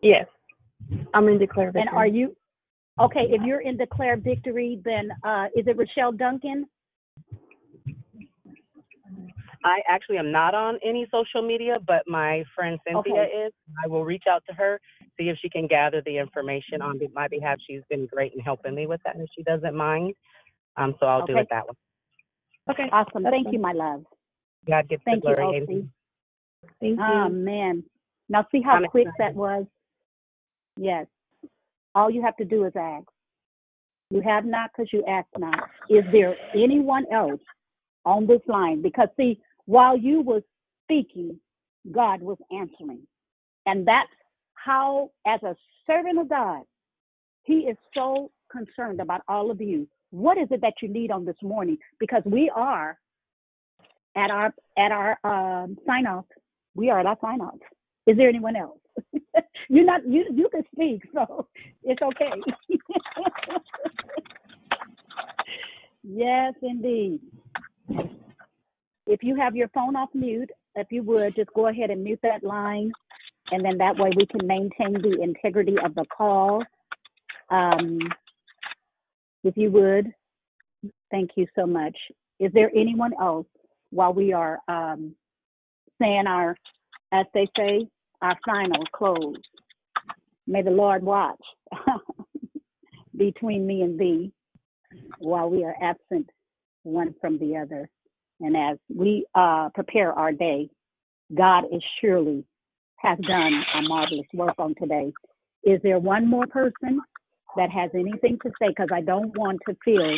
Yes. 0.01 0.27
I'm 1.13 1.27
in 1.27 1.39
declare 1.39 1.73
victory. 1.73 1.89
and 1.89 1.99
are 1.99 2.07
you 2.07 2.37
okay? 3.01 3.27
If 3.31 3.43
you're 3.43 3.63
in 3.63 3.77
Declare 3.77 4.19
Victory, 4.19 4.81
then 4.85 5.11
uh, 5.25 5.47
is 5.57 5.67
it 5.67 5.77
Rochelle 5.77 6.13
Duncan? 6.13 6.67
I 9.69 9.81
actually 9.89 10.19
am 10.19 10.33
not 10.33 10.55
on 10.55 10.79
any 10.85 11.07
social 11.13 11.43
media, 11.47 11.79
but 11.87 12.03
my 12.07 12.45
friend 12.55 12.79
Cynthia 12.87 13.23
Okay. 13.23 13.47
is. 13.47 13.53
I 13.85 13.89
will 13.89 14.05
reach 14.05 14.25
out 14.29 14.43
to 14.49 14.55
her, 14.55 14.81
see 15.19 15.29
if 15.29 15.39
she 15.43 15.49
can 15.51 15.67
gather 15.67 16.03
the 16.05 16.19
information 16.19 16.83
on 16.83 17.01
my 17.15 17.29
behalf. 17.29 17.59
She's 17.69 17.83
been 17.91 18.07
great 18.07 18.33
in 18.35 18.41
helping 18.41 18.75
me 18.75 18.87
with 18.87 19.01
that, 19.05 19.17
and 19.17 19.29
she 19.37 19.43
doesn't 19.45 19.75
mind. 19.75 20.15
Um, 20.77 20.95
so 21.01 21.07
I'll 21.07 21.27
do 21.27 21.35
Okay. 21.35 21.41
it 21.43 21.49
that 21.51 21.67
way. 21.67 21.75
Okay, 22.71 22.85
awesome. 22.93 23.25
Thank 23.25 23.47
fine. 23.47 23.55
you, 23.55 23.59
my 23.61 23.73
love. 23.73 24.05
God 24.67 24.89
gets 24.89 25.03
Thank 25.05 25.25
the 25.25 25.31
you, 25.31 25.35
glory. 25.37 25.59
Elsie. 25.61 25.65
Amen. 25.73 25.91
Thank 26.81 26.99
you. 26.99 27.05
Oh 27.05 27.29
man. 27.31 27.85
Now 28.29 28.47
see 28.53 28.61
how 28.63 28.77
I'm 28.77 28.85
quick 28.87 29.07
excited. 29.07 29.19
that 29.19 29.35
was? 29.35 29.67
Yes. 30.77 31.07
All 31.95 32.11
you 32.11 32.23
have 32.23 32.37
to 32.37 32.45
do 32.45 32.65
is 32.65 32.73
ask. 32.77 33.07
You 34.11 34.23
have 34.23 34.45
not 34.45 34.71
because 34.73 34.91
you 34.93 35.05
ask 35.07 35.27
not. 35.39 35.69
Is 35.91 36.05
there 36.13 36.35
anyone 36.55 37.05
else 37.13 37.41
on 38.05 38.27
this 38.27 38.41
line? 38.47 38.83
Because 38.83 39.09
see, 39.17 39.41
while 39.69 39.99
you 39.99 40.23
was 40.23 40.43
speaking, 40.85 41.39
God 41.93 42.23
was 42.23 42.39
answering. 42.51 43.03
And 43.67 43.87
that's 43.87 44.09
how, 44.55 45.11
as 45.27 45.43
a 45.43 45.55
servant 45.87 46.19
of 46.19 46.31
God, 46.31 46.63
he 47.43 47.67
is 47.71 47.77
so 47.95 48.31
concerned 48.51 48.99
about 48.99 49.21
all 49.29 49.51
of 49.51 49.61
you. 49.61 49.87
What 50.11 50.39
is 50.39 50.49
it 50.51 50.63
that 50.63 50.73
you 50.81 50.89
need 50.89 51.11
on 51.11 51.27
this 51.27 51.37
morning? 51.43 51.77
Because 52.01 52.23
we 52.25 52.51
are 52.55 52.99
at 54.17 54.31
our 54.31 54.55
at 54.79 54.91
our 54.91 55.19
um, 55.23 55.77
sign 55.87 56.07
off. 56.07 56.25
We 56.75 56.89
are 56.89 57.01
at 57.01 57.07
our 57.07 57.19
sign 57.21 57.43
off. 57.43 57.59
Is 58.07 58.17
there 58.17 58.31
anyone 58.31 58.57
else? 58.57 58.81
You're 59.69 59.85
not 59.85 60.01
you 60.09 60.25
you 60.35 60.49
can 60.51 60.63
speak, 60.75 61.03
so 61.13 61.47
it's 61.83 62.01
okay. 62.01 62.31
yes, 66.03 66.55
indeed. 66.63 67.21
If 69.11 69.23
you 69.23 69.37
have 69.37 69.57
your 69.57 69.69
phone 69.69 69.97
off 69.97 70.11
mute, 70.13 70.51
if 70.75 70.89
you 70.91 71.03
would 71.03 71.35
just 71.35 71.49
go 71.55 71.69
ahead 71.69 71.89
and 71.89 72.05
mute 72.05 72.21
that 72.23 72.45
line, 72.45 72.93
and 73.51 73.65
then 73.65 73.79
that 73.79 73.97
way 73.97 74.11
we 74.15 74.27
can 74.27 74.47
maintain 74.47 75.01
the 75.01 75.23
integrity 75.23 75.77
of 75.83 75.95
the 75.95 76.05
call. 76.15 76.63
Um, 77.49 77.99
if 79.45 79.57
you 79.57 79.71
would, 79.71 80.13
thank 81.11 81.31
you 81.37 81.47
so 81.57 81.67
much. 81.67 81.97
Is 82.39 82.53
there 82.53 82.71
anyone 82.77 83.13
else 83.19 83.47
while 83.91 84.13
we 84.13 84.35
are 84.35 84.59
um, 84.69 85.15
saying 85.99 86.27
our, 86.27 86.55
as 87.11 87.25
they 87.33 87.49
say, 87.57 87.89
our 88.21 88.37
final 88.45 88.85
close? 88.93 89.37
May 90.47 90.61
the 90.61 90.71
Lord 90.71 91.03
watch 91.03 91.41
between 93.17 93.67
me 93.67 93.81
and 93.81 93.99
thee 93.99 94.33
while 95.19 95.49
we 95.49 95.65
are 95.65 95.77
absent 95.83 96.29
one 96.83 97.15
from 97.23 97.39
the 97.39 97.57
other. 97.57 97.89
And 98.41 98.57
as 98.57 98.79
we 98.95 99.27
uh, 99.35 99.71
prepare 99.75 100.13
our 100.13 100.33
day, 100.33 100.71
God 101.37 101.65
is 101.73 101.83
surely 102.01 102.45
has 102.97 103.19
done 103.29 103.53
a 103.77 103.83
marvelous 103.83 104.27
work 104.35 104.55
on 104.59 104.75
today. 104.81 105.13
Is 105.65 105.81
there 105.83 105.99
one 105.99 106.27
more 106.29 106.47
person 106.47 107.01
that 107.57 107.71
has 107.71 107.91
anything 107.95 108.39
to 108.43 108.51
say? 108.61 108.69
Because 108.69 108.89
I 108.93 109.01
don't 109.01 109.37
want 109.37 109.61
to 109.69 109.77
feel 109.85 110.17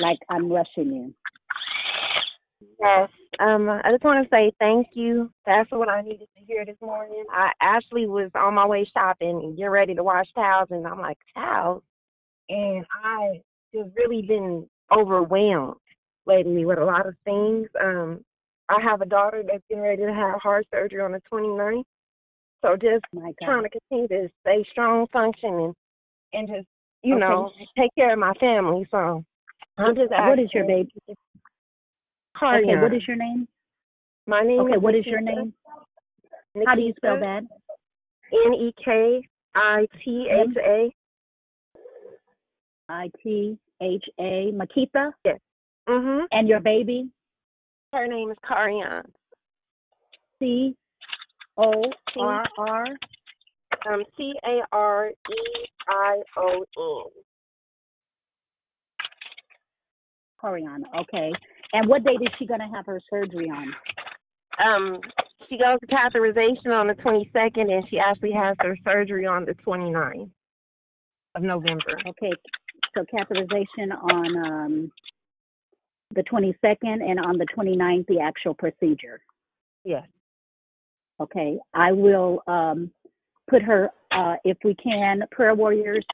like 0.00 0.18
I'm 0.28 0.50
rushing 0.50 0.92
you. 0.92 1.14
Yes. 2.80 3.08
Um, 3.40 3.68
I 3.68 3.90
just 3.90 4.04
want 4.04 4.24
to 4.24 4.28
say 4.34 4.52
thank 4.58 4.88
you. 4.94 5.30
That's 5.46 5.70
what 5.70 5.88
I 5.88 6.02
needed 6.02 6.28
to 6.36 6.44
hear 6.46 6.64
this 6.64 6.76
morning. 6.80 7.24
I 7.32 7.50
actually 7.60 8.06
was 8.06 8.30
on 8.34 8.54
my 8.54 8.66
way 8.66 8.88
shopping 8.92 9.40
and 9.42 9.56
getting 9.56 9.70
ready 9.70 9.94
to 9.94 10.04
wash 10.04 10.26
towels, 10.34 10.68
and 10.70 10.86
I'm 10.86 11.00
like, 11.00 11.18
towels? 11.34 11.82
And 12.48 12.84
I 13.04 13.40
just 13.74 13.90
really 13.96 14.22
been 14.22 14.68
overwhelmed 14.90 15.76
lately 16.26 16.64
with 16.64 16.78
a 16.78 16.84
lot 16.84 17.06
of 17.06 17.14
things. 17.24 17.68
Um, 17.80 18.24
I 18.68 18.80
have 18.80 19.00
a 19.00 19.06
daughter 19.06 19.42
that's 19.46 19.62
getting 19.68 19.82
ready 19.82 20.02
to 20.02 20.14
have 20.14 20.40
heart 20.40 20.66
surgery 20.72 21.00
on 21.00 21.12
the 21.12 21.20
29th. 21.32 21.84
So 22.62 22.76
just 22.76 23.04
My 23.12 23.32
trying 23.42 23.64
to 23.64 23.70
continue 23.70 24.08
to 24.08 24.28
stay 24.40 24.64
strong, 24.70 25.06
functioning, 25.12 25.74
and 26.32 26.48
just, 26.48 26.66
you 27.02 27.16
Okay. 27.16 27.20
know, 27.24 27.50
take 27.76 27.92
care 27.96 28.12
of 28.12 28.18
my 28.18 28.32
family. 28.34 28.86
So 28.90 29.24
I'm 29.78 29.96
just 29.96 30.10
What 30.10 30.38
is 30.38 30.50
your 30.54 30.64
baby? 30.64 30.92
Okay, 31.08 32.76
what 32.76 32.94
is 32.94 33.06
your 33.06 33.16
name? 33.16 33.48
My 34.26 34.42
name 34.42 34.60
Okay, 34.60 34.76
is 34.76 34.82
what 34.82 34.94
is 34.94 35.04
your 35.06 35.20
Nikita. 35.20 35.40
name? 35.40 35.54
How 36.66 36.74
do 36.74 36.82
you 36.82 36.92
spell 36.96 37.18
that? 37.18 37.42
N 38.46 38.54
E 38.54 38.72
K 38.84 39.22
I 39.54 39.86
T 40.04 40.28
H 40.30 40.56
A. 40.56 40.94
I 42.88 43.10
T 43.22 43.58
H 43.80 44.04
A. 44.20 44.52
Makita? 44.54 45.12
Yes. 45.24 45.38
Mhm. 45.88 46.26
And 46.30 46.48
your 46.48 46.60
baby? 46.60 47.10
Her 47.92 48.06
name 48.06 48.30
is 48.30 48.38
Carion. 48.38 49.04
C 50.38 50.76
O 51.56 51.84
R 52.18 52.44
R. 52.58 52.86
Um, 53.86 54.04
C 54.16 54.34
A 54.44 54.60
R 54.72 55.10
E 55.10 55.66
I 55.88 56.22
O 56.36 56.64
N. 56.76 57.22
Coriana. 60.42 60.82
Okay. 61.00 61.32
And 61.72 61.88
what 61.88 62.04
date 62.04 62.20
is 62.20 62.32
she 62.38 62.46
going 62.46 62.60
to 62.60 62.68
have 62.74 62.86
her 62.86 63.00
surgery 63.08 63.48
on? 63.48 63.74
Um, 64.58 65.00
she 65.48 65.56
goes 65.56 65.78
to 65.80 65.86
catheterization 65.86 66.68
on 66.68 66.86
the 66.86 66.94
22nd, 66.94 67.70
and 67.70 67.84
she 67.88 67.98
actually 67.98 68.32
has 68.32 68.56
her 68.60 68.76
surgery 68.84 69.26
on 69.26 69.44
the 69.44 69.54
29th 69.66 70.30
of 71.34 71.42
November. 71.42 71.98
Okay. 72.06 72.32
So 72.94 73.04
catheterization 73.04 73.92
on 74.02 74.36
um, 74.44 74.92
the 76.14 76.22
22nd 76.22 77.02
and 77.02 77.18
on 77.20 77.38
the 77.38 77.46
29th, 77.56 78.06
the 78.06 78.20
actual 78.20 78.54
procedure. 78.54 79.20
Yes. 79.84 80.06
Okay. 81.20 81.58
I 81.74 81.92
will 81.92 82.42
um, 82.46 82.90
put 83.48 83.62
her, 83.62 83.90
uh, 84.10 84.36
if 84.44 84.58
we 84.64 84.74
can, 84.74 85.22
prayer 85.30 85.54
warriors, 85.54 86.04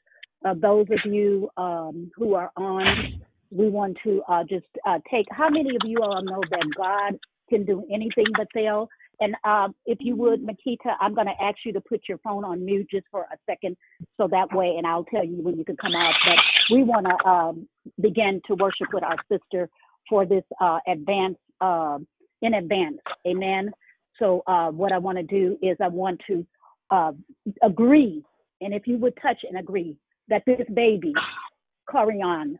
uh, 0.45 0.53
those 0.53 0.87
of 0.91 1.11
you 1.11 1.49
um, 1.57 2.11
who 2.15 2.33
are 2.33 2.51
on, 2.55 3.21
we 3.51 3.69
want 3.69 3.97
to 4.03 4.21
uh, 4.27 4.43
just 4.43 4.65
uh, 4.85 4.99
take, 5.11 5.25
how 5.31 5.49
many 5.49 5.69
of 5.69 5.81
you 5.85 5.97
all 6.01 6.23
know 6.23 6.41
that 6.49 6.65
God 6.77 7.19
can 7.49 7.65
do 7.65 7.83
anything 7.91 8.25
but 8.37 8.47
fail? 8.53 8.89
And 9.21 9.35
uh, 9.43 9.67
if 9.85 9.97
you 9.99 10.15
would, 10.15 10.45
Makita, 10.45 10.93
I'm 11.01 11.13
going 11.13 11.27
to 11.27 11.43
ask 11.43 11.57
you 11.65 11.73
to 11.73 11.81
put 11.81 12.03
your 12.07 12.19
phone 12.19 12.45
on 12.45 12.63
mute 12.63 12.87
just 12.89 13.05
for 13.11 13.23
a 13.23 13.37
second, 13.45 13.75
so 14.15 14.29
that 14.29 14.47
way, 14.53 14.75
and 14.77 14.87
I'll 14.87 15.03
tell 15.03 15.25
you 15.25 15.41
when 15.41 15.57
you 15.57 15.65
can 15.65 15.75
come 15.75 15.93
out. 15.93 16.13
But 16.25 16.37
we 16.71 16.83
want 16.83 17.05
to 17.05 17.29
um, 17.29 17.67
begin 17.99 18.41
to 18.47 18.55
worship 18.55 18.87
with 18.93 19.03
our 19.03 19.17
sister 19.29 19.69
for 20.09 20.25
this 20.25 20.43
uh, 20.59 20.79
advance, 20.87 21.37
uh, 21.61 21.99
in 22.41 22.55
advance. 22.55 22.97
Amen. 23.27 23.71
So 24.17 24.43
uh, 24.47 24.69
what 24.69 24.91
I 24.91 24.97
want 24.97 25.17
to 25.17 25.23
do 25.23 25.57
is 25.61 25.77
I 25.81 25.87
want 25.87 26.19
to 26.27 26.45
uh, 26.91 27.11
agree, 27.63 28.23
and 28.61 28.73
if 28.73 28.87
you 28.87 28.97
would 28.97 29.13
touch 29.21 29.37
and 29.47 29.59
agree 29.59 29.95
that 30.27 30.43
this 30.45 30.65
baby, 30.73 31.13
Corian, 31.89 32.55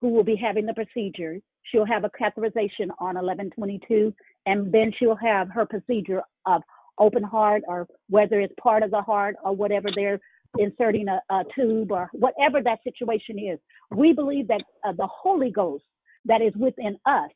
who 0.00 0.08
will 0.08 0.24
be 0.24 0.36
having 0.36 0.66
the 0.66 0.74
procedure, 0.74 1.38
she'll 1.64 1.86
have 1.86 2.04
a 2.04 2.10
catheterization 2.10 2.90
on 2.98 3.14
1122, 3.14 4.12
and 4.46 4.72
then 4.72 4.92
she'll 4.98 5.16
have 5.16 5.48
her 5.50 5.64
procedure 5.64 6.22
of 6.46 6.62
open 6.98 7.22
heart 7.22 7.62
or 7.66 7.86
whether 8.08 8.40
it's 8.40 8.54
part 8.62 8.82
of 8.82 8.90
the 8.90 9.00
heart 9.00 9.36
or 9.44 9.54
whatever 9.54 9.88
they're 9.94 10.20
inserting 10.58 11.06
a, 11.08 11.20
a 11.32 11.42
tube 11.54 11.90
or 11.90 12.10
whatever 12.12 12.60
that 12.62 12.78
situation 12.84 13.38
is. 13.38 13.58
We 13.90 14.12
believe 14.12 14.48
that 14.48 14.62
uh, 14.84 14.92
the 14.92 15.06
Holy 15.06 15.50
Ghost 15.50 15.84
that 16.24 16.42
is 16.42 16.52
within 16.56 16.96
us 17.06 17.30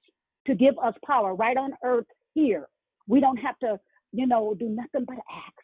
to 0.47 0.55
give 0.55 0.75
us 0.83 0.95
power 1.05 1.35
right 1.35 1.57
on 1.57 1.73
earth 1.85 2.07
here. 2.35 2.69
We 3.09 3.21
don't 3.21 3.37
have 3.39 3.59
to, 3.61 3.79
you 4.13 4.27
know, 4.27 4.55
do 4.59 4.69
nothing 4.69 5.05
but 5.07 5.17
ask. 5.17 5.55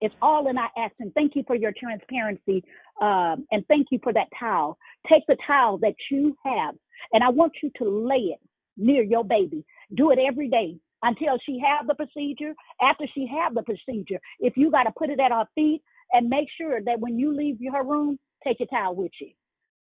It's 0.00 0.14
all 0.20 0.48
in 0.48 0.58
our 0.58 0.70
acts. 0.76 0.96
And 1.00 1.12
thank 1.14 1.36
you 1.36 1.44
for 1.46 1.56
your 1.56 1.72
transparency. 1.78 2.64
Um, 3.00 3.46
and 3.50 3.66
thank 3.68 3.88
you 3.90 3.98
for 4.02 4.12
that 4.12 4.28
towel. 4.38 4.76
Take 5.08 5.22
the 5.28 5.36
towel 5.46 5.78
that 5.78 5.94
you 6.10 6.36
have, 6.44 6.74
and 7.12 7.22
I 7.22 7.28
want 7.28 7.52
you 7.62 7.70
to 7.78 7.84
lay 7.88 8.32
it 8.34 8.40
near 8.76 9.02
your 9.02 9.24
baby. 9.24 9.64
Do 9.94 10.10
it 10.10 10.18
every 10.18 10.48
day 10.48 10.76
until 11.02 11.38
she 11.44 11.60
have 11.64 11.86
the 11.86 11.94
procedure. 11.94 12.54
After 12.80 13.04
she 13.14 13.26
have 13.26 13.54
the 13.54 13.62
procedure, 13.62 14.18
if 14.40 14.56
you 14.56 14.70
got 14.70 14.84
to 14.84 14.92
put 14.96 15.10
it 15.10 15.20
at 15.20 15.32
her 15.32 15.46
feet, 15.54 15.82
and 16.12 16.28
make 16.28 16.48
sure 16.56 16.80
that 16.82 17.00
when 17.00 17.18
you 17.18 17.34
leave 17.36 17.58
her 17.72 17.82
room, 17.82 18.18
take 18.44 18.60
your 18.60 18.68
towel 18.68 18.94
with 18.94 19.12
you. 19.20 19.30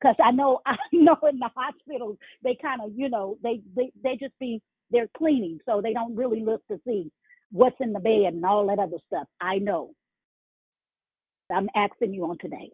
Cause 0.02 0.16
I 0.24 0.32
know, 0.32 0.60
I 0.66 0.76
know 0.92 1.18
in 1.30 1.40
the 1.40 1.50
hospitals 1.56 2.18
they 2.44 2.58
kind 2.62 2.82
of, 2.82 2.92
you 2.96 3.10
know, 3.10 3.38
they 3.44 3.62
they 3.76 3.92
they 4.04 4.18
just 4.18 4.38
be 4.40 4.62
they're 4.90 5.10
cleaning, 5.18 5.60
so 5.66 5.82
they 5.82 5.94
don't 5.94 6.16
really 6.16 6.44
look 6.44 6.66
to 6.68 6.80
see 6.86 7.12
what's 7.52 7.76
in 7.80 7.94
the 7.94 8.00
bed 8.00 8.34
and 8.34 8.46
all 8.46 8.68
that 8.68 8.80
other 8.80 8.98
stuff. 9.08 9.28
I 9.40 9.58
know. 9.58 9.92
I'm 11.54 11.70
asking 11.76 12.14
you 12.14 12.26
on 12.26 12.38
today. 12.40 12.72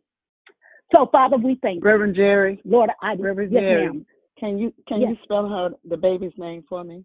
So 0.91 1.08
Father, 1.12 1.38
we 1.38 1.60
thank 1.62 1.84
you. 1.84 1.90
Reverend 1.90 2.16
Jerry. 2.16 2.62
Lord, 2.64 2.90
I 3.02 3.16
Reverend 3.16 3.52
yes, 3.52 3.62
Jerry. 3.62 3.86
ma'am. 3.88 4.06
Can 4.40 4.58
you 4.58 4.74
can 4.88 5.02
Yes. 5.02 5.12
you 5.12 5.18
spell 5.24 5.49
her 5.49 5.72
the 5.86 5.98
baby's 5.98 6.38
name 6.38 6.64
for 6.70 6.84
me? 6.84 7.04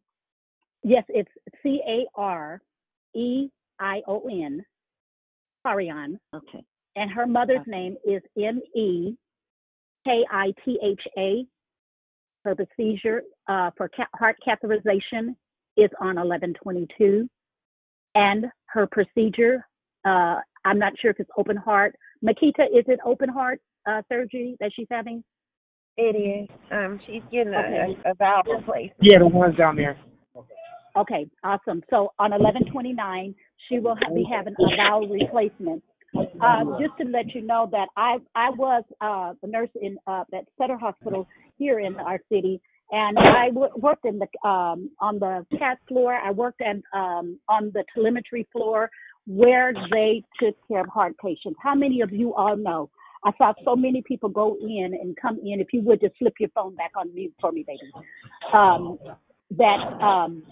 Yes, 0.82 1.04
it's 1.08 1.30
C 1.62 1.80
A 1.86 2.06
R 2.14 2.60
E 3.14 3.48
I 3.78 4.02
O 4.06 4.20
N, 4.28 4.64
Carion. 5.66 6.18
Okay. 6.34 6.64
And 6.96 7.10
her 7.10 7.26
mother's 7.26 7.66
name 7.66 7.96
is 8.04 8.22
M 8.38 8.60
E 8.74 9.16
K 10.04 10.24
I 10.30 10.52
T 10.64 10.78
H 10.82 11.00
A. 11.18 11.44
Her 12.44 12.54
procedure 12.56 13.22
uh, 13.48 13.70
for 13.76 13.88
ca- 13.88 14.08
heart 14.16 14.36
catheterization 14.46 15.36
is 15.76 15.90
on 16.00 16.16
1122. 16.16 17.28
And 18.14 18.46
her 18.66 18.86
procedure, 18.90 19.64
uh, 20.04 20.36
I'm 20.64 20.78
not 20.78 20.92
sure 21.00 21.12
if 21.12 21.20
it's 21.20 21.30
open 21.38 21.56
heart. 21.56 21.94
Makita, 22.24 22.66
is 22.76 22.84
it 22.88 22.98
open 23.06 23.28
heart 23.28 23.60
uh, 23.88 24.02
surgery 24.08 24.56
that 24.60 24.72
she's 24.74 24.88
having? 24.90 25.22
It 25.96 26.16
is. 26.16 26.48
Um, 26.72 26.98
she's 27.06 27.22
getting 27.30 27.54
Okay. 27.54 27.96
a, 28.04 28.10
a 28.10 28.14
valve 28.14 28.46
replacement. 28.50 28.92
Yeah, 29.00 29.18
the 29.20 29.26
ones 29.28 29.56
down 29.56 29.76
there. 29.76 29.96
Okay, 30.96 31.26
awesome. 31.42 31.82
So 31.90 32.12
on 32.18 32.32
1129, 32.32 33.34
she 33.68 33.78
will 33.78 33.94
ha- 33.94 34.12
be 34.14 34.26
having 34.30 34.54
a 34.58 34.76
valve 34.76 35.10
replacement. 35.10 35.82
Uh, 36.14 36.64
just 36.78 36.92
to 37.00 37.04
let 37.08 37.34
you 37.34 37.40
know 37.40 37.68
that 37.72 37.88
I 37.96 38.18
I 38.34 38.50
was 38.50 38.84
uh, 39.00 39.32
a 39.42 39.46
nurse 39.46 39.70
in 39.80 39.96
uh, 40.06 40.24
at 40.34 40.44
Sutter 40.58 40.76
Hospital 40.76 41.26
here 41.58 41.80
in 41.80 41.96
our 41.96 42.18
city, 42.30 42.60
and 42.90 43.16
I 43.18 43.48
w- 43.48 43.72
worked 43.76 44.04
in 44.04 44.18
the 44.18 44.48
um, 44.48 44.90
on 45.00 45.18
the 45.18 45.46
CAT 45.58 45.78
floor. 45.88 46.14
I 46.14 46.30
worked 46.30 46.60
at 46.60 46.76
um, 46.92 47.38
on 47.48 47.70
the 47.72 47.84
telemetry 47.94 48.46
floor 48.52 48.90
where 49.26 49.72
they 49.90 50.22
took 50.40 50.56
care 50.68 50.80
of 50.80 50.88
heart 50.88 51.14
patients. 51.18 51.58
How 51.62 51.74
many 51.74 52.02
of 52.02 52.12
you 52.12 52.34
all 52.34 52.56
know? 52.56 52.90
I 53.24 53.30
saw 53.38 53.52
so 53.64 53.76
many 53.76 54.02
people 54.02 54.28
go 54.28 54.56
in 54.60 54.98
and 55.00 55.16
come 55.16 55.38
in. 55.38 55.60
If 55.60 55.68
you 55.72 55.80
would 55.82 56.00
just 56.00 56.16
flip 56.18 56.34
your 56.40 56.50
phone 56.50 56.74
back 56.74 56.90
on 56.96 57.14
mute 57.14 57.32
for 57.40 57.52
me, 57.52 57.64
baby. 57.66 57.90
Um, 58.52 58.98
that 59.56 59.78
um, 60.02 60.42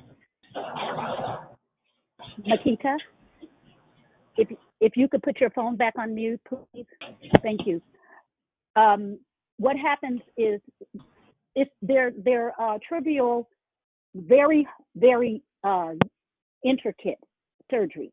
Makita, 2.47 2.97
if 4.37 4.49
if 4.81 4.97
you 4.97 5.09
could 5.09 5.23
put 5.23 5.41
your 5.41 5.51
phone 5.51 5.77
back 5.77 5.95
on 5.99 6.15
mute, 6.15 6.41
please. 6.49 6.87
Thank 7.43 7.67
you. 7.67 7.81
Um, 8.77 9.19
what 9.59 9.77
happens 9.77 10.21
is 10.37 10.61
it's 11.55 11.71
they're 11.83 12.13
they're 12.25 12.55
uh, 12.61 12.79
trivial, 12.87 13.49
very 14.15 14.67
very 14.97 15.43
uh, 15.65 15.93
intricate 16.65 17.19
surgery. 17.71 18.13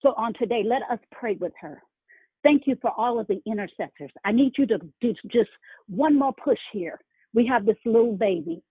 So 0.00 0.10
on 0.16 0.32
today, 0.38 0.62
let 0.64 0.82
us 0.90 1.00
pray 1.10 1.36
with 1.40 1.52
her. 1.60 1.82
Thank 2.42 2.62
you 2.66 2.76
for 2.80 2.92
all 2.96 3.18
of 3.18 3.26
the 3.26 3.40
intercessors. 3.46 4.12
I 4.24 4.30
need 4.30 4.52
you 4.56 4.66
to 4.66 4.78
do 5.00 5.14
just 5.32 5.50
one 5.88 6.16
more 6.16 6.32
push 6.32 6.58
here. 6.72 7.00
We 7.34 7.46
have 7.46 7.66
this 7.66 7.76
little 7.84 8.16
baby 8.16 8.62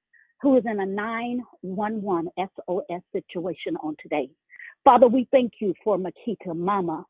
who 0.41 0.55
is 0.55 0.63
in 0.65 0.79
a 0.79 0.85
911 0.85 2.29
SOS 2.37 3.01
situation 3.11 3.75
on 3.81 3.95
today. 4.01 4.29
Father, 4.85 5.07
we 5.07 5.27
thank 5.31 5.53
you 5.59 5.73
for 5.83 5.97
Makita, 5.97 6.55
Mama 6.55 7.05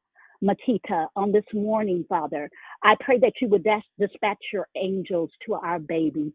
Makita, 0.46 1.08
on 1.18 1.34
this 1.34 1.46
morning, 1.54 2.06
Father. 2.10 2.50
I 2.84 2.96
pray 3.02 3.20
that 3.20 3.34
you 3.42 3.50
would 3.50 3.66
dis- 3.66 3.84
dispatch 4.00 4.40
your 4.54 4.68
angels 4.78 5.32
to 5.48 5.56
our 5.56 5.80
baby. 5.80 6.34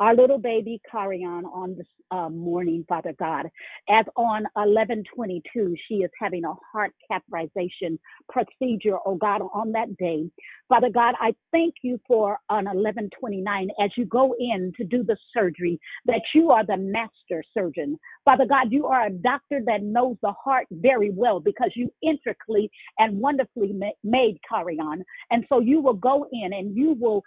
Our 0.00 0.14
little 0.16 0.38
baby 0.38 0.80
Carion 0.92 1.44
on 1.54 1.76
this 1.76 1.86
uh, 2.10 2.30
morning, 2.30 2.84
Father 2.88 3.14
God, 3.18 3.46
as 3.90 4.06
on 4.16 4.44
1122, 4.54 5.76
she 5.88 5.96
is 5.96 6.10
having 6.20 6.44
a 6.44 6.54
heart 6.72 6.92
catheterization 7.10 7.98
procedure, 8.28 8.96
oh 9.06 9.16
God, 9.16 9.42
on 9.54 9.72
that 9.72 9.96
day. 9.98 10.30
Father 10.70 10.88
God, 10.90 11.14
I 11.20 11.34
thank 11.52 11.74
you 11.82 12.00
for 12.08 12.38
on 12.48 12.64
1129 12.64 13.68
as 13.82 13.90
you 13.96 14.06
go 14.06 14.34
in 14.38 14.72
to 14.78 14.84
do 14.84 15.04
the 15.04 15.16
surgery, 15.34 15.78
that 16.06 16.22
you 16.34 16.50
are 16.50 16.64
the 16.66 16.78
master 16.78 17.44
surgeon. 17.54 17.98
Father 18.24 18.46
God, 18.46 18.72
you 18.72 18.86
are 18.86 19.06
a 19.06 19.10
doctor 19.12 19.60
that 19.66 19.82
knows 19.82 20.16
the 20.22 20.32
heart 20.32 20.66
very 20.72 21.10
well 21.10 21.40
because 21.40 21.72
you 21.76 21.92
intricately 22.02 22.70
and 22.98 23.20
wonderfully 23.20 23.72
ma- 23.74 23.90
made 24.02 24.38
Carion. 24.50 25.02
And 25.30 25.44
so 25.48 25.60
you 25.60 25.80
will 25.82 25.94
go 25.94 26.26
in 26.32 26.54
and 26.54 26.76
you 26.76 26.94
will 26.98 27.22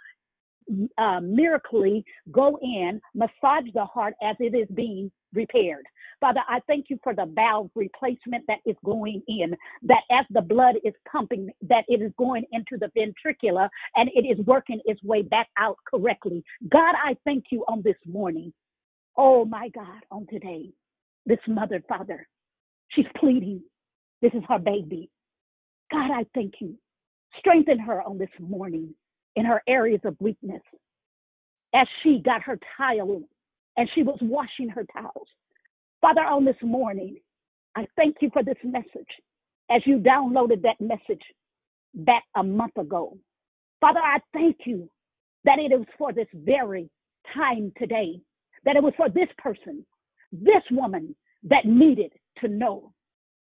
uh, 0.97 1.19
miraculously 1.21 2.05
go 2.31 2.57
in, 2.61 3.01
massage 3.13 3.69
the 3.73 3.85
heart 3.85 4.13
as 4.21 4.35
it 4.39 4.55
is 4.55 4.67
being 4.75 5.11
repaired. 5.33 5.85
Father, 6.19 6.41
I 6.47 6.59
thank 6.67 6.85
you 6.89 6.97
for 7.03 7.13
the 7.13 7.25
valve 7.25 7.69
replacement 7.75 8.45
that 8.47 8.59
is 8.65 8.75
going 8.85 9.21
in, 9.27 9.55
that 9.83 10.03
as 10.11 10.25
the 10.29 10.41
blood 10.41 10.75
is 10.83 10.93
pumping, 11.11 11.49
that 11.67 11.83
it 11.87 12.01
is 12.01 12.11
going 12.17 12.45
into 12.51 12.77
the 12.77 12.89
ventricular 12.97 13.67
and 13.95 14.09
it 14.13 14.25
is 14.25 14.45
working 14.45 14.79
its 14.85 15.03
way 15.03 15.21
back 15.21 15.49
out 15.57 15.77
correctly. 15.85 16.43
God, 16.69 16.95
I 17.03 17.17
thank 17.25 17.45
you 17.51 17.65
on 17.67 17.81
this 17.83 17.97
morning. 18.05 18.53
Oh 19.17 19.45
my 19.45 19.69
God, 19.69 20.05
on 20.11 20.25
today, 20.27 20.71
this 21.25 21.39
mother, 21.47 21.83
Father, 21.87 22.27
she's 22.89 23.05
pleading. 23.17 23.61
This 24.21 24.31
is 24.33 24.43
her 24.47 24.59
baby. 24.59 25.09
God, 25.91 26.09
I 26.11 26.25
thank 26.33 26.53
you. 26.61 26.75
Strengthen 27.39 27.79
her 27.79 28.01
on 28.01 28.17
this 28.17 28.29
morning 28.39 28.93
in 29.35 29.45
her 29.45 29.61
areas 29.67 30.01
of 30.05 30.15
weakness 30.19 30.61
as 31.73 31.87
she 32.01 32.21
got 32.23 32.41
her 32.43 32.59
towel 32.77 33.23
and 33.77 33.89
she 33.95 34.03
was 34.03 34.17
washing 34.21 34.69
her 34.69 34.85
towels. 34.93 35.27
Father, 36.01 36.21
on 36.21 36.45
this 36.45 36.55
morning, 36.61 37.17
I 37.75 37.87
thank 37.95 38.17
you 38.21 38.29
for 38.31 38.43
this 38.43 38.57
message 38.63 39.07
as 39.71 39.81
you 39.85 39.97
downloaded 39.97 40.61
that 40.63 40.79
message 40.79 41.23
back 41.95 42.23
a 42.35 42.43
month 42.43 42.77
ago. 42.77 43.17
Father, 43.81 43.99
I 43.99 44.19
thank 44.33 44.57
you 44.65 44.89
that 45.45 45.59
it 45.59 45.77
was 45.77 45.87
for 45.97 46.13
this 46.13 46.27
very 46.33 46.89
time 47.35 47.71
today, 47.77 48.19
that 48.65 48.75
it 48.75 48.83
was 48.83 48.93
for 48.95 49.09
this 49.09 49.29
person, 49.37 49.85
this 50.31 50.63
woman 50.71 51.15
that 51.43 51.65
needed 51.65 52.11
to 52.41 52.47
know 52.47 52.93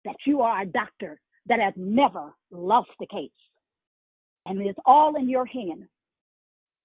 that 0.05 0.15
you 0.25 0.41
are 0.41 0.61
a 0.61 0.65
doctor 0.65 1.19
that 1.47 1.59
has 1.59 1.73
never 1.75 2.33
lost 2.51 2.89
a 3.01 3.07
case. 3.07 3.31
And 4.49 4.59
it 4.59 4.65
is 4.65 4.75
all 4.85 5.15
in 5.15 5.29
your 5.29 5.45
hand 5.45 5.83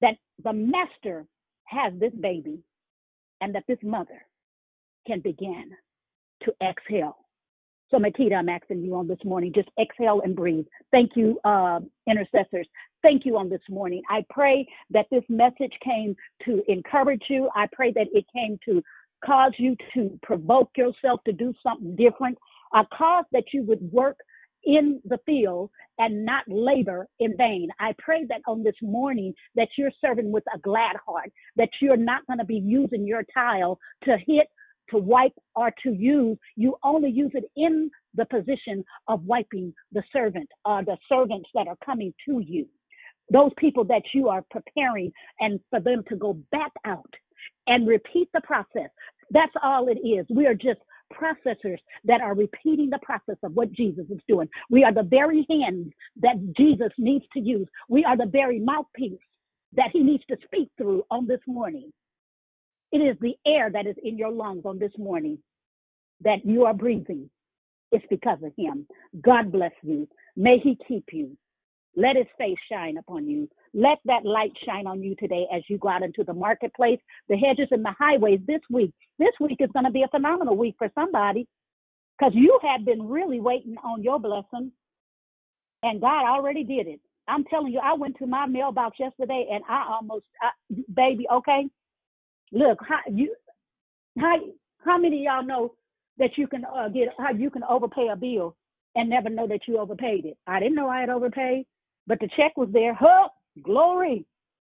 that 0.02 0.16
the 0.44 0.52
master 0.52 1.26
has 1.64 1.94
this 1.98 2.12
baby 2.20 2.62
and 3.40 3.54
that 3.54 3.64
this 3.66 3.78
mother 3.82 4.26
can 5.06 5.20
begin 5.20 5.70
to 6.42 6.52
exhale. 6.62 7.16
So, 7.90 7.98
Makita, 7.98 8.34
I'm 8.36 8.48
asking 8.50 8.82
you 8.82 8.94
on 8.96 9.08
this 9.08 9.18
morning, 9.24 9.52
just 9.54 9.68
exhale 9.80 10.20
and 10.22 10.36
breathe. 10.36 10.66
Thank 10.90 11.12
you, 11.16 11.38
uh, 11.44 11.80
intercessors. 12.06 12.66
Thank 13.02 13.24
you 13.24 13.38
on 13.38 13.48
this 13.48 13.60
morning. 13.70 14.02
I 14.10 14.24
pray 14.28 14.66
that 14.90 15.06
this 15.10 15.24
message 15.28 15.72
came 15.82 16.14
to 16.44 16.62
encourage 16.68 17.22
you. 17.30 17.48
I 17.54 17.66
pray 17.72 17.92
that 17.92 18.08
it 18.12 18.26
came 18.34 18.58
to 18.66 18.82
cause 19.24 19.52
you 19.58 19.74
to 19.94 20.18
provoke 20.22 20.70
yourself 20.76 21.20
to 21.24 21.32
do 21.32 21.54
something 21.62 21.96
different. 21.96 22.36
I 22.74 22.84
cause 22.92 23.24
that 23.32 23.44
you 23.52 23.62
would 23.62 23.80
work 23.92 24.18
in 24.66 25.00
the 25.04 25.18
field 25.26 25.70
and 25.98 26.24
not 26.24 26.44
labor 26.48 27.06
in 27.20 27.36
vain. 27.36 27.68
I 27.80 27.94
pray 27.98 28.24
that 28.28 28.40
on 28.46 28.62
this 28.62 28.74
morning 28.82 29.34
that 29.54 29.68
you're 29.76 29.92
serving 30.00 30.32
with 30.32 30.44
a 30.54 30.58
glad 30.58 30.96
heart, 31.06 31.30
that 31.56 31.70
you're 31.80 31.96
not 31.96 32.26
going 32.26 32.38
to 32.38 32.44
be 32.44 32.62
using 32.64 33.06
your 33.06 33.24
tile 33.34 33.78
to 34.04 34.16
hit, 34.26 34.48
to 34.90 34.98
wipe, 34.98 35.32
or 35.54 35.70
to 35.82 35.92
use. 35.92 36.38
You 36.56 36.76
only 36.84 37.10
use 37.10 37.32
it 37.34 37.44
in 37.56 37.90
the 38.14 38.26
position 38.26 38.84
of 39.08 39.24
wiping 39.24 39.72
the 39.92 40.02
servant 40.12 40.48
or 40.64 40.84
the 40.84 40.96
servants 41.08 41.48
that 41.54 41.68
are 41.68 41.78
coming 41.84 42.12
to 42.28 42.40
you. 42.40 42.66
Those 43.30 43.52
people 43.56 43.84
that 43.84 44.02
you 44.12 44.28
are 44.28 44.44
preparing 44.50 45.10
and 45.40 45.58
for 45.70 45.80
them 45.80 46.02
to 46.08 46.16
go 46.16 46.34
back 46.52 46.72
out 46.84 47.12
and 47.66 47.88
repeat 47.88 48.28
the 48.34 48.42
process. 48.42 48.90
That's 49.30 49.52
all 49.62 49.88
it 49.88 49.98
is. 50.06 50.26
We 50.28 50.46
are 50.46 50.54
just 50.54 50.80
processors 51.12 51.78
that 52.04 52.20
are 52.20 52.34
repeating 52.34 52.90
the 52.90 52.98
process 53.02 53.36
of 53.42 53.54
what 53.54 53.72
Jesus 53.72 54.06
is 54.10 54.20
doing. 54.28 54.48
We 54.70 54.84
are 54.84 54.92
the 54.92 55.02
very 55.02 55.46
hands 55.48 55.92
that 56.20 56.36
Jesus 56.56 56.92
needs 56.98 57.24
to 57.34 57.40
use. 57.40 57.68
We 57.88 58.04
are 58.04 58.16
the 58.16 58.26
very 58.26 58.60
mouthpiece 58.60 59.20
that 59.74 59.90
he 59.92 60.00
needs 60.00 60.24
to 60.28 60.36
speak 60.44 60.70
through 60.76 61.04
on 61.10 61.26
this 61.26 61.40
morning. 61.46 61.92
It 62.92 62.98
is 62.98 63.16
the 63.20 63.34
air 63.46 63.70
that 63.70 63.86
is 63.86 63.96
in 64.02 64.16
your 64.16 64.30
lungs 64.30 64.64
on 64.64 64.78
this 64.78 64.92
morning 64.98 65.38
that 66.22 66.44
you 66.44 66.64
are 66.64 66.74
breathing. 66.74 67.28
It's 67.92 68.04
because 68.10 68.38
of 68.44 68.52
him. 68.56 68.86
God 69.20 69.52
bless 69.52 69.72
you. 69.82 70.08
May 70.36 70.58
he 70.58 70.78
keep 70.86 71.06
you. 71.12 71.36
Let 71.96 72.16
his 72.16 72.26
face 72.38 72.58
shine 72.70 72.96
upon 72.98 73.28
you. 73.28 73.48
Let 73.74 73.98
that 74.04 74.24
light 74.24 74.52
shine 74.64 74.86
on 74.86 75.02
you 75.02 75.16
today 75.16 75.46
as 75.52 75.62
you 75.68 75.78
go 75.78 75.88
out 75.88 76.04
into 76.04 76.22
the 76.22 76.32
marketplace, 76.32 77.00
the 77.28 77.36
hedges 77.36 77.68
and 77.72 77.84
the 77.84 77.94
highways 77.98 78.38
this 78.46 78.60
week. 78.70 78.92
This 79.18 79.32
week 79.40 79.58
is 79.60 79.70
going 79.72 79.84
to 79.84 79.90
be 79.90 80.04
a 80.04 80.08
phenomenal 80.08 80.56
week 80.56 80.76
for 80.78 80.88
somebody 80.94 81.48
because 82.16 82.32
you 82.36 82.58
have 82.62 82.84
been 82.84 83.02
really 83.08 83.40
waiting 83.40 83.76
on 83.82 84.02
your 84.02 84.20
blessing 84.20 84.70
and 85.82 86.00
God 86.00 86.24
already 86.24 86.62
did 86.62 86.86
it. 86.86 87.00
I'm 87.26 87.44
telling 87.44 87.72
you, 87.72 87.80
I 87.82 87.94
went 87.94 88.16
to 88.18 88.26
my 88.26 88.46
mailbox 88.46 88.98
yesterday 89.00 89.48
and 89.50 89.64
I 89.68 89.86
almost, 89.90 90.26
I, 90.40 90.50
baby, 90.94 91.26
okay. 91.32 91.66
Look, 92.52 92.78
how 92.86 93.00
you, 93.10 93.34
how, 94.18 94.36
how 94.84 94.98
many 94.98 95.24
y'all 95.24 95.44
know 95.44 95.74
that 96.18 96.30
you 96.36 96.46
can 96.46 96.64
uh, 96.64 96.88
get, 96.90 97.08
how 97.18 97.32
you 97.32 97.50
can 97.50 97.64
overpay 97.64 98.08
a 98.12 98.16
bill 98.16 98.54
and 98.94 99.10
never 99.10 99.30
know 99.30 99.48
that 99.48 99.62
you 99.66 99.78
overpaid 99.78 100.26
it? 100.26 100.36
I 100.46 100.60
didn't 100.60 100.76
know 100.76 100.88
I 100.88 101.00
had 101.00 101.10
overpaid, 101.10 101.66
but 102.06 102.20
the 102.20 102.28
check 102.36 102.56
was 102.56 102.68
there. 102.72 102.94
Huh? 102.94 103.28
Glory. 103.62 104.24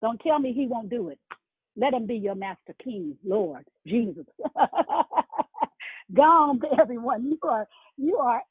Don't 0.02 0.20
tell 0.22 0.40
me 0.40 0.54
he 0.54 0.68
won't 0.68 0.90
do 0.90 1.10
it. 1.10 1.20
Let 1.78 1.94
him 1.94 2.06
be 2.08 2.16
your 2.16 2.36
master 2.36 2.76
king, 2.84 3.16
Lord, 3.26 3.66
Jesus. 3.88 4.26
Gone 6.14 6.60
to 6.60 6.68
everyone. 6.82 7.26
You 7.26 7.40
are 7.50 7.68
you 7.98 8.18
are 8.18 8.42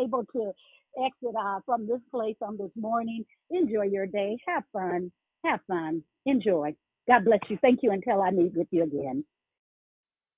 able 0.00 0.24
to 0.32 0.52
exit 1.04 1.34
uh, 1.38 1.58
from 1.66 1.86
this 1.88 2.00
place 2.12 2.36
on 2.40 2.56
this 2.56 2.70
morning. 2.76 3.24
Enjoy 3.50 3.82
your 3.82 4.06
day. 4.06 4.36
Have 4.46 4.62
fun. 4.72 5.10
Have 5.44 5.60
fun. 5.66 6.02
Enjoy. 6.26 6.74
God 7.08 7.24
bless 7.24 7.40
you. 7.48 7.58
Thank 7.60 7.80
you 7.82 7.90
until 7.90 8.22
I 8.22 8.30
meet 8.30 8.54
with 8.54 8.68
you 8.70 8.84
again. 8.84 9.24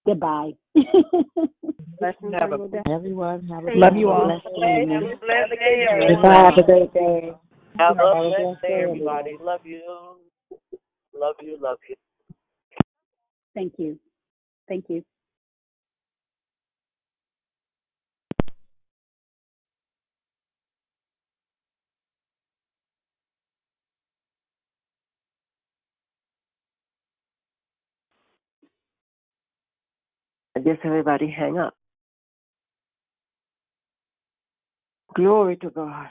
Goodbye. 0.06 0.52
Blessings 0.74 2.34
Have 2.40 2.52
a- 2.52 2.54
on 2.54 2.58
your 2.60 2.68
day. 2.68 2.82
Everyone, 2.90 3.46
have 3.48 3.64
a 3.64 3.70
Love 3.76 3.96
you 3.96 4.10
all. 4.10 4.26
blessed 4.26 4.46
evening. 4.56 5.00
Blessed 5.20 5.50
day, 5.60 5.86
Goodbye. 6.14 6.34
Have 6.34 6.58
a 6.58 6.62
great 6.62 6.94
day. 6.94 7.34
Have 7.78 7.96
Have 7.98 8.06
a 8.06 8.10
a 8.10 8.14
blessed 8.14 8.42
blessed 8.42 8.62
day, 8.62 8.68
day, 8.68 8.82
everybody. 8.84 9.38
Love 9.40 9.60
you. 9.64 10.16
Love 11.18 11.36
you. 11.42 11.58
Love 11.60 11.78
you. 11.88 11.96
Thank 13.54 13.74
you. 13.78 13.98
Thank 14.68 14.86
you. 14.88 15.04
I 30.56 30.60
guess 30.60 30.78
everybody 30.84 31.30
hang 31.30 31.58
up. 31.58 31.74
Glory 35.14 35.56
to 35.58 35.70
God. 35.70 36.08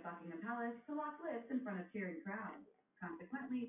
Buckingham 0.00 0.40
Palace 0.40 0.80
to 0.88 0.96
lock 0.96 1.20
lips 1.20 1.44
in 1.52 1.60
front 1.60 1.80
of 1.80 1.84
cheering 1.92 2.16
crowds. 2.24 2.64
Consequently, 2.96 3.68